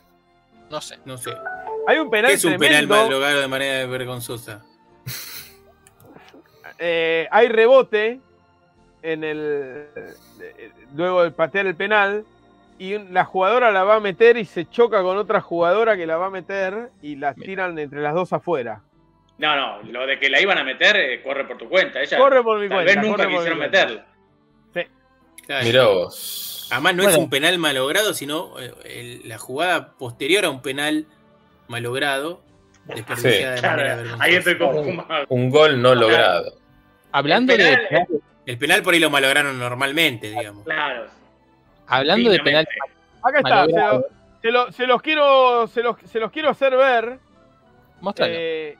No 0.68 0.80
sé. 0.80 0.98
No 1.06 1.16
sé. 1.16 1.30
Hay 1.86 1.98
un 1.98 2.10
penal 2.10 2.32
¿Qué 2.32 2.34
es 2.36 2.44
un 2.44 2.58
penal 2.58 2.86
tremendo. 2.86 2.96
malogrado 2.96 3.40
de 3.40 3.48
manera 3.48 3.86
vergonzosa? 3.86 4.62
eh, 6.78 7.26
hay 7.30 7.48
rebote 7.48 8.20
en 9.12 9.24
el 9.24 9.86
eh, 9.96 10.70
luego 10.94 11.22
de 11.22 11.30
patear 11.30 11.66
el 11.66 11.74
penal 11.74 12.24
y 12.78 12.98
la 12.98 13.24
jugadora 13.24 13.70
la 13.72 13.84
va 13.84 13.96
a 13.96 14.00
meter 14.00 14.36
y 14.36 14.44
se 14.44 14.68
choca 14.68 15.02
con 15.02 15.16
otra 15.16 15.40
jugadora 15.40 15.96
que 15.96 16.06
la 16.06 16.16
va 16.16 16.26
a 16.26 16.30
meter 16.30 16.90
y 17.02 17.16
la 17.16 17.34
tiran 17.34 17.78
entre 17.78 18.00
las 18.02 18.14
dos 18.14 18.32
afuera. 18.32 18.82
No, 19.38 19.54
no, 19.54 19.82
lo 19.92 20.06
de 20.06 20.18
que 20.18 20.28
la 20.30 20.40
iban 20.40 20.58
a 20.58 20.64
meter, 20.64 20.96
eh, 20.96 21.22
corre 21.22 21.44
por 21.46 21.58
tu 21.58 21.68
cuenta. 21.68 22.00
Ella 22.00 22.16
Corre 22.18 22.42
por 22.42 22.58
mi 22.58 22.68
tal 22.68 22.78
cuenta. 22.84 23.00
vez 23.00 23.08
nunca 23.10 23.26
mi 23.26 23.34
quisieron 23.34 23.58
cuenta. 23.58 23.78
meterla. 23.78 24.06
Claro. 25.46 25.64
Mirá 25.64 25.84
vos. 25.86 26.68
Además, 26.72 26.94
no 26.96 27.02
Bueno. 27.04 27.16
es 27.18 27.22
un 27.22 27.30
penal 27.30 27.58
malogrado, 27.58 28.12
sino 28.14 28.58
eh, 28.58 28.74
el- 28.84 29.28
la 29.28 29.38
jugada 29.38 29.92
posterior 29.92 30.44
a 30.44 30.50
un 30.50 30.60
penal 30.60 31.06
malogrado, 31.68 32.40
desperdiciada 32.86 33.54
de 33.54 33.60
Claro, 33.60 33.82
manera 33.82 34.16
ahí 34.18 34.34
estoy. 34.34 34.56
Un 35.28 35.50
gol 35.50 35.80
no 35.80 35.94
logrado. 35.94 36.54
Hablando 37.12 37.56
de 37.56 37.78
El 38.46 38.58
penal 38.58 38.82
por 38.82 38.94
ahí 38.94 39.00
lo 39.00 39.10
malograron 39.10 39.58
normalmente, 39.58 40.30
digamos. 40.30 40.64
Claro. 40.64 41.06
hablando 41.88 42.30
de 42.30 42.38
penal. 42.40 42.66
Acá 43.22 43.38
está, 43.38 43.66
se, 43.66 43.72
lo- 43.72 44.06
se 44.40 44.50
lo- 44.52 44.72
se 44.72 44.86
los 44.86 45.02
quiero 45.02 45.66
se 45.66 45.82
los, 45.82 45.96
se 46.04 46.20
los 46.20 46.30
quiero 46.30 46.50
hacer 46.50 46.76
ver. 46.76 47.18
mostralo. 48.00 48.32
eh, 48.36 48.76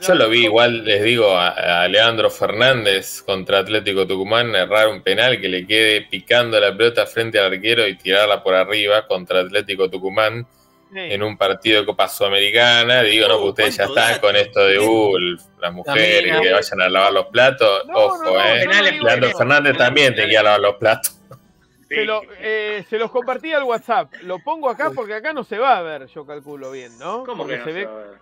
Yo 0.00 0.14
lo 0.14 0.28
vi, 0.28 0.44
igual 0.44 0.84
les 0.84 1.02
digo 1.02 1.36
a, 1.36 1.82
a 1.82 1.88
Leandro 1.88 2.30
Fernández 2.30 3.22
contra 3.22 3.58
Atlético 3.58 4.06
Tucumán 4.06 4.54
errar 4.54 4.88
un 4.88 5.02
penal 5.02 5.40
que 5.40 5.48
le 5.48 5.66
quede 5.66 6.02
picando 6.02 6.58
la 6.60 6.74
pelota 6.76 7.06
frente 7.06 7.38
al 7.38 7.52
arquero 7.52 7.86
y 7.86 7.96
tirarla 7.96 8.42
por 8.42 8.54
arriba 8.54 9.06
contra 9.06 9.40
Atlético 9.40 9.90
Tucumán. 9.90 10.46
En 10.94 11.22
un 11.22 11.36
partido 11.36 11.80
de 11.80 11.86
Copa 11.86 12.08
Sudamericana. 12.08 13.02
Digo, 13.02 13.28
no, 13.28 13.38
que 13.38 13.44
ustedes 13.48 13.76
ya 13.76 13.84
están 13.84 14.08
dato. 14.12 14.20
con 14.20 14.36
esto 14.36 14.60
de 14.60 14.78
uh, 14.78 15.18
las 15.60 15.72
mujeres 15.72 16.20
También, 16.26 16.42
que 16.42 16.52
vayan 16.52 16.80
a 16.80 16.88
lavar 16.88 17.12
los 17.12 17.26
platos. 17.26 17.86
No, 17.86 17.98
Ojo, 17.98 18.24
no, 18.24 18.30
no, 18.34 18.44
eh. 18.44 18.66
Leandro. 19.02 19.30
Fernández 19.36 19.76
también 19.76 20.14
te 20.14 20.24
quiere 20.26 20.42
lavar 20.44 20.60
los 20.60 20.74
platos. 20.76 21.16
Sí. 21.88 21.96
Se, 21.96 22.04
lo- 22.04 22.22
eh, 22.38 22.84
se 22.88 22.98
los 22.98 23.10
compartí 23.10 23.52
al 23.52 23.64
WhatsApp. 23.64 24.12
Lo 24.22 24.38
pongo 24.38 24.70
acá 24.70 24.90
porque 24.94 25.14
acá 25.14 25.32
no 25.32 25.42
se 25.44 25.58
va 25.58 25.76
a 25.78 25.82
ver, 25.82 26.06
yo 26.06 26.24
calculo 26.24 26.70
bien, 26.70 26.96
¿no? 26.98 27.24
¿Cómo 27.24 27.42
Porque 27.44 27.54
que 27.54 27.58
no 27.58 27.64
se, 27.64 27.72
se 27.72 27.78
ve, 27.78 27.84
va 27.86 27.92
a 27.92 27.96
ver? 28.04 28.18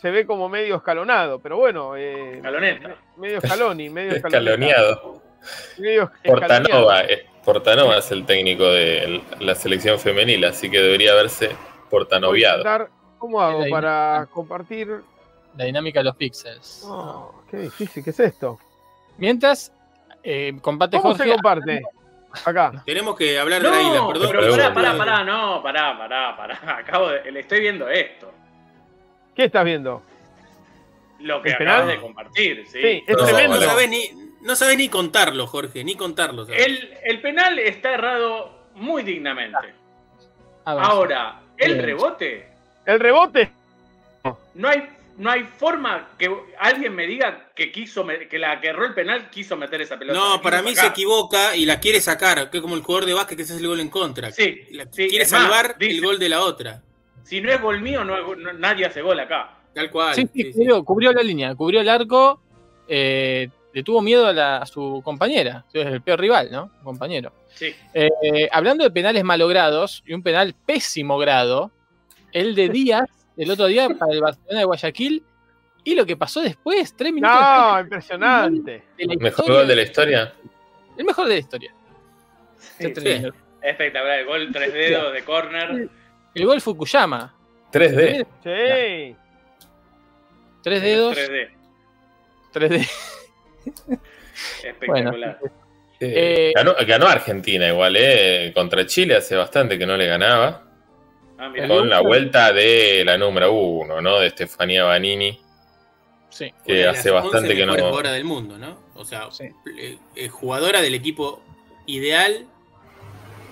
se 0.00 0.10
ve 0.10 0.26
como 0.26 0.48
medio 0.48 0.76
escalonado, 0.76 1.40
pero 1.40 1.56
bueno. 1.56 1.96
Eh, 1.96 2.36
Escaloneta. 2.36 2.96
Medio 3.16 3.38
escaloni, 3.38 3.88
medio. 3.90 4.12
Escaloneado. 4.16 5.22
Medio 5.78 6.10
Portanova, 6.24 7.00
escaloneado. 7.00 7.08
eh, 7.08 7.26
Portanova 7.46 7.98
es 7.98 8.10
el 8.10 8.26
técnico 8.26 8.64
de 8.64 9.22
la 9.38 9.54
selección 9.54 10.00
femenil, 10.00 10.44
así 10.44 10.68
que 10.68 10.80
debería 10.80 11.12
a 11.12 11.14
portanoviado. 11.88 12.88
¿Cómo 13.18 13.40
hago 13.40 13.64
para 13.70 14.26
compartir? 14.32 14.88
La 15.56 15.64
dinámica 15.64 16.00
de 16.00 16.04
los 16.04 16.16
píxeles. 16.16 16.82
Oh, 16.84 17.32
qué 17.48 17.58
difícil, 17.58 18.02
¿qué 18.02 18.10
es 18.10 18.18
esto? 18.18 18.58
Mientras, 19.16 19.72
eh, 20.24 20.54
combate 20.60 20.96
¿Cómo 20.96 21.10
Jorge. 21.10 21.22
se 21.22 21.30
comparte? 21.34 21.82
Acá. 22.44 22.82
Tenemos 22.84 23.16
que 23.16 23.38
hablar 23.38 23.62
de 23.62 23.70
la 23.70 23.80
isla, 23.80 23.94
No, 23.94 24.08
perdón. 24.08 24.28
pero 24.32 24.50
pará, 24.50 24.74
pará, 24.74 24.98
pará, 24.98 25.24
no, 25.24 25.62
pará, 25.62 25.96
pará, 25.96 26.36
pará. 26.36 26.78
Acabo 26.80 27.08
de, 27.10 27.30
le 27.30 27.40
estoy 27.40 27.60
viendo 27.60 27.88
esto. 27.88 28.30
¿Qué 29.36 29.44
estás 29.44 29.64
viendo? 29.64 30.02
Lo 31.20 31.40
que 31.40 31.50
¿El 31.50 31.54
acabas 31.54 31.86
de 31.86 32.00
compartir, 32.00 32.66
sí. 32.66 32.82
Sí, 32.82 33.04
es 33.06 33.16
No, 33.16 33.22
No, 33.22 33.28
tremendo. 33.28 33.56
no 33.60 33.62
sabés 33.62 33.88
ni, 33.88 34.25
no 34.46 34.56
sabés 34.56 34.78
ni 34.78 34.88
contarlo, 34.88 35.46
Jorge, 35.46 35.84
ni 35.84 35.94
contarlo. 35.96 36.46
El, 36.48 36.94
el 37.04 37.20
penal 37.20 37.58
está 37.58 37.92
errado 37.92 38.50
muy 38.74 39.02
dignamente. 39.02 39.58
Avanza. 40.64 40.90
Ahora, 40.90 41.40
el 41.58 41.78
rebote, 41.82 42.48
El 42.84 43.00
rebote. 43.00 43.50
no 44.54 44.68
hay, 44.68 44.88
no 45.18 45.30
hay 45.30 45.44
forma 45.44 46.08
que 46.18 46.30
alguien 46.58 46.94
me 46.94 47.06
diga 47.06 47.48
que 47.54 47.70
quiso 47.72 48.06
que 48.06 48.38
la 48.38 48.60
que 48.60 48.68
erró 48.68 48.84
el 48.86 48.94
penal 48.94 49.30
quiso 49.30 49.56
meter 49.56 49.80
esa 49.82 49.98
pelota. 49.98 50.18
No, 50.18 50.40
para 50.42 50.62
mí 50.62 50.74
se 50.74 50.86
equivoca 50.86 51.56
y 51.56 51.64
la 51.66 51.78
quiere 51.80 52.00
sacar, 52.00 52.50
que 52.50 52.58
es 52.58 52.62
como 52.62 52.74
el 52.74 52.82
jugador 52.82 53.06
de 53.06 53.14
básquet 53.14 53.38
que 53.38 53.44
se 53.44 53.52
hace 53.54 53.62
el 53.62 53.68
gol 53.68 53.80
en 53.80 53.88
contra. 53.90 54.30
Sí, 54.32 54.62
La- 54.72 54.84
sí, 54.90 55.08
quiere 55.08 55.24
más, 55.24 55.28
salvar 55.30 55.76
dice- 55.78 55.92
el 55.92 56.00
gol 56.04 56.18
de 56.18 56.28
la 56.28 56.40
otra. 56.42 56.82
Si 57.24 57.40
no 57.40 57.50
es 57.50 57.60
gol 57.60 57.80
mío, 57.80 58.04
no, 58.04 58.34
nadie 58.54 58.86
hace 58.86 59.02
gol 59.02 59.18
acá. 59.18 59.52
Tal 59.74 59.90
cual. 59.90 60.14
Sí, 60.14 60.22
sí, 60.32 60.42
sí, 60.42 60.44
sí. 60.44 60.52
cubrió, 60.52 60.84
cubrió 60.84 61.12
la 61.12 61.22
línea, 61.22 61.54
cubrió 61.54 61.80
el 61.80 61.88
arco, 61.88 62.40
eh, 62.88 63.48
le 63.76 63.82
tuvo 63.82 64.00
miedo 64.00 64.26
a, 64.26 64.64
su 64.64 65.02
compañera, 65.04 65.66
el 65.74 66.00
peor 66.00 66.18
rival, 66.18 66.48
¿no? 66.50 66.70
Su 66.78 66.82
compañero. 66.82 67.30
Sí. 67.52 67.74
Eh, 67.92 68.48
hablando 68.50 68.82
de 68.84 68.90
penales 68.90 69.22
malogrados 69.22 70.02
y 70.06 70.14
un 70.14 70.22
penal 70.22 70.54
pésimo 70.54 71.18
grado, 71.18 71.70
el 72.32 72.54
de 72.54 72.70
Díaz, 72.70 73.10
el 73.36 73.50
otro 73.50 73.66
día 73.66 73.90
para 73.90 74.14
el 74.14 74.22
Barcelona 74.22 74.60
de 74.60 74.64
Guayaquil, 74.64 75.22
y 75.84 75.94
lo 75.94 76.06
que 76.06 76.16
pasó 76.16 76.40
después, 76.40 76.96
tres 76.96 77.12
minutos. 77.12 77.36
No, 77.38 77.66
después, 77.66 77.82
impresionante. 77.82 78.82
El 78.96 79.18
mejor 79.18 79.46
gol 79.46 79.68
de 79.68 79.76
la 79.76 79.82
historia. 79.82 80.32
El 80.96 81.04
mejor 81.04 81.26
de 81.28 81.34
la 81.34 81.40
historia. 81.40 81.74
Sí. 82.58 82.94
Espectacular, 83.60 84.20
el 84.20 84.26
gol 84.26 84.48
tres 84.54 84.72
dedos 84.72 85.12
de 85.12 85.22
córner. 85.22 85.90
El 86.34 86.46
gol 86.46 86.62
Fukuyama. 86.62 87.34
3D. 87.74 88.26
Sí. 88.42 89.16
Tres 90.62 90.80
dedos. 90.80 91.14
3D. 91.14 91.50
3D. 92.54 92.88
Espectacular. 94.64 95.38
Bueno. 95.40 95.66
Eh, 95.98 96.50
eh, 96.50 96.52
ganó, 96.54 96.74
ganó, 96.86 97.06
Argentina 97.06 97.68
igual, 97.68 97.96
eh, 97.96 98.52
contra 98.54 98.84
Chile 98.84 99.16
hace 99.16 99.34
bastante 99.34 99.78
que 99.78 99.86
no 99.86 99.96
le 99.96 100.06
ganaba. 100.06 100.62
Ah, 101.38 101.52
con 101.68 101.88
la 101.88 102.00
vuelta 102.00 102.52
de 102.52 103.02
la 103.04 103.18
número 103.18 103.52
uno, 103.52 104.00
¿no? 104.00 104.18
De 104.18 104.28
Estefanía 104.28 104.84
Banini. 104.84 105.38
Sí. 106.30 106.52
Que 106.66 106.86
hace 106.86 107.10
bastante 107.10 107.54
que 107.54 107.64
no. 107.64 107.72
jugadora 107.72 108.12
del 108.12 108.24
mundo, 108.24 108.58
¿no? 108.58 108.78
O 108.94 109.04
sea, 109.04 109.30
sí. 109.30 109.50
Eh, 110.14 110.28
jugadora 110.28 110.80
del 110.80 110.94
equipo 110.94 111.42
ideal 111.86 112.46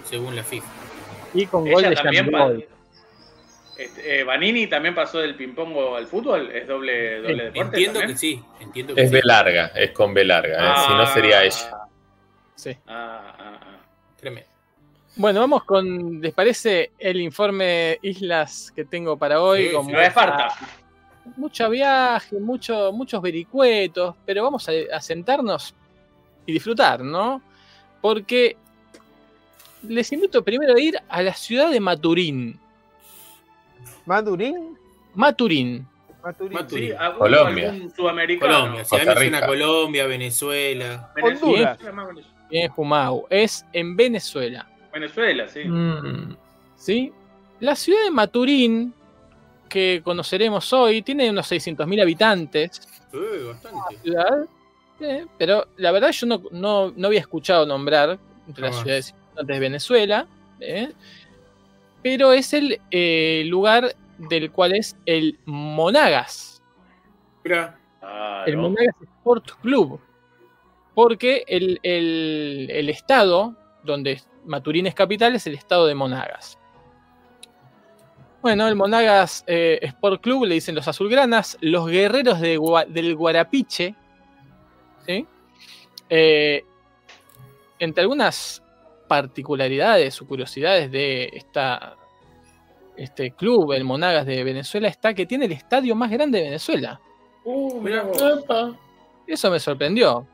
según 0.05 0.37
la 0.37 0.45
FIFA. 0.45 0.67
Y 1.35 1.47
con 1.47 1.71
gol 1.71 1.83
de 1.83 1.95
también 1.95 2.31
Jean 2.31 2.65
este, 3.79 4.21
eh, 4.21 4.25
Vanini 4.25 4.67
también 4.67 4.95
pasó 4.95 5.19
del 5.19 5.35
ping-pong 5.35 5.77
al 5.97 6.07
fútbol. 6.07 6.51
¿Es 6.51 6.67
doble, 6.67 7.21
doble 7.21 7.35
Sí, 7.35 7.41
deporte? 7.41 7.61
Entiendo 7.61 7.99
también? 8.01 8.15
que 8.17 8.19
sí, 8.19 8.43
entiendo 8.61 8.95
que 8.95 9.01
Es 9.03 9.09
sí. 9.11 9.15
B 9.15 9.21
larga, 9.25 9.67
es 9.75 9.91
con 9.93 10.15
B 10.15 10.25
larga, 10.25 10.57
¿eh? 10.73 10.85
si 10.87 10.93
no 10.95 11.07
sería 11.07 11.45
ella. 11.45 11.79
Sí. 12.55 12.71
Ah, 12.87 13.35
ah, 13.39 13.61
ah. 13.63 13.79
Tremendo. 14.17 14.49
Bueno, 15.17 15.41
vamos 15.41 15.65
con, 15.65 16.21
¿les 16.21 16.33
parece 16.35 16.93
el 16.99 17.21
informe 17.21 17.99
Islas 18.03 18.73
que 18.75 18.85
tengo 18.85 19.17
para 19.17 19.41
hoy? 19.41 19.69
Sí, 19.69 19.73
con 19.73 19.87
sí. 19.87 19.93
No 19.93 20.01
es 20.01 20.13
falta. 20.13 20.49
mucho 21.37 21.71
viaje, 21.71 22.37
mucho, 22.41 22.91
muchos 22.93 23.23
vericuetos, 23.23 24.17
pero 24.27 24.43
vamos 24.43 24.69
a, 24.69 24.73
a 24.93 25.01
sentarnos 25.01 25.75
y 26.47 26.53
disfrutar, 26.53 27.01
¿no? 27.01 27.41
Porque 28.01 28.57
les 29.89 30.11
invito 30.13 30.43
primero 30.43 30.75
a 30.75 30.81
ir 30.81 30.97
a 31.09 31.23
la 31.23 31.33
ciudad 31.35 31.71
de 31.71 31.79
Maturín. 31.81 32.59
¿Madurín? 34.07 34.77
Maturín. 35.15 35.87
Maturín. 36.23 36.53
Maturín. 36.53 36.89
Sí, 36.91 36.97
¿algún- 36.99 37.19
Colombia. 37.19 37.71
algún 37.71 37.91
sudamericano. 37.95 38.53
Colombia, 38.55 38.85
si. 38.85 39.47
Colombia, 39.47 40.07
Venezuela. 40.07 41.13
Venezuela. 41.15 41.79
Bien, 42.51 42.69
Jumau. 42.71 43.27
Es 43.31 43.65
en 43.73 43.97
Venezuela. 43.97 44.67
Venezuela, 44.93 45.49
sí. 45.49 45.65
Mm, 45.65 46.37
¿sí? 46.77 47.13
La 47.61 47.75
ciudad 47.77 48.05
de 48.05 48.11
Maturín, 48.11 48.93
que 49.69 50.01
conoceremos 50.05 50.73
hoy, 50.73 51.03
tiene 51.03 51.31
unos 51.31 51.47
600.000 51.51 52.01
habitantes. 52.01 52.81
Eh, 53.13 53.45
bastante. 53.47 53.99
ciudad, 54.03 54.45
eh, 55.01 55.27
pero 55.39 55.67
la 55.77 55.93
verdad 55.93 56.11
yo 56.11 56.27
no, 56.27 56.43
no, 56.51 56.93
no 56.97 57.07
había 57.07 57.21
escuchado 57.21 57.65
nombrar 57.67 58.19
entre 58.49 58.63
las 58.67 58.77
ciudades 58.81 59.11
importantes 59.11 59.57
de 59.57 59.61
Venezuela. 59.61 60.27
¿eh? 60.61 60.93
Pero 62.05 62.33
es 62.33 62.53
el 62.53 62.81
eh, 62.93 63.43
lugar 63.47 63.97
del 64.19 64.53
cual 64.53 64.77
es 64.77 64.97
el 65.07 65.41
Monagas. 65.47 66.63
Mira, 67.43 67.77
Claro. 67.99 68.47
El 68.47 68.57
Monagas 68.59 68.95
Sport 69.03 69.51
Club. 69.63 69.99
Porque 70.95 71.43
el, 71.49 71.81
el- 71.83 72.69
el 72.71 72.89
estado 72.91 73.57
donde 73.83 74.21
Maturín 74.45 74.87
es 74.87 74.95
capital 74.95 75.35
es 75.35 75.47
el 75.49 75.55
estado 75.55 75.87
de 75.87 75.95
Monagas. 75.97 76.59
Bueno, 78.43 78.69
el 78.69 78.75
Monagas 78.77 79.43
eh, 79.47 79.79
Sport 79.83 80.23
Club 80.23 80.45
le 80.45 80.55
dicen 80.55 80.75
los 80.75 80.87
azulgranas, 80.87 81.57
los 81.63 81.87
guerreros 81.89 82.41
de 82.41 82.59
Gua- 82.59 82.87
del 82.87 83.17
Guarapiche. 83.17 83.95
¿sí? 85.07 85.27
Eh, 86.11 86.63
entre 87.79 88.03
algunas 88.03 88.63
particularidades 89.15 90.21
o 90.21 90.27
curiosidades 90.27 90.91
de 90.91 91.31
esta, 91.35 91.95
este 92.97 93.31
club, 93.31 93.73
el 93.73 93.85
Monagas 93.85 94.27
de 94.27 94.43
Venezuela, 94.43 94.89
está 94.89 95.15
que 95.15 95.25
tiene 95.25 95.45
el 95.45 95.53
estadio 95.53 95.95
más 95.95 96.11
grande 96.11 96.39
de 96.39 96.45
Venezuela. 96.47 97.01
Uh, 97.45 97.81
Mirá. 97.81 98.05
Eso 99.27 99.51
me 99.53 99.61
sorprendió. 99.61 100.27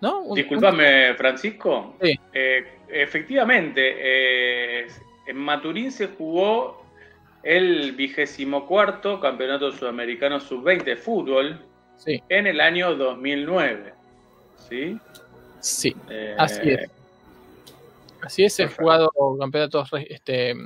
¿No? 0.00 0.22
Un- 0.22 0.34
Disculpame, 0.34 1.14
Francisco. 1.14 1.94
Sí. 2.02 2.18
Eh, 2.32 2.64
efectivamente, 2.88 3.80
eh, 3.96 4.86
en 5.28 5.36
Maturín 5.36 5.92
se 5.92 6.08
jugó 6.08 6.82
el 7.44 7.92
vigésimo 7.92 8.66
cuarto 8.66 9.20
Campeonato 9.20 9.70
Sudamericano 9.70 10.40
Sub-20 10.40 10.82
de 10.84 10.96
fútbol 10.96 11.64
Sí, 11.96 12.20
en 12.28 12.46
el 12.48 12.60
año 12.60 12.94
2009. 12.96 13.94
¿Sí? 14.68 14.98
sí. 15.60 15.94
Eh, 16.10 16.34
Así 16.36 16.68
es. 16.70 16.90
Así 18.22 18.44
es, 18.44 18.58
he 18.58 18.68
jugado 18.68 19.10
campeonatos 19.38 19.90
este, 20.08 20.50
eh, 20.50 20.56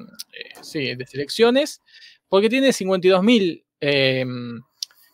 sí, 0.63 0.95
de 0.95 1.07
selecciones, 1.07 1.83
porque 2.29 2.49
tiene 2.49 2.69
52.000, 2.69 3.65
eh, 3.81 4.25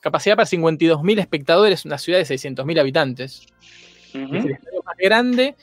capacidad 0.00 0.36
para 0.36 0.46
52.000 0.46 1.18
espectadores, 1.18 1.84
una 1.84 1.98
ciudad 1.98 2.18
de 2.18 2.24
600.000 2.24 2.80
habitantes. 2.80 3.46
Es 4.12 4.44
el 4.44 4.52
estadio 4.52 4.82
más 4.84 4.96
grande 4.96 5.56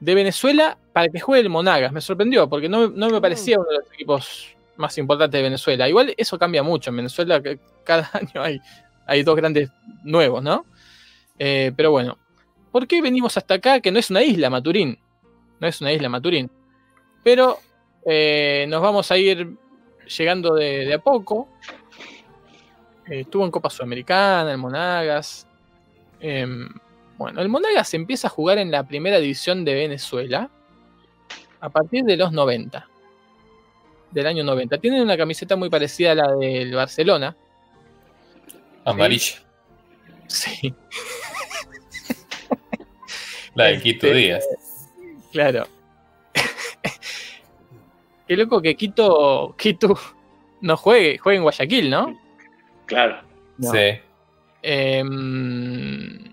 de 0.00 0.14
Venezuela 0.14 0.78
para 0.92 1.08
que 1.08 1.20
juegue 1.20 1.42
el 1.42 1.50
Monagas. 1.50 1.92
Me 1.92 2.00
sorprendió, 2.00 2.48
porque 2.48 2.68
no, 2.68 2.88
no 2.88 3.10
me 3.10 3.20
parecía 3.20 3.58
uno 3.58 3.68
de 3.68 3.78
los 3.78 3.92
equipos 3.92 4.56
más 4.76 4.96
importantes 4.98 5.38
de 5.38 5.42
Venezuela. 5.42 5.88
Igual 5.88 6.14
eso 6.16 6.38
cambia 6.38 6.62
mucho. 6.62 6.90
En 6.90 6.96
Venezuela 6.96 7.40
cada 7.84 8.10
año 8.14 8.42
hay, 8.42 8.60
hay 9.06 9.22
dos 9.22 9.36
grandes 9.36 9.70
nuevos, 10.02 10.42
¿no? 10.42 10.66
Eh, 11.38 11.72
pero 11.76 11.90
bueno, 11.90 12.18
¿por 12.72 12.86
qué 12.86 13.00
venimos 13.00 13.36
hasta 13.36 13.54
acá? 13.54 13.80
Que 13.80 13.92
no 13.92 13.98
es 13.98 14.10
una 14.10 14.22
isla, 14.22 14.50
Maturín. 14.50 14.98
No 15.60 15.66
es 15.66 15.80
una 15.80 15.92
isla, 15.92 16.08
Maturín. 16.08 16.50
Pero 17.22 17.58
eh, 18.04 18.66
nos 18.68 18.82
vamos 18.82 19.10
a 19.10 19.18
ir 19.18 19.56
llegando 20.18 20.54
de, 20.54 20.86
de 20.86 20.94
a 20.94 20.98
poco. 20.98 21.48
Eh, 23.08 23.20
estuvo 23.20 23.44
en 23.44 23.50
Copa 23.50 23.70
Sudamericana, 23.70 24.50
el 24.50 24.58
Monagas. 24.58 25.46
Em, 26.20 26.68
bueno, 27.18 27.40
el 27.40 27.48
Monagas 27.48 27.92
empieza 27.94 28.28
a 28.28 28.30
jugar 28.30 28.58
en 28.58 28.70
la 28.70 28.86
primera 28.86 29.18
división 29.18 29.64
de 29.64 29.74
Venezuela 29.74 30.50
a 31.60 31.68
partir 31.68 32.04
de 32.04 32.16
los 32.16 32.32
90. 32.32 32.88
Del 34.10 34.26
año 34.26 34.42
90. 34.42 34.78
Tienen 34.78 35.02
una 35.02 35.16
camiseta 35.16 35.56
muy 35.56 35.70
parecida 35.70 36.12
a 36.12 36.14
la 36.14 36.32
del 36.34 36.74
Barcelona. 36.74 37.36
Amarilla. 38.84 39.36
Sí, 40.26 40.74
La 43.54 43.64
de 43.64 43.80
Quito 43.80 44.06
Este, 44.06 44.18
Díaz. 44.18 44.44
Claro. 45.32 45.66
Qué 48.26 48.36
loco 48.36 48.60
que 48.62 48.76
Quito, 48.76 49.54
Quito 49.58 49.98
no 50.60 50.76
juegue, 50.76 51.18
juegue 51.18 51.36
en 51.38 51.42
Guayaquil, 51.42 51.90
¿no? 51.90 52.18
Claro. 52.86 53.22
No. 53.58 53.70
Sí. 53.72 53.98
Em, 54.62 56.32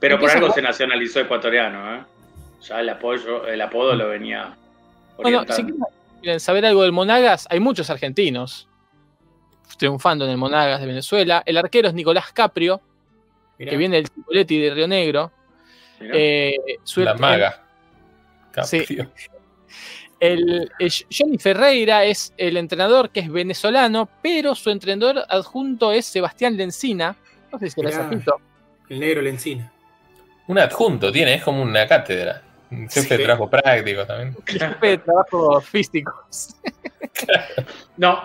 Pero 0.00 0.18
por 0.18 0.30
algo 0.30 0.46
a- 0.48 0.52
se 0.52 0.62
nacionalizó 0.62 1.20
ecuatoriano, 1.20 1.94
¿eh? 1.96 2.04
Ya 2.62 2.80
el 2.80 2.88
apoyo, 2.88 3.46
el 3.46 3.60
apodo 3.60 3.94
lo 3.94 4.08
venía 4.08 4.56
Bueno, 5.18 5.40
si 5.50 5.62
quieren- 5.64 5.80
quieren 6.22 6.40
saber 6.40 6.64
algo 6.66 6.82
del 6.82 6.92
Monagas, 6.92 7.46
hay 7.50 7.60
muchos 7.60 7.90
argentinos 7.90 8.68
triunfando 9.78 10.24
en 10.24 10.30
el 10.32 10.36
Monagas 10.38 10.80
de 10.80 10.86
Venezuela. 10.86 11.42
El 11.46 11.56
arquero 11.58 11.88
es 11.88 11.94
Nicolás 11.94 12.32
Caprio, 12.32 12.80
mirá. 13.58 13.70
que 13.70 13.76
viene 13.76 13.96
del 13.96 14.08
Cipoletti 14.08 14.58
de 14.58 14.74
Río 14.74 14.88
Negro. 14.88 15.30
Eh, 16.00 16.56
su- 16.84 17.02
La 17.02 17.14
maga. 17.14 17.63
Sí. 18.62 18.84
El, 20.20 20.70
el 20.78 20.92
Johnny 21.10 21.38
Ferreira 21.38 22.04
es 22.04 22.32
el 22.36 22.56
entrenador 22.56 23.10
que 23.10 23.20
es 23.20 23.30
venezolano, 23.30 24.08
pero 24.22 24.54
su 24.54 24.70
entrenador 24.70 25.24
adjunto 25.28 25.92
es 25.92 26.06
Sebastián 26.06 26.56
Lencina. 26.56 27.16
No 27.52 27.58
sé 27.58 27.68
si 27.70 27.82
lo 27.82 27.88
has 27.88 27.94
Mirá. 27.96 28.06
adjunto. 28.06 28.40
El 28.88 29.00
negro 29.00 29.20
Lencina. 29.22 29.70
Un 30.46 30.58
adjunto 30.58 31.10
tiene, 31.10 31.34
es 31.34 31.42
como 31.42 31.62
una 31.62 31.86
cátedra. 31.86 32.42
Un 32.70 32.88
jefe 32.88 33.00
Sí. 33.02 33.08
de 33.16 33.24
trabajo 33.24 33.50
práctico 33.50 34.06
también. 34.06 34.36
Jefe 34.46 34.86
de 34.86 34.98
trabajos 34.98 35.64
físicos. 35.66 36.54
No. 37.96 38.20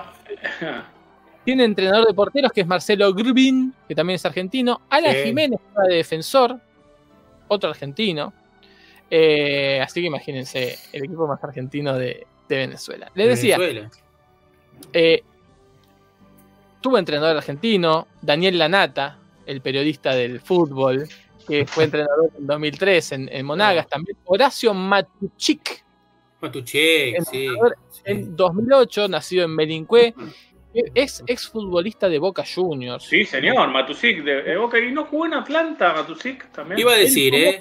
Tiene 1.46 1.64
entrenador 1.64 2.08
de 2.08 2.14
porteros 2.14 2.52
que 2.52 2.62
es 2.62 2.68
Marcelo 2.68 3.14
Grubin, 3.14 3.74
que 3.88 3.96
también 3.96 4.16
es 4.16 4.26
argentino. 4.26 4.82
Alan 4.90 5.14
Sí. 5.14 5.24
Jiménez 5.26 5.60
de 5.88 5.96
defensor, 5.96 6.60
otro 7.48 7.70
argentino. 7.70 8.34
Eh, 9.10 9.80
así 9.82 10.02
que 10.02 10.08
imagínense 10.08 10.78
el 10.94 11.04
equipo 11.06 11.28
más 11.28 11.44
argentino 11.44 11.96
de, 11.96 12.28
de 12.48 12.56
Venezuela. 12.58 13.12
Les 13.16 13.28
decía, 13.28 13.58
Venezuela. 13.58 13.90
eh, 14.94 15.24
tuvo 16.82 16.98
entrenador 16.98 17.38
argentino, 17.38 18.08
Daniel 18.22 18.58
Lanata, 18.58 19.18
el 19.46 19.62
periodista 19.62 20.14
del 20.14 20.40
fútbol, 20.40 21.08
que 21.48 21.66
fue 21.66 21.86
entrenador 21.86 22.30
en 22.38 22.46
2003 22.46 23.12
en, 23.14 23.30
en 23.32 23.46
Monagas 23.46 23.88
también. 23.88 24.18
Horacio 24.26 24.74
Matuchik, 24.74 25.84
Matuche, 26.42 27.16
sí. 27.30 27.48
En 28.06 28.36
2008, 28.36 29.08
nacido 29.10 29.44
en 29.46 29.56
Melincue, 29.56 30.14
es 30.94 31.24
exfutbolista 31.28 32.08
de 32.08 32.20
Boca 32.20 32.44
Juniors. 32.46 33.04
Sí, 33.04 33.26
señor, 33.26 33.68
Matusic 33.70 34.24
de, 34.24 34.44
de 34.44 34.58
Boca. 34.58 34.80
¿Y 34.80 34.92
no 34.92 35.06
jugó 35.06 35.26
en 35.26 35.34
Atlanta, 35.34 35.94
Matusic 35.94 36.50
también? 36.52 36.80
Iba 36.80 36.94
a 36.94 36.98
decir, 36.98 37.34
¿eh? 37.36 37.60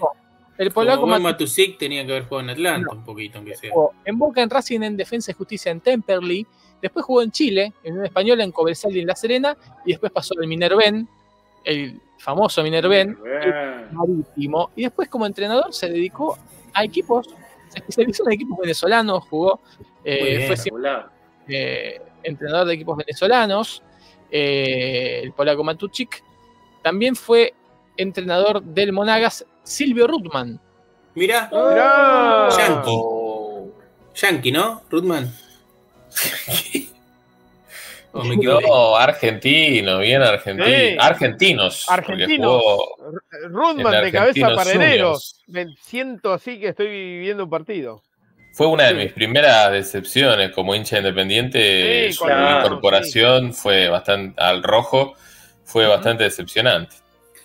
El 0.59 0.72
polaco 0.72 1.06
buen 1.06 1.22
Matuchik 1.22 1.68
Matusic 1.68 1.78
tenía 1.78 2.05
que 2.05 2.12
haber 2.12 2.24
jugado 2.24 2.40
en 2.40 2.51
Atlanta 2.51 2.93
un 2.93 3.05
poquito, 3.05 3.39
aunque 3.39 3.55
sea. 3.55 3.70
en 4.05 4.18
Boca, 4.18 4.43
en 4.43 4.51
Racing, 4.51 4.82
en 4.82 4.97
Defensa 4.97 5.30
y 5.30 5.35
Justicia 5.35 5.70
en 5.70 5.80
Temperley. 5.80 6.44
Después 6.82 7.05
jugó 7.05 7.22
en 7.22 7.30
Chile, 7.30 7.72
en 7.85 7.93
Unión 7.93 8.06
Española, 8.06 8.43
en 8.43 8.51
Cobresal 8.51 8.94
y 8.97 9.01
en 9.01 9.06
La 9.06 9.14
Serena. 9.14 9.56
Y 9.85 9.93
después 9.93 10.10
pasó 10.10 10.35
al 10.39 10.48
Minerven, 10.48 11.09
el 11.64 12.01
famoso 12.18 12.62
Minerven, 12.64 13.16
marítimo. 13.93 14.70
Y 14.74 14.82
después, 14.82 15.09
como 15.09 15.26
entrenador, 15.26 15.72
se 15.72 15.89
dedicó 15.89 16.36
a 16.74 16.85
equipos, 16.85 17.28
se 17.68 17.78
especializó 17.78 18.24
en 18.26 18.32
equipos 18.32 18.59
venezolanos, 18.59 19.24
jugó, 19.28 19.60
eh, 20.05 20.36
bien. 20.39 20.47
fue 20.48 20.56
siempre 20.56 20.90
eh, 21.48 22.02
entrenador 22.24 22.66
de 22.66 22.74
equipos 22.74 22.97
venezolanos, 22.97 23.82
eh, 24.30 25.20
el 25.22 25.32
polaco 25.32 25.62
Matuchik. 25.62 26.22
También 26.82 27.14
fue 27.14 27.55
entrenador 27.97 28.62
del 28.62 28.93
Monagas, 28.93 29.44
Silvio 29.69 30.07
Rutman. 30.07 30.59
Mirá, 31.15 31.51
Mirá. 31.53 32.49
Yankee. 32.57 32.90
Oh. 32.90 33.69
Yankee, 34.15 34.51
¿no? 34.53 34.82
Rutman. 34.90 35.31
¿O 38.12 38.24
me 38.24 38.36
equivoqué? 38.36 38.66
No, 38.66 38.97
argentino, 38.97 39.99
bien 39.99 40.23
argentino. 40.23 40.66
Sí. 40.66 40.97
Argentinos. 40.99 41.85
Argentinos. 41.89 42.62
Rudman 43.51 44.05
de 44.05 44.11
cabeza 44.12 44.55
para 44.55 44.73
enero. 44.73 45.19
Me 45.49 45.66
siento 45.82 46.32
así 46.32 46.59
que 46.59 46.69
estoy 46.69 46.89
viviendo 46.89 47.45
un 47.45 47.51
partido. 47.51 48.03
Fue 48.55 48.66
una 48.66 48.85
de 48.85 48.90
Sí. 48.90 48.97
mis 48.97 49.12
primeras 49.12 49.70
decepciones 49.73 50.53
como 50.53 50.74
hincha 50.74 50.97
independiente. 50.99 52.07
Sí, 52.09 52.15
su 52.15 52.24
claro, 52.24 52.66
incorporación 52.66 53.53
fue 53.53 53.89
bastante 53.89 54.40
al 54.43 54.62
rojo, 54.62 55.15
fue 55.65 55.86
bastante 55.86 56.24
decepcionante. 56.24 56.97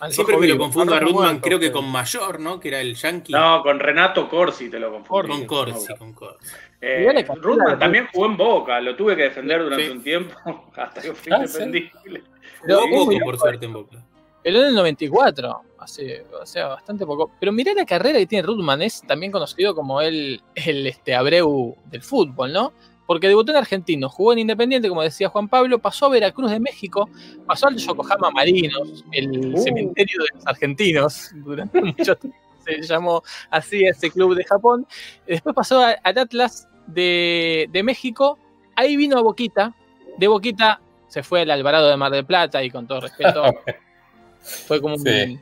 Siempre 0.10 0.38
me 0.38 0.48
lo 0.48 0.58
confundo 0.58 0.94
a 0.96 1.02
muerto, 1.02 1.42
creo 1.42 1.60
que 1.60 1.72
con 1.72 1.90
Mayor, 1.90 2.40
¿no? 2.40 2.60
Que 2.60 2.68
era 2.70 2.82
el 2.82 2.96
Yankee. 2.96 3.32
No, 3.32 3.62
con 3.64 3.80
Renato 3.80 4.30
Corsi 4.30 4.70
te 4.70 4.80
lo 4.80 4.92
confundí. 4.92 5.30
con 5.30 5.46
Corsi, 5.46 5.96
con 5.96 6.14
Corsi. 6.14 6.46
Eh, 6.82 7.26
Rudman 7.36 7.80
también 7.80 8.08
jugó 8.12 8.26
en 8.26 8.36
Boca, 8.38 8.82
lo 8.82 8.96
tuve 8.96 9.16
que 9.16 9.24
defender 9.24 9.64
durante 9.64 9.86
Sí. 9.86 9.92
un 9.92 10.04
tiempo 10.04 10.36
hasta 10.76 11.02
que 11.02 11.14
fui 11.14 11.32
Ah, 11.32 11.38
independible. 11.46 12.24
Pero 12.62 12.80
Jugó 12.82 13.06
poco, 13.06 13.20
por 13.24 13.38
suerte, 13.40 13.66
en 13.66 13.74
Boca. 13.74 13.98
Pero 14.44 14.60
en 14.60 14.66
el 14.66 14.76
94, 14.76 15.62
hace, 15.80 16.26
o 16.42 16.46
sea, 16.46 16.68
bastante 16.68 17.06
poco. 17.06 17.32
Pero 17.40 17.54
mirá 17.54 17.74
la 17.74 17.86
carrera 17.86 18.20
que 18.20 18.26
tiene 18.26 18.46
Rutman, 18.46 18.82
es 18.82 19.02
también 19.08 19.32
conocido 19.32 19.74
como 19.74 20.02
el, 20.02 20.42
el 20.56 20.86
este, 20.88 21.16
Abreu 21.16 21.78
del 21.86 22.02
fútbol, 22.02 22.52
¿no? 22.52 22.74
Porque 23.14 23.28
debutó 23.28 23.52
en 23.52 23.58
Argentino, 23.58 24.10
jugó 24.10 24.34
en 24.34 24.40
Independiente, 24.40 24.90
como 24.90 25.04
decía 25.04 25.30
Juan 25.30 25.48
Pablo, 25.48 25.78
pasó 25.78 26.08
a 26.08 26.10
Veracruz 26.10 26.50
de 26.50 26.60
México, 26.60 27.08
pasó 27.46 27.68
al 27.68 27.78
Yokohama 27.78 28.32
Marinos, 28.32 29.06
el 29.12 29.54
Uh. 29.54 29.58
cementerio 29.62 30.18
de 30.24 30.26
los 30.34 30.48
argentinos, 30.48 31.30
durante 31.36 31.80
mucho 31.80 32.16
tiempo 32.16 32.38
se 32.66 32.82
llamó 32.82 33.22
así 33.52 33.86
ese 33.86 34.10
club 34.10 34.34
de 34.36 34.44
Japón. 34.46 34.88
Después 35.28 35.54
pasó 35.54 35.80
al 35.82 36.00
Atlas 36.04 36.68
de, 36.88 37.68
de 37.72 37.84
México, 37.84 38.40
ahí 38.76 38.96
vino 38.98 39.18
a 39.18 39.22
Boquita. 39.22 39.76
De 40.18 40.28
Boquita 40.28 40.80
se 41.08 41.22
fue 41.22 41.42
al 41.42 41.52
Alvarado 41.52 41.88
de 41.90 41.98
Mar 41.98 42.12
del 42.12 42.26
Plata 42.26 42.64
y 42.64 42.72
con 42.72 42.88
todo 42.88 43.02
respeto, 43.02 43.44
fue 44.40 44.82
como 44.82 44.96
un- 44.96 45.40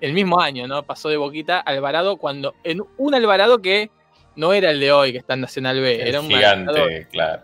el 0.00 0.12
mismo 0.12 0.38
año, 0.40 0.66
¿no? 0.68 0.82
Pasó 0.82 1.08
de 1.08 1.16
Boquita 1.16 1.58
a 1.58 1.60
Alvarado 1.60 2.18
cuando 2.18 2.54
en 2.62 2.82
un 2.98 3.14
Alvarado 3.14 3.62
que 3.62 3.90
no 4.36 4.52
era 4.52 4.70
el 4.70 4.80
de 4.80 4.92
hoy, 4.92 5.12
que 5.12 5.18
está 5.18 5.34
en 5.34 5.40
Nacional 5.40 5.80
B, 5.80 6.02
El 6.02 6.08
era 6.08 6.20
un 6.20 6.28
gigante, 6.28 7.06
claro. 7.10 7.42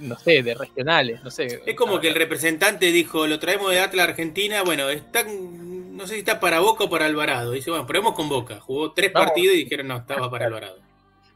no 0.00 0.18
sé, 0.18 0.42
de 0.42 0.54
regionales, 0.54 1.22
no 1.22 1.30
sé. 1.30 1.62
Es 1.66 1.74
como 1.74 2.00
que 2.00 2.08
el 2.08 2.14
representante 2.14 2.86
dijo, 2.92 3.26
lo 3.26 3.38
traemos 3.38 3.70
de 3.70 3.80
Atlas 3.80 4.08
Argentina, 4.08 4.62
bueno, 4.62 4.88
está, 4.88 5.24
no 5.24 6.06
sé 6.06 6.14
si 6.14 6.20
está 6.20 6.40
para 6.40 6.60
Boca 6.60 6.84
o 6.84 6.90
para 6.90 7.06
Alvarado. 7.06 7.52
Dice, 7.52 7.70
bueno, 7.70 7.86
probemos 7.86 8.14
con 8.14 8.28
Boca. 8.28 8.60
Jugó 8.60 8.92
tres 8.92 9.12
Vamos. 9.12 9.28
partidos 9.28 9.54
y 9.54 9.64
dijeron, 9.64 9.88
no, 9.88 9.96
estaba 9.98 10.30
para 10.30 10.46
Alvarado. 10.46 10.78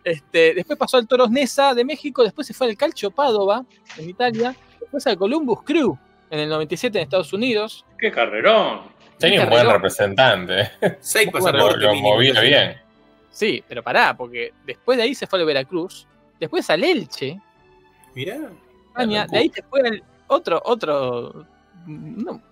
Este, 0.05 0.53
después 0.55 0.79
pasó 0.79 0.99
al 0.99 1.09
Toros 1.09 1.31
Nesa 1.31 1.73
de 1.75 1.85
México, 1.85 2.23
después 2.23 2.47
se 2.47 2.53
fue 2.53 2.67
al 2.67 2.77
Calcio 2.77 3.11
Padova 3.11 3.65
en 3.97 4.11
Italia, 4.11 4.55
después 4.79 5.07
al 5.07 5.17
Columbus 5.17 5.63
Crew 5.65 5.99
en 6.31 6.41
el 6.41 6.49
97 6.51 6.99
en 6.99 7.05
Estados 7.05 7.33
Unidos. 7.33 7.87
¡Qué 7.99 8.11
carrerón! 8.11 8.93
Tenía 9.19 9.45
un 9.45 9.51
buen 9.51 9.67
representante. 9.71 10.71
Seis 11.01 11.27
Lo, 11.27 11.33
pasaportes. 11.33 11.83
lo 11.83 11.93
mínimo, 11.93 12.15
movía 12.17 12.41
bien. 12.41 12.84
Sí, 13.35 13.65
pero 13.69 13.83
pará, 13.83 14.17
porque 14.17 14.53
después 14.65 14.97
de 14.97 15.03
ahí 15.03 15.15
se 15.15 15.27
fue 15.27 15.41
al 15.41 15.45
Veracruz, 15.45 16.07
después 16.39 16.71
al 16.71 16.85
Elche, 16.85 17.41
Mirá. 18.15 18.39
España, 18.89 19.27
de 19.27 19.39
ahí 19.39 19.49
se 19.53 19.61
fue 19.65 19.81
al 19.81 20.05
otro, 20.29 20.63
otro, 20.65 21.45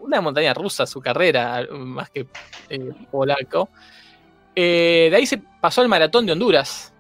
una 0.00 0.20
montaña 0.20 0.52
rusa 0.52 0.84
su 0.84 1.00
carrera, 1.00 1.64
más 1.70 2.10
que 2.10 2.26
eh, 2.68 2.90
polaco. 3.12 3.68
Eh, 4.56 5.06
de 5.10 5.16
ahí 5.16 5.24
se 5.24 5.38
pasó 5.60 5.82
al 5.82 5.88
Maratón 5.88 6.26
de 6.26 6.32
Honduras, 6.32 6.92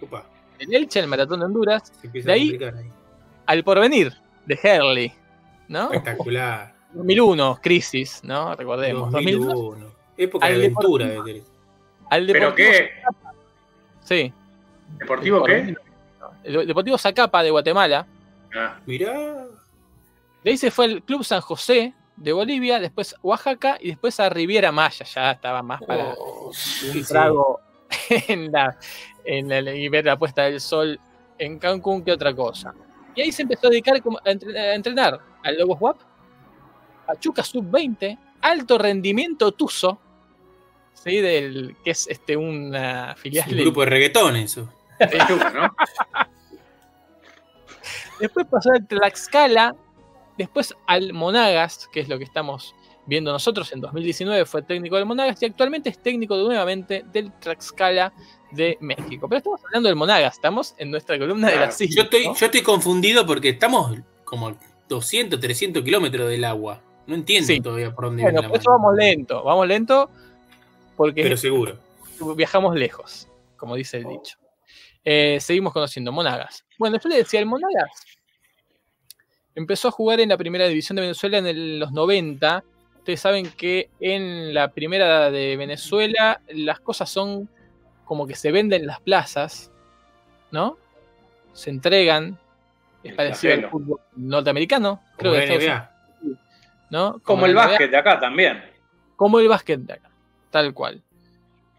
Opa, 0.00 0.24
el 0.60 0.72
Elche, 0.72 1.00
el 1.00 1.08
Maratón 1.08 1.40
de 1.40 1.46
Honduras, 1.46 1.92
se 2.00 2.06
empieza 2.06 2.26
De 2.28 2.32
a 2.32 2.34
ahí- 2.36 2.58
ahí. 2.62 2.90
al 3.46 3.64
Porvenir 3.64 4.12
de 4.46 4.58
Herley, 4.62 5.12
¿no? 5.68 5.90
Espectacular. 5.92 6.72
2001, 6.92 7.58
crisis, 7.60 8.20
¿no? 8.22 8.54
Recordemos. 8.54 9.10
2002, 9.10 9.46
2001. 9.48 9.92
Época 10.16 10.46
de 10.46 10.54
aventura. 10.54 11.06
Deportivo. 11.08 11.24
de- 11.40 11.54
al 12.10 12.26
¿Pero 12.26 12.38
Deportivo 12.40 12.70
qué? 12.70 12.90
Sí. 14.04 14.32
¿Deportivo 14.98 15.42
qué? 15.44 15.74
El 16.44 16.66
Deportivo 16.66 16.96
Zacapa 16.98 17.42
de 17.42 17.50
Guatemala. 17.50 18.06
Ah, 18.54 18.78
Mirá. 18.86 19.46
De 20.44 20.50
ahí 20.50 20.56
se 20.56 20.70
fue 20.70 20.84
al 20.84 21.02
Club 21.02 21.24
San 21.24 21.40
José 21.40 21.94
de 22.16 22.32
Bolivia, 22.32 22.78
después 22.78 23.16
Oaxaca 23.22 23.76
y 23.80 23.88
después 23.88 24.20
a 24.20 24.28
Riviera 24.28 24.70
Maya. 24.70 25.04
Ya 25.06 25.32
estaba 25.32 25.62
más 25.62 25.82
para 25.82 26.14
Oh, 26.18 26.48
un 26.48 26.54
sí, 26.54 27.02
sí. 27.02 27.08
trago 27.08 27.60
en 28.28 28.52
la, 28.52 28.76
en 29.24 29.48
la- 29.48 29.74
y 29.74 29.88
ver 29.88 30.04
la 30.04 30.16
puesta 30.18 30.42
del 30.42 30.60
sol 30.60 31.00
en 31.38 31.58
Cancún 31.58 32.04
que 32.04 32.12
otra 32.12 32.32
cosa. 32.34 32.72
Y 33.16 33.22
ahí 33.22 33.32
se 33.32 33.42
empezó 33.42 33.66
a 33.68 33.70
dedicar 33.70 34.00
como 34.02 34.18
a 34.24 34.30
entre- 34.30 34.58
a 34.58 34.74
entrenar 34.74 35.18
al 35.42 35.58
Lobos 35.58 35.78
WAP, 35.80 35.96
a 37.08 37.16
Chuca 37.16 37.42
Sub-20, 37.42 38.18
alto 38.42 38.76
rendimiento 38.78 39.50
Tuzo, 39.52 39.98
¿sí? 41.04 41.20
Del, 41.20 41.76
que 41.84 41.90
es 41.90 42.06
este, 42.08 42.36
una 42.36 43.14
filial 43.16 43.48
Un 43.48 43.54
del- 43.56 43.64
grupo 43.64 43.80
de 43.80 43.86
reggaetón 43.86 44.36
eso. 44.36 44.68
¿no? 45.00 45.74
Después 48.20 48.46
pasó 48.50 48.70
al 48.72 48.86
Tlaxcala, 48.86 49.74
después 50.38 50.74
al 50.86 51.12
Monagas, 51.12 51.88
que 51.92 52.00
es 52.00 52.08
lo 52.08 52.18
que 52.18 52.24
estamos 52.24 52.74
viendo 53.06 53.32
nosotros. 53.32 53.72
En 53.72 53.80
2019 53.80 54.44
fue 54.46 54.62
técnico 54.62 54.96
del 54.96 55.04
Monagas 55.06 55.42
y 55.42 55.46
actualmente 55.46 55.90
es 55.90 55.98
técnico 55.98 56.36
nuevamente 56.36 57.04
del 57.12 57.32
Tlaxcala 57.32 58.12
de 58.52 58.78
México. 58.80 59.28
Pero 59.28 59.38
estamos 59.38 59.60
hablando 59.64 59.88
del 59.88 59.96
Monagas, 59.96 60.34
estamos 60.34 60.74
en 60.78 60.90
nuestra 60.90 61.18
columna 61.18 61.50
de 61.50 61.56
las 61.56 61.80
islas. 61.80 61.96
Yo 61.96 62.02
estoy, 62.04 62.26
¿no? 62.28 62.34
yo 62.34 62.46
estoy 62.46 62.62
confundido 62.62 63.26
porque 63.26 63.48
estamos 63.50 63.96
como 64.24 64.56
200, 64.88 65.38
300 65.40 65.82
kilómetros 65.82 66.28
del 66.28 66.44
agua. 66.44 66.80
No 67.06 67.14
entiendo 67.16 67.48
Sí. 67.48 67.60
todavía 67.60 67.94
por 67.94 68.06
dónde 68.06 68.22
Bueno, 68.22 68.40
viene 68.40 68.48
por 68.48 68.56
la 68.58 68.62
eso 68.62 68.70
mano. 68.70 68.82
vamos 68.84 68.96
lento, 68.96 69.42
vamos 69.42 69.66
lento 69.66 70.10
porque 70.96 71.22
Pero 71.22 71.36
seguro. 71.36 71.78
viajamos 72.36 72.74
lejos, 72.76 73.28
como 73.56 73.74
dice 73.76 73.98
el 73.98 74.04
dicho. 74.04 74.36
Eh, 75.04 75.38
seguimos 75.40 75.72
conociendo 75.72 76.12
Monagas. 76.12 76.64
Bueno, 76.78 76.94
después 76.94 77.12
le 77.12 77.18
decía, 77.20 77.40
el 77.40 77.46
Monagas 77.46 77.90
empezó 79.54 79.88
a 79.88 79.90
jugar 79.90 80.20
en 80.20 80.28
la 80.30 80.36
primera 80.36 80.66
división 80.66 80.96
de 80.96 81.02
Venezuela 81.02 81.38
en 81.38 81.46
el- 81.46 81.78
los 81.78 81.92
90. 81.92 82.64
Ustedes 82.98 83.20
saben 83.20 83.50
que 83.50 83.90
en 84.00 84.54
la 84.54 84.72
primera 84.72 85.30
de 85.30 85.56
Venezuela 85.56 86.40
las 86.48 86.80
cosas 86.80 87.10
son 87.10 87.48
como 88.04 88.26
que 88.26 88.34
se 88.34 88.50
venden 88.50 88.82
en 88.82 88.86
las 88.86 89.00
plazas, 89.00 89.70
¿no? 90.50 90.78
Se 91.52 91.70
entregan. 91.70 92.38
Es 93.02 93.10
El 93.10 93.16
parecido 93.16 93.52
al 93.54 93.70
fútbol 93.70 94.00
norteamericano, 94.16 95.02
creo 95.18 95.32
Como 95.34 95.44
que 95.44 95.58
NBA. 95.58 95.90
Unidos, 96.22 96.38
¿no? 96.90 97.20
Como 97.22 97.44
el 97.46 97.54
la 97.54 97.60
NBA. 97.64 97.68
básquet 97.70 97.90
de 97.90 97.96
acá 97.98 98.20
también. 98.20 98.64
Como 99.16 99.38
el 99.38 99.48
básquet 99.48 99.80
de 99.80 99.92
acá, 99.92 100.10
tal 100.54 100.72
cual. 100.72 101.02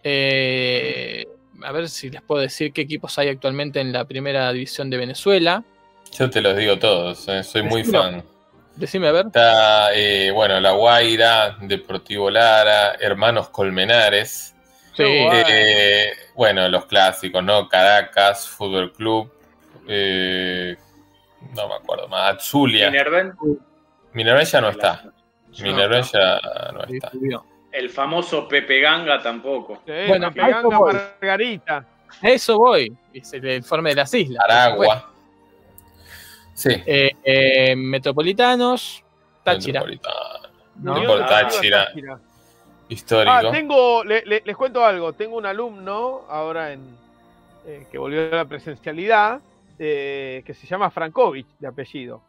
Eh, 0.04 1.26
a 1.64 1.72
ver 1.72 1.88
si 1.88 2.10
les 2.10 2.22
puedo 2.22 2.42
decir 2.42 2.74
qué 2.74 2.82
equipos 2.82 3.18
hay 3.18 3.30
actualmente 3.30 3.80
en 3.80 3.94
la 3.94 4.04
primera 4.04 4.52
división 4.52 4.90
de 4.90 4.98
Venezuela. 4.98 5.64
Yo 6.12 6.30
te 6.30 6.42
los 6.42 6.58
digo 6.58 6.78
todos, 6.78 7.26
eh, 7.30 7.42
soy 7.42 7.64
muy 7.64 7.86
fan. 7.86 8.22
Decime 8.76 9.08
a 9.08 9.12
ver. 9.14 9.28
Está, 9.28 9.96
eh, 9.96 10.30
bueno, 10.32 10.60
La 10.60 10.74
Guaira, 10.74 11.56
Deportivo 11.62 12.30
Lara, 12.30 12.98
Hermanos 13.00 13.48
Colmenares. 13.48 14.54
Sí. 14.94 15.04
Eh, 15.06 16.10
bueno, 16.36 16.68
los 16.68 16.86
clásicos, 16.88 17.42
¿no? 17.42 17.70
Caracas, 17.70 18.50
Fútbol 18.50 18.92
Club, 18.92 19.32
eh, 19.88 20.76
no 21.56 21.70
me 21.70 21.76
acuerdo 21.76 22.10
más, 22.10 22.34
Atzulia. 22.34 22.92
Minerven, 22.92 23.36
Minerva 24.12 24.44
ya 24.44 24.60
no 24.60 24.68
está. 24.68 25.02
No 25.04 25.12
ya 25.54 25.88
no 25.88 26.04
sí, 26.04 26.98
está. 26.98 27.12
El 27.76 27.90
famoso 27.90 28.48
Pepe 28.48 28.80
Ganga 28.80 29.22
tampoco. 29.22 29.82
Sí, 29.86 29.92
Bueno, 30.08 30.28
eso 30.28 30.36
ganga 30.36 30.78
voy. 30.78 30.94
Margarita. 30.94 31.86
A 32.22 32.30
eso 32.30 32.58
voy. 32.58 32.96
Es 33.14 33.34
el 33.34 33.46
informe 33.56 33.90
de 33.92 33.96
las 33.98 34.14
islas. 34.14 34.44
Aragua. 34.48 35.12
Sí. 36.54 36.70
Eh, 36.86 37.12
eh, 37.24 37.76
Metropolitanos, 37.76 39.04
Táchira. 39.44 39.82
Metropolitano. 39.84 41.04
¿no? 41.04 41.26
Táchira. 41.26 41.86
Táchira. 41.88 42.20
Histórico. 42.88 43.32
Ah, 43.36 43.52
tengo, 43.52 44.04
le- 44.04 44.24
le- 44.26 44.44
les 44.46 44.56
cuento 44.56 44.86
algo. 44.86 45.14
Tengo 45.14 45.38
un 45.38 45.46
alumno 45.46 46.22
ahora 46.30 46.72
en 46.72 46.82
eh, 47.68 47.88
que 47.92 47.98
volvió 47.98 48.28
a 48.32 48.36
la 48.36 48.46
presencialidad 48.46 49.40
eh, 49.80 50.44
que 50.46 50.54
se 50.54 50.68
llama 50.68 50.90
Frankovic 50.92 51.48
de 51.60 51.68
apellido. 51.68 52.22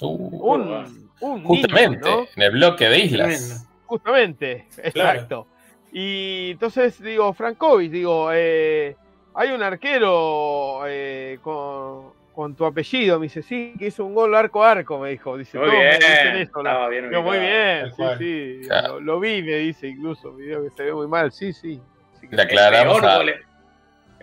Uh, 0.00 0.54
Un, 0.54 1.10
un 1.20 1.34
niño, 1.36 1.46
justamente, 1.46 2.08
¿no? 2.10 2.26
en 2.36 2.42
el 2.42 2.50
bloque 2.52 2.88
de 2.88 2.98
islas. 2.98 3.66
Justamente, 3.98 4.66
exacto. 4.82 5.46
Y 5.92 6.50
entonces 6.52 7.00
digo, 7.00 7.32
Frankovic, 7.32 7.90
digo, 7.92 8.30
eh, 8.32 8.96
hay 9.34 9.50
un 9.50 9.62
arquero 9.62 10.82
eh, 10.88 11.38
con, 11.42 12.12
con 12.34 12.56
tu 12.56 12.64
apellido. 12.64 13.20
Me 13.20 13.26
dice, 13.26 13.42
sí, 13.42 13.74
que 13.78 13.86
hizo 13.86 14.04
un 14.04 14.14
gol 14.14 14.34
arco 14.34 14.64
a 14.64 14.72
arco, 14.72 14.98
me 14.98 15.10
dijo. 15.10 15.36
Dice, 15.38 15.56
Muy 15.58 15.68
"Todos 15.68 15.78
me 15.80 15.88
bien. 15.88 15.98
dicen 16.00 16.36
eso, 16.36 16.62
la- 16.62 16.70
Estaba 16.70 16.88
bien 16.88 17.08
Digo, 17.10 17.22
muy 17.22 17.38
bien, 17.38 17.86
sí, 17.90 17.96
cual. 17.96 18.18
sí. 18.18 18.60
Claro. 18.66 18.94
Lo, 18.94 19.00
lo 19.00 19.20
vi, 19.20 19.42
me 19.42 19.54
dice 19.58 19.86
incluso, 19.86 20.32
video 20.34 20.64
que 20.64 20.70
se 20.70 20.82
ve 20.82 20.92
muy 20.94 21.06
mal, 21.06 21.30
sí, 21.30 21.52
sí. 21.52 21.80
Así 22.16 22.26
que- 22.28 22.34
Le 22.36 22.42
aclaramos 22.42 22.94
peor 23.00 23.10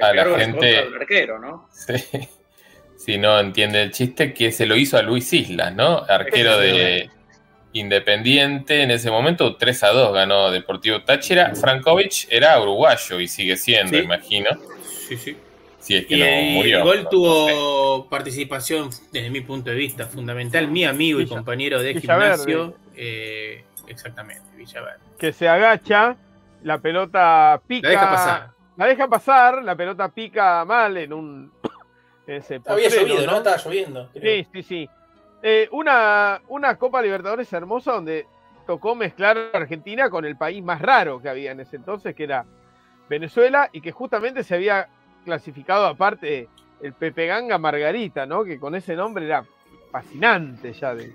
a, 0.01 0.13
la 0.13 0.37
gente- 0.39 0.65
del 0.65 0.95
arquero, 0.95 1.39
¿no? 1.39 1.67
Sí. 1.71 1.93
Si 2.97 3.17
no 3.17 3.39
entiende 3.39 3.81
el 3.81 3.89
chiste, 3.89 4.31
que 4.31 4.51
se 4.51 4.67
lo 4.67 4.75
hizo 4.75 4.95
a 4.95 5.01
Luis 5.01 5.33
Islas, 5.33 5.73
¿no? 5.73 6.03
Arquero 6.07 6.59
de 6.59 7.09
Independiente 7.73 8.81
en 8.83 8.91
ese 8.91 9.09
momento, 9.11 9.55
3 9.55 9.83
a 9.83 9.89
2 9.89 10.13
ganó 10.13 10.51
Deportivo 10.51 11.01
Táchira. 11.03 11.55
Frankovic 11.55 12.27
era 12.29 12.59
uruguayo 12.61 13.19
y 13.19 13.27
sigue 13.27 13.55
siendo, 13.57 13.97
Sí. 13.97 14.03
imagino. 14.03 14.49
Sí, 15.07 15.17
sí. 15.17 15.37
Si 15.79 15.95
es 15.95 16.05
que 16.05 16.15
Y 16.15 16.19
no 16.19 16.51
murió. 16.57 16.77
el 16.77 16.83
gol 16.83 16.97
No, 16.97 17.03
no 17.03 17.09
sé. 17.09 17.09
tuvo 17.11 18.09
participación, 18.09 18.89
desde 19.11 19.29
mi 19.29 19.41
punto 19.41 19.69
de 19.71 19.75
vista, 19.77 20.05
fundamental. 20.05 20.67
Mi 20.67 20.85
amigo 20.85 21.19
y 21.21 21.25
compañero 21.27 21.81
de 21.81 21.93
Villaverde. 21.93 22.37
gimnasio. 22.37 22.75
eh, 22.95 23.63
exactamente, 23.87 24.43
Villaverde. 24.55 24.99
que 25.17 25.31
se 25.33 25.47
agacha, 25.47 26.15
la 26.63 26.77
pelota 26.79 27.59
pica. 27.67 27.87
La 27.87 27.91
deja 27.93 28.11
pasar. 28.11 28.49
La 28.77 28.85
deja 28.85 29.07
pasar, 29.07 29.63
la 29.63 29.75
pelota 29.75 30.09
pica 30.09 30.63
mal 30.65 30.97
en 30.97 31.13
un. 31.13 31.51
ese 32.27 32.59
potrero, 32.59 32.87
Estaba 33.27 33.57
lloviendo. 33.57 34.09
Sí, 34.13 34.47
sí, 34.53 34.63
sí. 34.63 34.89
Eh, 35.43 35.67
una, 35.71 36.41
una 36.49 36.77
Copa 36.77 37.01
Libertadores 37.01 37.51
hermosa 37.53 37.93
donde 37.93 38.27
tocó 38.67 38.95
mezclar 38.95 39.37
a 39.37 39.57
Argentina 39.57 40.09
con 40.09 40.25
el 40.25 40.37
país 40.37 40.63
más 40.63 40.81
raro 40.81 41.21
que 41.21 41.29
había 41.29 41.51
en 41.51 41.59
ese 41.59 41.77
entonces, 41.77 42.15
que 42.15 42.23
era 42.23 42.45
Venezuela, 43.09 43.69
y 43.71 43.81
que 43.81 43.91
justamente 43.91 44.43
se 44.43 44.55
había 44.55 44.87
clasificado 45.25 45.85
aparte 45.87 46.47
el 46.81 46.93
Pepe 46.93 47.27
Ganga 47.27 47.57
Margarita, 47.57 48.25
¿no? 48.25 48.43
Que 48.43 48.59
con 48.59 48.75
ese 48.75 48.95
nombre 48.95 49.25
era 49.25 49.43
fascinante 49.91 50.73
ya. 50.73 50.95
De, 50.95 51.11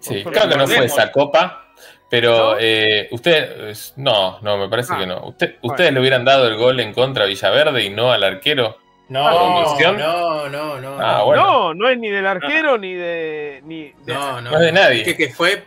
Sí, 0.00 0.24
creo 0.24 0.48
que 0.48 0.56
no 0.56 0.66
fue 0.66 0.86
esa 0.86 1.12
copa, 1.12 1.66
pero 2.08 2.52
¿No? 2.52 2.56
eh, 2.58 3.08
usted, 3.10 3.70
eh, 3.70 3.74
no, 3.96 4.40
no, 4.40 4.56
me 4.56 4.68
parece 4.68 4.94
Ah, 4.94 4.98
que 4.98 5.06
no. 5.06 5.26
Usted, 5.26 5.56
bueno. 5.60 5.72
¿Ustedes 5.74 5.92
le 5.92 6.00
hubieran 6.00 6.24
dado 6.24 6.48
el 6.48 6.56
gol 6.56 6.80
en 6.80 6.94
contra 6.94 7.24
a 7.24 7.26
Villaverde 7.26 7.84
y 7.84 7.90
no 7.90 8.10
al 8.10 8.24
arquero? 8.24 8.78
No, 9.10 9.92
no, 9.92 10.48
no, 10.48 10.80
no. 10.80 10.96
Ah, 11.00 11.22
bueno. 11.24 11.42
No, 11.42 11.74
no 11.74 11.88
es 11.88 11.98
ni 11.98 12.08
del 12.08 12.26
arquero 12.26 12.78
ni 12.78 12.94
de. 12.94 13.60
Ni 13.64 13.92
de- 14.04 14.14
No, 14.14 14.40
no. 14.40 14.50
No 14.52 14.56
es 14.56 14.62
de 14.66 14.72
nadie. 14.72 15.02
Que, 15.02 15.16
que 15.16 15.28
fue. 15.28 15.64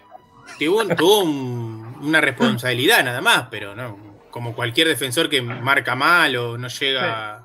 Tuvo, 0.57 0.81
un- 0.81 0.95
tuvo 0.95 1.19
un- 1.23 1.97
una 2.01 2.21
responsabilidad 2.21 3.03
nada 3.03 3.21
más, 3.21 3.47
pero 3.51 3.75
no. 3.75 3.97
Como 4.31 4.55
cualquier 4.55 4.87
defensor 4.87 5.29
que 5.29 5.41
marca 5.41 5.93
mal 5.95 6.35
o 6.37 6.57
no 6.57 6.67
llega 6.67 7.43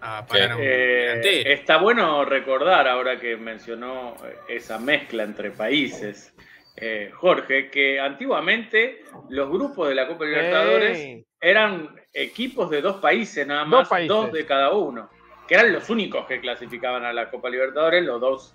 a 0.00 0.24
parar 0.26 0.52
a 0.52 0.56
un 0.56 0.62
Eh, 0.64 1.52
está 1.52 1.76
bueno 1.76 2.24
recordar, 2.24 2.88
ahora 2.88 3.18
que 3.20 3.36
mencionó 3.36 4.14
esa 4.48 4.78
mezcla 4.78 5.22
entre 5.24 5.50
países, 5.50 6.32
eh, 6.76 7.10
Jorge, 7.14 7.68
que 7.70 8.00
antiguamente 8.00 9.04
los 9.28 9.50
grupos 9.50 9.88
de 9.90 9.94
la 9.94 10.06
Copa 10.06 10.24
Libertadores 10.24 11.24
eran 11.40 11.90
equipos 12.14 12.70
de 12.70 12.80
dos 12.80 12.96
países 12.96 13.46
nada 13.46 13.60
Dos 13.60 13.68
más, 13.70 13.88
países. 13.88 14.08
dos 14.08 14.32
de 14.32 14.46
cada 14.46 14.70
uno, 14.72 15.10
que 15.50 15.56
eran 15.56 15.72
los 15.72 15.90
únicos 15.90 16.26
que 16.26 16.40
clasificaban 16.40 17.04
a 17.04 17.12
la 17.12 17.28
Copa 17.28 17.50
Libertadores, 17.50 18.04
los 18.04 18.20
dos, 18.20 18.54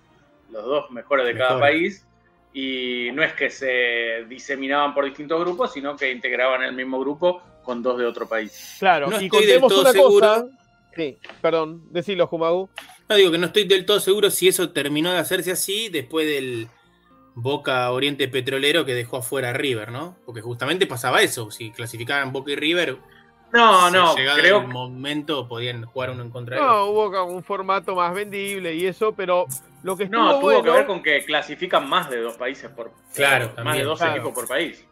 los 0.50 0.64
dos 0.64 0.90
mejores 0.92 1.26
de 1.26 1.36
cada 1.38 1.60
país. 1.60 2.08
Y 2.54 3.10
no 3.14 3.22
es 3.22 3.34
que 3.34 3.50
se 3.50 4.24
diseminaban 4.30 4.94
por 4.94 5.04
distintos 5.04 5.38
grupos, 5.42 5.74
sino 5.74 5.98
que 5.98 6.10
integraban 6.10 6.64
el 6.64 6.72
mismo 6.72 6.98
grupo 7.02 7.42
con 7.64 7.84
dos 7.84 7.98
de 7.98 8.06
otro 8.06 8.30
país. 8.30 8.78
Claro, 8.80 9.10
No 9.10 9.20
y 9.20 9.26
estoy 9.26 9.46
del 9.46 9.60
todo 9.60 9.82
una 9.82 9.92
seguro. 9.92 10.20
cosa. 10.26 10.46
Sí, 10.96 11.18
perdón, 11.42 11.84
decilo, 11.92 12.28
Jumagu. 12.28 12.70
No 13.10 13.16
digo 13.18 13.30
que 13.30 13.40
no 13.40 13.48
estoy 13.48 13.66
del 13.66 13.86
todo 13.86 14.00
seguro 14.00 14.30
si 14.30 14.48
eso 14.48 14.70
terminó 14.72 15.12
de 15.12 15.18
hacerse 15.18 15.52
así 15.52 15.90
después 15.90 16.26
del 16.26 16.70
Boca 17.34 17.92
Oriente 17.92 18.30
Petrolero 18.30 18.86
que 18.86 18.94
dejó 18.94 19.18
afuera 19.18 19.50
a 19.50 19.54
River, 19.54 19.92
¿no? 19.92 20.16
Porque 20.26 20.40
justamente 20.40 20.88
pasaba 20.88 21.22
eso. 21.22 21.52
Si 21.52 21.72
clasificaban 21.72 22.32
Boca 22.32 22.54
y 22.54 22.56
River, 22.56 23.00
No, 23.56 23.88
si 23.88 23.94
no, 23.94 24.16
llegado 24.16 24.38
creo 24.40 24.58
el 24.62 24.68
momento 24.68 25.48
podían 25.48 25.86
jugar 25.86 26.12
uno 26.12 26.24
en 26.24 26.30
contra 26.30 26.56
de 26.58 26.62
No, 26.62 26.86
hubo 26.86 27.24
un 27.26 27.44
formato 27.44 27.96
más 27.96 28.14
vendible 28.14 28.74
y 28.76 28.86
eso, 28.86 29.14
pero 29.14 29.46
lo 29.84 29.96
que 29.96 30.04
estuvo 30.06 30.22
No, 30.22 30.32
tuvo 30.34 30.42
bueno, 30.42 30.64
que 30.64 30.70
ver 30.72 30.86
con 30.86 31.02
que 31.04 31.24
clasifican 31.26 31.88
más 31.88 32.10
de 32.10 32.20
dos 32.22 32.36
países 32.38 32.70
por 32.72 32.92
Claro, 33.14 33.46
más 33.48 33.56
también, 33.56 33.78
de 33.80 33.84
dos 33.84 34.00
claro. 34.00 34.14
equipos 34.16 34.34
por 34.34 34.48
país. 34.48 34.86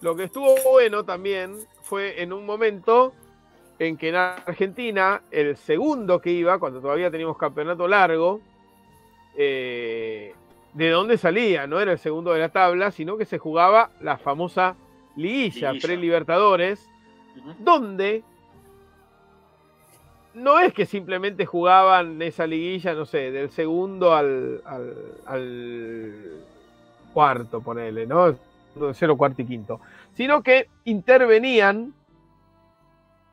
lo 0.00 0.16
que 0.16 0.24
estuvo 0.24 0.54
bueno 0.70 1.04
también 1.04 1.56
fue 1.82 2.20
en 2.22 2.32
un 2.32 2.44
momento 2.44 3.12
en 3.78 3.96
que 3.96 4.08
en 4.08 4.16
Argentina, 4.16 5.22
el 5.30 5.56
segundo 5.56 6.20
que 6.20 6.30
iba, 6.32 6.58
cuando 6.58 6.80
todavía 6.80 7.10
teníamos 7.12 7.38
campeonato 7.38 7.86
largo, 7.86 8.40
eh, 9.36 10.34
de 10.74 10.90
dónde 10.90 11.16
salía, 11.18 11.66
no 11.66 11.80
era 11.80 11.92
el 11.92 11.98
segundo 11.98 12.32
de 12.32 12.40
la 12.40 12.48
tabla, 12.48 12.90
sino 12.90 13.16
que 13.16 13.24
se 13.24 13.38
jugaba 13.38 13.90
la 14.00 14.18
famosa 14.18 14.74
liguilla, 15.16 15.68
Liguilla. 15.72 15.86
pre-libertadores, 15.86 16.87
Donde 17.58 18.22
no 20.34 20.58
es 20.60 20.72
que 20.72 20.86
simplemente 20.86 21.46
jugaban 21.46 22.20
esa 22.22 22.46
liguilla, 22.46 22.94
no 22.94 23.06
sé, 23.06 23.30
del 23.30 23.50
segundo 23.50 24.14
al, 24.14 24.62
al, 24.64 24.94
al 25.26 26.12
cuarto, 27.12 27.60
ponele, 27.60 28.06
¿no? 28.06 28.32
De 28.32 28.36
cero, 28.94 29.16
cuarto 29.16 29.42
y 29.42 29.46
quinto. 29.46 29.80
Sino 30.14 30.42
que 30.42 30.68
intervenían, 30.84 31.92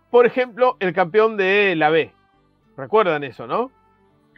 por 0.09 0.25
ejemplo, 0.25 0.77
el 0.79 0.93
campeón 0.93 1.37
de 1.37 1.75
la 1.75 1.89
B. 1.89 2.11
¿Recuerdan 2.77 3.23
eso, 3.23 3.45
no? 3.45 3.69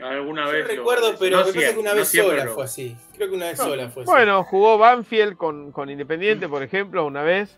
Alguna 0.04 0.46
Yo 0.46 0.52
vez. 0.52 0.62
lo- 0.68 0.76
recuerdo, 0.76 1.16
pero 1.18 1.40
no 1.40 1.46
me 1.46 1.54
parece 1.54 1.74
que 1.74 1.80
una 1.80 1.90
no 1.92 1.96
vez 1.96 2.08
siempre 2.10 2.34
sola 2.38 2.46
lo- 2.46 2.54
fue 2.56 2.64
así. 2.66 2.96
Creo 3.16 3.30
que 3.30 3.36
una 3.36 3.46
vez 3.48 3.58
No, 3.60 3.66
sola 3.66 3.90
fue 3.90 4.04
así. 4.04 4.12
Bueno, 4.12 4.44
jugó 4.44 4.78
Banfield 4.78 5.38
con, 5.38 5.72
con 5.72 5.90
Independiente, 5.90 6.48
por 6.50 6.62
ejemplo, 6.64 7.06
una 7.06 7.24
vez, 7.24 7.58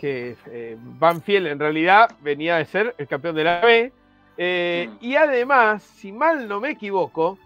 que 0.00 0.36
eh, 0.46 0.76
Banfield 0.80 1.46
en 1.48 1.58
realidad 1.58 2.10
venía 2.22 2.56
de 2.56 2.64
ser 2.64 2.94
el 2.96 3.06
campeón 3.06 3.34
de 3.34 3.44
la 3.44 3.60
B. 3.60 3.92
eh, 4.38 4.88
Mm. 4.90 5.04
Y 5.04 5.16
además, 5.16 5.82
si 5.82 6.10
mal 6.10 6.48
no 6.48 6.60
me 6.60 6.70
equivoco, 6.70 7.38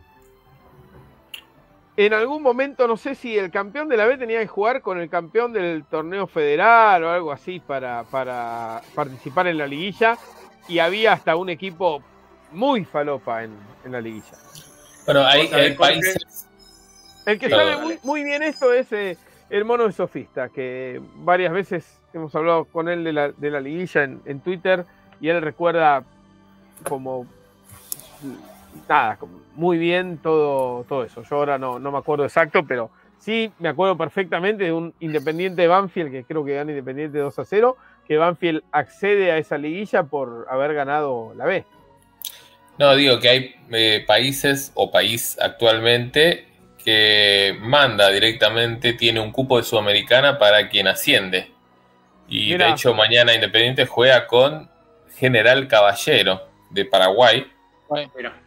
en 1.97 2.12
algún 2.12 2.43
momento, 2.43 2.86
no 2.86 2.97
sé 2.97 3.14
si 3.14 3.36
el 3.36 3.51
campeón 3.51 3.89
de 3.89 3.97
la 3.97 4.06
B 4.06 4.16
tenía 4.16 4.40
que 4.40 4.47
jugar 4.47 4.82
con 4.82 5.01
el 5.01 5.09
campeón 5.09 5.52
del 5.52 5.85
torneo 5.85 6.26
federal 6.26 7.02
o 7.05 7.10
algo 7.10 7.32
así 7.32 7.60
para, 7.60 8.05
para 8.05 8.81
participar 8.94 9.48
en 9.48 9.59
la 9.59 9.66
liguilla, 9.66 10.16
y 10.68 10.78
había 10.78 11.12
hasta 11.12 11.36
un 11.36 11.48
equipo 11.48 12.02
muy 12.52 12.85
falopa 12.85 13.43
en, 13.44 13.52
en 13.85 13.93
la 13.93 14.01
liguilla. 14.01 14.36
Bueno, 15.05 15.26
hay, 15.26 15.74
países. 15.74 16.48
El 17.26 17.39
que 17.39 17.48
Claro, 17.48 17.72
sabe 17.72 17.85
muy, 17.85 17.98
muy 18.02 18.22
bien 18.24 18.43
esto 18.43 18.72
es 18.72 18.90
eh, 18.93 19.16
el 19.51 19.64
mono 19.64 19.85
de 19.85 19.93
sofista, 19.93 20.48
que 20.48 21.01
varias 21.16 21.52
veces 21.52 22.01
hemos 22.18 22.34
hablado 22.34 22.64
con 22.64 22.88
él 22.88 23.04
de 23.04 23.12
la, 23.12 23.32
de 23.32 23.50
la 23.50 23.60
liguilla 23.60 24.04
en, 24.04 24.20
en 24.24 24.40
Twitter 24.40 24.84
y 25.20 25.28
él 25.28 25.40
recuerda 25.42 26.04
como 26.88 27.26
nada, 28.88 29.16
como 29.16 29.40
muy 29.54 29.78
bien 29.78 30.18
todo, 30.18 30.84
todo 30.84 31.04
eso. 31.04 31.22
Yo 31.22 31.36
ahora 31.36 31.58
no, 31.58 31.78
no 31.78 31.92
me 31.92 31.98
acuerdo 31.98 32.24
exacto, 32.24 32.64
pero 32.66 32.90
sí 33.18 33.50
me 33.58 33.68
acuerdo 33.68 33.96
perfectamente 33.96 34.64
de 34.64 34.72
un 34.72 34.92
Independiente 35.00 35.62
de 35.62 35.68
Banfield, 35.68 36.10
que 36.10 36.24
creo 36.24 36.44
que 36.44 36.54
gana 36.54 36.70
Independiente 36.70 37.18
2 37.18 37.38
a 37.38 37.44
0, 37.44 37.76
que 38.06 38.16
Banfield 38.16 38.62
accede 38.72 39.32
a 39.32 39.38
esa 39.38 39.58
liguilla 39.58 40.04
por 40.04 40.46
haber 40.50 40.74
ganado 40.74 41.32
la 41.36 41.46
B. 41.46 41.64
No, 42.78 42.94
digo 42.96 43.20
que 43.20 43.28
hay 43.28 43.54
eh, 43.70 44.04
países 44.06 44.72
o 44.74 44.90
país 44.90 45.38
actualmente 45.40 46.48
que 46.84 47.56
manda 47.60 48.10
directamente, 48.10 48.92
tiene 48.92 49.20
un 49.20 49.32
cupo 49.32 49.56
de 49.56 49.62
Sudamericana 49.62 50.38
para 50.38 50.68
quien 50.68 50.86
asciende. 50.86 51.53
Y 52.28 52.52
Mirá. 52.52 52.66
de 52.66 52.72
hecho 52.72 52.94
mañana 52.94 53.34
Independiente 53.34 53.86
juega 53.86 54.26
con 54.26 54.70
General 55.16 55.66
Caballero 55.68 56.40
de 56.70 56.84
Paraguay, 56.86 57.46
Mira, 58.16 58.40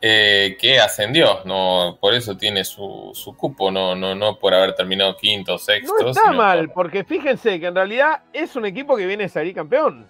eh, 0.00 0.56
que 0.60 0.78
ascendió, 0.78 1.40
no, 1.44 1.98
por 2.00 2.14
eso 2.14 2.36
tiene 2.36 2.64
su, 2.64 3.10
su 3.14 3.36
cupo, 3.36 3.70
no, 3.70 3.94
no, 3.94 4.14
no 4.14 4.38
por 4.38 4.54
haber 4.54 4.74
terminado 4.74 5.16
quinto 5.16 5.54
o 5.54 5.58
sexto. 5.58 5.94
No 6.00 6.10
está 6.10 6.32
mal, 6.32 6.66
por- 6.66 6.74
porque 6.84 7.04
fíjense 7.04 7.58
que 7.60 7.66
en 7.66 7.74
realidad 7.74 8.22
es 8.32 8.54
un 8.56 8.64
equipo 8.66 8.96
que 8.96 9.06
viene 9.06 9.24
a 9.24 9.28
salir 9.28 9.54
campeón 9.54 10.06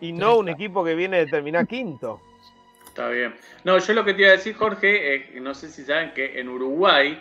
y 0.00 0.12
no 0.12 0.36
un 0.36 0.48
equipo 0.48 0.84
que 0.84 0.94
viene 0.94 1.18
de 1.18 1.26
terminar 1.26 1.66
quinto. 1.66 2.20
está 2.86 3.08
bien. 3.08 3.34
No, 3.64 3.78
yo 3.78 3.92
lo 3.94 4.04
que 4.04 4.14
te 4.14 4.22
iba 4.22 4.30
a 4.30 4.32
decir, 4.36 4.54
Jorge, 4.56 5.30
no 5.40 5.54
sé 5.54 5.70
si 5.70 5.84
saben 5.84 6.12
que 6.12 6.38
en 6.40 6.48
Uruguay 6.48 7.20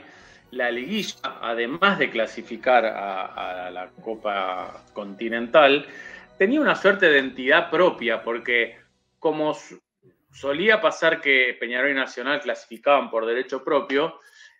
la 0.51 0.71
liguilla, 0.71 1.15
además 1.41 1.99
de 1.99 2.09
clasificar 2.09 2.85
a, 2.85 3.65
a 3.67 3.71
la 3.71 3.89
Copa 4.01 4.83
Continental, 4.93 5.85
tenía 6.37 6.61
una 6.61 6.75
suerte 6.75 7.09
de 7.09 7.19
entidad 7.19 7.69
propia, 7.69 8.23
porque 8.23 8.77
como 9.19 9.55
solía 10.31 10.79
pasar 10.79 11.19
que 11.19 11.57
Peñarol 11.59 11.91
y 11.91 11.95
Nacional 11.95 12.39
clasificaban 12.39 13.09
por 13.09 13.25
derecho 13.25 13.63
propio, 13.63 14.19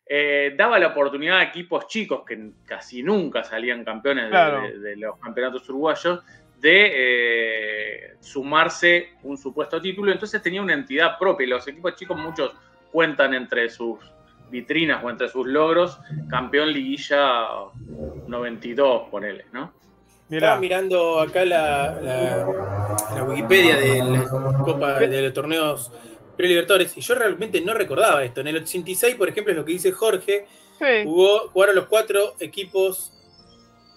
eh, 0.10 0.54
daba 0.58 0.80
la 0.80 0.88
oportunidad 0.88 1.40
a 1.40 1.44
equipos 1.44 1.88
chicos 1.88 2.24
que 2.26 2.52
casi 2.66 3.04
nunca 3.04 3.44
salían 3.44 3.84
campeones 3.84 4.26
de- 4.26 4.30
Claro. 4.32 4.62
de, 4.62 4.80
de 4.80 4.96
los 4.96 5.18
campeonatos 5.20 5.68
uruguayos 5.70 6.24
de 6.60 6.92
eh, 6.96 8.14
sumarse 8.20 9.10
un 9.24 9.38
supuesto 9.38 9.80
título. 9.82 10.12
Entonces 10.12 10.42
tenía 10.42 10.62
una 10.62 10.74
entidad 10.74 11.18
propia 11.20 11.46
y 11.46 11.50
los 11.50 11.68
equipos 11.68 11.96
chicos 11.96 12.18
muchos 12.18 12.56
cuentan 12.92 13.34
entre 13.34 13.70
sus 13.70 14.00
vitrinas 14.50 15.04
o 15.04 15.10
entre 15.10 15.30
sus 15.30 15.46
logros 15.48 16.00
campeón 16.30 16.72
liguilla 16.72 17.46
92, 18.28 19.10
ponele, 19.10 19.46
¿no? 19.52 19.74
Estaba 20.30 20.60
mirando 20.60 21.20
acá 21.22 21.46
la, 21.46 21.94
la- 22.02 22.48
la 23.16 23.24
Wikipedia 23.24 23.78
de 23.78 24.04
la 24.04 24.24
Copa 24.64 25.00
de 25.00 25.22
los 25.22 25.34
torneos 25.34 25.92
prelibertadores 26.36 26.96
y 26.98 27.02
yo 27.02 27.16
realmente 27.16 27.62
no 27.62 27.74
recordaba 27.74 28.24
esto. 28.24 28.42
En 28.42 28.48
el 28.48 28.58
86, 28.58 29.16
por 29.16 29.30
ejemplo, 29.30 29.52
es 29.54 29.58
lo 29.58 29.64
que 29.66 29.72
dice 29.72 29.92
Jorge, 29.92 30.46
sí, 30.78 30.86
jugó, 31.06 31.48
jugaron 31.50 31.76
los 31.76 31.86
cuatro 31.86 32.34
equipos 32.40 33.14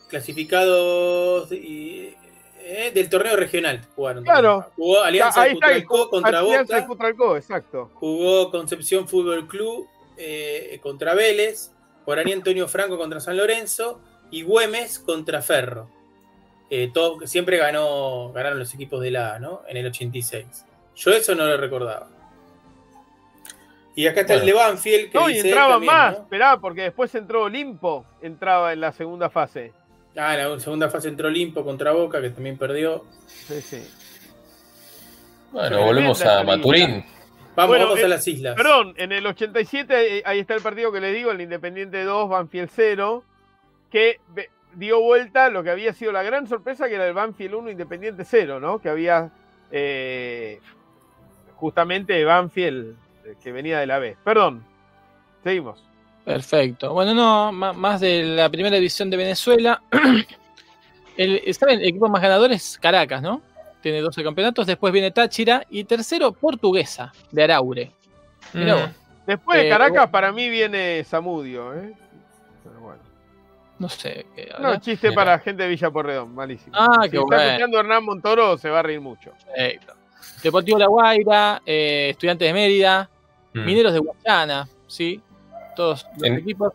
clasificados 0.09 1.51
y- 1.53 2.15
eh, 2.63 2.93
del 2.95 3.09
torneo 3.09 3.37
regional. 3.37 3.81
Jugaron. 3.97 4.23
Claro. 4.23 4.67
Jugó 4.77 5.01
Alianza 5.03 5.49
Cutralcó 5.51 6.09
contra 6.11 6.39
Alianza 6.39 6.87
Boca, 6.87 7.37
exacto. 7.37 7.91
jugó 7.95 8.51
Concepción 8.51 9.09
Fútbol 9.09 9.49
Club 9.49 9.89
eh, 10.21 10.79
contra 10.83 11.15
Vélez, 11.15 11.73
Guaraní 12.05 12.33
Antonio 12.33 12.69
Franco 12.69 12.99
contra 12.99 13.21
San 13.21 13.37
Lorenzo 13.37 14.01
y 14.31 14.43
Güemes 14.43 14.99
contra 14.99 15.43
Ferro. 15.43 15.91
Eh, 16.69 16.91
todo, 16.93 17.27
siempre 17.27 17.57
ganó, 17.57 18.33
ganaron 18.33 18.59
los 18.59 18.73
equipos 18.75 19.01
de 19.01 19.11
la 19.11 19.35
A, 19.35 19.39
¿no? 19.39 19.63
En 19.67 19.77
el 19.77 19.87
86. 19.87 20.67
Yo 20.95 21.11
eso 21.13 21.35
no 21.35 21.47
lo 21.47 21.57
recordaba. 21.57 22.09
Y 23.97 24.07
acá 24.07 24.21
está 24.21 24.35
el 24.35 24.47
de 24.47 24.53
Banfield. 24.53 25.11
Que 25.11 25.19
No, 25.19 25.29
y 25.29 25.39
entraban 25.39 25.73
también, 25.73 25.93
más, 25.93 26.13
¿no? 26.13 26.23
esperá, 26.23 26.61
porque 26.61 26.83
después 26.83 27.15
entró 27.15 27.43
Olimpo, 27.45 28.05
entraba 28.23 28.73
en 28.73 28.81
la 28.81 28.93
segunda 28.93 29.31
fase. 29.31 29.73
Ah, 30.17 30.37
en 30.37 30.51
la 30.51 30.61
segunda 30.61 30.89
fase 30.91 31.09
entró 31.09 31.29
Limpo 31.29 31.65
contra 31.65 31.93
Boca, 31.93 32.21
que 32.21 32.31
también 32.31 32.57
perdió. 32.57 33.05
Sí, 33.27 33.61
sí. 33.61 33.89
Bueno, 35.53 35.85
volvemos 35.85 36.23
a 36.23 36.43
Maturín. 36.45 37.05
Vamos, 37.57 37.69
Bueno, 37.71 37.85
vamos 37.87 38.01
eh, 38.01 38.05
a 38.05 38.09
las 38.09 38.27
islas. 38.29 38.57
Perdón, 38.57 38.95
en 38.97 39.13
el 39.13 39.27
87, 39.27 40.19
eh, 40.19 40.23
ahí 40.25 40.39
está 40.39 40.55
el 40.55 40.63
partido 40.63 40.93
que 40.93 41.01
les 41.01 41.15
digo, 41.15 41.31
el 41.31 41.41
Independiente 41.41 42.05
2, 42.05 42.29
Banfield 42.29 42.71
0, 42.73 43.25
que 43.91 44.21
dio 44.75 45.01
vuelta 45.01 45.51
lo 45.51 45.63
que 45.63 45.71
había 45.71 45.93
sido 45.93 46.13
la 46.13 46.23
gran 46.23 46.47
sorpresa, 46.47 46.89
que 46.89 46.95
era 46.95 47.07
el 47.07 47.15
Banfield 47.15 47.55
1, 47.55 47.71
Independiente 47.71 48.25
0, 48.25 48.61
¿no? 48.61 48.79
Que 48.79 48.89
había 48.89 49.31
eh, 49.71 50.61
justamente 51.57 52.25
Banfield, 52.25 52.97
que 53.43 53.53
venía 53.53 53.81
de 53.81 53.87
la 53.87 53.99
B. 53.99 54.17
Perdón, 54.25 54.65
seguimos. 55.43 55.85
Perfecto. 56.25 56.93
Bueno, 56.93 57.15
no, 57.15 57.53
más 57.53 58.01
de 58.01 58.23
la 58.23 58.49
primera 58.49 58.77
división 58.77 59.11
de 59.11 59.17
Venezuela. 59.17 59.83
El, 61.17 61.55
¿Saben? 61.55 61.81
El 61.81 61.89
equipo 61.89 62.09
más 62.09 62.23
ganador 62.23 62.53
es 62.53 62.79
Caracas, 62.79 63.21
¿no? 63.21 63.43
Tiene 63.81 64.01
12 64.01 64.23
campeonatos. 64.23 64.67
Después 64.67 64.93
viene 64.93 65.11
Táchira. 65.11 65.65
Y 65.71 65.85
tercero, 65.85 66.33
Portuguesa, 66.33 67.13
de 67.31 67.43
Araure. 67.45 67.91
Mirá 68.53 68.77
Mm. 68.77 68.81
vos. 68.81 68.91
Después 69.27 69.59
de 69.61 69.67
Eh, 69.67 69.71
Caracas, 69.71 70.09
para 70.11 70.33
mí 70.33 70.49
viene 70.49 71.03
Zamudio. 71.05 71.73
¿eh? 71.75 71.93
Pero 72.65 72.81
bueno. 72.81 73.01
No 73.79 73.89
sé. 73.89 74.27
qué 74.35 74.53
No, 74.59 74.77
chiste 74.81 75.09
Mira. 75.09 75.21
para 75.21 75.39
gente 75.39 75.63
de 75.63 75.69
Villa 75.69 75.91
Porredón, 75.91 76.35
malísimo. 76.35 76.75
Ah, 76.77 77.01
si 77.05 77.11
qué 77.11 77.17
está 77.17 77.27
bueno. 77.27 77.43
escuchando 77.43 77.81
Hernán 77.81 78.05
Montoro, 78.05 78.59
se 78.59 78.69
va 78.69 78.81
a 78.81 78.83
reír 78.83 79.01
mucho. 79.01 79.31
Perfecto. 79.47 79.95
Deportivo 80.43 80.79
La 80.79 80.87
Guaira, 80.87 81.63
eh, 81.65 82.09
Estudiantes 82.11 82.47
de 82.49 82.53
Mérida, 82.53 83.09
Mm. 83.55 83.65
Mineros 83.65 83.93
de 83.93 83.99
Guayana, 84.01 84.69
¿sí? 84.87 85.21
Todos 85.77 86.07
los 86.19 86.25
En- 86.25 86.35
equipos. 86.39 86.73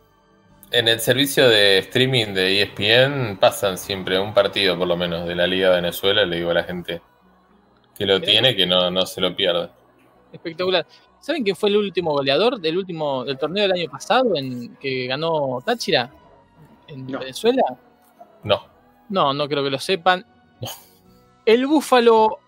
En 0.71 0.87
el 0.87 0.99
servicio 0.99 1.47
de 1.47 1.77
streaming 1.79 2.33
de 2.33 2.61
ESPN 2.61 3.37
pasan 3.37 3.77
siempre 3.77 4.19
un 4.19 4.33
partido, 4.33 4.77
por 4.77 4.87
lo 4.87 4.97
menos, 4.97 5.27
de 5.27 5.35
la 5.35 5.47
Liga 5.47 5.69
de 5.69 5.75
Venezuela. 5.77 6.25
Le 6.25 6.37
digo 6.37 6.51
a 6.51 6.55
la 6.55 6.63
gente 6.63 7.01
que 7.97 8.05
lo 8.05 8.19
tiene 8.19 8.55
que 8.55 8.65
no, 8.65 8.89
no 8.91 9.05
se 9.05 9.21
lo 9.21 9.35
pierda. 9.35 9.71
Espectacular. 10.33 10.85
¿Saben 11.19 11.43
quién 11.43 11.55
fue 11.55 11.69
el 11.69 11.77
último 11.77 12.11
goleador 12.11 12.59
del 12.59 12.77
último 12.77 13.23
del 13.23 13.37
torneo 13.37 13.63
del 13.63 13.71
año 13.71 13.89
pasado 13.89 14.35
en 14.35 14.75
que 14.75 15.07
ganó 15.07 15.59
Táchira 15.65 16.11
en 16.87 17.07
No. 17.07 17.19
Venezuela? 17.19 17.63
No. 18.43 18.61
No, 19.09 19.33
no 19.33 19.47
creo 19.47 19.63
que 19.63 19.69
lo 19.69 19.79
sepan. 19.79 20.25
No. 20.61 20.67
El 21.45 21.65
Búfalo 21.67 22.39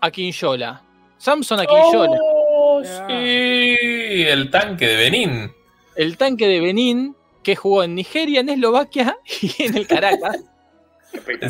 Aquinyola. 0.00 0.82
Samson 1.18 1.60
Aquinyola. 1.60 2.18
¡Oh, 2.22 2.82
sí! 2.82 4.24
El 4.26 4.50
tanque 4.50 4.86
de 4.86 4.96
Benín. 4.96 5.52
El 5.96 6.16
tanque 6.16 6.46
de 6.48 6.60
Benín 6.60 7.14
que 7.44 7.54
jugó 7.54 7.84
en 7.84 7.94
Nigeria, 7.94 8.40
en 8.40 8.48
Eslovaquia 8.48 9.16
y 9.42 9.62
en 9.62 9.76
el 9.76 9.86
Caracas. 9.86 10.42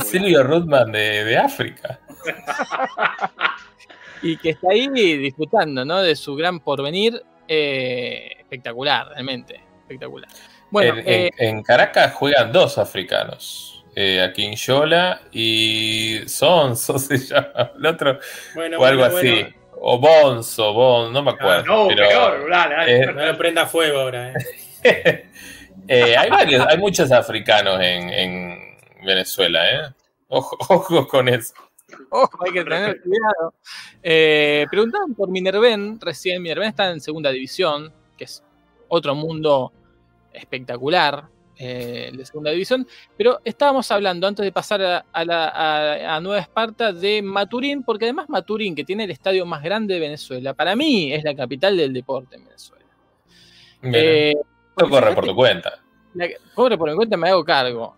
Silvio 0.05 0.43
Rutman 0.43 0.93
de, 0.93 1.25
de 1.25 1.39
África. 1.39 1.99
y 4.23 4.37
que 4.37 4.51
está 4.51 4.69
ahí 4.71 4.89
disfrutando 4.89 5.85
¿no? 5.85 6.03
de 6.03 6.17
su 6.17 6.35
gran 6.37 6.61
porvenir. 6.61 7.23
eh, 7.49 8.37
espectacular, 8.41 9.09
realmente. 9.09 9.61
Espectacular. 9.83 10.29
Bueno, 10.71 10.95
en, 10.95 10.99
en- 11.01 11.07
eh, 11.27 11.31
en 11.39 11.63
Caracas 11.63 12.13
juegan 12.15 12.53
dos 12.53 12.79
africanos. 12.79 13.85
Eh, 13.97 14.21
Aquinyola 14.23 15.21
y 15.33 16.21
Sonso 16.27 16.99
se 16.99 17.19
llama. 17.19 17.73
El 17.79 17.87
otro, 17.87 18.19
Bueno, 18.55 18.79
o 18.79 18.85
algo 18.85 19.03
bueno, 19.03 19.17
así. 19.19 19.31
bueno. 19.31 19.57
O 19.87 19.99
Bonzo, 19.99 20.73
Bon, 20.73 21.13
no 21.13 21.23
me 21.23 21.33
acuerdo. 21.33 21.61
Ah, 21.61 21.65
No, 21.67 21.89
pero, 21.89 22.09
peor, 22.09 22.51
dale, 22.51 22.75
dale. 22.75 22.97
eh, 23.03 23.07
No 23.07 23.27
lo 23.27 23.37
prenda 23.39 23.67
fuego 23.67 24.01
ahora, 24.01 24.33
¿eh? 25.89 26.17
Hay 26.17 26.31
varios, 26.31 26.67
hay 26.67 26.79
muchos 26.79 27.11
africanos 27.13 27.81
en, 27.81 28.09
en 28.11 28.59
Venezuela, 29.05 29.71
¿eh? 29.71 29.95
Ojo, 30.29 30.57
ojo 30.69 31.07
con 31.09 31.29
eso. 31.29 31.55
Ojo, 32.11 32.39
hay 32.45 32.53
que 32.53 32.65
tener 32.65 33.01
cuidado. 33.03 33.55
Eh, 34.03 34.67
preguntaban 34.71 35.15
por 35.15 35.29
Minerven 35.31 36.01
recién. 36.01 36.43
Minerven 36.43 36.69
está 36.69 36.91
en 36.91 37.01
segunda 37.01 37.31
división, 37.31 37.93
que 38.17 38.25
es 38.25 38.43
otro 38.89 39.15
mundo 39.15 39.73
espectacular, 40.33 41.25
eh, 41.57 42.07
el 42.11 42.17
de 42.17 42.27
segunda 42.27 42.51
división. 42.51 42.87
Pero 43.17 43.41
estábamos 43.45 43.91
hablando, 43.93 44.27
antes 44.27 44.45
de 44.45 44.51
pasar 44.51 44.83
a, 44.83 45.05
a 45.13 45.25
la- 45.25 45.49
a- 45.49 46.17
a 46.17 46.21
Nueva 46.21 46.41
Esparta, 46.41 46.93
de 46.93 47.23
Maturín, 47.23 47.85
porque 47.85 48.07
además 48.07 48.29
Maturín, 48.29 48.75
que 48.75 48.83
tiene 48.85 49.05
el 49.05 49.11
estadio 49.13 49.47
más 49.47 49.63
grande 49.63 49.95
de 49.95 50.01
Venezuela, 50.01 50.53
para 50.55 50.75
mí 50.75 51.13
es 51.13 51.23
la 51.23 51.35
capital 51.37 51.77
del 51.77 51.93
deporte 51.93 52.37
en 52.37 52.45
Venezuela. 52.45 52.85
Eh, 53.83 54.35
esto 54.77 54.89
corre 54.91 55.15
por 55.15 55.27
tu 55.27 55.35
cuenta. 55.35 55.81
la- 56.15 56.29
pobre 56.55 56.79
por 56.79 56.89
mi 56.91 56.97
cuenta, 56.97 57.17
me 57.17 57.29
hago 57.29 57.45
cargo. 57.45 57.97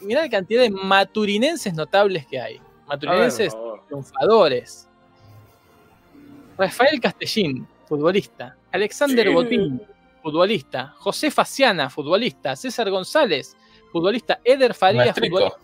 Mirá 0.00 0.22
la 0.22 0.28
cantidad 0.30 0.62
de 0.62 0.70
maturinenses 0.70 1.74
notables 1.74 2.26
que 2.26 2.40
hay. 2.40 2.60
Maturinenses 2.86 3.54
triunfadores. 3.86 4.88
Rafael 6.56 7.00
Castellín, 7.00 7.66
futbolista. 7.86 8.56
Alexander 8.72 9.26
Sí. 9.28 9.32
Botín, 9.34 9.82
futbolista. 10.22 10.94
José 10.98 11.30
Faciana, 11.30 11.88
futbolista. 11.90 12.56
César 12.56 12.90
González, 12.90 13.56
futbolista. 13.92 14.40
Eder 14.44 14.74
Farías, 14.74 15.14
futbolista. 15.14 15.58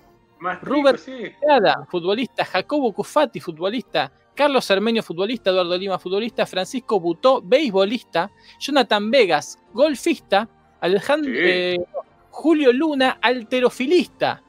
Rubert- 0.62 0.98
sí. 0.98 1.22
Estrada, 1.24 1.86
futbolista. 1.90 2.44
Jacobo 2.44 2.92
Cufati, 2.92 3.40
futbolista. 3.40 4.12
Carlos 4.34 4.70
Armenio, 4.70 5.02
futbolista. 5.02 5.50
Eduardo 5.50 5.76
Lima, 5.76 5.98
futbolista. 5.98 6.44
Francisco 6.46 6.98
Butó, 7.00 7.40
beisbolista. 7.42 8.30
Jonathan 8.58 9.10
Vegas, 9.10 9.58
golfista. 9.72 10.48
Alejandro, 10.80 11.30
Sí. 11.32 11.38
eh, 11.40 11.84
Julio 12.30 12.72
Luna, 12.72 13.18
alterofilista. 13.22 14.42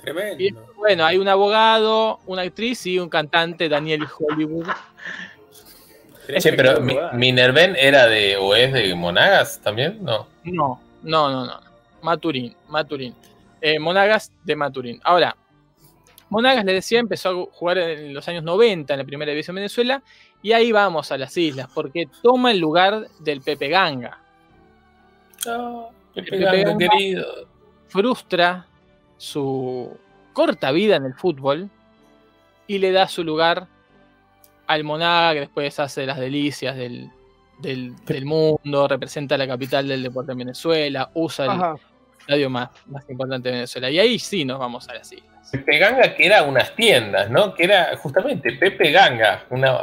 Tremendo. 0.02 0.72
bueno, 0.76 1.04
hay 1.04 1.18
un 1.18 1.28
abogado, 1.28 2.20
una 2.26 2.42
actriz 2.42 2.86
y 2.86 2.98
un 2.98 3.08
cantante, 3.08 3.68
Daniel 3.68 4.06
Hollywood. 4.18 4.66
Che, 6.38 6.52
pero. 6.52 6.80
Mi- 6.80 6.96
Minerven 7.14 7.74
era 7.76 8.06
de, 8.06 8.36
o 8.36 8.54
es 8.54 8.72
de 8.72 8.94
Monagas 8.94 9.60
también, 9.62 9.98
¿no? 10.04 10.26
No, 10.44 10.80
no, 11.02 11.30
no, 11.30 11.46
no. 11.46 11.60
Maturín, 12.02 12.54
Maturín. 12.68 13.14
Eh, 13.60 13.78
Monagas 13.78 14.30
de 14.44 14.54
Maturín. 14.54 15.00
Ahora, 15.04 15.36
Monagas, 16.30 16.64
le 16.64 16.74
decía, 16.74 17.00
empezó 17.00 17.30
a 17.30 17.56
jugar 17.56 17.78
en 17.78 18.12
los 18.14 18.28
años 18.28 18.44
90 18.44 18.92
en 18.92 18.98
la 18.98 19.04
primera 19.04 19.30
división 19.30 19.56
de 19.56 19.60
Venezuela. 19.62 20.02
Y 20.42 20.52
ahí 20.52 20.72
vamos 20.72 21.10
a 21.10 21.18
las 21.18 21.36
islas, 21.36 21.68
porque 21.74 22.08
toma 22.22 22.50
el 22.50 22.58
lugar 22.58 23.08
del 23.20 23.40
Pepe 23.40 23.68
Ganga. 23.68 24.18
Pepe 26.14 26.30
Pepe 26.30 26.38
Ganga, 26.38 26.62
Ganga. 26.64 26.88
querido. 26.88 27.46
Frustra 27.88 28.66
su 29.16 29.96
corta 30.32 30.70
vida 30.70 30.96
en 30.96 31.04
el 31.06 31.14
fútbol 31.14 31.68
y 32.66 32.78
le 32.78 32.92
da 32.92 33.08
su 33.08 33.24
lugar 33.24 33.66
al 34.66 34.84
Monagas, 34.84 35.34
que 35.34 35.40
después 35.40 35.80
hace 35.80 36.04
las 36.06 36.18
delicias 36.18 36.76
del, 36.76 37.10
del, 37.58 37.96
del 38.04 38.24
mundo, 38.26 38.86
representa 38.86 39.36
la 39.38 39.46
capital 39.46 39.88
del 39.88 40.02
deporte 40.02 40.32
en 40.32 40.38
Venezuela, 40.38 41.10
usa 41.14 41.46
el 41.46 41.50
Ajá. 41.52 41.74
estadio 42.20 42.50
más, 42.50 42.68
más 42.86 43.08
importante 43.08 43.48
de 43.48 43.54
Venezuela. 43.54 43.90
Y 43.90 43.98
ahí 43.98 44.18
sí 44.18 44.44
nos 44.44 44.58
vamos 44.58 44.88
a 44.88 44.94
las 44.94 45.10
islas. 45.10 45.37
Pepe 45.50 45.78
Ganga, 45.78 46.14
que 46.14 46.26
era 46.26 46.42
unas 46.42 46.74
tiendas, 46.74 47.30
¿no? 47.30 47.54
Que 47.54 47.64
era 47.64 47.96
justamente 47.96 48.52
Pepe 48.52 48.90
Ganga. 48.90 49.44
Una, 49.50 49.78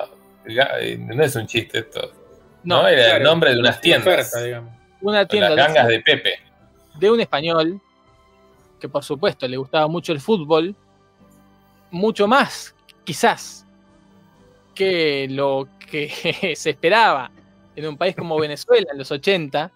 eh, 0.80 0.98
no 1.00 1.24
es 1.24 1.36
un 1.36 1.48
chiste 1.48 1.80
esto. 1.80 2.12
No, 2.64 2.84
No, 2.84 2.88
era 2.88 3.18
el 3.18 3.24
nombre 3.24 3.54
de 3.54 3.60
unas 3.60 3.82
tiendas. 3.82 4.08
Oferta, 4.08 4.42
digamos. 4.42 4.74
una 5.02 5.28
tienda 5.28 5.50
Las 5.50 5.56
de, 5.56 5.74
gangas 5.74 5.88
de 5.88 6.00
Pepe. 6.02 6.40
de 7.00 7.12
un 7.12 7.20
español 7.20 7.82
que 8.80 8.90
por 8.90 9.04
supuesto 9.04 9.48
le 9.48 9.58
gustaba 9.58 9.88
mucho 9.88 10.12
el 10.12 10.20
fútbol, 10.20 10.76
mucho 11.92 12.28
más, 12.28 12.76
quizás, 13.04 13.66
que 14.74 15.28
lo 15.30 15.68
que 15.90 16.10
se 16.56 16.70
esperaba 16.70 17.32
en 17.76 17.88
un 17.88 17.98
país 17.98 18.16
como 18.16 18.38
Venezuela 18.40 18.88
en 18.92 18.98
los 18.98 19.12
80, 19.12 19.72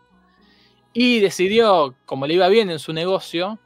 y 0.93 1.19
decidió, 1.19 1.95
como 2.05 2.25
le 2.25 2.33
iba 2.33 2.47
bien 2.47 2.69
en 2.69 2.79
su 2.79 2.93
negocio, 2.93 3.59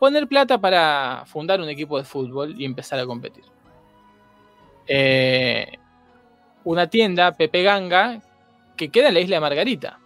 poner 0.00 0.26
plata 0.26 0.58
para 0.58 1.24
fundar 1.26 1.60
un 1.60 1.68
equipo 1.68 1.98
de 1.98 2.04
fútbol 2.04 2.58
y 2.58 2.64
empezar 2.64 2.98
a 2.98 3.06
competir. 3.06 3.44
Eh, 4.88 5.70
una 6.64 6.88
tienda, 6.88 7.32
Pepe 7.32 7.62
Ganga, 7.62 8.20
que 8.76 8.88
queda 8.88 9.08
en 9.08 9.14
la 9.14 9.20
isla 9.20 9.36
de 9.36 9.40
Margarita. 9.40 10.00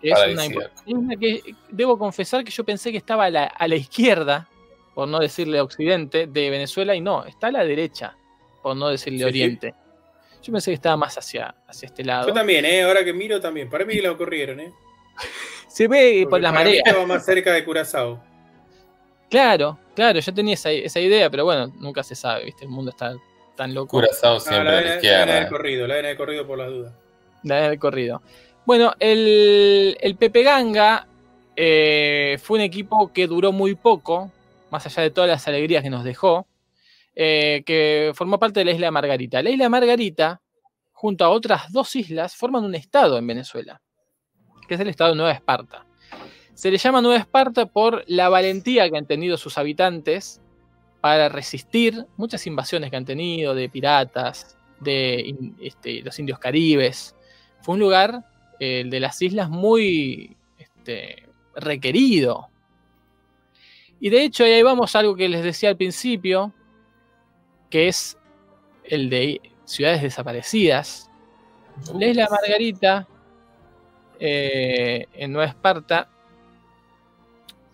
Es 0.00 0.12
una, 0.32 0.70
una 0.86 1.16
que 1.16 1.54
debo 1.70 1.98
confesar 1.98 2.44
que 2.44 2.50
yo 2.52 2.64
pensé 2.64 2.92
que 2.92 2.98
estaba 2.98 3.24
a 3.24 3.30
la, 3.30 3.44
a 3.44 3.68
la 3.68 3.76
izquierda, 3.76 4.48
por 4.94 5.08
no 5.08 5.18
decirle 5.18 5.60
occidente, 5.60 6.28
de 6.28 6.50
Venezuela, 6.50 6.94
y 6.94 7.00
no, 7.00 7.24
está 7.24 7.48
a 7.48 7.52
la 7.52 7.64
derecha, 7.64 8.16
por 8.62 8.76
no 8.76 8.88
decirle 8.88 9.18
Sí, 9.18 9.24
sí. 9.24 9.28
oriente. 9.28 9.74
Yo 10.40 10.52
pensé 10.52 10.70
que 10.70 10.74
estaba 10.76 10.96
más 10.96 11.18
hacia, 11.18 11.54
hacia 11.66 11.86
este 11.86 12.04
lado. 12.04 12.28
Yo 12.28 12.34
también, 12.34 12.64
¿eh? 12.64 12.82
Ahora 12.82 13.04
que 13.04 13.12
miro 13.12 13.40
también. 13.40 13.68
Para 13.68 13.84
mí 13.84 13.94
que 13.94 14.02
la 14.02 14.12
ocurrieron, 14.12 14.60
¿eh? 14.60 14.72
Se 15.68 15.88
ve 15.88 16.20
por 16.24 16.30
Porque 16.30 16.42
las 16.42 16.52
mareas. 16.54 16.82
estaba 16.86 17.06
más 17.06 17.24
cerca 17.24 17.52
de 17.52 17.64
Curazao. 17.64 18.22
Claro, 19.30 19.78
claro, 19.94 20.20
yo 20.20 20.34
tenía 20.34 20.54
esa, 20.54 20.70
esa 20.70 21.00
idea, 21.00 21.30
pero 21.30 21.44
bueno, 21.44 21.68
nunca 21.80 22.02
se 22.02 22.14
sabe, 22.14 22.44
¿viste? 22.44 22.64
El 22.64 22.70
mundo 22.70 22.90
está 22.90 23.14
tan 23.56 23.72
loco. 23.72 23.88
Curazao 23.88 24.36
Ah, 24.36 24.40
siempre 24.40 24.64
la 24.64 24.70
a 24.70 24.74
la 24.74 24.88
la 24.88 24.94
izquierda. 24.96 25.34
del 25.34 25.48
corrido, 25.48 25.86
la 25.86 25.94
del 25.96 26.16
corrido 26.16 26.46
por 26.46 26.58
las 26.58 26.68
dudas. 26.68 26.92
de 27.42 27.54
haber 27.56 27.78
corrido. 27.78 28.22
Bueno, 28.66 28.92
el, 29.00 29.96
el 30.00 30.16
Pepe 30.16 30.42
Ganga 30.42 31.06
eh, 31.56 32.38
fue 32.42 32.58
un 32.58 32.64
equipo 32.64 33.10
que 33.12 33.26
duró 33.26 33.52
muy 33.52 33.74
poco, 33.74 34.30
más 34.70 34.84
allá 34.86 35.02
de 35.02 35.10
todas 35.10 35.28
las 35.30 35.48
alegrías 35.48 35.82
que 35.82 35.90
nos 35.90 36.04
dejó, 36.04 36.46
eh, 37.14 37.62
que 37.66 38.12
formó 38.14 38.38
parte 38.38 38.60
de 38.60 38.66
la 38.66 38.70
isla 38.72 38.86
de 38.88 38.90
Margarita. 38.92 39.42
La 39.42 39.50
isla 39.50 39.64
de 39.64 39.68
Margarita, 39.70 40.40
junto 40.92 41.24
a 41.24 41.30
otras 41.30 41.72
dos 41.72 41.96
islas, 41.96 42.36
forman 42.36 42.64
un 42.64 42.74
estado 42.74 43.18
en 43.18 43.26
Venezuela, 43.26 43.80
que 44.66 44.74
es 44.74 44.80
el 44.80 44.88
estado 44.88 45.10
de 45.10 45.16
Nueva 45.16 45.32
Esparta. 45.32 45.86
Se 46.54 46.70
le 46.70 46.78
llama 46.78 47.00
Nueva 47.00 47.18
Esparta 47.18 47.66
por 47.66 48.04
la 48.06 48.28
valentía 48.28 48.88
que 48.90 48.96
han 48.96 49.06
tenido 49.06 49.36
sus 49.36 49.58
habitantes 49.58 50.40
para 51.00 51.28
resistir 51.28 52.06
muchas 52.16 52.46
invasiones 52.46 52.90
que 52.90 52.96
han 52.96 53.04
tenido 53.04 53.54
de 53.54 53.68
piratas, 53.68 54.56
de 54.80 55.34
este, 55.60 56.02
los 56.02 56.18
indios 56.18 56.38
caribes. 56.38 57.16
Fue 57.60 57.74
un 57.74 57.80
lugar, 57.80 58.24
eh, 58.60 58.80
el 58.82 58.90
de 58.90 59.00
las 59.00 59.20
islas, 59.20 59.50
muy 59.50 60.36
este, 60.58 61.28
requerido. 61.56 62.48
Y 63.98 64.10
de 64.10 64.24
hecho, 64.24 64.44
ahí 64.44 64.62
vamos 64.62 64.94
a 64.94 65.00
algo 65.00 65.16
que 65.16 65.28
les 65.28 65.42
decía 65.42 65.70
al 65.70 65.76
principio, 65.76 66.52
que 67.70 67.88
es 67.88 68.18
el 68.84 69.10
de 69.10 69.40
ciudades 69.64 70.02
desaparecidas. 70.02 71.10
La 71.94 72.28
Margarita, 72.28 73.08
eh, 74.24 75.06
en 75.14 75.32
Nueva 75.32 75.48
Esparta, 75.48 76.08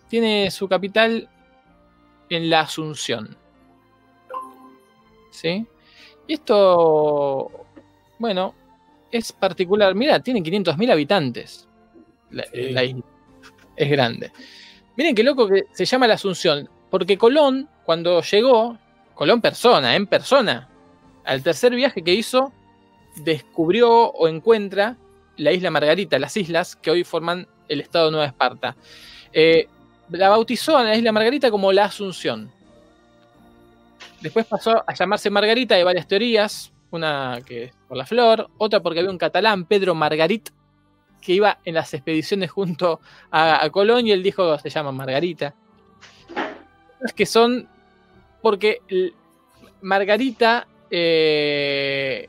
tiene 0.07 0.49
su 0.49 0.67
capital 0.67 1.29
en 2.27 2.49
la 2.49 2.61
Asunción. 2.61 3.37
¿Sí? 5.29 5.63
Y 6.25 6.33
esto, 6.33 7.51
bueno, 8.17 8.55
es 9.11 9.31
particular. 9.31 9.93
Mira, 9.93 10.19
tiene 10.21 10.41
500.000 10.41 10.91
habitantes. 10.91 11.67
La, 12.31 12.43
Sí. 12.45 12.71
la 12.71 12.83
isla. 12.83 13.03
Es 13.75 13.89
grande. 13.91 14.31
Miren 14.97 15.13
qué 15.13 15.23
loco 15.23 15.47
que 15.47 15.65
se 15.71 15.85
llama 15.85 16.07
la 16.07 16.15
Asunción. 16.15 16.67
Porque 16.89 17.15
Colón, 17.19 17.69
cuando 17.85 18.21
llegó, 18.23 18.75
Colón 19.13 19.39
persona, 19.39 19.95
en 19.95 20.07
persona, 20.07 20.67
al 21.25 21.43
tercer 21.43 21.75
viaje 21.75 22.01
que 22.03 22.15
hizo, 22.15 22.51
descubrió 23.17 23.91
o 24.09 24.27
encuentra 24.27 24.97
la 25.39 25.53
isla 25.53 25.71
Margarita, 25.71 26.19
las 26.19 26.35
islas 26.37 26.75
que 26.75 26.91
hoy 26.91 27.03
forman 27.03 27.47
el 27.67 27.81
estado 27.81 28.05
de 28.05 28.11
Nueva 28.11 28.27
Esparta. 28.27 28.75
Eh, 29.31 29.67
la 30.09 30.29
bautizó 30.29 30.77
a 30.77 30.83
la 30.83 30.95
isla 30.95 31.11
Margarita 31.11 31.49
como 31.49 31.71
la 31.71 31.85
Asunción. 31.85 32.51
Después 34.21 34.45
pasó 34.45 34.83
a 34.85 34.93
llamarse 34.93 35.29
Margarita, 35.29 35.75
hay 35.75 35.83
varias 35.83 36.07
teorías. 36.07 36.71
Una 36.91 37.39
que 37.45 37.65
es 37.65 37.73
por 37.87 37.97
la 37.97 38.05
flor, 38.05 38.49
otra 38.57 38.79
porque 38.79 38.99
había 38.99 39.11
un 39.11 39.19
catalán, 39.19 39.65
Pedro 39.65 39.93
Margarit, 39.93 40.49
que 41.21 41.33
iba 41.33 41.59
en 41.63 41.75
las 41.75 41.93
expediciones 41.93 42.49
junto 42.49 42.99
a, 43.31 43.69
Colón 43.71 44.07
y 44.07 44.11
él 44.11 44.23
dijo 44.23 44.57
se 44.57 44.69
llama 44.69 44.91
Margarita. 44.91 45.53
Es 47.01 47.13
que 47.13 47.27
son 47.27 47.69
porque 48.41 48.81
Margarita 49.81 50.67
eh, 50.89 52.27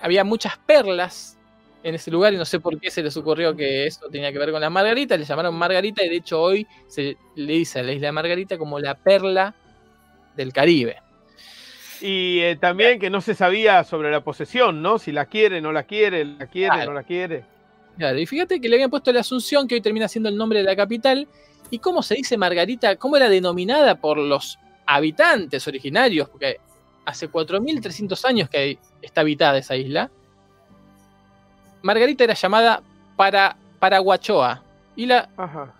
había 0.00 0.22
muchas 0.22 0.56
perlas 0.58 1.36
en 1.82 1.94
ese 1.94 2.10
lugar 2.10 2.32
y 2.34 2.36
no 2.36 2.44
sé 2.44 2.60
por 2.60 2.78
qué 2.78 2.90
se 2.90 3.02
les 3.02 3.16
ocurrió 3.16 3.56
que 3.56 3.86
eso 3.86 4.08
tenía 4.10 4.32
que 4.32 4.38
ver 4.38 4.52
con 4.52 4.60
la 4.60 4.68
Margarita, 4.70 5.16
le 5.16 5.24
llamaron 5.24 5.54
Margarita 5.54 6.04
y 6.04 6.08
de 6.08 6.16
hecho 6.16 6.40
hoy 6.40 6.66
se 6.86 7.16
le 7.36 7.52
dice 7.54 7.80
a 7.80 7.82
la 7.82 7.92
isla 7.92 8.12
Margarita 8.12 8.58
como 8.58 8.78
la 8.78 8.94
perla 8.94 9.54
del 10.36 10.52
Caribe. 10.52 10.96
Y 12.00 12.40
eh, 12.40 12.56
también 12.56 12.98
que 12.98 13.10
no 13.10 13.20
se 13.20 13.34
sabía 13.34 13.84
sobre 13.84 14.10
la 14.10 14.22
posesión, 14.22 14.80
¿no? 14.80 14.98
Si 14.98 15.12
la 15.12 15.26
quiere, 15.26 15.60
no 15.60 15.70
la 15.72 15.82
quiere, 15.82 16.24
la 16.24 16.46
quiere, 16.46 16.74
Claro. 16.74 16.90
no 16.92 16.94
la 16.94 17.02
quiere. 17.02 17.44
Claro, 17.98 18.18
y 18.18 18.24
fíjate 18.26 18.60
que 18.60 18.68
le 18.68 18.76
habían 18.76 18.88
puesto 18.88 19.12
la 19.12 19.20
Asunción, 19.20 19.68
que 19.68 19.74
hoy 19.74 19.80
termina 19.82 20.08
siendo 20.08 20.30
el 20.30 20.36
nombre 20.36 20.60
de 20.60 20.64
la 20.64 20.74
capital. 20.76 21.28
¿Y 21.68 21.78
cómo 21.78 22.02
se 22.02 22.14
dice 22.14 22.38
Margarita? 22.38 22.96
¿Cómo 22.96 23.16
era 23.16 23.28
denominada 23.28 23.96
por 24.00 24.16
los 24.16 24.58
habitantes 24.86 25.68
originarios? 25.68 26.28
Porque 26.30 26.56
hace 27.04 27.28
4.300 27.30 28.24
años 28.24 28.48
que 28.48 28.78
está 29.02 29.20
habitada 29.20 29.58
esa 29.58 29.76
isla. 29.76 30.10
Margarita 31.82 32.24
era 32.24 32.34
llamada 32.34 32.82
para, 33.16 33.56
Paraguachoa 33.78 34.62
y 34.96 35.06
la 35.06 35.28
Ajá. 35.36 35.72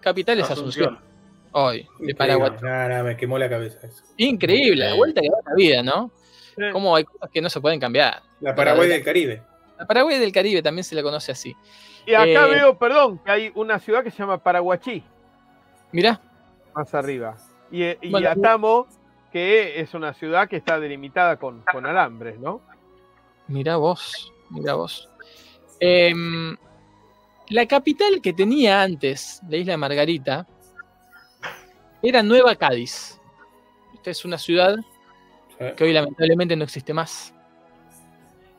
capital 0.00 0.40
es 0.40 0.50
Asunción. 0.50 0.94
Asunción. 0.94 1.14
Hoy, 1.52 1.88
de. 2.00 2.14
Nada, 2.14 2.88
nada, 2.88 3.02
me 3.04 3.16
quemó 3.16 3.38
la 3.38 3.48
cabeza 3.48 3.78
eso. 3.86 4.02
Increíble, 4.16 4.88
la 4.88 4.94
vuelta 4.96 5.20
que 5.20 5.28
da 5.28 5.36
la 5.46 5.54
vida, 5.54 5.82
¿no? 5.84 6.10
Sí. 6.56 6.62
Cómo 6.72 6.96
hay 6.96 7.04
cosas 7.04 7.30
que 7.30 7.40
no 7.40 7.48
se 7.48 7.60
pueden 7.60 7.78
cambiar. 7.78 8.22
La 8.40 8.54
Paraguay 8.54 8.88
del 8.88 9.04
Caribe. 9.04 9.42
La 9.78 9.86
Paraguay 9.86 10.18
del 10.18 10.32
Caribe 10.32 10.62
también 10.62 10.84
se 10.84 10.94
la 10.96 11.02
conoce 11.02 11.30
así. 11.32 11.56
Y 12.06 12.14
acá 12.14 12.46
Eh, 12.48 12.50
veo, 12.50 12.76
perdón, 12.76 13.18
que 13.24 13.30
hay 13.30 13.52
una 13.54 13.78
ciudad 13.78 14.02
que 14.02 14.10
se 14.10 14.18
llama 14.18 14.38
Paraguachí, 14.38 15.02
Mirá, 15.92 16.20
más 16.74 16.92
arriba. 16.92 17.36
Y, 17.70 17.84
y 17.84 18.10
Bueno, 18.10 18.28
Atamo, 18.30 18.86
que 19.32 19.80
es 19.80 19.94
una 19.94 20.12
ciudad 20.12 20.48
que 20.48 20.56
está 20.56 20.80
delimitada 20.80 21.36
con, 21.36 21.62
con 21.72 21.86
alambres, 21.86 22.38
¿no? 22.38 22.60
Mirá 23.46 23.76
vos, 23.76 24.32
mirá 24.50 24.74
vos. 24.74 25.08
Em, 25.80 26.56
la 27.48 27.66
capital 27.66 28.20
que 28.22 28.32
tenía 28.32 28.82
antes 28.82 29.40
la 29.48 29.56
isla 29.56 29.72
de 29.72 29.76
Margarita 29.76 30.46
era 32.02 32.22
Nueva 32.22 32.54
Cádiz. 32.56 33.18
Esta 33.94 34.10
es 34.10 34.24
una 34.24 34.38
ciudad 34.38 34.76
Sí. 35.58 35.64
que 35.76 35.84
hoy 35.84 35.92
lamentablemente 35.92 36.56
no 36.56 36.64
existe 36.64 36.92
más. 36.92 37.32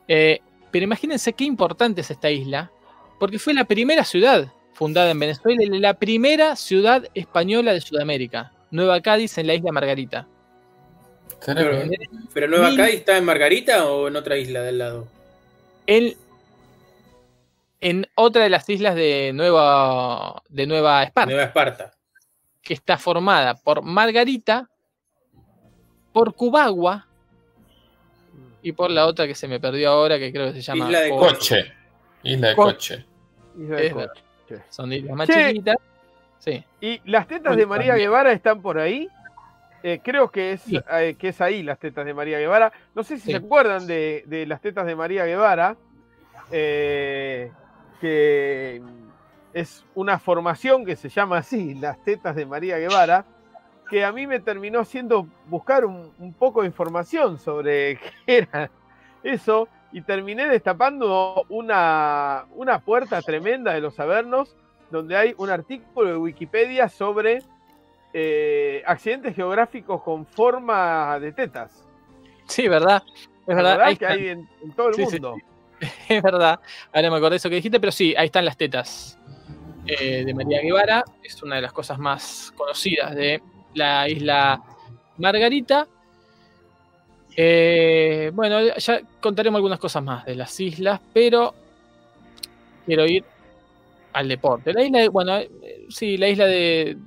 Eh, 0.08 0.40
pero 0.72 0.84
imagínense 0.86 1.34
qué 1.34 1.44
importante 1.44 2.02
es 2.02 2.12
esta 2.12 2.30
isla, 2.30 2.72
porque 3.20 3.40
fue 3.40 3.54
la 3.54 3.66
primera 3.66 4.04
ciudad 4.06 4.52
fundada 4.74 5.12
en 5.12 5.20
Venezuela 5.20 5.64
y 5.64 5.68
la 5.80 5.94
primera 5.96 6.56
ciudad 6.56 7.08
española 7.14 7.74
de 7.74 7.82
Sudamérica. 7.82 8.52
Nueva 8.72 9.02
Cádiz 9.02 9.38
en 9.38 9.48
la 9.48 9.54
isla 9.56 9.72
Margarita. 9.72 10.28
Tremendo. 11.44 11.94
¿Pero 12.34 12.48
Nueva 12.48 12.70
Mil- 12.70 12.78
Cádiz 12.78 12.96
está 12.96 13.18
en 13.18 13.26
Margarita 13.26 13.86
o 13.88 14.08
en 14.08 14.16
otra 14.16 14.38
isla 14.38 14.62
del 14.62 14.78
lado? 14.80 15.08
En, 15.88 16.16
en 17.88 18.08
otra 18.16 18.42
de 18.44 18.50
las 18.50 18.68
islas 18.70 18.96
de 18.96 19.32
Nueva, 19.34 20.42
de 20.50 20.66
Nueva 20.66 21.04
Esparta. 21.04 21.30
Nueva 21.32 21.44
Esparta. 21.46 21.92
que 22.62 22.74
está 22.74 22.98
formada 22.98 23.54
por 23.54 23.84
Margarita, 23.84 24.68
por 26.12 26.34
Cubagua 26.34 27.06
y 28.64 28.72
por 28.72 28.90
la 28.90 29.06
otra 29.06 29.28
que 29.28 29.36
se 29.36 29.48
me 29.48 29.60
perdió 29.60 29.92
ahora, 29.92 30.18
que 30.18 30.32
creo 30.32 30.48
que 30.48 30.54
se 30.54 30.62
llama 30.62 30.86
Isla 30.86 31.00
de 31.02 31.10
Co- 31.12 31.20
Coche. 31.20 31.74
Isla 32.24 32.48
de 32.48 32.56
Co- 32.56 32.64
Coche. 32.64 33.06
Isla 33.60 33.76
de 33.78 33.92
Coche. 33.92 34.64
Son 34.70 34.92
islas 34.92 35.16
más 35.16 35.28
Che. 35.30 35.48
chiquitas. 35.50 35.76
Sí, 36.40 36.64
Y 36.82 37.02
las 37.10 37.28
tetas 37.28 37.56
de 37.56 37.66
María 37.68 37.90
también. 37.94 38.10
Guevara 38.10 38.32
están 38.32 38.62
por 38.64 38.80
ahí. 38.80 39.08
Eh, 39.84 40.00
creo 40.04 40.32
que 40.32 40.54
es, 40.54 40.62
Sí. 40.62 40.80
eh, 40.92 41.16
que 41.20 41.28
es 41.30 41.42
ahí 41.42 41.62
las 41.62 41.78
tetas 41.78 42.04
de 42.06 42.14
María 42.16 42.40
Guevara. 42.40 42.72
No 42.96 43.04
sé 43.04 43.18
si 43.18 43.26
Sí. 43.26 43.32
se 43.32 43.38
acuerdan 43.38 43.86
de, 43.86 44.24
de 44.26 44.48
las 44.48 44.60
tetas 44.62 44.88
de 44.88 44.96
María 44.96 45.26
Guevara, 45.26 45.76
eh, 46.52 47.52
que 48.00 48.82
es 49.54 49.86
una 49.96 50.20
formación 50.20 50.86
que 50.86 50.96
se 50.96 51.10
llama 51.10 51.38
así, 51.38 51.76
las 51.76 52.04
tetas 52.04 52.36
de 52.36 52.46
María 52.46 52.78
Guevara, 52.78 53.26
que 53.90 54.04
a 54.04 54.12
mí 54.12 54.28
me 54.28 54.40
terminó 54.40 54.80
haciendo 54.80 55.28
buscar 55.48 55.86
un, 55.86 56.12
un 56.20 56.34
poco 56.34 56.62
de 56.62 56.68
información 56.68 57.40
sobre 57.40 58.00
qué 58.26 58.38
era 58.40 58.70
eso 59.24 59.68
y 59.92 60.02
terminé 60.02 60.48
destapando 60.48 61.46
una, 61.50 62.46
una 62.56 62.80
puerta 62.80 63.22
tremenda 63.22 63.74
de 63.74 63.82
los 63.82 64.00
Avernos 64.00 64.56
donde 64.92 65.16
hay 65.16 65.34
un 65.38 65.50
artículo 65.50 66.10
de 66.10 66.18
Wikipedia 66.18 66.90
sobre 66.90 67.42
eh, 68.14 68.84
accidentes 68.86 69.36
geográficos 69.36 70.02
con 70.02 70.26
forma 70.26 71.20
de 71.20 71.32
tetas. 71.32 71.88
sí, 72.48 72.68
¿verdad? 72.68 73.04
Es 73.48 73.56
verdad, 73.56 73.98
que 73.98 74.06
hay 74.06 74.28
en, 74.30 74.50
en 74.64 74.72
todo 74.74 74.90
el 74.90 74.96
Sí, 74.96 75.06
sí. 75.06 75.20
es 76.10 76.22
verdad. 76.22 76.60
Ahora 76.94 77.10
me 77.10 77.18
acordé 77.18 77.32
de 77.32 77.36
eso 77.38 77.50
que 77.50 77.56
dijiste, 77.56 77.80
pero 77.80 77.92
sí, 77.92 78.14
ahí 78.18 78.28
están 78.28 78.46
las 78.46 78.58
tetas 78.58 79.18
eh, 79.86 80.24
de 80.26 80.34
María 80.34 80.62
Guevara. 80.62 81.04
Es 81.24 81.42
una 81.44 81.56
de 81.58 81.62
las 81.62 81.74
cosas 81.74 81.98
más 82.00 82.54
conocidas 82.56 83.14
de 83.16 83.42
la 83.74 84.08
isla 84.10 84.62
Margarita. 85.18 85.88
Eh, 87.38 88.32
bueno, 88.34 88.62
ya 88.78 89.02
contaremos 89.22 89.58
algunas 89.58 89.80
cosas 89.80 90.02
más 90.04 90.26
de 90.26 90.36
las 90.36 90.58
islas, 90.60 91.02
pero 91.14 91.54
quiero 92.86 93.06
ir 93.06 93.26
al 94.14 94.30
deporte. 94.30 94.74
La 94.74 94.84
isla, 94.84 95.00
de, 95.00 95.10
bueno, 95.10 95.38
eh, 95.40 95.86
sí, 95.90 96.18
la 96.18 96.30
isla 96.30 96.46
de, 96.46 96.98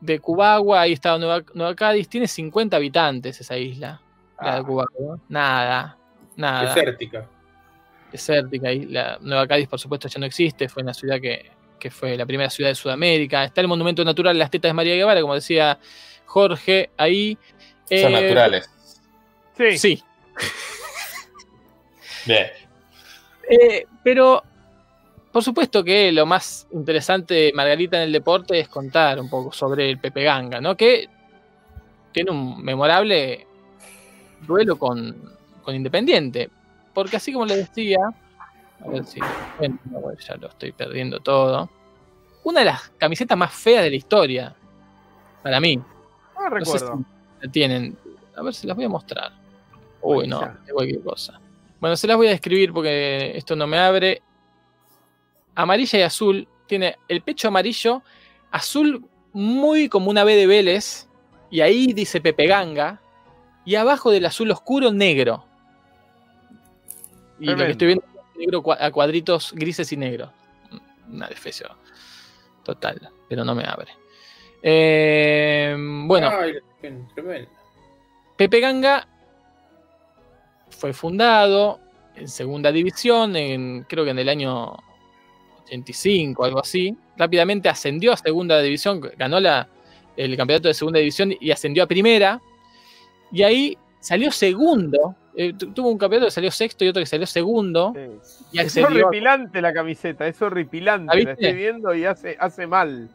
de 0.00 0.20
Cubagua, 0.20 0.82
ahí 0.82 0.92
está 0.92 1.16
Nueva, 1.16 1.42
Nueva 1.54 1.74
Cádiz, 1.74 2.08
tiene 2.08 2.28
50 2.28 2.76
habitantes 2.76 3.40
esa 3.40 3.56
isla, 3.56 4.00
la 4.40 4.56
de 4.56 4.60
Ah. 4.60 4.64
Cubagua. 4.64 5.18
Nada, 5.30 5.96
nada 6.36 6.74
Desértica. 6.74 7.26
Desértica. 8.12 8.72
Y 8.72 8.86
la 8.86 9.18
Nueva 9.20 9.46
Cádiz, 9.46 9.68
por 9.68 9.78
supuesto, 9.80 10.08
ya 10.08 10.18
no 10.20 10.26
existe. 10.26 10.68
Fue 10.68 10.82
una 10.82 10.94
ciudad 10.94 11.20
que, 11.20 11.50
que 11.78 11.90
fue 11.90 12.16
la 12.16 12.26
primera 12.26 12.50
ciudad 12.50 12.70
de 12.70 12.74
Sudamérica. 12.74 13.44
Está 13.44 13.60
el 13.60 13.68
monumento 13.68 14.04
natural 14.04 14.38
Las 14.38 14.50
Tetas 14.50 14.70
de 14.70 14.74
María 14.74 14.94
Guevara, 14.94 15.20
como 15.20 15.34
decía 15.34 15.78
Jorge, 16.26 16.90
ahí. 16.96 17.36
Son 17.88 17.98
Eh, 17.98 18.10
naturales. 18.10 18.70
Sí, 19.56 19.78
Sí. 19.78 20.02
Bien. 22.26 22.46
Eh, 23.48 23.86
pero, 24.04 24.42
por 25.32 25.42
supuesto 25.42 25.82
que 25.82 26.12
lo 26.12 26.26
más 26.26 26.66
interesante 26.72 27.34
de 27.34 27.52
Margarita 27.54 27.96
en 27.96 28.04
el 28.04 28.12
deporte 28.12 28.60
es 28.60 28.68
contar 28.68 29.18
un 29.20 29.30
poco 29.30 29.52
sobre 29.52 29.88
el 29.90 29.98
Pepe 29.98 30.22
Ganga, 30.24 30.60
¿no? 30.60 30.76
Que 30.76 31.08
tiene 32.12 32.30
un 32.30 32.62
memorable 32.62 33.46
duelo 34.46 34.78
con, 34.78 35.34
con 35.62 35.74
Independiente. 35.74 36.50
Porque 36.94 37.16
así 37.16 37.32
como 37.32 37.46
le 37.46 37.56
decía, 37.56 37.98
a 38.84 38.88
ver 38.88 39.04
si 39.04 39.20
bueno, 39.58 39.78
ya 40.18 40.36
lo 40.36 40.48
estoy 40.48 40.72
perdiendo 40.72 41.20
todo. 41.20 41.68
Una 42.44 42.60
de 42.60 42.66
las 42.66 42.90
camisetas 42.98 43.36
más 43.36 43.52
feas 43.52 43.84
de 43.84 43.90
la 43.90 43.96
historia, 43.96 44.54
para 45.42 45.60
mí. 45.60 45.76
no 45.76 45.84
No 46.34 46.42
sé 46.42 46.50
recuerdo. 46.50 46.98
si- 46.98 47.46
la 47.46 47.52
tienen. 47.52 47.98
A 48.36 48.42
ver 48.42 48.54
si 48.54 48.66
las 48.66 48.76
voy 48.76 48.84
a 48.86 48.88
mostrar. 48.88 49.32
Uy, 50.00 50.26
no, 50.28 50.40
de 50.64 50.72
cualquier 50.72 51.02
cosa. 51.02 51.40
Bueno, 51.80 51.96
se 51.96 52.06
las 52.06 52.16
voy 52.16 52.28
a 52.28 52.30
describir 52.30 52.72
porque 52.72 53.36
esto 53.36 53.54
no 53.56 53.66
me 53.66 53.78
abre. 53.78 54.22
Amarilla 55.54 55.98
y 55.98 56.02
azul. 56.02 56.48
Tiene 56.66 56.96
el 57.08 57.22
pecho 57.22 57.48
amarillo, 57.48 58.02
azul 58.50 59.04
muy 59.32 59.88
como 59.88 60.10
una 60.10 60.24
B 60.24 60.34
de 60.36 60.46
Vélez. 60.46 61.08
Y 61.50 61.60
ahí 61.62 61.92
dice 61.92 62.20
Pepe 62.20 62.46
Ganga. 62.46 63.00
Y 63.64 63.74
abajo 63.74 64.10
del 64.10 64.26
azul 64.26 64.50
oscuro, 64.50 64.92
negro. 64.92 65.44
Y 67.40 67.46
lo 67.46 67.56
que 67.56 67.70
estoy 67.70 67.86
viendo 67.88 68.04
es 68.04 68.38
negro 68.38 68.62
a 68.78 68.90
cuadritos 68.90 69.52
grises 69.54 69.92
y 69.92 69.96
negros. 69.96 70.30
Una 71.10 71.28
defecio 71.28 71.68
total, 72.64 73.10
pero 73.28 73.44
no 73.44 73.54
me 73.54 73.64
abre. 73.64 73.92
Eh, 74.62 75.74
bueno, 75.78 76.30
Ay. 76.30 76.54
Pepe 78.36 78.60
Ganga 78.60 79.06
fue 80.70 80.92
fundado 80.92 81.80
en 82.14 82.28
segunda 82.28 82.70
división, 82.72 83.36
en, 83.36 83.84
creo 83.88 84.04
que 84.04 84.10
en 84.10 84.18
el 84.18 84.28
año 84.28 84.76
85, 85.64 86.44
algo 86.44 86.60
así. 86.60 86.96
Rápidamente 87.16 87.68
ascendió 87.68 88.12
a 88.12 88.16
segunda 88.16 88.60
división, 88.60 89.00
ganó 89.16 89.40
la, 89.40 89.68
el 90.16 90.36
campeonato 90.36 90.68
de 90.68 90.74
segunda 90.74 90.98
división 90.98 91.34
y 91.38 91.50
ascendió 91.50 91.84
a 91.84 91.86
primera. 91.86 92.40
Y 93.32 93.42
ahí 93.42 93.78
salió 94.00 94.30
segundo. 94.32 95.14
eh, 95.40 95.52
tu- 95.56 95.72
tuvo 95.72 95.88
un 95.90 95.98
campeonato 95.98 96.26
que 96.26 96.32
salió 96.32 96.50
sexto 96.50 96.84
y 96.84 96.88
otro 96.88 97.00
que 97.00 97.06
salió 97.06 97.24
segundo. 97.26 97.92
Sí. 97.94 98.38
Y 98.52 98.58
Es 98.60 98.76
horripilante 98.76 99.60
la 99.62 99.72
camiseta, 99.72 100.26
es 100.26 100.42
horripilante. 100.42 101.16
¿La 101.16 101.22
La 101.22 101.32
estoy 101.32 101.52
viendo 101.52 101.94
y 101.94 102.04
hace, 102.04 102.36
hace 102.40 102.66
mal. 102.66 103.08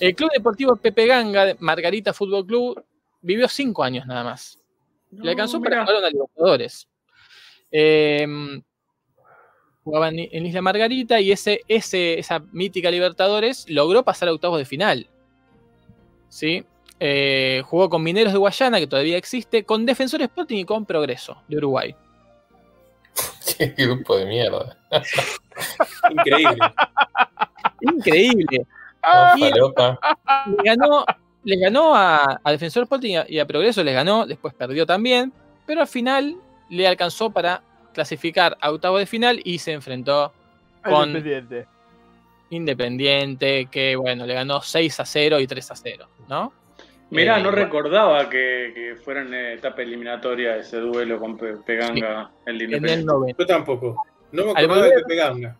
El 0.00 0.14
Club 0.16 0.30
Deportivo 0.34 0.74
Pepe 0.74 1.06
Ganga, 1.06 1.54
Margarita 1.60 2.12
Fútbol 2.12 2.44
Club, 2.44 2.84
vivió 3.22 3.46
cinco 3.48 3.84
años 3.84 4.06
nada 4.06 4.24
más. 4.24 4.58
Le 5.12 5.30
alcanzó 5.30 5.60
para 5.60 5.76
mirá. 5.76 5.84
jugar 5.86 5.96
a 5.98 6.00
los 6.00 6.12
Libertadores. 6.12 6.88
Eh, 7.70 8.26
jugaba 9.84 10.08
en, 10.08 10.18
en 10.18 10.46
Isla 10.46 10.62
Margarita 10.62 11.20
y 11.20 11.30
ese, 11.30 11.60
ese, 11.68 12.18
esa 12.18 12.40
mítica 12.50 12.90
Libertadores 12.90 13.70
logró 13.70 14.02
pasar 14.02 14.28
a 14.28 14.32
octavos 14.32 14.58
de 14.58 14.64
final. 14.64 15.06
¿Sí? 16.28 16.64
Eh, 17.00 17.62
jugó 17.66 17.90
con 17.90 18.02
Mineros 18.02 18.32
de 18.32 18.38
Guayana, 18.38 18.78
que 18.78 18.86
todavía 18.86 19.16
existe, 19.16 19.64
con 19.64 19.84
Defensor 19.84 20.22
Sporting 20.22 20.58
y 20.58 20.64
con 20.64 20.86
Progreso 20.86 21.42
de 21.48 21.56
Uruguay. 21.56 21.94
Qué 23.58 23.66
grupo 23.76 24.16
de 24.16 24.26
mierda. 24.26 24.76
Increíble. 26.10 26.58
Increíble. 27.80 28.66
Ah, 29.02 29.34
le 29.36 29.50
ganó, 30.64 31.04
le 31.42 31.56
ganó 31.58 31.94
a, 31.94 32.40
a 32.42 32.50
Defensor 32.52 32.84
Sporting 32.84 33.10
y 33.10 33.16
a, 33.16 33.26
y 33.28 33.38
a 33.38 33.46
Progreso, 33.46 33.84
les 33.84 33.94
ganó, 33.94 34.26
después 34.26 34.54
perdió 34.54 34.86
también, 34.86 35.32
pero 35.66 35.82
al 35.82 35.88
final 35.88 36.36
le 36.70 36.86
alcanzó 36.86 37.30
para 37.30 37.62
clasificar 37.92 38.56
a 38.60 38.70
octavo 38.70 38.98
de 38.98 39.06
final 39.06 39.40
y 39.44 39.58
se 39.58 39.72
enfrentó 39.72 40.32
con 40.82 41.08
Independiente. 41.10 41.66
Independiente, 42.50 43.66
que 43.70 43.96
bueno, 43.96 44.26
le 44.26 44.34
ganó 44.34 44.60
6 44.62 45.00
a 45.00 45.04
0 45.04 45.40
y 45.40 45.46
3 45.46 45.70
a 45.70 45.76
0, 45.76 46.08
¿no? 46.28 46.52
Mirá, 47.10 47.38
Eh, 47.38 47.42
no 47.42 47.50
recordaba 47.50 48.28
que, 48.28 48.72
que 48.74 48.96
fuera 48.96 49.22
en 49.22 49.32
etapa 49.34 49.82
eliminatoria 49.82 50.56
ese 50.56 50.78
duelo 50.78 51.18
con 51.20 51.36
Pe- 51.36 51.56
Peganga 51.58 52.30
en 52.46 52.54
el 52.56 52.62
En 52.62 52.68
el 52.70 52.74
Independiente. 52.76 53.04
90. 53.06 53.42
Yo 53.42 53.46
tampoco. 53.46 54.06
No 54.32 54.44
me 54.46 54.50
Al 54.52 54.56
acordaba 54.64 54.82
de 54.82 54.88
volver- 54.90 55.02
Pepe 55.02 55.16
Ganga. 55.16 55.56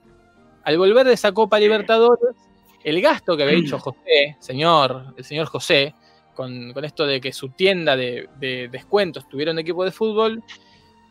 Al 0.65 0.79
volver 0.79 1.07
de 1.07 1.13
esa 1.13 1.33
Copa 1.33 1.59
Libertadores, 1.61 2.35
el 2.83 3.01
gasto 3.01 3.37
que 3.37 3.43
había 3.45 3.59
hecho 3.59 3.79
José, 3.79 4.37
señor, 4.41 5.15
el 5.17 5.25
señor 5.25 5.47
José, 5.47 5.95
con, 6.35 6.73
con 6.73 6.85
esto 6.85 7.07
de 7.07 7.21
que 7.21 7.33
su 7.33 7.51
tienda 7.51 7.97
de, 7.97 8.29
de 8.41 8.69
descuentos 8.69 9.29
tuviera 9.29 9.53
un 9.53 9.59
equipo 9.61 9.85
de 9.85 9.93
fútbol, 9.93 10.43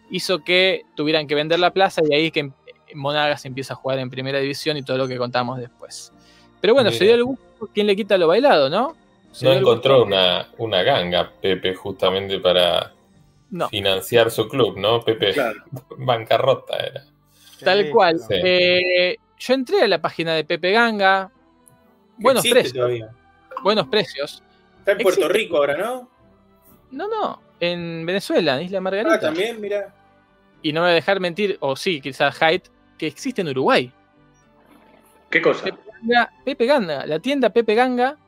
hizo 0.10 0.44
que 0.44 0.82
tuvieran 0.96 1.28
que 1.28 1.36
vender 1.36 1.60
la 1.60 1.72
plaza 1.72 2.02
y 2.08 2.14
ahí 2.14 2.26
es 2.26 2.32
que 2.34 2.40
em- 2.42 2.52
Monagas 2.96 3.46
empieza 3.46 3.74
a 3.74 3.78
jugar 3.78 3.98
en 4.00 4.10
primera 4.10 4.38
división 4.40 4.76
y 4.78 4.84
todo 4.84 4.98
lo 4.98 5.08
que 5.08 5.18
contamos 5.18 5.58
después. 5.58 6.12
Pero 6.62 6.74
bueno, 6.76 6.92
se 6.92 7.06
dio 7.06 7.16
el 7.16 7.24
gusto, 7.24 7.70
¿quién 7.74 7.88
le 7.88 7.96
quita 7.96 8.18
lo 8.20 8.28
bailado, 8.28 8.70
no? 8.70 8.96
No 9.42 9.52
encontró 9.54 10.04
una, 10.04 10.50
una 10.58 10.84
ganga, 10.84 11.32
Pepe, 11.42 11.74
justamente 11.76 12.40
para 12.40 12.94
No, 13.50 13.68
financiar 13.70 14.30
su 14.32 14.48
club, 14.48 14.78
¿no? 14.78 15.02
Pepe, 15.02 15.34
Claro. 15.34 15.64
bancarrota 15.98 16.78
era. 16.78 17.04
tal 17.64 17.86
Sí. 17.86 17.90
cual. 17.92 18.20
Sí. 18.20 18.26
Eh, 18.30 19.18
yo 19.40 19.54
entré 19.54 19.82
a 19.82 19.88
la 19.88 20.02
página 20.02 20.34
de 20.36 20.44
Pepe 20.44 20.72
Ganga. 20.72 21.32
Buenos 22.18 22.46
precios, 22.48 22.74
todavía. 22.74 23.10
buenos 23.64 23.88
precios. 23.88 24.44
Está 24.80 24.92
en 24.92 24.98
Puerto 25.00 25.22
Existe. 25.22 25.34
Rico 25.40 25.58
ahora, 25.58 25.78
¿no? 25.78 26.10
No, 26.92 27.08
no, 27.08 27.42
en 27.60 28.06
Venezuela, 28.06 28.58
en 28.58 28.66
Isla 28.66 28.82
Margarita. 28.82 29.16
Ah, 29.16 29.20
también, 29.20 29.60
mira. 29.60 29.94
Y 30.62 30.72
no 30.74 30.82
me 30.82 30.88
voy 30.88 30.92
a 30.92 30.96
dejar 30.96 31.20
mentir, 31.20 31.58
o 31.60 31.76
sí, 31.76 32.00
quizás 32.02 32.38
Hyde, 32.38 32.64
que 32.98 33.08
existe 33.08 33.42
en 33.42 33.50
Uruguay. 33.50 33.92
¿Qué 35.30 35.42
cosa? 35.42 35.64
Pepe 35.66 35.80
Ganga, 36.02 36.32
Pepe 36.46 36.66
Ganga, 36.68 37.06
la 37.08 37.20
tienda 37.20 37.50
Pepe 37.50 37.74
Ganga 37.76 38.18
¿Y 38.18 38.23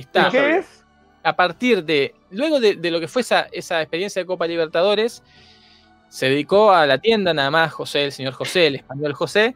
está 0.00 0.30
qué 0.30 0.58
es? 0.58 0.84
a 1.22 1.36
partir 1.36 1.84
de, 1.84 2.14
luego 2.30 2.60
de, 2.60 2.76
de 2.76 2.90
lo 2.90 3.00
que 3.00 3.08
fue 3.08 3.22
esa, 3.22 3.48
esa 3.52 3.82
experiencia 3.82 4.22
de 4.22 4.26
Copa 4.26 4.46
Libertadores, 4.46 5.22
se 6.08 6.28
dedicó 6.28 6.72
a 6.72 6.86
la 6.86 6.98
tienda 6.98 7.34
nada 7.34 7.50
más, 7.50 7.72
José, 7.72 8.04
el 8.04 8.12
señor 8.12 8.32
José, 8.32 8.68
el 8.68 8.76
español 8.76 9.12
José, 9.12 9.54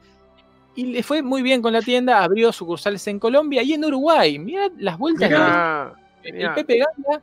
y 0.74 0.86
le 0.86 1.02
fue 1.02 1.22
muy 1.22 1.42
bien 1.42 1.62
con 1.62 1.72
la 1.72 1.80
tienda, 1.82 2.22
abrió 2.22 2.52
sucursales 2.52 3.06
en 3.06 3.18
Colombia 3.18 3.62
y 3.62 3.74
en 3.74 3.84
Uruguay. 3.84 4.38
Mira 4.38 4.68
las 4.78 4.98
vueltas 4.98 5.28
que 5.28 5.34
Ah, 5.38 5.92
el 6.22 6.32
Genial. 6.32 6.54
Pepe 6.54 6.78
Ganga 6.78 7.22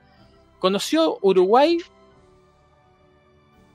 conoció 0.60 1.18
Uruguay, 1.22 1.78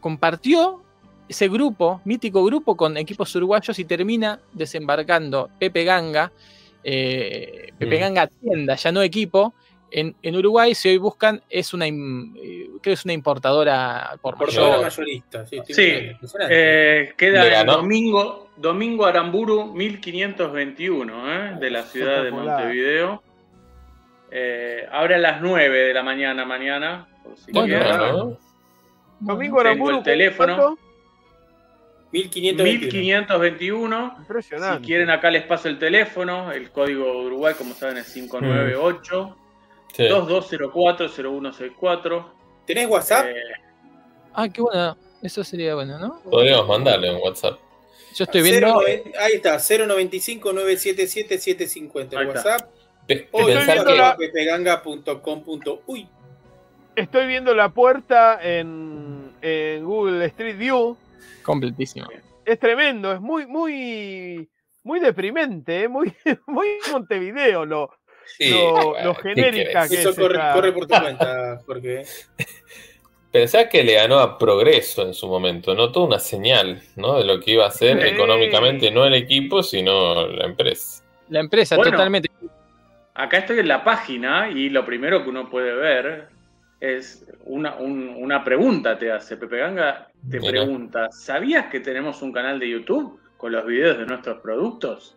compartió 0.01 0.83
ese 1.29 1.49
grupo, 1.49 2.01
mítico 2.05 2.45
grupo 2.45 2.77
con 2.77 2.97
equipos 2.97 3.35
uruguayos 3.35 3.79
y 3.79 3.85
termina 3.85 4.41
desembarcando 4.53 5.51
Pepe 5.59 5.85
Ganga, 5.85 6.31
eh, 6.85 7.73
Pepe 7.79 7.97
Mm. 7.97 8.01
Ganga 8.01 8.27
tienda, 8.29 8.75
ya 8.77 8.93
no 8.93 9.03
equipo, 9.03 9.55
en, 9.91 10.15
en 10.23 10.37
Uruguay, 10.37 10.75
si 10.75 10.89
hoy 10.89 10.99
buscan, 10.99 11.41
es 11.49 11.73
una, 11.73 11.87
im- 11.87 12.35
eh, 12.37 12.67
creo 12.69 12.81
que 12.83 12.93
es 12.93 13.05
una 13.05 13.15
importadora 13.15 14.17
por 14.21 14.37
mayor. 14.39 14.83
mayorista. 14.83 15.47
Sí. 15.47 15.61
Eh, 16.49 17.13
queda 17.17 17.65
domingo, 17.65 18.49
domingo 18.57 19.07
Aramburu 19.07 19.73
1521, 19.73 21.33
¿eh? 21.33 21.57
de 21.61 21.71
la 21.71 21.83
ciudad 21.83 22.23
de. 22.25 22.31
Montevideo. 22.33 23.23
Eh, 24.31 24.87
abre 24.91 25.15
a 25.15 25.19
las 25.19 25.41
9 25.41 25.79
de 25.79 25.95
la 25.95 26.03
mañana 26.03 26.45
mañana. 26.45 27.07
por 27.23 27.37
si 27.39 27.53
Bueno. 27.53 27.79
Bueno, 27.79 28.39
Domingo 29.21 29.57
Tengo 29.57 29.61
Aramburu, 29.61 29.99
el 29.99 30.03
teléfono. 30.03 30.77
¿Cuánto? 32.23 32.63
1521. 32.65 33.03
1521. 33.03 34.15
Impresionante. 34.19 34.79
Si 34.81 34.87
quieren 34.87 35.11
acá 35.11 35.31
les 35.31 35.43
paso 35.45 35.69
el 35.69 35.79
teléfono. 35.79 36.53
El 36.53 36.71
código 36.71 37.05
de 37.05 37.27
Uruguay, 37.27 37.55
como 37.57 37.75
saben, 37.75 37.97
es 37.99 38.13
598 38.13 39.37
sí. 39.93 40.09
2204 40.09 41.09
0164. 41.09 42.35
¿Tenés 42.67 42.87
WhatsApp? 42.89 43.27
Eh, 43.27 43.35
Ah, 44.37 44.49
qué 44.49 44.61
bueno, 44.63 44.97
eso 45.23 45.45
sería 45.45 45.75
bueno, 45.77 45.97
¿no? 45.99 46.21
Podríamos 46.25 46.67
mandarle 46.67 47.15
un 47.15 47.21
WhatsApp. 47.23 47.59
Yo 48.17 48.25
estoy 48.25 48.43
viendo. 48.43 48.67
090 48.83 49.19
ahí 49.21 49.33
está, 49.35 49.59
095 49.59 50.53
977 50.53 51.39
750 51.39 52.19
Ahí 52.19 52.23
el 52.25 52.29
está. 52.37 52.51
WhatsApp. 52.51 52.71
Pe- 53.07 53.29
O 53.33 53.47
pepeganga.com.uy. 54.19 56.09
Estoy 56.97 57.27
viendo 57.27 57.55
la 57.55 57.69
puerta 57.71 58.39
en, 58.43 59.31
en 59.43 59.85
Google 59.85 60.25
Street 60.27 60.57
View. 60.57 60.97
Completísimo. 61.45 62.09
Es 62.45 62.59
tremendo, 62.59 63.13
es 63.13 63.21
muy, 63.21 63.47
muy, 63.47 64.51
muy 64.83 64.99
deprimente, 65.01 65.85
¿eh? 65.85 65.89
muy, 65.89 66.13
muy 66.47 66.67
Montevideo 66.91 67.65
lo, 67.65 67.91
sí, 68.27 68.51
lo- 68.51 68.73
bueno, 68.91 69.05
lo 69.05 69.15
¿qué 69.17 69.29
genérica 69.35 69.89
que 69.89 69.95
Eso 70.01 70.11
es 70.11 70.19
corre, 70.19 70.41
corre 70.53 70.73
por 70.73 70.87
tu 70.87 71.01
cuenta, 71.01 71.61
Jorge. 71.65 72.03
Pensá 73.31 73.69
que 73.69 73.83
le 73.83 73.95
ganó 73.95 74.21
a 74.21 74.39
Progreso 74.39 75.03
en 75.03 75.13
su 75.13 75.27
momento, 75.27 75.75
¿no? 75.75 75.91
Toda 75.91 76.07
una 76.07 76.19
señal, 76.21 76.81
¿no? 76.95 77.19
De 77.19 77.25
lo 77.25 77.41
que 77.41 77.51
iba 77.53 77.65
a 77.65 77.69
hacer 77.69 78.01
Sí. 78.01 78.09
económicamente, 78.15 78.93
no 78.93 79.05
el 79.05 79.15
equipo, 79.15 79.63
sino 79.65 80.27
la 80.29 80.45
empresa. 80.45 81.03
La 81.31 81.41
empresa, 81.41 81.75
Bueno. 81.75 81.91
totalmente. 81.91 82.31
Acá 83.15 83.39
estoy 83.39 83.59
en 83.59 83.67
la 83.69 83.83
página 83.83 84.51
y 84.51 84.69
lo 84.69 84.85
primero 84.85 85.25
que 85.25 85.31
uno 85.31 85.51
puede 85.51 85.75
ver 85.75 86.29
es 86.81 87.27
una, 87.45 87.77
un- 87.77 88.15
una 88.17 88.43
pregunta 88.45 88.99
te 88.99 89.11
hace. 89.13 89.37
Pepe 89.37 89.59
Ganga 89.59 90.09
te 90.31 90.39
Mira. 90.41 90.51
pregunta, 90.53 91.09
¿sabías 91.11 91.67
que 91.67 91.81
tenemos 91.81 92.21
un 92.23 92.33
canal 92.33 92.59
de 92.59 92.69
YouTube 92.71 93.21
con 93.37 93.53
los 93.53 93.65
videos 93.67 93.99
de 93.99 94.07
nuestros 94.07 94.41
productos? 94.41 95.17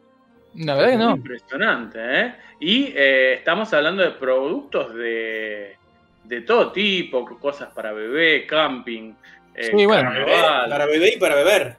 La 0.55 0.75
verdad 0.75 0.91
que 0.91 0.97
no. 0.97 1.11
Impresionante, 1.11 1.99
¿eh? 2.01 2.35
Y 2.59 2.93
eh, 2.95 3.33
estamos 3.35 3.71
hablando 3.73 4.01
de 4.03 4.11
productos 4.11 4.93
de, 4.95 5.75
de 6.23 6.41
todo 6.41 6.71
tipo, 6.71 7.25
cosas 7.39 7.71
para 7.73 7.91
bebé, 7.93 8.45
camping, 8.47 9.13
eh, 9.53 9.63
Sí, 9.75 9.85
bueno. 9.85 10.09
carnaval, 10.09 10.69
Para 10.69 10.85
bebé 10.85 11.13
y 11.15 11.19
para 11.19 11.35
beber. 11.35 11.75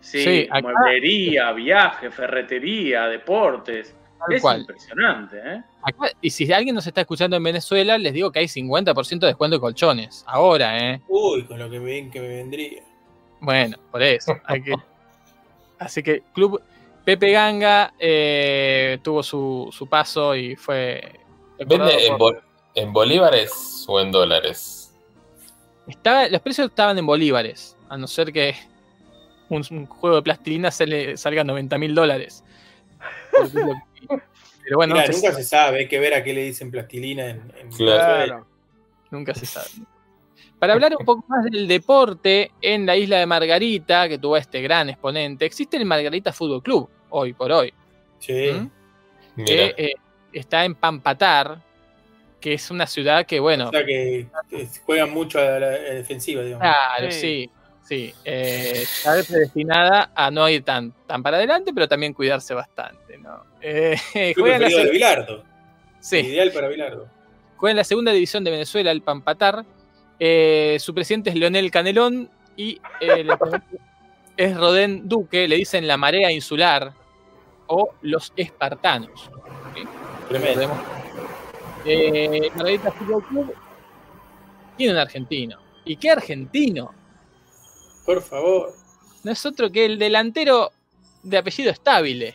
sí, 0.00 0.22
Sí, 0.22 0.48
acá- 0.50 0.60
mueblería, 0.62 1.50
viaje, 1.52 2.10
ferretería, 2.10 3.08
deportes. 3.08 3.96
Tal 4.26 4.36
Es 4.36 4.42
cual. 4.42 4.60
impresionante, 4.60 5.36
¿eh? 5.44 5.62
Acá- 5.82 6.10
y 6.20 6.30
si 6.30 6.50
alguien 6.52 6.74
nos 6.74 6.86
está 6.86 7.02
escuchando 7.02 7.36
en 7.36 7.42
Venezuela, 7.42 7.98
les 7.98 8.12
digo 8.12 8.30
que 8.32 8.38
hay 8.40 8.48
50% 8.48 9.26
de 9.26 9.32
descuento 9.32 9.56
de 9.56 9.60
colchones. 9.60 10.24
Ahora, 10.26 10.78
¿eh? 10.78 11.00
Uy, 11.08 11.44
con 11.44 11.58
lo 11.58 11.68
que 11.70 11.78
me 11.78 11.84
ven 11.86 12.10
que 12.10 12.20
me 12.20 12.28
vendría. 12.28 12.82
Bueno, 13.40 13.76
por 13.90 14.02
eso. 14.02 14.34
hay 14.44 14.62
que- 14.62 14.74
Así 15.78 16.02
que 16.02 16.22
Club 16.32 16.62
Pepe 17.04 17.32
Ganga 17.32 17.92
eh, 17.98 18.98
tuvo 19.02 19.22
su, 19.22 19.68
su 19.72 19.86
paso 19.86 20.34
y 20.34 20.56
fue. 20.56 21.20
¿Vende 21.58 22.06
en, 22.06 22.16
por- 22.16 22.34
bol- 22.36 22.42
en 22.74 22.92
bolívares 22.92 23.84
o 23.86 24.00
en 24.00 24.10
dólares? 24.10 24.94
Estaba, 25.86 26.28
los 26.28 26.40
precios 26.40 26.68
estaban 26.70 26.96
en 26.98 27.04
bolívares, 27.04 27.76
a 27.90 27.98
no 27.98 28.06
ser 28.06 28.32
que 28.32 28.54
un, 29.50 29.62
un 29.70 29.84
juego 29.86 30.16
de 30.16 30.22
plastilina 30.22 30.70
sale- 30.70 31.18
salga 31.18 31.44
90 31.44 31.76
mil 31.76 31.94
dólares. 31.94 32.42
Pero 34.64 34.76
bueno, 34.76 34.96
se 34.96 35.12
nunca 35.12 35.30
sabe, 35.30 35.34
se 35.34 35.44
sabe, 35.44 35.78
hay 35.80 35.88
que 35.88 35.98
ver 35.98 36.14
a 36.14 36.24
qué 36.24 36.32
le 36.32 36.42
dicen 36.44 36.70
plastilina 36.70 37.28
en, 37.28 37.52
en 37.60 37.70
Claro. 37.70 38.46
Nunca 39.10 39.34
se 39.34 39.46
sabe. 39.46 39.68
Para 40.58 40.72
hablar 40.72 40.94
un 40.98 41.04
poco 41.04 41.24
más 41.28 41.44
del 41.44 41.68
deporte 41.68 42.50
en 42.62 42.86
la 42.86 42.96
isla 42.96 43.18
de 43.18 43.26
Margarita, 43.26 44.08
que 44.08 44.16
tuvo 44.18 44.36
este 44.36 44.62
gran 44.62 44.88
exponente, 44.88 45.44
existe 45.44 45.76
el 45.76 45.84
Margarita 45.84 46.32
Fútbol 46.32 46.62
Club, 46.62 46.88
hoy 47.10 47.34
por 47.34 47.52
hoy. 47.52 47.74
Sí. 48.20 48.50
¿Mm? 48.52 48.70
Mira, 49.36 49.46
que 49.46 49.74
eh, 49.76 49.94
está 50.32 50.64
en 50.64 50.74
Pampatar, 50.74 51.60
que 52.40 52.54
es 52.54 52.70
una 52.70 52.86
ciudad 52.86 53.26
que, 53.26 53.40
bueno, 53.40 53.68
O 53.68 53.70
sea 53.70 53.84
que 53.84 54.26
que 54.48 54.68
juegan 54.86 55.10
mucho 55.10 55.38
a 55.38 55.42
la, 55.42 55.54
a 55.56 55.60
la 55.60 55.94
defensiva, 55.94 56.42
digamos. 56.42 56.62
claro, 56.62 57.10
Sí. 57.10 57.20
sí, 57.20 57.50
sí, 57.84 58.12
eh, 58.24 58.80
está 58.82 59.12
predestinada 59.22 60.10
a 60.14 60.30
no 60.30 60.48
ir 60.48 60.64
tan, 60.64 60.92
tan 61.06 61.22
para 61.22 61.36
adelante, 61.36 61.72
pero 61.72 61.86
también 61.86 62.12
cuidarse 62.12 62.54
bastante, 62.54 63.18
¿no? 63.18 63.44
Eh, 63.60 63.96
juega, 64.36 64.56
en 64.56 64.62
la, 64.62 64.68
de 64.68 64.90
Bilardo. 64.90 65.44
sí, 66.00 66.18
Ideal 66.18 66.50
para 66.52 66.68
Bilardo. 66.68 67.08
juega 67.56 67.70
en 67.72 67.76
la 67.76 67.84
segunda 67.84 68.12
división 68.12 68.44
de 68.44 68.50
Venezuela, 68.50 68.90
el 68.90 69.02
Pampatar. 69.02 69.64
Eh, 70.18 70.76
su 70.80 70.94
presidente 70.94 71.30
es 71.30 71.36
Leonel 71.36 71.70
Canelón 71.70 72.30
y 72.56 72.72
eh, 72.72 72.80
el 73.00 73.30
entrenador 73.30 73.62
es 74.36 74.56
Rodén 74.56 75.08
Duque, 75.08 75.46
le 75.46 75.56
dicen 75.56 75.86
la 75.86 75.96
marea 75.96 76.30
insular 76.32 76.92
o 77.66 77.94
los 78.02 78.32
espartanos. 78.36 79.30
Tremendo. 80.28 80.60
Recordemos. 80.60 81.04
Eh, 81.86 82.50
Margarita 82.56 82.90
Fútbol 82.92 83.24
Club 83.26 83.54
tiene 84.76 84.94
un 84.94 84.98
argentino. 84.98 85.58
¿Y 85.84 85.96
qué 85.96 86.10
argentino? 86.10 86.92
Por 88.04 88.20
favor. 88.22 88.72
No 89.22 89.32
es 89.32 89.44
otro 89.46 89.70
que 89.72 89.84
el 89.86 89.98
delantero 89.98 90.70
de 91.22 91.38
apellido 91.38 91.70
Estabile. 91.70 92.34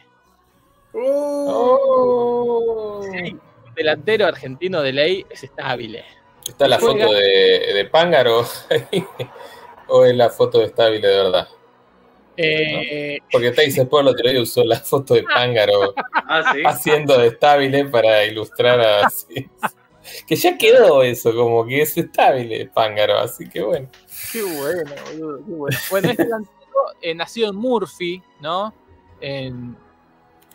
Oh. 1.72 3.02
Un 3.04 3.40
delantero 3.76 4.26
argentino 4.26 4.82
de 4.82 4.94
ley 4.94 5.26
es 5.30 5.44
Estabile. 5.44 6.04
¿Está 6.48 6.68
la 6.68 6.80
juega- 6.80 7.06
foto 7.06 7.16
de, 7.18 7.74
de 7.74 7.86
Pángaro 7.86 8.46
ahí? 8.70 9.06
¿O 9.88 10.06
es 10.06 10.16
la 10.16 10.30
foto 10.30 10.60
de 10.60 10.66
Estable 10.66 11.00
de 11.00 11.08
verdad? 11.08 11.48
Eh, 12.38 13.18
Porque 13.32 13.52
Teis 13.52 13.78
Sport 13.78 14.02
el 14.08 14.14
otro 14.14 14.30
día 14.30 14.42
usó 14.42 14.64
la 14.64 14.80
foto 14.80 15.14
de 15.14 15.24
Pángaro 15.24 15.94
Ah, 16.14 16.54
sí. 16.54 16.62
haciendo 16.66 17.18
de 17.18 17.28
Estable 17.28 17.86
para 17.86 18.24
ilustrar 18.26 18.80
a... 18.80 19.10
sí. 19.10 19.50
Que 20.28 20.36
ya 20.36 20.58
quedó 20.58 21.04
eso, 21.04 21.36
como 21.36 21.68
que 21.68 21.82
es 21.84 21.96
Estable 21.96 22.68
Pángaro, 22.74 23.20
así 23.20 23.48
que 23.48 23.62
bueno. 23.62 23.90
Qué 24.32 24.42
bueno, 24.44 24.92
boludo, 25.06 25.38
qué 25.46 25.52
bueno. 25.52 25.78
Bueno, 25.92 26.10
este 26.10 26.24
delantero 26.24 26.56
eh, 27.02 27.16
nació 27.16 27.50
en 27.50 27.56
Murphy, 27.56 28.22
¿no? 28.42 28.74
En, 29.22 29.76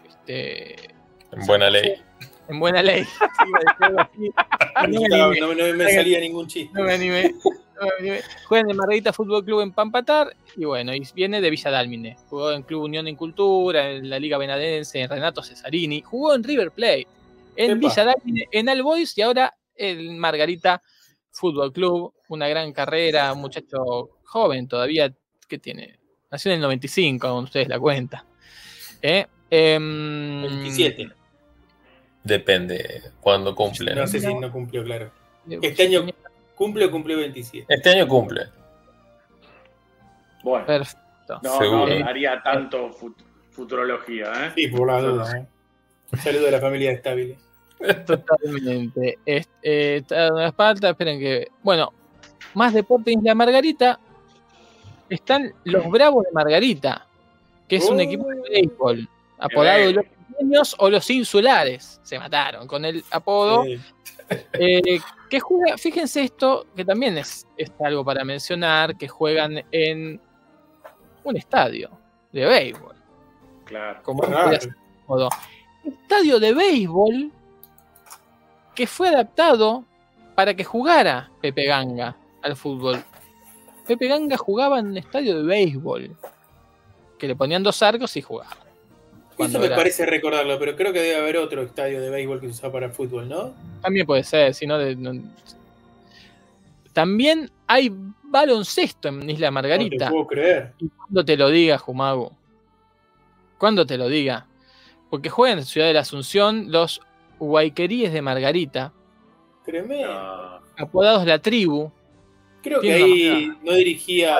este, 0.09 0.75
En 1.33 1.47
buena 1.47 1.71
ley. 1.71 1.95
en 2.49 2.61
Buena 2.61 2.83
Ley. 2.83 3.05
Sí. 3.05 4.31
No 4.89 5.01
me 5.01 5.09
No, 5.09 5.25
animé. 5.25 5.41
no- 5.41 5.55
no 5.55 5.75
me 5.77 5.91
salía 5.91 6.19
ningún 6.21 6.47
chiste. 6.49 6.77
No 6.77 6.85
me 6.85 6.95
animé. 6.95 7.33
No 7.45 7.87
me 7.87 7.91
animé. 7.99 8.21
Juega 8.47 8.63
en 8.65 8.71
el 8.71 8.77
Margarita 8.77 9.13
Fútbol 9.13 9.45
Club 9.45 9.61
en 9.61 9.73
Pampatar 9.73 10.35
y 10.57 10.65
bueno, 10.65 10.93
y 10.95 11.07
viene 11.15 11.41
de 11.41 11.49
Villa 11.51 11.71
Dálmine. 11.71 12.17
Jugó 12.29 12.51
en 12.53 12.63
Club 12.63 12.83
Unión 12.85 13.07
en 13.07 13.15
Cultura, 13.17 13.91
en 13.91 14.11
la 14.11 14.19
Liga 14.19 14.37
Benadense, 14.39 15.01
en 15.01 15.09
Renato 15.09 15.43
Cesarini. 15.43 16.03
Jugó 16.03 16.35
en 16.35 16.43
River 16.45 16.71
Plate, 16.73 17.07
en 17.57 17.71
Epa. 17.73 17.79
Villa 17.89 18.05
Dálmine, 18.05 18.49
en 18.51 18.69
All 18.69 18.83
Boys 18.83 19.17
y 19.17 19.23
ahora 19.23 19.55
en 19.77 20.19
Margarita 20.19 20.83
Fútbol 21.35 21.73
Club. 21.73 22.15
Una 22.29 22.49
gran 22.49 22.73
carrera, 22.73 23.33
un 23.33 23.41
muchacho 23.41 24.11
joven 24.25 24.67
todavía, 24.69 25.13
que 25.49 25.59
tiene? 25.59 25.99
Nació 26.31 26.51
en 26.53 26.57
el 26.57 26.63
95, 26.63 27.29
con 27.29 27.45
ustedes 27.45 27.69
la 27.69 27.79
cuenta. 27.79 28.25
¿Eh? 29.03 29.27
Em, 29.51 30.43
27. 30.43 31.11
Depende 32.23 33.03
cuando 33.21 33.55
cumple. 33.55 33.95
¿no? 33.95 34.01
No 34.03 34.07
sé 34.07 34.19
si 34.21 34.35
no 34.35 34.51
cumplió, 34.51 34.83
claro. 34.83 35.11
eh, 35.51 35.59
Este 35.61 35.83
año 35.85 36.07
cumple 36.55 36.87
o 36.87 36.91
cumplió 36.91 37.19
27. 37.19 37.67
Este 37.69 37.91
año 37.91 38.09
cumple. 38.09 38.47
Bueno, 40.43 40.67
Perfecto. 40.67 41.41
no, 41.43 41.59
Seguro. 41.59 41.87
no 41.99 42.07
haría 42.07 42.43
tanto 42.43 42.91
fut- 42.91 43.23
futurología, 43.51 44.33
¿eh? 44.47 44.53
Sí, 44.55 44.69
por 44.69 44.87
la 44.89 45.01
duda. 45.01 45.39
¿eh? 45.39 45.47
Un 46.13 46.19
saludo 46.19 46.49
a 46.49 46.51
la 46.51 46.61
familia 46.61 46.91
de 46.91 46.97
Estable. 46.97 47.39
Totalmente. 48.07 49.19
Eh, 49.27 49.45
está 49.63 50.29
en 50.29 50.85
esperen 50.85 51.19
que. 51.19 51.49
Bueno, 51.63 51.93
más 52.55 52.73
deporte 52.73 53.13
en 53.13 53.21
Isla 53.21 53.35
Margarita. 53.35 54.01
Están 55.09 55.53
los 55.65 55.89
Bravos 55.91 56.25
de 56.25 56.33
Margarita, 56.33 57.07
que 57.69 57.77
es 57.77 57.89
un 57.89 58.01
equipo 58.01 58.27
de 58.27 58.41
béisbol, 58.41 59.09
apodado 59.39 59.93
los 59.93 60.05
pequeños 60.07 60.75
o 60.79 60.89
los 60.89 61.09
insulares. 61.11 62.01
Se 62.03 62.19
mataron 62.19 62.67
con 62.67 62.85
el 62.85 63.05
apodo. 63.11 63.65
Sí. 63.65 63.81
Eh, 64.55 64.99
que 65.29 65.41
juega, 65.41 65.77
fíjense 65.77 66.23
esto, 66.23 66.67
que 66.75 66.85
también 66.85 67.19
es, 67.19 67.47
es 67.57 67.71
algo 67.85 68.05
para 68.05 68.25
mencionar, 68.25 68.97
que 68.97 69.07
juegan 69.07 69.63
en 69.71 70.21
un 71.23 71.37
estadio 71.37 71.91
de 72.33 72.47
béisbol. 72.47 72.97
Claro. 73.65 74.01
Como 74.03 74.23
modo. 75.07 75.29
Estadio 75.85 76.41
de 76.41 76.55
béisbol 76.55 77.33
que 78.75 78.87
fue 78.87 79.09
adaptado 79.09 79.85
para 80.35 80.55
que 80.55 80.65
jugara 80.65 81.31
Pepe 81.41 81.67
Ganga 81.67 82.17
al 82.43 82.57
fútbol. 82.57 83.03
Pepe 83.87 84.09
Ganga 84.09 84.37
jugaba 84.37 84.79
en 84.79 84.89
un 84.89 84.97
estadio 84.97 85.37
de 85.39 85.43
béisbol. 85.45 86.17
Que 87.19 87.29
le 87.29 87.37
ponían 87.37 87.63
dos 87.63 87.83
arcos 87.83 88.17
y 88.17 88.23
jugaba. 88.23 88.57
Eso 89.39 89.59
me 89.59 89.67
era- 89.67 89.77
parece 89.77 90.07
recordarlo, 90.07 90.59
pero 90.59 90.77
creo 90.77 90.93
que 90.93 91.01
debe 91.01 91.17
haber 91.21 91.37
otro 91.39 91.63
estadio 91.63 92.01
de 92.01 92.11
béisbol 92.11 92.41
que 92.41 92.47
se 92.49 92.53
usa 92.53 92.73
para 92.73 92.91
fútbol, 92.91 93.29
¿no? 93.29 93.53
También 93.83 94.07
puede 94.07 94.23
ser, 94.25 94.55
si 94.55 94.67
no, 94.67 94.79
de- 94.79 94.97
no- 94.97 95.23
También 96.93 97.51
hay 97.67 97.91
baloncesto 98.23 99.09
en 99.09 99.29
Isla 99.29 99.49
No 99.49 99.53
Margarita. 99.53 100.07
te 100.07 100.11
puedo 100.13 100.27
creer. 100.27 100.73
Y 100.79 100.89
cuando 100.89 101.25
te 101.25 101.37
lo 101.37 101.49
diga, 101.49 101.79
Jumago. 101.79 102.33
Cuando 103.59 103.85
te 103.87 103.97
lo 103.99 104.09
diga. 104.09 104.47
Porque 105.11 105.31
juegan 105.31 105.59
en 105.59 105.65
Ciudad 105.65 105.87
de 105.89 105.95
la 105.95 106.01
Asunción 106.01 106.71
los 106.71 107.01
Guayqueríes 107.39 108.13
de 108.13 108.23
Margarita, 108.23 108.93
Tremendo. 109.65 110.61
Apodados 110.77 111.25
La 111.27 111.39
Tribu. 111.39 111.91
Creo 112.63 112.81
que 112.81 112.93
ahí 112.93 113.53
no 113.63 113.73
dirigía 113.73 114.39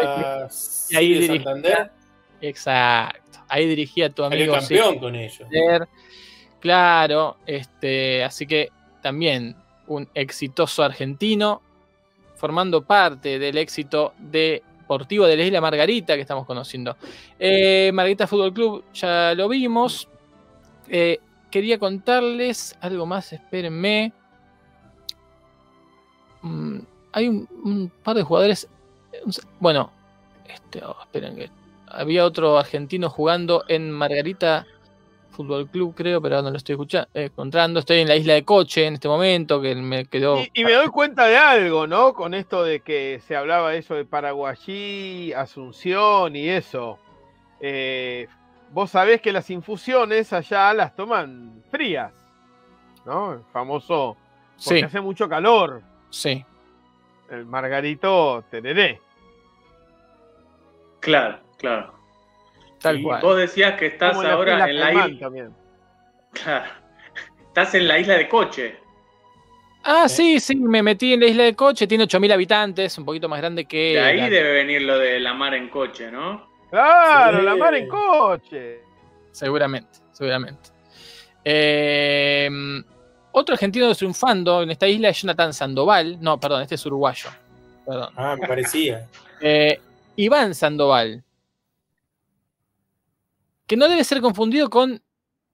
Y 0.91 0.97
ahí 0.97 1.09
dirigía- 1.15 1.35
Santander. 1.37 1.91
Exacto. 2.41 3.39
Ahí 3.49 3.67
dirigía 3.67 4.11
tu 4.11 4.23
Salió 4.23 4.37
amigo 4.37 4.55
campeón 4.55 4.99
con 4.99 5.15
ellos. 5.15 5.37
Santander. 5.39 5.89
Claro, 6.61 7.37
este, 7.47 8.25
así 8.25 8.47
que 8.47 8.71
también 9.03 9.55
un 9.87 10.09
exitoso 10.15 10.83
argentino, 10.83 11.61
formando 12.37 12.83
parte 12.83 13.39
del 13.39 13.59
éxito 13.59 14.15
deportivo 14.19 15.27
de 15.27 15.37
la 15.37 15.45
isla 15.45 15.61
Margarita 15.61 16.15
que 16.15 16.23
estamos 16.23 16.47
conociendo. 16.47 16.97
Eh, 17.39 17.91
Margarita 17.93 18.27
Fútbol 18.27 18.53
Club, 18.55 18.85
ya 18.95 19.35
lo 19.35 19.49
vimos. 19.49 20.09
Eh, 20.89 21.19
quería 21.55 21.79
contarles 21.79 22.77
algo 22.81 23.07
más, 23.07 23.33
espérenme. 23.33 24.13
Mm, 26.43 26.79
hay 27.13 27.29
un, 27.29 27.93
par 28.03 28.17
de 28.17 28.25
jugadores. 28.25 28.69
s- 29.29 29.41
Bueno, 29.61 29.93
este, 30.49 30.85
oh, 30.85 30.97
esperen 31.03 31.37
que. 31.37 31.51
Había 31.87 32.25
otro 32.25 32.59
argentino 32.59 33.09
jugando 33.09 33.63
en 33.69 33.89
Margarita 33.93 34.67
Fútbol 35.31 35.69
Club, 35.69 35.95
creo, 35.95 36.21
pero 36.21 36.43
no 36.43 36.51
lo 36.51 36.57
estoy 36.57 36.73
escuchando, 36.73 37.09
eh, 37.15 37.27
encontrando. 37.27 37.79
Estoy 37.79 38.01
en 38.01 38.09
la 38.09 38.17
isla 38.17 38.35
de 38.35 38.45
Coche 38.45 38.87
en 38.89 38.95
este 38.95 39.07
momento, 39.07 39.61
que 39.63 39.77
me 39.77 40.07
quedó. 40.07 40.41
Y, 40.41 40.51
y 40.55 40.65
me 40.65 40.73
doy 40.73 40.89
cuenta 40.89 41.27
de 41.27 41.37
algo, 41.37 41.87
¿no? 41.87 42.13
Con 42.15 42.35
esto 42.35 42.65
de 42.65 42.81
que 42.81 43.21
se 43.29 43.37
hablaba 43.37 43.77
eso 43.77 43.95
de 43.95 44.05
Paraguayí, 44.05 45.33
Asunción 45.35 46.35
y 46.35 46.49
eso. 46.49 46.99
Eh, 47.61 48.27
vos 48.75 48.91
sabés 48.91 49.21
que 49.21 49.33
las 49.33 49.49
infusiones 49.51 50.33
allá 50.33 50.75
las 50.75 50.95
toman 50.95 51.63
frías, 51.71 52.13
¿no? 53.07 53.35
El 53.35 53.41
famoso, 53.53 54.17
porque 54.65 54.81
sí, 54.81 54.85
hace 54.85 55.01
mucho 55.01 55.29
calor, 55.29 55.81
sí. 56.11 56.45
el 57.31 57.47
margarito 57.47 58.45
tereré. 58.51 59.01
Claro, 61.01 61.39
claro. 61.59 61.95
Tal 62.81 62.99
Y 63.01 63.03
cual. 63.03 63.23
Vos 63.23 63.37
decías 63.37 63.79
que 63.79 63.87
estás 63.87 64.17
Como 64.17 64.29
ahora 64.29 64.69
en 64.69 64.79
la 64.81 64.93
isla. 64.93 65.19
también. 65.21 65.55
Claro. 66.33 66.71
estás 67.47 67.75
en 67.75 67.89
la 67.89 67.99
isla 67.99 68.15
de 68.15 68.29
Coche. 68.29 68.77
Ah, 69.85 70.09
sí, 70.09 70.41
sí, 70.41 70.57
me 70.57 70.83
metí 70.83 71.13
en 71.13 71.21
la 71.21 71.27
isla 71.27 71.43
de 71.45 71.55
Coche, 71.55 71.87
tiene 71.87 72.05
8.000 72.05 72.33
habitantes, 72.33 72.97
un 72.99 73.05
poquito 73.05 73.29
más 73.29 73.39
grande 73.39 73.67
que... 73.67 73.93
De 73.93 74.01
ahí 74.01 74.17
la- 74.19 74.31
debe 74.31 74.53
venir 74.55 74.83
lo 74.83 74.99
de 74.99 75.21
la 75.21 75.35
mar 75.35 75.53
en 75.55 75.69
coche, 75.69 76.11
¿no? 76.11 76.49
Claro, 76.75 77.39
Sí. 77.39 77.45
la 77.45 77.55
mar 77.57 77.75
en 77.77 77.89
coche. 77.89 78.81
Seguramente, 79.31 79.99
seguramente. 80.11 80.71
Eh, 81.45 82.51
otro 83.33 83.53
argentino 83.55 83.95
triunfando 83.95 84.63
en 84.63 84.71
esta 84.73 84.89
isla 84.89 85.09
es 85.11 85.21
Jonathan 85.23 85.53
Sandoval. 85.55 86.19
No, 86.21 86.41
perdón, 86.41 86.63
este 86.63 86.75
es 86.75 86.85
uruguayo. 86.87 87.31
Perdón. 87.87 88.13
Ah, 88.17 88.37
me 88.41 88.47
parecía. 88.47 89.09
Eh, 89.41 89.79
Iván 90.17 90.55
Sandoval. 90.55 91.23
Que 93.67 93.77
no 93.77 93.89
debe 93.89 94.03
ser 94.05 94.21
confundido 94.21 94.71
con 94.71 95.03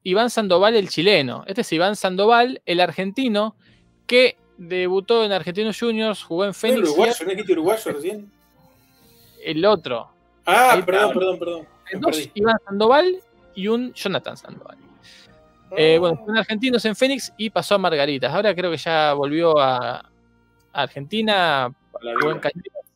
Iván 0.05 0.31
Sandoval 0.31 0.77
el 0.77 0.89
chileno. 0.89 1.45
Este 1.47 1.63
es 1.63 1.73
Iván 1.73 1.97
Sandoval, 1.97 2.63
el 2.67 2.81
argentino, 2.81 3.57
que 4.07 4.37
debutó 4.59 5.25
en 5.25 5.33
Argentinos 5.33 5.79
Juniors, 5.81 6.23
jugó 6.23 6.45
en 6.45 6.49
¿No 6.51 6.55
Fénix. 6.55 6.79
y 6.81 6.83
uruguayo? 6.93 7.15
¿No 7.25 7.31
dijiste 7.31 7.53
uruguayo 7.53 7.93
recién? 7.93 8.31
el 9.43 9.65
otro. 9.65 10.11
Ah, 10.45 10.73
Ahí 10.73 10.83
perdón, 10.83 11.13
perdón, 11.13 11.39
perdón. 11.39 11.69
Dos. 12.01 12.31
Iván 12.35 12.57
Sandoval 12.65 13.23
y 13.55 13.69
un 13.69 13.93
Jonathan 13.93 14.37
Sandoval. 14.37 14.79
Eh, 15.77 15.97
Ah. 15.97 16.01
bueno, 16.01 16.17
fueron 16.17 16.39
argentinos 16.39 16.85
en 16.85 16.97
Fénix 16.97 17.33
y 17.37 17.51
pasó 17.51 17.75
a 17.77 17.79
Margaritas. 17.79 18.33
Ahora 18.33 18.55
creo 18.55 18.71
que 18.71 18.77
ya 18.77 19.13
volvió 19.15 19.59
a, 19.59 20.05
Argentina, 20.73 21.73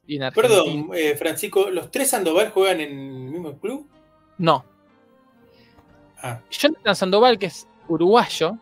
y 0.07 0.17
en 0.17 0.23
Argentina. 0.23 0.31
Perdón, 0.31 0.91
eh, 0.95 1.17
Francisco, 1.17 1.71
¿los 1.71 1.91
tres 1.91 2.11
Sandoval 2.11 2.51
juegan 2.51 2.81
en 2.81 2.91
el 2.91 3.31
mismo 3.31 3.59
club? 3.59 3.89
No. 4.39 4.65
Ah, 6.23 6.41
Jonathan 6.51 6.97
Sandoval, 6.97 7.39
que 7.39 7.47
es 7.47 7.67
uruguayo, 7.89 8.57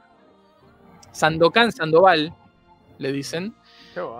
Sandokan 1.12 1.72
Sandoval, 1.72 2.34
le 2.98 3.12
dicen. 3.12 3.54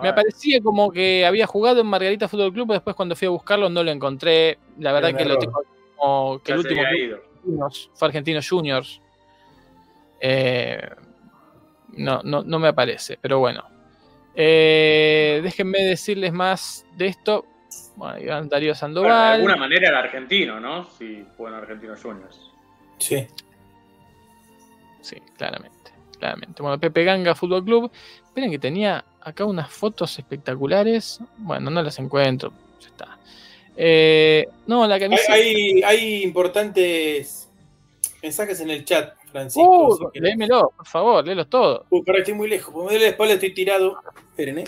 Me 0.01 0.09
aparecía 0.09 0.61
como 0.61 0.91
que 0.91 1.25
había 1.25 1.47
jugado 1.47 1.81
en 1.81 1.87
Margarita 1.87 2.27
Fútbol 2.27 2.53
Club, 2.53 2.67
pero 2.67 2.75
después 2.79 2.95
cuando 2.95 3.15
fui 3.15 3.27
a 3.27 3.31
buscarlo 3.31 3.69
no 3.69 3.83
lo 3.83 3.91
encontré. 3.91 4.57
La 4.79 4.91
verdad 4.91 5.15
que 5.15 5.25
lo 5.25 5.37
tengo 5.37 5.63
como 5.95 6.39
que 6.39 6.49
Ya 6.49 6.55
el 6.55 6.59
último. 6.61 6.81
Juniors, 7.43 7.89
fue 7.93 8.07
Argentinos 8.07 8.47
Juniors. 8.49 9.01
Eh, 10.19 10.89
no, 11.97 12.21
no, 12.23 12.43
no 12.43 12.59
me 12.59 12.69
aparece, 12.69 13.17
pero 13.21 13.39
bueno. 13.39 13.63
Eh, 14.35 15.41
déjenme 15.43 15.79
decirles 15.79 16.33
más 16.33 16.85
de 16.95 17.07
esto. 17.07 17.45
Bueno, 17.95 18.19
Iván 18.19 18.49
Darío 18.49 18.67
Bueno, 18.69 18.73
de 18.73 18.75
Sandoval. 18.75 19.33
alguna 19.35 19.55
manera 19.55 19.89
era 19.89 19.99
argentino, 19.99 20.59
¿no? 20.59 20.89
Si 20.89 21.23
fue 21.37 21.49
en 21.49 21.55
Argentinos 21.55 22.01
Juniors. 22.01 22.51
sí. 22.99 23.27
Sí, 25.01 25.17
claramente, 25.35 25.91
claramente. 26.17 26.61
Bueno, 26.61 26.79
Pepe 26.79 27.03
Ganga 27.03 27.35
Fútbol 27.35 27.65
Club. 27.65 27.91
Esperen 28.23 28.49
que 28.49 28.57
tenía 28.57 29.03
acá 29.23 29.45
unas 29.45 29.71
fotos 29.71 30.17
espectaculares. 30.19 31.19
Bueno, 31.37 31.69
no 31.69 31.81
las 31.81 31.97
encuentro. 31.99 32.51
Ya 32.81 32.87
está. 32.87 33.17
Eh, 33.75 34.47
no, 34.67 34.85
la 34.87 34.99
camiseta. 34.99 35.33
hay, 35.33 35.81
hay 35.83 36.23
importantes 36.23 37.49
mensajes 38.21 38.59
en 38.59 38.69
el 38.69 38.85
chat, 38.85 39.15
Francisco. 39.31 39.87
Uh, 39.87 40.11
si 40.13 40.19
léemelo, 40.19 40.71
por 40.75 40.87
favor, 40.87 41.25
léelos 41.25 41.49
todos. 41.49 41.85
Uy, 41.89 42.03
pará, 42.03 42.19
estoy 42.19 42.33
muy 42.33 42.49
lejos. 42.49 42.73
Porque 42.73 42.85
me 42.85 42.91
duele 42.91 43.05
la 43.05 43.11
espalda, 43.11 43.33
estoy 43.33 43.53
tirado. 43.53 43.97
Esperen, 44.29 44.59
eh. 44.59 44.65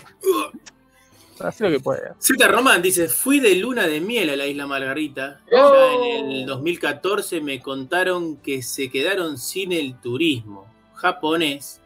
Haz 1.40 1.60
lo 1.60 1.70
que 1.70 1.80
puedas. 1.80 2.16
Zeta 2.22 2.48
Román 2.48 2.82
dice, 2.82 3.10
fui 3.10 3.42
de 3.42 3.56
luna 3.56 3.88
de 3.88 4.00
miel 4.00 4.30
a 4.30 4.36
la 4.38 4.48
isla 4.48 4.68
Margarita. 4.68 5.42
Oh. 5.52 6.02
Ya 6.02 6.18
en 6.20 6.32
el 6.32 6.46
2014 6.46 7.42
me 7.42 7.60
contaron 7.62 8.38
que 8.38 8.62
se 8.62 8.90
quedaron 8.90 9.38
sin 9.38 9.74
el 9.74 10.00
turismo 10.00 10.66
japonés 10.94 11.82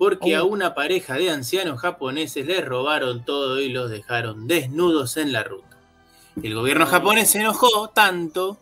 porque 0.00 0.34
Oh. 0.38 0.40
a 0.40 0.44
una 0.44 0.74
pareja 0.74 1.18
de 1.18 1.28
ancianos 1.30 1.78
japoneses 1.78 2.46
les 2.46 2.64
robaron 2.64 3.22
todo 3.22 3.60
y 3.60 3.68
los 3.68 3.90
dejaron 3.90 4.48
desnudos 4.48 5.18
en 5.18 5.30
la 5.30 5.44
ruta. 5.44 5.76
El 6.42 6.54
gobierno 6.54 6.86
japonés 6.86 7.30
se 7.32 7.40
enojó 7.40 7.90
tanto 7.90 8.58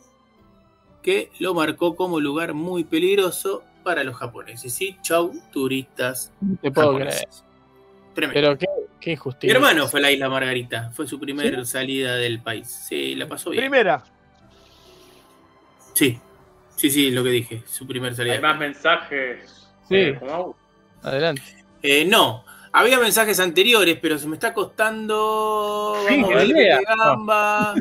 que 1.01 1.31
lo 1.39 1.55
marcó 1.55 1.94
como 1.94 2.19
lugar 2.19 2.55
muy 2.55 2.82
peligroso 2.82 3.62
para 3.85 4.02
los 4.02 4.16
japoneses. 4.16 4.81
Y 4.82 4.97
chau, 5.01 5.32
turistas 5.52 6.32
te 6.60 6.73
puedo 6.73 6.97
creer. 6.97 7.28
Tremendo. 8.15 8.35
Pero 8.40 8.59
qué, 8.59 8.66
qué 9.01 9.10
Mi 9.10 9.15
injusticia. 9.15 9.55
hermano 9.55 9.86
fue 9.86 10.01
a 10.01 10.02
la 10.02 10.10
isla 10.10 10.28
Margarita, 10.28 10.90
fue 10.93 11.06
su 11.06 11.20
primera 11.20 11.65
salida 11.65 12.16
del 12.16 12.40
país. 12.43 12.66
Sí, 12.89 13.15
la 13.15 13.28
pasó 13.28 13.51
bien. 13.51 13.62
Primera. 13.62 14.02
Sí, 15.94 16.19
sí, 16.77 16.90
sí, 16.90 17.10
lo 17.12 17.23
que 17.23 17.31
dije, 17.31 17.62
su 17.66 17.86
primera 17.86 18.10
Hay 18.10 18.16
salida. 18.16 18.40
más 18.40 18.59
mensajes. 18.59 19.69
Sí. 19.89 19.94
eh, 19.97 20.16
como- 20.19 20.56
Adelante. 21.03 21.43
Eh, 21.83 22.05
no, 22.05 22.45
había 22.73 22.99
mensajes 22.99 23.39
anteriores, 23.41 23.99
pero 24.01 24.19
se 24.19 24.27
me 24.27 24.35
está 24.37 24.53
costando. 24.53 25.97
Sí, 26.09 26.20
Vamos 26.20 26.31
que 26.31 26.35
a 26.35 26.79
ver 26.79 26.85
gamba. 26.85 27.75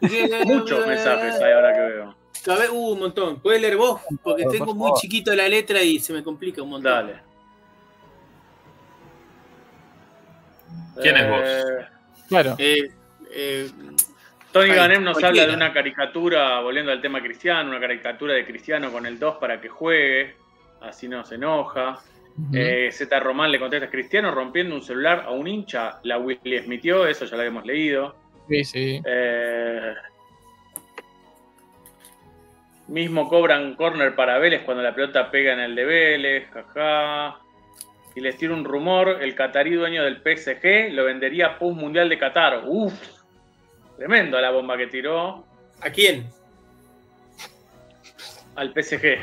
Muchos 0.44 0.86
mensajes 0.86 1.40
hay 1.40 1.52
ahora 1.52 1.72
que 1.72 1.80
veo. 1.80 2.16
Ver, 2.46 2.70
uh, 2.70 2.92
un 2.92 2.98
montón. 2.98 3.40
¿Puedes 3.40 3.60
leer 3.60 3.76
vos? 3.76 4.00
Porque 4.22 4.42
Por 4.42 4.52
tengo 4.52 4.74
muy 4.74 4.92
chiquito 5.00 5.34
la 5.34 5.48
letra 5.48 5.82
y 5.82 5.98
se 5.98 6.12
me 6.12 6.22
complica 6.22 6.62
un 6.62 6.70
montón. 6.70 6.92
Dale. 6.92 7.20
¿Quién 11.00 11.16
es 11.16 11.28
vos? 11.30 11.40
Eh, 11.42 11.86
Claro. 12.28 12.56
Eh, 12.58 12.90
eh, 13.30 13.70
Tony 14.52 14.70
Ay, 14.70 14.76
Ganem 14.76 15.02
nos 15.02 15.18
cualquiera. 15.18 15.44
habla 15.44 15.52
de 15.52 15.56
una 15.56 15.72
caricatura, 15.72 16.60
volviendo 16.60 16.92
al 16.92 17.00
tema 17.00 17.20
cristiano, 17.20 17.70
una 17.70 17.80
caricatura 17.80 18.34
de 18.34 18.46
cristiano 18.46 18.92
con 18.92 19.04
el 19.04 19.18
2 19.18 19.36
para 19.36 19.60
que 19.60 19.68
juegue, 19.68 20.36
así 20.80 21.08
no 21.08 21.24
se 21.24 21.34
enoja. 21.34 22.00
Eh, 22.52 22.90
Z 22.90 23.20
Román 23.20 23.52
le 23.52 23.60
contesta, 23.60 23.88
Cristiano 23.88 24.30
rompiendo 24.32 24.74
un 24.74 24.82
celular 24.82 25.24
a 25.26 25.30
un 25.30 25.46
hincha, 25.46 26.00
la 26.02 26.18
Willy 26.18 26.58
Smithió, 26.62 27.06
eso 27.06 27.24
ya 27.26 27.36
lo 27.36 27.42
habíamos 27.42 27.64
leído. 27.64 28.16
Sí, 28.48 28.64
sí. 28.64 29.02
Eh, 29.04 29.94
mismo 32.88 33.28
cobran 33.28 33.74
corner 33.76 34.14
para 34.14 34.38
Vélez 34.38 34.62
cuando 34.64 34.82
la 34.82 34.94
pelota 34.94 35.30
pega 35.30 35.52
en 35.52 35.60
el 35.60 35.74
de 35.74 35.84
Vélez, 35.84 36.50
jaja. 36.50 37.38
Y 38.16 38.20
les 38.20 38.36
tiro 38.36 38.54
un 38.54 38.64
rumor, 38.64 39.18
el 39.20 39.34
catarí 39.34 39.74
dueño 39.74 40.04
del 40.04 40.18
PSG 40.18 40.92
lo 40.92 41.04
vendería 41.04 41.58
post 41.58 41.76
mundial 41.76 42.08
de 42.08 42.18
Qatar. 42.18 42.62
Uf, 42.66 42.94
tremendo 43.96 44.40
la 44.40 44.50
bomba 44.50 44.76
que 44.76 44.86
tiró 44.86 45.44
¿A 45.80 45.90
quién? 45.90 46.26
al 48.56 48.72
PSG. 48.72 49.18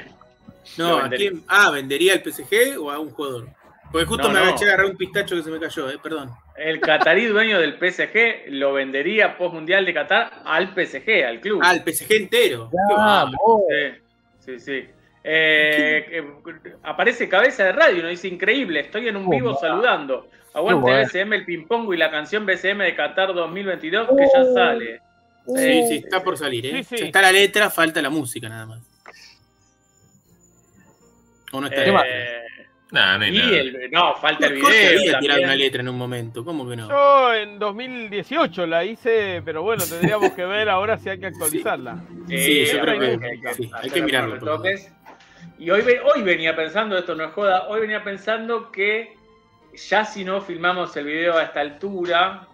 No, 0.77 0.98
¿a 0.98 1.02
vendería. 1.03 1.30
quién? 1.31 1.43
Ah, 1.48 1.72
¿vendería 1.72 2.14
al 2.14 2.23
PSG 2.23 2.77
o 2.80 2.91
a 2.91 2.99
un 2.99 3.10
jugador? 3.11 3.48
Porque 3.91 4.06
justo 4.06 4.27
No, 4.27 4.34
me 4.34 4.39
no. 4.39 4.45
agaché 4.45 4.65
a 4.65 4.68
agarrar 4.69 4.85
un 4.85 4.95
pistacho 4.98 5.35
que 5.35 5.43
se 5.43 5.49
me 5.52 5.60
cayó, 5.60 5.89
eh, 5.89 5.98
perdón. 6.02 6.30
El 6.56 6.80
catarí 6.80 7.26
dueño 7.26 7.60
del 7.60 7.73
PSG 7.77 8.45
lo 8.49 8.72
vendería 8.73 9.38
post 9.38 9.53
mundial 9.53 9.85
de 9.85 9.93
Qatar 9.93 10.43
al 10.45 10.73
PSG, 10.73 11.26
al 11.27 11.41
club. 11.41 11.60
Ah, 11.64 11.73
el 11.73 11.81
PSG 11.84 12.14
entero. 12.14 12.69
Ah. 12.98 13.30
Sí, 13.69 14.02
sí, 14.39 14.60
sí. 14.60 14.85
Eh, 15.23 16.06
eh, 16.10 16.23
aparece 16.84 17.27
cabeza 17.30 17.65
de 17.65 17.73
radio 17.73 17.99
y 17.99 18.02
nos 18.02 18.11
dice 18.11 18.27
increíble, 18.27 18.80
estoy 18.80 19.07
en 19.10 19.18
un 19.18 19.27
Oh, 19.27 19.30
vivo 19.30 19.56
saludando. 19.56 20.30
Aguante 20.53 20.81
bueno. 20.81 21.07
BCM 21.07 21.34
el 21.35 21.45
ping 21.45 21.65
pong 21.68 21.93
y 21.93 21.98
la 21.98 22.10
canción 22.11 22.45
BCM 22.45 22.80
de 22.84 22.95
Qatar 22.95 23.34
2022 23.34 24.07
que 24.07 24.23
ya 24.34 24.41
Oh. 24.41 24.53
sale. 24.53 24.99
Sí, 25.48 25.84
sí, 25.88 25.95
está 26.03 26.23
por 26.23 26.38
salir, 26.38 26.65
¿eh? 26.65 26.72
Sí, 26.84 26.84
sí. 26.84 26.98
Ya 26.98 27.06
está 27.07 27.22
la 27.22 27.31
letra, 27.31 27.69
falta 27.69 28.02
la 28.02 28.10
música 28.10 28.48
nada 28.49 28.65
más. 28.68 28.80
¿O 31.51 31.61
no 31.61 31.67
está 31.67 31.83
Eh, 32.07 32.37
Nah, 32.91 33.17
no 33.17 33.23
hay 33.23 33.33
y 33.33 33.39
nada. 33.39 33.57
el, 33.57 33.89
no, 33.91 34.15
falta 34.17 34.47
el 34.47 34.53
video. 34.55 35.11
también. 35.13 35.43
una 35.45 35.55
letra 35.55 35.79
en 35.81 35.87
un 35.87 35.97
momento, 35.97 36.43
¿cómo 36.43 36.67
que 36.69 36.75
no? 36.75 36.89
Yo 36.89 37.33
en 37.33 37.57
2018 37.57 38.65
la 38.67 38.83
hice, 38.83 39.41
pero 39.45 39.63
bueno, 39.63 39.81
tendríamos 39.89 40.31
que 40.33 40.43
ver 40.43 40.67
ahora 40.67 40.97
si 40.97 41.07
hay 41.09 41.17
que 41.17 41.27
actualizarla. 41.27 42.03
Sí, 42.27 42.65
yo 42.65 42.81
creo 42.81 42.99
que- 42.99 43.25
hay 43.25 43.39
que, 43.39 43.53
sí, 43.53 43.71
hay 43.73 44.01
mirarlo. 44.01 44.61
Y 45.57 45.69
hoy, 45.69 45.81
ve- 45.83 46.01
hoy 46.01 46.21
venía 46.21 46.53
pensando, 46.53 46.97
esto 46.97 47.15
no 47.15 47.23
es 47.23 47.31
joda, 47.31 47.67
hoy 47.69 47.79
venía 47.79 48.03
pensando 48.03 48.71
que 48.73 49.13
ya 49.73 50.03
si 50.03 50.25
no 50.25 50.41
filmamos 50.41 50.95
el 50.97 51.05
video 51.05 51.37
a 51.37 51.43
esta 51.43 51.61
altura, 51.61 52.45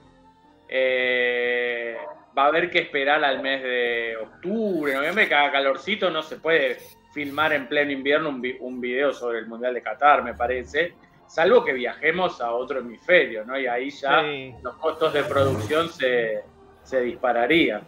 eh, 0.69 1.95
va 2.37 2.43
a 2.43 2.47
haber 2.47 2.69
que 2.69 2.79
esperar 2.79 3.23
al 3.23 3.41
mes 3.41 3.63
de 3.63 4.17
octubre, 4.21 4.93
noviembre, 4.93 5.27
que 5.27 5.33
haga 5.33 5.51
calorcito, 5.51 6.11
no 6.11 6.21
se 6.21 6.35
puede 6.37 6.77
filmar 7.17 7.51
en 7.53 7.67
pleno 7.67 7.91
invierno 7.91 8.29
un, 8.29 8.39
vi- 8.39 8.57
un 8.59 8.79
video 8.79 9.11
sobre 9.11 9.39
el 9.39 9.47
Mundial 9.47 9.73
de 9.73 9.81
Qatar, 9.81 10.23
me 10.23 10.35
parece, 10.35 10.93
salvo 11.27 11.65
que 11.65 11.73
viajemos 11.73 12.39
a 12.41 12.51
otro 12.51 12.77
hemisferio, 12.77 13.43
¿no? 13.43 13.57
Y 13.59 13.65
ahí 13.65 13.89
ya 13.89 14.21
Sí. 14.21 14.53
los 14.61 14.75
costos 14.75 15.11
de 15.13 15.23
producción 15.23 15.89
se, 15.89 16.43
se 16.83 17.01
dispararían. 17.01 17.81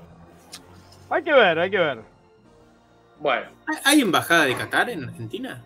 Hay 1.11 1.23
que 1.23 1.31
ver, 1.31 1.59
hay 1.59 1.69
que 1.69 1.77
ver. 1.77 1.99
Bueno, 3.19 3.49
¿Hay- 3.67 3.77
¿Hay 3.85 4.01
embajada 4.01 4.45
de 4.45 4.55
Qatar 4.55 4.89
en 4.89 5.03
Argentina? 5.03 5.63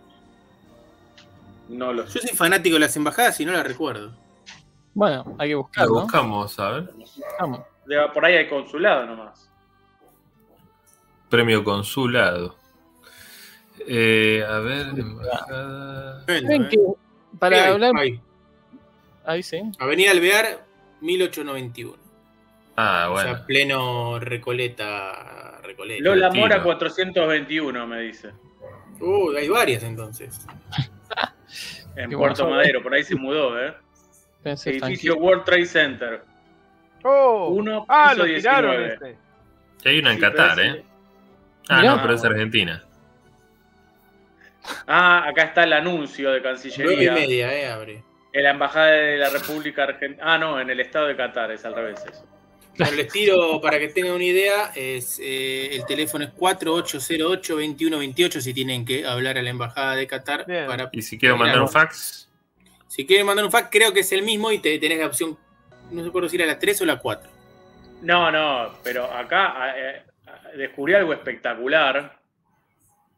no 1.69 1.93
lo 1.93 2.03
Yo 2.05 2.19
soy 2.19 2.35
fanático 2.35 2.73
de 2.73 2.81
las 2.81 2.95
embajadas 2.97 3.39
y 3.39 3.45
no 3.45 3.53
las 3.53 3.65
recuerdo. 3.65 4.11
Bueno, 4.93 5.23
hay 5.39 5.47
que 5.47 5.53
Lo 5.53 5.61
buscarlo. 5.63 5.93
buscamos, 6.01 6.59
a 6.59 6.69
ver. 6.71 6.89
Vamos. 7.39 7.61
Por 8.13 8.25
ahí 8.25 8.35
hay 8.35 8.49
consulado 8.49 9.05
nomás. 9.05 9.49
Premio 11.29 11.63
consulado. 11.63 12.61
Eh, 13.87 14.43
a 14.47 14.59
ver, 14.59 14.87
embajada. 14.97 16.21
¿Saben 16.25 16.51
¿eh? 16.63 16.67
que 16.69 16.77
para 17.39 17.63
ahí, 17.65 17.71
hablar. 17.71 17.91
ahí. 17.97 18.19
Ahí 19.25 19.43
sí. 19.43 19.61
Avenida 19.79 20.11
Alvear, 20.11 20.65
1891. 21.01 21.97
Ah, 22.75 23.09
O 23.11 23.17
sea, 23.17 23.31
bueno. 23.31 23.45
pleno 23.45 24.19
Recoleta. 24.19 25.59
Recoleta. 25.63 26.03
Lola 26.03 26.29
Tiro. 26.29 26.41
Mora 26.41 26.63
421, 26.63 27.87
me 27.87 28.01
dice. 28.01 28.31
Uh, 28.99 29.31
hay 29.37 29.47
varias 29.49 29.83
entonces. 29.83 30.45
En 31.95 32.09
Qué 32.09 32.17
Puerto 32.17 32.43
bueno. 32.45 32.57
Madero, 32.57 32.81
por 32.81 32.91
ahí 32.95 33.03
se 33.03 33.13
mudó, 33.15 33.59
¿eh? 33.63 33.71
Pensé 34.41 34.71
Edificio 34.71 35.13
tranquilo. 35.13 35.15
World 35.17 35.43
Trade 35.43 35.65
Center. 35.67 36.23
Oh, 37.03 37.49
Uno, 37.49 37.85
ah, 37.87 38.15
lo 38.15 38.23
tiraron 38.25 38.71
19. 38.71 38.93
este. 38.93 39.89
Hay 39.89 39.99
una 39.99 40.09
en 40.11 40.15
Sí, 40.15 40.21
Qatar, 40.21 40.59
¿eh? 40.59 40.83
Ah, 41.69 41.81
Mirá. 41.81 41.95
no, 41.95 42.01
pero 42.01 42.13
es 42.15 42.23
Argentina. 42.25 42.83
Ah, 44.87 45.25
acá 45.27 45.43
está 45.43 45.63
el 45.63 45.73
anuncio 45.73 46.31
de 46.31 46.39
Nueve 46.39 46.49
y 46.49 46.53
Cancillería. 46.71 47.13
media, 47.13 47.53
eh, 47.53 47.67
abre. 47.67 48.03
En 48.31 48.43
la 48.43 48.51
Embajada 48.51 48.91
de 48.91 49.17
la 49.17 49.29
República 49.29 49.83
Argentina. 49.83 50.23
Ah, 50.25 50.37
no, 50.37 50.59
en 50.59 50.69
el 50.69 50.79
Estado 50.79 51.07
de 51.07 51.15
Qatar, 51.15 51.51
es 51.51 51.65
al 51.65 51.75
revés 51.75 52.03
eso. 52.09 52.25
Bueno, 52.77 52.95
les 52.95 53.07
tiro 53.09 53.61
para 53.61 53.77
que 53.77 53.89
tengan 53.89 54.13
una 54.13 54.23
idea. 54.23 54.71
Es, 54.75 55.19
eh, 55.21 55.75
el 55.75 55.85
teléfono 55.85 56.25
es 56.25 56.31
4808-2128 56.31 58.41
si 58.41 58.53
tienen 58.53 58.83
que 58.85 59.05
hablar 59.05 59.37
a 59.37 59.43
la 59.43 59.49
embajada 59.51 59.95
de 59.95 60.07
Qatar. 60.07 60.45
Bien. 60.47 60.65
Para, 60.65 60.89
Y 60.91 61.01
si 61.03 61.19
quiero 61.19 61.37
mandar 61.37 61.61
un 61.61 61.69
fax, 61.69 62.29
si 62.87 63.05
quieren 63.05 63.25
mandar 63.25 63.45
un 63.45 63.51
fax, 63.51 63.69
creo 63.71 63.93
que 63.93 63.99
es 63.99 64.11
el 64.11 64.23
mismo 64.23 64.51
y 64.51 64.59
te, 64.59 64.79
tenés 64.79 64.99
la 64.99 65.07
opción, 65.07 65.37
no 65.91 66.03
sé 66.03 66.09
por 66.09 66.27
si 66.29 66.35
era 66.35 66.45
la 66.45 66.57
3 66.57 66.81
o 66.81 66.85
la 66.85 66.97
4. 66.97 67.29
No, 68.01 68.31
no, 68.31 68.73
pero 68.83 69.05
acá 69.05 69.73
eh, 69.77 70.01
descubrí 70.55 70.93
algo 70.93 71.13
espectacular, 71.13 72.17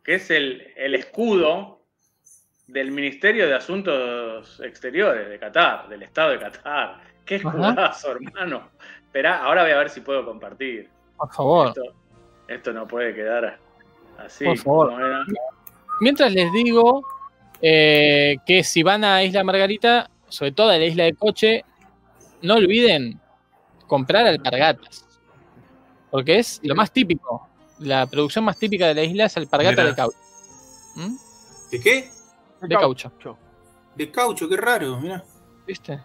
que 0.06 0.16
es 0.16 0.30
el, 0.30 0.72
el 0.76 0.94
escudo 0.94 1.82
del 2.68 2.92
Ministerio 2.92 3.48
de 3.48 3.56
Asuntos 3.56 4.60
Exteriores 4.64 5.28
de 5.28 5.40
Qatar, 5.40 5.90
del 5.90 6.04
Estado 6.04 6.32
de 6.32 6.40
Qatar. 6.40 7.02
Qué 7.26 7.36
Ajá. 7.36 7.50
escudazo, 7.50 8.12
hermano. 8.12 8.70
Esperá, 9.02 9.44
ahora 9.44 9.64
voy 9.64 9.72
a 9.72 9.78
ver 9.80 9.90
si 9.90 10.02
puedo 10.02 10.24
compartir. 10.24 10.90
Por 11.18 11.34
favor. 11.34 11.68
Esto, 11.70 11.82
esto 12.48 12.74
no 12.74 12.88
puede 12.88 13.16
quedar 13.16 13.58
así. 14.20 14.46
Por 14.46 14.58
favor. 14.60 14.90
como 14.92 15.06
era. 15.06 15.26
Mientras 16.02 16.32
les 16.32 16.52
digo 16.54 17.04
eh, 17.62 18.36
que 18.46 18.64
si 18.64 18.84
van 18.84 19.04
a 19.04 19.24
Isla 19.24 19.44
Margarita, 19.44 20.10
sobre 20.28 20.52
todo 20.52 20.70
a 20.70 20.78
la 20.78 20.86
isla 20.86 21.06
de 21.06 21.14
Coche, 21.14 21.66
no 22.44 22.56
olviden 22.56 23.20
comprar 23.88 24.28
alpargatas. 24.28 25.08
Porque 26.12 26.40
es 26.40 26.60
lo 26.64 26.76
más 26.76 26.92
típico. 26.92 27.48
La 27.80 28.06
producción 28.08 28.46
más 28.46 28.58
típica 28.58 28.88
de 28.88 28.94
la 28.96 29.04
isla 29.04 29.26
es 29.26 29.38
alpargata 29.38 29.72
Mirá. 29.84 29.86
de 29.90 29.96
caucho. 29.96 30.18
¿Mm? 30.96 31.16
¿De 31.72 31.80
qué? 31.80 32.10
De 32.62 32.76
caucho. 32.76 33.12
De 33.96 34.12
caucho, 34.12 34.48
qué 34.48 34.58
raro, 34.58 35.00
mirá. 35.00 35.24
¿Viste? 35.68 36.00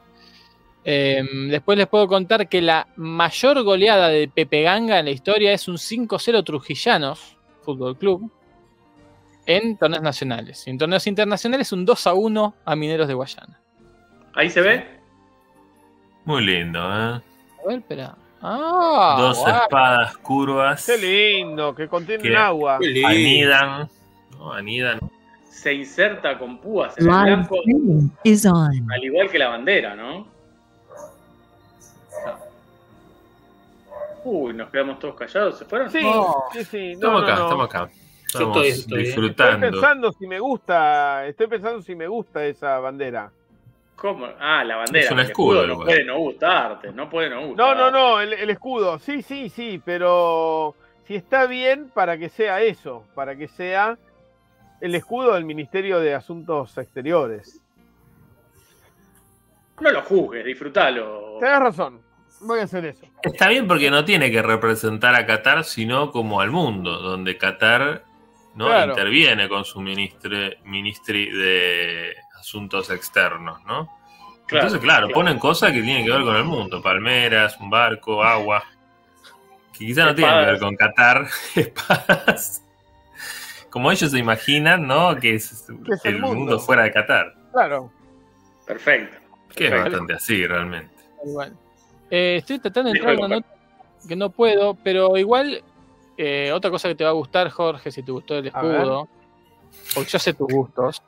Eh, 0.85 1.23
después 1.49 1.77
les 1.77 1.87
puedo 1.87 2.09
contar 2.09 2.49
que 2.49 2.63
la 2.63 2.89
mayor 2.97 3.63
goleada 3.63 4.09
de 4.09 4.29
Pepe 4.29 4.63
Ganga 4.63 4.99
en 4.99 5.05
la 5.05 5.11
historia 5.11 5.53
es 5.53 5.69
un 5.69 5.77
5-0 5.77 6.43
Trujillanos 6.45 7.37
Fútbol 7.63 7.99
Club 7.99 8.33
en 9.47 9.77
torneos 9.77 10.03
nacionales. 10.03 10.67
Y 10.67 10.71
en 10.71 10.79
torneos 10.79 11.07
internacionales 11.07 11.73
un 11.73 11.87
2-1 11.87 12.55
a 12.65 12.77
Mineros 12.77 13.09
de 13.09 13.15
Guayana. 13.15 13.61
Ahí 14.35 14.49
se 14.49 14.61
ve. 14.61 14.87
muy 16.25 16.45
lindo, 16.45 16.79
¿eh? 16.79 16.83
A 16.83 17.23
ver, 17.67 17.79
espera. 17.79 18.17
Ah, 18.43 19.17
Dos 19.19 19.39
espadas 19.47 20.17
curvas 20.19 20.87
Qué 20.87 20.97
lindo, 20.97 21.75
que 21.75 21.89
contienen 21.89 22.35
agua. 22.37 22.77
Anidan, 22.77 23.89
¿no? 24.39 24.53
anidan. 24.53 24.99
Se 25.49 25.75
inserta 25.75 26.39
con 26.39 26.59
púas 26.59 26.97
en 26.97 27.05
el 27.05 27.11
blanco, 27.11 27.57
is 28.25 28.47
on. 28.47 28.71
al 28.91 29.05
igual 29.05 29.29
que 29.31 29.39
la 29.39 29.49
bandera, 29.49 29.95
¿no? 29.95 30.27
Uy, 34.25 34.53
nos 34.55 34.71
quedamos 34.71 34.99
todos 34.99 35.15
callados. 35.15 35.59
¿Se 35.59 35.65
fueron? 35.65 35.91
Sí, 35.91 36.03
No. 36.03 36.45
sí, 36.53 36.65
sí. 36.65 36.95
No, 36.97 37.19
Estamos 37.19 37.21
no, 37.23 37.27
acá, 37.27 37.37
no. 37.37 37.43
estamos 37.45 37.67
acá. 37.67 37.91
Estamos 38.27 38.57
estoy, 38.57 38.69
estoy, 38.69 38.69
eh. 38.69 38.81
Estoy 38.81 39.05
disfrutando. 39.05 39.71
pensando 39.71 40.13
si 40.13 40.27
me 40.27 40.39
gusta, 40.39 41.27
estoy 41.27 41.47
pensando 41.47 41.83
si 41.83 41.95
me 41.95 42.07
gusta 42.07 42.45
esa 42.45 42.79
bandera. 42.79 43.31
¿Cómo? 44.01 44.27
Ah, 44.41 44.65
la 44.65 44.77
bandera. 44.77 45.05
Es 45.05 45.11
un 45.11 45.21
escudo, 45.21 45.67
no 45.67 45.77
puede 45.77 46.05
no 46.05 46.17
gustarte, 46.19 46.91
no 46.91 47.11
puede 47.11 47.29
no 47.29 47.43
No, 47.43 47.47
gustarte. 47.49 47.79
no, 47.79 47.91
no, 47.91 48.21
el, 48.23 48.33
el 48.33 48.49
escudo. 48.49 48.99
Sí, 48.99 49.21
sí, 49.21 49.51
sí, 49.51 49.79
pero 49.85 50.75
si 51.07 51.17
está 51.17 51.47
bien 51.47 51.91
para 51.93 52.17
que 52.17 52.31
sea 52.31 52.63
eso, 52.63 53.05
para 53.15 53.37
que 53.37 53.47
sea 53.47 53.99
el 54.81 54.95
escudo 54.95 55.35
del 55.35 55.45
Ministerio 55.45 56.01
de 56.01 56.15
Asuntos 56.15 56.79
Exteriores. 56.79 57.61
No 59.83 59.91
lo 59.91 60.01
juzgues, 60.01 60.47
disfrútalo. 60.47 61.37
Tenés 61.39 61.59
razón, 61.59 62.01
voy 62.41 62.61
a 62.61 62.63
hacer 62.65 62.87
eso. 62.87 63.05
Está 63.23 63.49
bien 63.49 63.69
porque 63.69 63.91
no 63.91 64.07
tiene 64.07 64.31
que 64.31 64.41
representar 64.41 65.15
a 65.15 65.27
Qatar, 65.27 65.63
sino 65.65 66.11
como 66.11 66.41
al 66.41 66.51
mundo, 66.51 67.01
donde 67.03 67.37
Qatar 67.37 68.05
¿no? 68.55 68.65
Claro. 68.65 68.93
interviene 68.93 69.47
con 69.47 69.67
su 69.67 69.79
ministre, 69.83 70.57
ministri 70.65 71.31
de 71.31 72.15
Asuntos 72.41 72.91
Externos, 72.91 73.61
¿no? 73.65 73.87
Claro, 74.47 74.67
Entonces, 74.67 74.81
claro, 74.81 75.07
claro. 75.07 75.15
ponen 75.15 75.39
cosas 75.39 75.71
que 75.73 75.81
tienen 75.83 76.05
que 76.05 76.11
ver 76.11 76.23
con 76.23 76.35
el 76.37 76.45
mundo, 76.45 76.83
palmeras, 76.83 77.57
un 77.61 77.71
barco, 77.71 78.23
agua, 78.25 78.65
que 79.73 79.87
quizá 79.87 80.05
no 80.07 80.15
tienen 80.15 80.35
que 80.41 80.47
ver 80.47 80.59
con 80.59 80.75
Qatar, 80.77 81.27
espadas. 81.55 82.65
Como 83.71 83.93
ellos 83.93 84.11
se 84.11 84.19
imaginan, 84.19 84.87
¿no? 84.89 85.15
Que 85.17 85.37
es, 85.37 85.69
el 85.69 85.77
el 86.15 86.21
mundo. 86.21 86.35
mundo. 86.37 86.59
fuera 86.59 86.83
de 86.83 86.93
Qatar, 86.93 87.35
Claro. 87.53 87.93
Perfecto. 88.67 89.17
que 89.55 89.65
es 89.67 89.71
Perfecto. 89.71 89.91
bastante 89.91 90.15
así 90.15 90.47
realmente. 90.47 90.95
Igual. 91.25 91.57
Eh, 92.11 92.37
estoy 92.39 92.59
tratando 92.59 92.91
de 92.91 92.97
entrar 92.99 93.15
en 93.15 93.25
una 93.25 93.37
nota 93.37 93.49
que 94.09 94.17
no 94.17 94.31
puedo, 94.31 94.75
pero 94.75 95.17
igual 95.17 95.63
eh, 96.17 96.51
otra 96.53 96.71
cosa 96.71 96.89
que 96.89 96.95
te 96.97 97.05
va 97.05 97.11
a 97.11 97.15
gustar, 97.15 97.49
Jorge, 97.51 97.91
si 97.93 98.03
te 98.03 98.11
gustó 98.11 98.37
el 98.39 98.47
escudo, 98.49 99.09
porque 99.95 100.11
yo 100.11 100.19
sé 100.19 100.35
tus 100.35 100.49
gustos, 100.53 101.03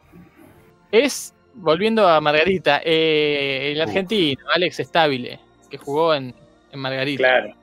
es, 0.92 1.34
volviendo 1.54 2.06
a 2.08 2.20
Margarita, 2.20 2.80
eh, 2.84 3.72
el 3.72 3.78
Uh. 3.78 3.82
argentino, 3.82 4.44
Alex 4.54 4.76
Stabile, 4.78 5.40
que 5.68 5.78
jugó 5.78 6.14
en, 6.14 6.32
en 6.70 6.78
Margarita. 6.78 7.18
Claro. 7.24 7.54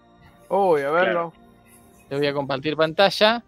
Uy, 0.49 0.81
a 0.81 0.89
verlo. 0.91 1.31
Te 2.09 2.17
voy 2.17 2.25
a 2.27 2.33
compartir 2.33 2.75
pantalla 2.75 3.43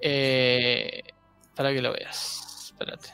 eh, 0.00 1.02
para 1.54 1.72
que 1.72 1.82
lo 1.82 1.92
veas. 1.92 2.70
Espérate. 2.72 3.10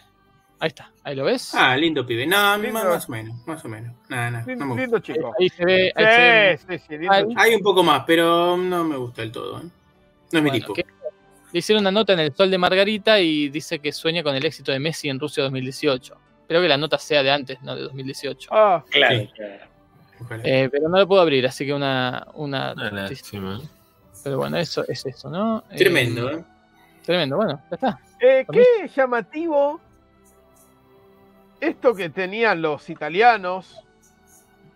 Ahí 0.61 0.69
está, 0.69 0.91
ahí 1.03 1.15
lo 1.17 1.25
ves. 1.25 1.55
Ah, 1.55 1.77
lindo 1.77 2.07
pibe. 2.07 2.27
No, 2.27 2.57
Lindo. 2.57 2.73
más, 2.73 2.85
más 2.87 3.09
o 3.09 3.13
menos, 3.13 3.47
más 3.47 3.65
o 3.65 3.69
menos. 3.69 3.95
Nada, 4.09 4.31
nada. 4.31 4.45
Lindo, 4.47 4.65
no 4.65 4.75
me 4.75 4.81
lindo 4.83 4.97
gusta. 4.99 5.13
chico. 5.13 5.33
Ahí 5.39 5.49
se 5.51 5.65
ve. 5.65 5.93
ahí 5.95 6.05
se 6.05 6.21
ve 6.21 6.59
Sí, 6.59 6.67
sí, 6.79 6.85
sí, 6.89 6.99
lindo. 6.99 7.35
Hay 7.41 7.55
un 7.55 7.61
poco 7.63 7.83
más, 7.83 8.05
pero 8.07 8.57
no 8.57 8.85
me 8.85 8.97
gusta 8.97 9.23
del 9.23 9.33
todo. 9.33 9.59
¿eh? 9.59 9.63
No 10.33 10.39
es 10.39 10.43
mi 10.45 10.51
Bueno, 10.51 10.53
tipo. 10.53 10.73
que- 10.75 10.87
le 11.55 11.61
hicieron 11.61 11.83
una 11.85 11.93
nota 11.93 12.13
en 12.15 12.19
el 12.19 12.35
Sol 12.35 12.51
de 12.51 12.59
Margarita 12.59 13.21
y 13.21 13.49
dice 13.49 13.79
que 13.79 13.93
sueña 13.93 14.25
con 14.25 14.35
el 14.35 14.45
éxito 14.45 14.73
de 14.73 14.81
Messi 14.81 15.09
en 15.09 15.21
Rusia 15.21 15.45
2018. 15.45 16.17
Espero 16.41 16.61
que 16.61 16.67
la 16.67 16.77
nota 16.77 16.99
sea 16.99 17.23
de 17.23 17.31
antes, 17.31 17.63
no 17.63 17.77
de 17.77 17.83
2018. 17.83 18.51
Ah, 18.53 18.85
Claro, 18.91 19.19
Sí. 19.21 19.31
claro. 19.37 19.65
Ojalá. 20.21 20.43
Eh, 20.45 20.69
pero 20.69 20.89
no 20.89 20.99
lo 20.99 21.07
puedo 21.07 21.23
abrir, 21.23 21.47
así 21.47 21.65
que 21.65 21.73
una. 21.73 22.27
una 22.35 22.73
Una 22.73 22.91
lástima. 22.91 23.61
pero 24.25 24.39
bueno, 24.39 24.57
eso 24.59 24.85
es 24.89 25.07
eso, 25.07 25.31
¿no? 25.31 25.63
Eh, 25.71 25.77
Tremendo, 25.77 26.29
¿eh? 26.29 26.45
Tremendo, 27.05 27.37
bueno, 27.37 27.63
ya 27.71 27.75
está. 27.77 28.01
Eh, 28.19 28.45
qué 28.51 28.91
llamativo 28.97 29.81
esto 31.61 31.95
que 31.95 32.09
tenían 32.11 32.63
los 32.63 32.91
italianos 32.91 33.79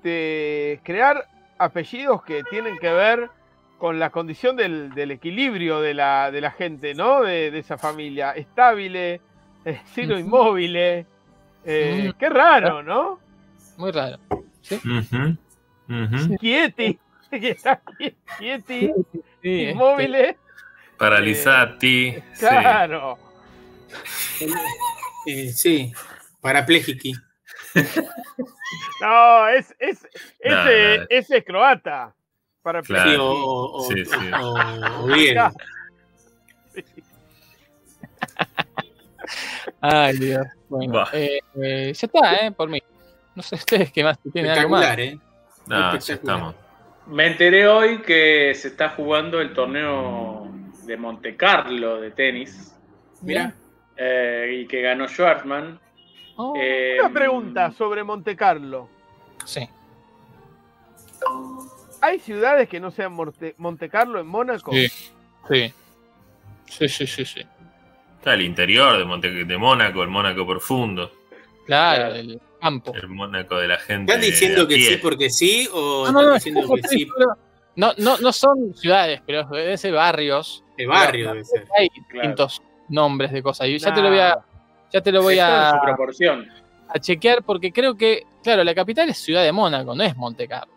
de 0.05 0.79
crear 0.85 1.27
apellidos 1.59 2.23
que 2.23 2.45
tienen 2.45 2.79
que 2.79 2.93
ver 2.93 3.31
con 3.79 3.99
la 3.99 4.11
condición 4.11 4.57
del, 4.57 4.93
del 4.95 5.13
equilibrio 5.13 5.81
de 5.81 5.95
la, 5.95 6.31
de 6.31 6.41
la 6.41 6.51
gente, 6.51 6.95
¿no? 6.95 7.23
De, 7.23 7.51
de 7.51 7.59
esa 7.61 7.79
familia. 7.79 8.33
Estable, 8.33 9.21
eh, 9.65 9.81
Ujú. 9.97 10.13
Inmóvil. 10.15 10.77
eh, 10.77 11.07
Ujú. 11.65 12.15
Qué 12.19 12.29
raro, 12.29 12.83
¿no? 12.83 13.21
Muy 13.77 13.91
raro. 13.93 14.19
Ujú. 14.71 16.37
Chieti. 16.41 16.99
que 17.31 17.51
está 17.51 17.81
Chieti, 18.39 18.91
Sí, 18.91 18.93
este, 19.43 19.71
Inmóvil. 19.73 20.17
Paralizati. 20.97 22.13
sí. 22.33 22.41
Claro. 22.41 23.19
Eh, 25.27 25.49
sí, 25.53 25.93
parapléjiqui. 26.41 27.13
No, 29.01 29.49
es, 29.49 29.75
es, 29.79 30.07
ese, 30.41 30.49
No, 30.51 30.65
no. 30.65 31.07
ese 31.11 31.37
es 31.39 31.45
croata. 31.45 32.15
Para 32.69 32.83
Claro. 32.83 33.11
Sí, 33.11 33.17
o, 33.19 33.73
o, 33.73 33.81
Sí, 33.81 34.05
sí. 34.05 34.31
o- 34.43 35.01
o 35.01 35.07
griego. 35.07 35.49
Ay, 39.81 40.19
Dios. 40.19 40.47
Bueno, 40.69 41.05
eh, 41.15 41.39
eh, 41.63 41.93
ya 41.95 42.07
está, 42.07 42.35
¿eh? 42.37 42.53
Por 42.53 42.69
mí. 42.69 42.83
No 43.35 43.43
sé 43.43 43.55
ustedes 43.55 43.91
qué 43.91 44.05
más 44.05 44.19
tienen 44.35 44.51
algo 44.53 44.69
más. 44.69 44.99
¿eh? 44.99 45.19
No, 45.67 45.99
ya 45.99 46.15
estamos. 46.15 46.55
Me 47.07 47.29
enteré 47.29 47.67
hoy 47.67 48.03
que 48.03 48.53
se 48.55 48.69
está 48.69 48.91
jugando 48.91 49.41
el 49.41 49.55
torneo 49.55 50.47
de 50.85 50.95
Monte 50.99 51.37
Carlo 51.37 51.99
de 52.03 52.11
tenis 52.11 52.75
Mira, 53.23 53.55
eh, 53.97 54.59
y 54.61 54.67
que 54.67 54.83
ganó 54.83 55.09
Schwarzman. 55.09 55.81
Oh, 56.37 56.53
Eh, 56.55 56.99
Una 57.01 57.09
pregunta 57.15 57.71
sobre 57.73 58.05
Monte 58.05 58.37
Carlo. 58.37 58.91
sí. 59.47 59.67
¿Hay 62.01 62.19
ciudades 62.21 62.69
que 62.69 62.81
no 62.81 62.91
sean 62.91 63.13
Monte, 63.13 63.55
Monte 63.59 63.89
Carlo 63.89 64.21
en 64.21 64.27
Mónaco? 64.27 64.73
Sí. 64.73 64.89
Sí. 65.49 65.73
Sí, 66.67 66.89
sí, 66.89 67.07
sí, 67.07 67.25
sí. 67.25 67.41
Está 68.19 68.35
el 68.35 68.43
interior 68.43 68.99
de, 68.99 69.05
Monte, 69.05 69.31
de 69.45 69.59
Mónaco, 69.59 70.03
el 70.03 70.09
Mónaco 70.09 70.47
profundo, 70.47 71.11
Claro, 71.67 72.15
el 72.15 72.41
campo. 72.61 72.95
el 72.95 73.09
Mónaco 73.09 73.57
de 73.57 73.69
la 73.69 73.79
gente. 73.79 74.13
¿están 74.13 74.21
diciendo 74.29 74.67
que 74.69 74.77
sí 74.77 74.97
porque 74.97 75.31
sí 75.31 75.69
o 75.73 76.07
No, 76.11 76.13
no, 76.13 76.19
están 76.21 76.55
no, 76.55 76.61
diciendo 76.61 76.75
que 76.75 76.89
sí 76.89 77.09
no, 77.77 77.93
no, 77.97 78.19
no 78.19 78.33
son 78.33 78.75
ciudades, 78.75 79.23
pero 79.25 79.45
deben 79.45 79.79
ser 79.79 79.93
barrios. 79.95 80.65
de 80.77 80.87
barrio 80.87 81.29
debe 81.33 81.45
ser? 81.45 81.67
Hay 81.79 81.89
Claro. 81.89 82.05
distintos 82.13 82.63
nombres 82.89 83.31
de 83.33 83.43
cosas. 83.43 83.69
Y 83.69 83.79
ya 83.79 83.95
te 83.95 84.01
lo 84.03 84.09
voy 84.09 84.19
a, 84.19 84.39
ya 84.93 85.01
te 85.01 85.13
lo 85.13 85.23
voy 85.23 85.37
su 85.37 85.43
a, 85.43 85.81
proporción. 85.83 86.49
a 86.89 86.99
chequear 86.99 87.43
porque 87.45 87.71
creo 87.73 87.95
que, 87.97 88.25
claro, 88.43 88.65
la 88.65 88.75
capital 88.75 89.09
es 89.11 89.19
Ciudad 89.19 89.45
de 89.45 89.53
Mónaco, 89.53 89.95
no 89.95 90.03
es 90.03 90.17
Monte 90.17 90.49
Carlo. 90.49 90.75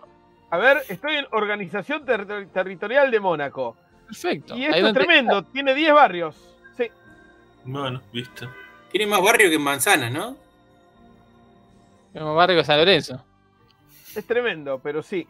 A 0.51 0.57
ver, 0.57 0.77
estoy 0.89 1.15
en 1.15 1.25
Organización 1.31 2.05
Ter- 2.05 2.47
Territorial 2.49 3.09
de 3.09 3.19
Mónaco. 3.19 3.75
Perfecto. 4.05 4.55
Y 4.57 4.65
esto 4.65 4.87
es 4.87 4.93
tremendo, 4.93 5.43
tiene 5.45 5.73
10 5.73 5.93
barrios. 5.93 6.35
Sí. 6.77 6.89
Bueno, 7.63 8.01
viste. 8.11 8.47
Tiene 8.91 9.07
más 9.07 9.21
barrio 9.23 9.49
que 9.49 9.55
en 9.55 9.61
Manzana, 9.61 10.09
¿no? 10.09 10.35
Como 12.13 12.35
barrio 12.35 12.57
de 12.57 12.65
San 12.65 12.77
Lorenzo. 12.77 13.23
Es 14.15 14.25
tremendo, 14.27 14.79
pero 14.83 15.01
sí. 15.01 15.25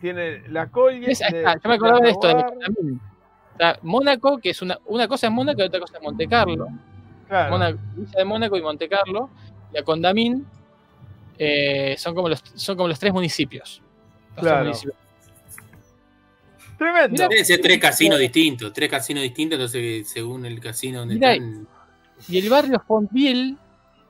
Tiene 0.00 0.42
la 0.48 0.64
está, 1.08 1.54
Yo 1.54 1.68
me 1.68 1.74
acordaba 1.76 2.00
de 2.00 2.10
esto, 2.10 2.26
de. 2.26 2.34
O 2.34 3.56
sea, 3.56 3.78
Mónaco, 3.82 4.38
que 4.38 4.50
es 4.50 4.60
una, 4.60 4.76
una 4.86 5.06
cosa 5.06 5.28
es 5.28 5.32
Mónaco 5.32 5.62
y 5.62 5.64
otra 5.66 5.78
cosa 5.80 5.96
es 5.96 6.02
Monte 6.02 6.26
Carlo. 6.26 6.68
claro. 7.28 7.52
Mónaco, 7.52 7.78
Villa 7.94 8.18
de 8.18 8.24
Mónaco 8.24 8.56
y 8.56 8.62
Monte 8.62 8.88
Carlo. 8.88 9.30
La 9.72 9.82
Condamín 9.84 10.44
eh, 11.38 11.94
son, 11.96 12.14
como 12.14 12.28
los, 12.28 12.42
son 12.54 12.76
como 12.76 12.88
los 12.88 12.98
tres 12.98 13.12
municipios. 13.12 13.80
Claro. 14.36 14.72
Tremendo. 16.78 17.28
Deben 17.28 17.44
ser 17.44 17.60
tres 17.60 17.78
casinos 17.78 18.18
distintos, 18.18 18.72
tres 18.72 18.90
casinos 18.90 19.22
distintos, 19.22 19.56
entonces 19.56 20.08
según 20.10 20.44
el 20.44 20.58
casino 20.60 21.00
donde 21.00 21.14
Mirá, 21.14 21.32
están. 21.34 21.68
Y 22.28 22.38
el 22.38 22.48
barrio 22.50 22.82
Fontville 22.86 23.56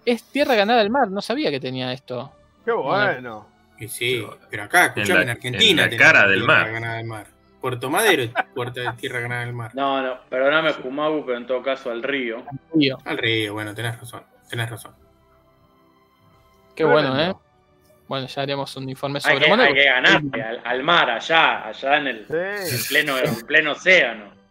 es 0.05 0.23
tierra 0.25 0.55
ganada 0.55 0.81
al 0.81 0.91
mar. 0.91 1.11
No 1.11 1.21
sabía 1.21 1.51
que 1.51 1.61
tenía 1.61 1.93
esto. 1.93 2.33
Qué 2.65 2.73
bueno. 2.73 3.47
Y 3.79 3.89
sí, 3.89 4.25
pero 4.51 4.63
acá, 4.65 4.87
escuchame, 4.87 5.21
en, 5.23 5.27
la- 5.27 5.33
Argentina. 5.33 5.71
en 5.71 5.77
la 5.77 5.83
tenemos 5.91 6.13
cara 6.13 6.29
del 6.29 6.45
mar. 6.45 6.73
ganada 6.73 6.95
del 6.97 7.07
mar. 7.07 7.27
Puerto 7.61 7.91
Madero 7.91 8.23
es 8.23 8.31
puerta 8.55 8.81
de 8.81 8.93
tierra 8.93 9.21
ganada 9.21 9.45
del 9.45 9.55
mar. 9.55 9.71
No, 9.75 10.03
no, 10.03 10.21
perdóname, 10.29 10.75
Kumagu, 10.75 11.25
pero 11.25 11.39
en 11.39 11.47
todo 11.47 11.63
caso 11.63 11.91
al 11.91 12.03
río. 12.03 12.45
Al 13.05 13.19
río, 13.19 13.53
bueno, 13.55 13.75
tenés 13.75 13.99
razón, 13.99 14.23
tenés 14.49 14.71
razón. 14.71 14.93
Qué 16.75 16.85
bueno, 16.85 17.19
¿eh? 17.21 17.35
Bueno, 18.07 18.27
ya 18.27 18.43
haremos 18.43 18.77
un 18.77 18.89
informe 18.89 19.19
Hay 19.25 19.33
sobre 19.35 19.45
que, 19.45 19.51
Mónaco. 19.51 19.69
hay 19.69 19.75
que 19.75 19.85
ganarle 19.85 20.43
al, 20.43 20.61
al 20.65 20.83
mar, 20.83 21.11
allá, 21.11 21.67
allá 21.69 21.97
en 21.99 22.07
el 22.07 22.27
en 22.29 22.59
Sí. 22.67 22.89
pleno, 22.89 23.19
en 23.19 23.47
pleno 23.47 23.73
océano. 23.73 24.33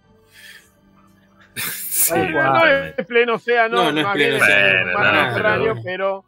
Sí, 1.56 2.14
Eh, 2.16 2.30
no 2.32 2.54
totalmente. 2.54 3.02
es 3.02 3.08
pleno 3.08 3.34
océano, 3.36 3.76
No, 3.78 3.92
no 3.92 4.00
es 4.00 4.06
más 4.06 4.14
pleno 4.16 4.36
océano, 4.38 4.80
el 4.80 4.94
no, 4.94 5.00
Mediterráneo, 5.22 5.74
pero- 5.76 5.84
pero 5.84 6.26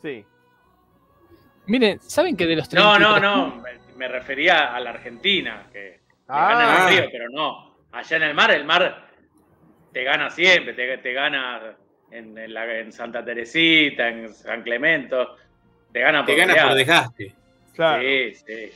sí. 0.00 0.24
Miren, 1.66 2.00
¿saben 2.00 2.36
que 2.36 2.46
de 2.46 2.56
los 2.56 2.72
No, 2.72 2.92
33 2.94 3.00
no, 3.00 3.20
no, 3.20 3.56
me, 3.56 3.70
me 3.96 4.08
refería 4.08 4.72
a 4.74 4.80
la 4.80 4.90
Argentina, 4.90 5.66
que 5.72 6.00
Ah. 6.28 6.48
ganan 6.50 6.68
al 6.82 6.88
río, 6.88 7.08
pero 7.12 7.28
no. 7.28 7.74
Allá 7.92 8.16
en 8.16 8.22
el 8.22 8.34
mar, 8.34 8.50
el 8.52 8.64
mar 8.64 9.08
te 9.92 10.04
gana 10.04 10.30
siempre, 10.30 10.72
te, 10.74 10.98
te 10.98 11.12
gana 11.12 11.74
en, 12.12 12.38
en 12.38 12.54
la- 12.54 12.78
en 12.78 12.92
Santa 12.92 13.24
Teresita, 13.24 14.08
en 14.08 14.32
San 14.32 14.62
Clemento, 14.62 15.36
te 15.92 16.00
gana 16.00 16.24
por 16.24 16.26
Te 16.26 16.36
ganas 16.36 16.64
por 16.64 16.74
desgaste. 16.74 17.34
Claro. 17.74 18.02
Sí, 18.02 18.34
sí. 18.34 18.72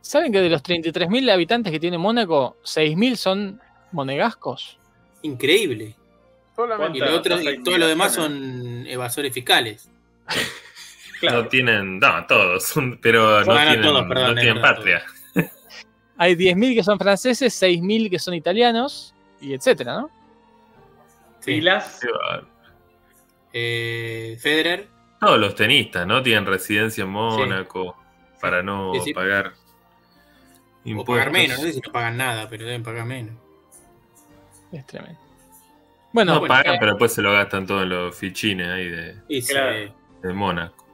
¿Saben 0.00 0.32
que 0.32 0.40
de 0.40 0.48
los 0.48 0.62
33.000 0.62 1.30
habitantes 1.30 1.70
que 1.70 1.80
tiene 1.80 1.98
Mónaco, 1.98 2.56
6.000 2.62 3.16
son 3.16 3.60
monegascos? 3.92 4.78
Increíble. 5.22 5.84
Y, 5.84 5.94
Solamente. 6.56 6.98
lo 6.98 7.14
otro, 7.14 7.40
y 7.40 7.62
todo 7.62 7.78
lo 7.78 7.86
demás 7.86 8.14
son 8.14 8.86
evasores 8.86 9.32
fiscales. 9.32 9.90
Claro. 11.20 11.42
No 11.42 11.48
tienen, 11.48 11.98
no, 11.98 12.26
todos, 12.28 12.74
pero 13.02 13.44
no 13.44 13.52
no, 13.52 13.60
tienen, 13.60 13.82
todos, 13.82 14.06
perdón, 14.06 14.34
no 14.36 14.40
tienen 14.40 14.62
patria. 14.62 15.02
Hay 16.16 16.36
10.000 16.36 16.74
que 16.76 16.84
son 16.84 16.96
franceses, 16.96 17.60
6.000 17.60 18.08
que 18.08 18.20
son 18.20 18.34
italianos, 18.34 19.12
y 19.40 19.52
etcétera, 19.52 19.94
¿no? 19.94 20.10
Sí. 21.40 21.60
Bárbaro. 21.60 22.46
Eh, 23.52 24.36
Federer, 24.40 24.88
Todos 25.20 25.38
los 25.38 25.54
tenistas, 25.54 26.06
¿no? 26.06 26.22
Tienen 26.22 26.46
residencia 26.46 27.02
en 27.04 27.10
Mónaco 27.10 27.96
para 28.40 28.62
no 28.62 28.92
Sí, 28.94 29.00
sí. 29.06 29.14
pagar 29.14 29.54
o 30.84 30.88
impuestos. 30.88 31.14
pagar 31.16 31.30
menos, 31.32 31.58
no 31.58 31.64
sé 31.64 31.72
si 31.72 31.80
no 31.80 31.92
pagan 31.92 32.16
nada, 32.16 32.48
pero 32.48 32.64
deben 32.64 32.82
pagar 32.82 33.04
menos. 33.04 33.34
Es 34.72 34.86
tremendo. 34.86 35.18
Bueno, 36.12 36.34
No 36.34 36.40
bueno, 36.40 36.54
pagan, 36.54 36.74
eh, 36.74 36.76
pero 36.80 36.92
después 36.92 37.12
se 37.12 37.22
lo 37.22 37.32
gastan 37.32 37.66
todos 37.66 37.82
en 37.82 37.88
los 37.90 38.16
fichines 38.16 38.68
ahí 38.68 38.88
de, 38.88 39.16
Y 39.28 39.42
sí. 39.42 39.52
Claro. 39.52 39.94
de 40.22 40.32
Mónaco. 40.32 40.86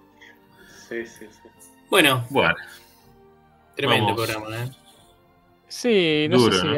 Sí, 0.88 1.04
sí, 1.06 1.26
sí. 1.30 1.48
Bueno, 1.90 2.26
Bueno, 2.30 2.54
tremendo 3.76 4.14
Vamos. 4.14 4.26
programa, 4.26 4.64
¿eh? 4.64 4.70
sí, 5.68 6.26
no 6.30 6.38
duro, 6.38 6.52
sé 6.54 6.60
si. 6.60 6.66
¿no? 6.68 6.76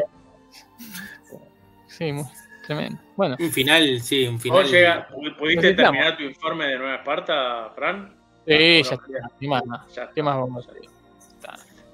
Sí, 1.87 2.11
muy 2.11 2.25
tremendo. 2.65 2.99
Bueno, 3.17 3.35
Un 3.39 3.51
final, 3.51 3.99
sí, 3.99 4.25
un 4.27 4.39
final. 4.39 4.61
¿Vos 4.61 4.71
llega- 4.71 5.07
¿Pudiste 5.37 5.73
terminar 5.73 6.15
tu 6.15 6.23
informe 6.23 6.67
de 6.67 6.77
Nueva 6.77 6.95
Esparta, 6.95 7.71
Fran? 7.75 8.15
sí, 8.45 8.81
No, 8.83 8.89
ya. 9.09 9.29
Ni 9.41 9.47
más. 9.49 9.63
¿Qué 10.15 10.23
más 10.23 10.35
vamos 10.37 10.67
a. 10.69 10.71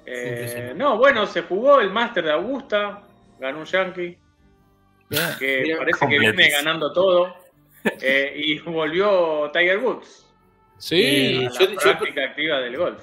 Eh, 0.06 0.74
no, 0.76 0.98
bueno, 0.98 1.26
se 1.26 1.42
jugó 1.42 1.80
el 1.80 1.90
Master 1.90 2.24
de 2.24 2.32
Augusta, 2.32 3.00
ganó 3.40 3.60
un 3.60 3.64
Yankee, 3.64 4.18
que 5.38 5.74
parece 5.78 6.06
que 6.08 6.18
viene 6.18 6.50
ganando 6.50 6.92
todo, 6.92 7.34
eh, 8.02 8.32
y 8.36 8.58
volvió 8.60 9.50
Tiger 9.50 9.78
Woods 9.78 10.26
Sí, 10.76 11.38
a 11.46 11.50
la 11.50 11.58
yo- 11.58 11.70
yo- 11.70 11.76
práctica 11.80 12.24
activa 12.24 12.58
del 12.58 12.76
golf 12.76 13.02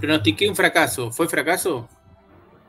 Pronostiqué 0.00 0.48
un 0.48 0.56
fracaso. 0.56 1.12
¿Fue 1.12 1.28
fracaso? 1.28 1.88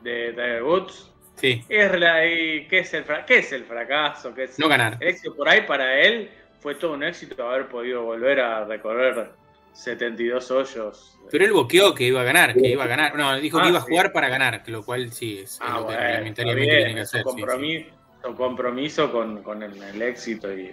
de 0.02 0.30
Tiger 0.32 0.62
Woods. 0.62 1.11
Sí. 1.36 1.64
Es 1.68 1.98
la- 1.98 2.24
y 2.26 2.66
¿qué, 2.68 2.80
es 2.80 2.94
el 2.94 3.04
¿Qué 3.26 3.38
es 3.38 3.52
el 3.52 3.64
fracaso? 3.64 4.34
¿Qué 4.34 4.44
es 4.44 4.58
No 4.58 4.68
ganar. 4.68 4.96
el 5.00 5.08
éxito 5.08 5.34
por 5.34 5.48
ahí 5.48 5.62
para 5.62 5.98
él? 6.00 6.30
Fue 6.60 6.74
todo 6.76 6.92
un 6.92 7.02
éxito 7.02 7.48
haber 7.48 7.66
podido 7.68 8.02
volver 8.04 8.38
a 8.40 8.64
recorrer 8.64 9.30
72 9.72 10.50
hoyos. 10.50 11.18
Pero 11.30 11.44
él 11.44 11.52
boqueó 11.52 11.94
que 11.94 12.04
iba 12.04 12.20
a 12.20 12.24
ganar, 12.24 12.54
que 12.54 12.68
iba 12.68 12.84
a 12.84 12.86
ganar. 12.86 13.16
No, 13.16 13.34
dijo 13.40 13.58
Ah, 13.58 13.62
que 13.62 13.68
iba 13.70 13.78
a 13.78 13.82
sí. 13.82 13.88
jugar 13.88 14.12
para 14.12 14.28
ganar, 14.28 14.62
lo 14.66 14.84
cual 14.84 15.10
sí 15.12 15.38
es, 15.40 15.58
Ah, 15.60 15.70
lo 15.70 15.78
que 15.78 15.82
bueno, 15.84 15.92
está 15.98 16.06
reglamentariamente 16.08 16.70
bien, 16.70 16.78
tiene 16.84 16.94
que 16.94 17.00
es 17.00 17.08
hacer. 17.08 17.26
un 17.26 17.32
sí, 17.32 17.38
sí. 17.80 18.32
compromiso, 18.36 19.10
con, 19.10 19.42
con 19.42 19.62
el, 19.62 19.82
el 19.82 20.02
éxito 20.02 20.52
y, 20.52 20.72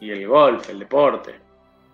y 0.00 0.10
el 0.10 0.26
golf, 0.26 0.70
el 0.70 0.78
deporte. 0.78 1.34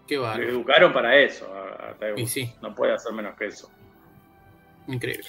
Qué 0.07 0.17
Lo 0.17 0.33
educaron 0.35 0.93
para 0.93 1.17
eso. 1.17 1.53
a- 1.53 1.89
a 1.91 1.95
Tiger 1.95 2.19
Y 2.19 2.23
Woods. 2.23 2.31
sí, 2.31 2.53
No 2.63 2.75
puede 2.75 2.93
hacer 2.93 3.13
menos 3.15 3.35
que 3.37 3.47
eso. 3.47 3.71
increíble. 4.87 5.25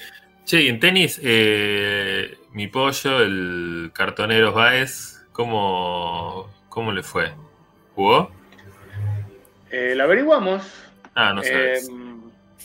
Che, 0.46 0.62
y 0.62 0.68
en 0.68 0.80
tenis, 0.80 1.20
eh, 1.24 2.38
mi 2.52 2.68
pollo, 2.68 3.20
el 3.22 3.92
cartonero 3.94 4.54
Baez, 4.54 5.26
¿cómo, 5.32 6.50
¿cómo 6.70 6.92
le 6.92 7.02
fue? 7.02 7.32
¿Jugó? 7.96 8.32
Eh, 9.72 9.94
lo 9.96 10.04
averiguamos. 10.04 10.64
Ah, 11.16 11.34
no 11.34 11.42
Eh, 11.42 11.46
sabes. 11.46 11.90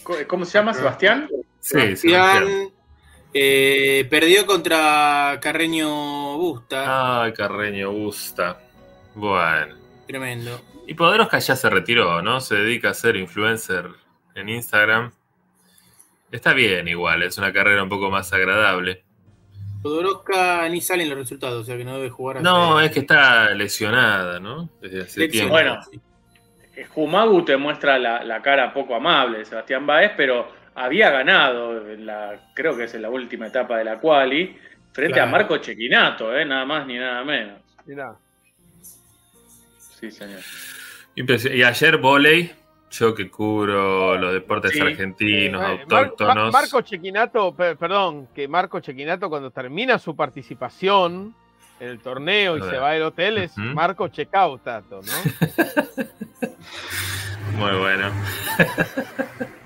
¿cómo- 0.02 0.16
¿Cómo 0.27 0.44
se 0.44 0.59
llama, 0.59 0.74
Sebastián? 0.74 1.28
sí, 1.61 1.73
Sebastián 1.97 1.97
Sebastián. 2.47 2.69
eh, 3.32 4.07
perdió 4.11 4.44
contra 4.47 5.39
Carreño 5.40 6.36
Busta. 6.36 7.23
Ay, 7.23 7.32
Carreño 7.32 7.93
gusta. 7.93 8.59
Bueno. 9.15 9.77
Tremendo. 10.07 10.61
Y 10.86 10.94
Podoroska 10.94 11.39
ya 11.39 11.55
se 11.57 11.70
retiró, 11.70 12.20
¿no? 12.23 12.40
Se 12.40 12.57
dedica 12.57 12.90
a 12.90 12.94
ser 12.94 13.16
influencer 13.16 13.89
en 14.35 14.48
Instagram. 14.48 15.12
Está 16.32 16.52
bien 16.52 16.86
igual, 16.89 17.23
es 17.23 17.39
una 17.39 17.52
carrera 17.52 17.82
un 17.82 17.89
poco 17.89 18.11
más 18.11 18.32
agradable. 18.32 19.02
Podoroska 19.82 20.69
ni 20.69 20.81
salen 20.81 21.09
los 21.09 21.19
resultados, 21.19 21.62
o 21.62 21.65
sea 21.65 21.77
que 21.77 21.85
no 21.85 21.97
debe 21.97 22.11
jugar. 22.11 22.43
No, 22.43 22.81
es 22.81 22.90
que 22.90 23.01
está 23.01 23.51
lesionada, 23.55 24.39
¿no? 24.39 24.69
Desde 24.81 25.02
hace 25.02 25.28
tiempo. 25.28 25.52
Bueno. 25.52 25.81
Jumagu 26.94 27.44
te 27.44 27.57
muestra 27.57 27.98
la, 27.98 28.24
la 28.24 28.40
cara 28.40 28.73
poco 28.73 28.94
amable 28.94 29.39
de 29.39 29.44
Sebastián 29.44 29.86
Baez, 29.86 30.12
pero 30.16 30.51
había 30.74 31.11
ganado, 31.11 31.90
en 31.90 32.07
la, 32.07 32.51
creo 32.55 32.77
que 32.77 32.85
es 32.85 32.94
en 32.94 33.02
la 33.02 33.11
última 33.11 33.48
etapa 33.48 33.77
de 33.78 33.85
la 33.85 33.98
quali, 33.98 34.57
frente 34.93 35.15
Claro. 35.15 35.28
a 35.28 35.32
Marco 35.32 35.59
Chequinato, 35.59 36.35
eh, 36.36 36.44
nada 36.44 36.65
más 36.65 36.86
ni 36.86 36.97
nada 36.98 37.23
menos. 37.24 37.61
Mirá. 37.86 38.15
Sí, 39.78 40.11
señor. 40.11 40.40
Y 41.15 41.62
ayer 41.62 41.97
volei, 41.98 42.52
yo 42.91 43.15
que 43.15 43.31
cubro 43.31 44.17
los 44.19 44.33
deportes 44.33 44.73
Sí. 44.73 44.81
argentinos, 44.81 45.61
Eh, 45.62 45.65
Mar- 45.65 46.05
autóctonos. 46.05 46.53
Mar- 46.53 46.62
Marco 46.62 46.81
Chequinato, 46.83 47.55
per- 47.55 47.77
perdón, 47.77 48.29
que 48.35 48.49
Marco 48.49 48.81
Chequinato 48.81 49.29
cuando 49.29 49.51
termina 49.51 49.99
su 49.99 50.17
participación 50.17 51.35
en 51.79 51.89
el 51.89 52.01
torneo 52.01 52.57
y 52.59 52.62
se 52.62 52.77
va 52.79 52.91
del 52.93 53.03
hotel 53.05 53.39
es. 53.39 53.57
Marco 53.57 54.09
Checkout, 54.09 54.62
Tato, 54.65 55.01
¿no? 55.03 55.12
Muy 57.57 57.79
bueno. 57.79 58.11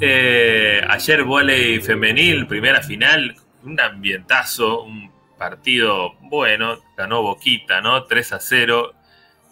Eh, 0.00 0.80
ayer 0.88 1.24
volei 1.24 1.80
femenil, 1.80 2.46
primera 2.46 2.80
final, 2.82 3.34
un 3.64 3.80
ambientazo, 3.80 4.82
un 4.84 5.10
partido 5.36 6.12
bueno, 6.20 6.78
ganó 6.96 7.22
Boquita, 7.22 7.80
¿no? 7.80 8.04
3 8.04 8.32
a 8.32 8.38
0 8.40 8.92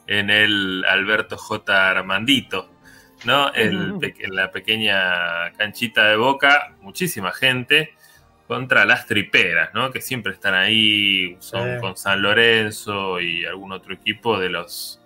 en 0.06 0.30
el 0.30 0.84
Alberto 0.88 1.36
J. 1.36 1.90
Armandito, 1.90 2.70
¿no? 3.24 3.52
El 3.52 3.98
en 4.02 4.34
la 4.34 4.50
pequeña 4.50 5.52
canchita 5.56 6.06
de 6.08 6.16
Boca, 6.16 6.74
muchísima 6.80 7.32
gente 7.32 7.94
contra 8.46 8.84
las 8.84 9.06
triperas, 9.06 9.74
¿no? 9.74 9.90
Que 9.90 10.00
siempre 10.00 10.32
están 10.32 10.54
ahí, 10.54 11.36
son 11.40 11.80
con 11.80 11.96
San 11.96 12.22
Lorenzo 12.22 13.20
y 13.20 13.44
algún 13.44 13.72
otro 13.72 13.94
equipo 13.94 14.38
de 14.38 14.50
los 14.50 15.00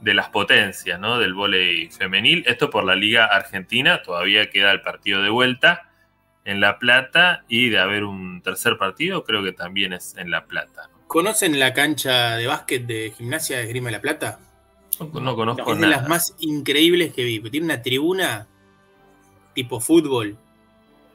de 0.00 0.14
las 0.14 0.30
potencias, 0.30 0.98
¿no? 0.98 1.18
Del 1.18 1.34
vóley 1.34 1.90
femenil. 1.90 2.42
Esto 2.46 2.70
por 2.70 2.84
la 2.84 2.94
Liga 2.94 3.26
Argentina, 3.26 4.02
todavía 4.02 4.50
queda 4.50 4.72
el 4.72 4.80
partido 4.80 5.22
de 5.22 5.28
vuelta 5.28 5.90
en 6.44 6.60
La 6.60 6.78
Plata 6.78 7.44
y 7.48 7.68
de 7.68 7.78
haber 7.78 8.04
un 8.04 8.40
tercer 8.42 8.78
partido, 8.78 9.24
creo 9.24 9.44
que 9.44 9.52
también 9.52 9.92
es 9.92 10.16
en 10.16 10.30
La 10.30 10.46
Plata. 10.46 10.88
¿Conocen 11.10 11.58
la 11.58 11.74
cancha 11.74 12.36
de 12.36 12.46
básquet 12.46 12.86
de 12.86 13.12
gimnasia 13.18 13.56
de 13.58 13.64
Esgrima 13.64 13.86
de 13.88 13.92
la 13.96 14.00
Plata? 14.00 14.38
No, 15.00 15.18
no 15.20 15.34
conozco 15.34 15.72
es 15.72 15.80
de 15.80 15.86
nada. 15.88 15.96
las 16.02 16.08
más 16.08 16.36
increíbles 16.38 17.12
que 17.12 17.24
vi. 17.24 17.40
Tiene 17.50 17.64
una 17.66 17.82
tribuna 17.82 18.46
tipo 19.52 19.80
fútbol, 19.80 20.36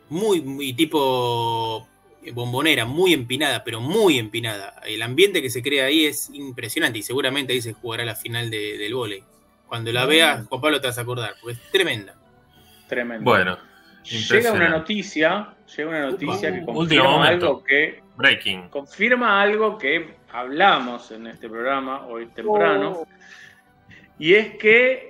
muy, 0.09 0.41
muy 0.41 0.73
tipo 0.73 1.87
bombonera, 2.33 2.83
muy 2.85 3.13
empinada, 3.13 3.63
pero 3.63 3.79
muy 3.79 4.19
empinada. 4.19 4.81
El 4.85 5.01
ambiente 5.01 5.41
que 5.41 5.49
se 5.49 5.61
crea 5.63 5.85
ahí 5.85 6.03
es 6.05 6.29
impresionante 6.33 6.99
y 6.99 7.01
seguramente 7.01 7.53
ahí 7.53 7.61
se 7.61 7.71
jugará 7.71 8.03
la 8.03 8.15
final 8.15 8.49
de- 8.49 8.77
del 8.77 8.95
vóley. 8.95 9.23
Cuando 9.65 9.93
la 9.93 10.05
veas, 10.05 10.45
Juan 10.47 10.59
Pablo 10.61 10.81
te 10.81 10.87
vas 10.87 10.97
a 10.97 11.01
acordar, 11.01 11.35
porque 11.39 11.53
es 11.53 11.71
tremenda. 11.71 12.15
Tremendo. 12.89 13.23
Bueno, 13.23 13.57
llega 14.03 14.51
una 14.51 14.67
noticia, 14.67 15.53
llega 15.73 15.89
una 15.89 16.01
noticia 16.11 16.53
que 16.53 16.65
confirma 16.65 17.27
algo 17.29 17.63
que 17.63 18.03
Breaking. 18.17 18.69
confirma 18.69 19.41
algo 19.41 19.77
que 19.77 20.15
hablamos 20.31 21.11
en 21.11 21.27
este 21.27 21.49
programa 21.49 22.05
hoy 22.07 22.27
temprano. 22.27 23.05
Y 24.17 24.33
es 24.33 24.55
que 24.55 25.09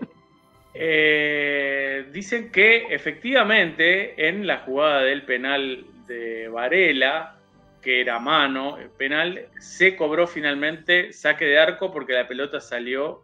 eh, 0.73 2.07
dicen 2.11 2.51
que 2.51 2.87
efectivamente 2.89 4.27
en 4.27 4.45
la 4.45 4.59
jugada 4.59 5.01
del 5.01 5.23
penal 5.23 5.85
de 6.07 6.49
Varela, 6.49 7.35
que 7.81 8.01
era 8.01 8.19
mano, 8.19 8.77
el 8.77 8.89
penal, 8.89 9.47
se 9.59 9.95
cobró 9.95 10.27
finalmente 10.27 11.13
saque 11.13 11.45
de 11.45 11.59
arco 11.59 11.91
porque 11.91 12.13
la 12.13 12.27
pelota 12.27 12.59
salió 12.59 13.21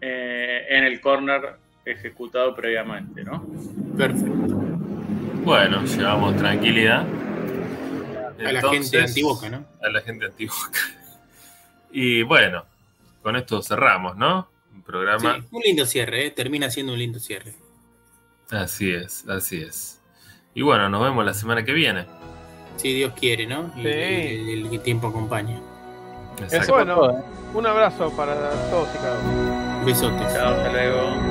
eh, 0.00 0.66
en 0.68 0.84
el 0.84 1.00
córner 1.00 1.56
ejecutado 1.84 2.54
previamente, 2.54 3.24
¿no? 3.24 3.44
Perfecto. 3.96 4.54
Bueno, 5.44 5.84
llevamos 5.84 6.36
tranquilidad. 6.36 7.04
A 8.46 8.52
la 8.52 8.62
gente 8.70 9.00
antiboca, 9.00 9.48
¿no? 9.48 9.64
A 9.82 9.88
la 9.88 10.00
gente 10.00 10.26
antiboca. 10.26 10.70
Y 11.90 12.22
bueno, 12.22 12.66
con 13.22 13.34
esto 13.36 13.62
cerramos, 13.62 14.14
¿no? 14.16 14.48
Un 14.74 14.82
programa. 14.82 15.36
Sí, 15.40 15.46
un 15.52 15.62
lindo 15.62 15.86
cierre, 15.86 16.26
¿eh? 16.26 16.30
termina 16.30 16.70
siendo 16.70 16.92
un 16.92 16.98
lindo 16.98 17.18
cierre. 17.18 17.54
Así 18.50 18.90
es, 18.92 19.26
así 19.26 19.62
es. 19.62 19.98
Y 20.54 20.60
bueno, 20.60 20.90
nos 20.90 21.02
vemos 21.02 21.24
la 21.24 21.32
semana 21.32 21.64
que 21.64 21.72
viene. 21.72 22.04
Si 22.76 22.92
Dios 22.92 23.14
quiere, 23.18 23.46
¿no? 23.46 23.72
Y 23.76 23.82
Sí. 23.82 23.88
el, 23.88 24.68
el 24.70 24.80
tiempo 24.82 25.08
acompaña. 25.08 25.58
Exacto. 26.42 26.56
Eso 26.56 26.72
Bueno. 26.74 27.24
Un 27.54 27.66
abrazo 27.66 28.14
para 28.14 28.50
todos 28.70 28.88
y 28.94 28.98
cada 28.98 29.18
uno. 29.20 29.84
Besotes. 29.86 30.32
Chao, 30.34 30.54
hasta 30.54 30.70
luego. 30.70 31.27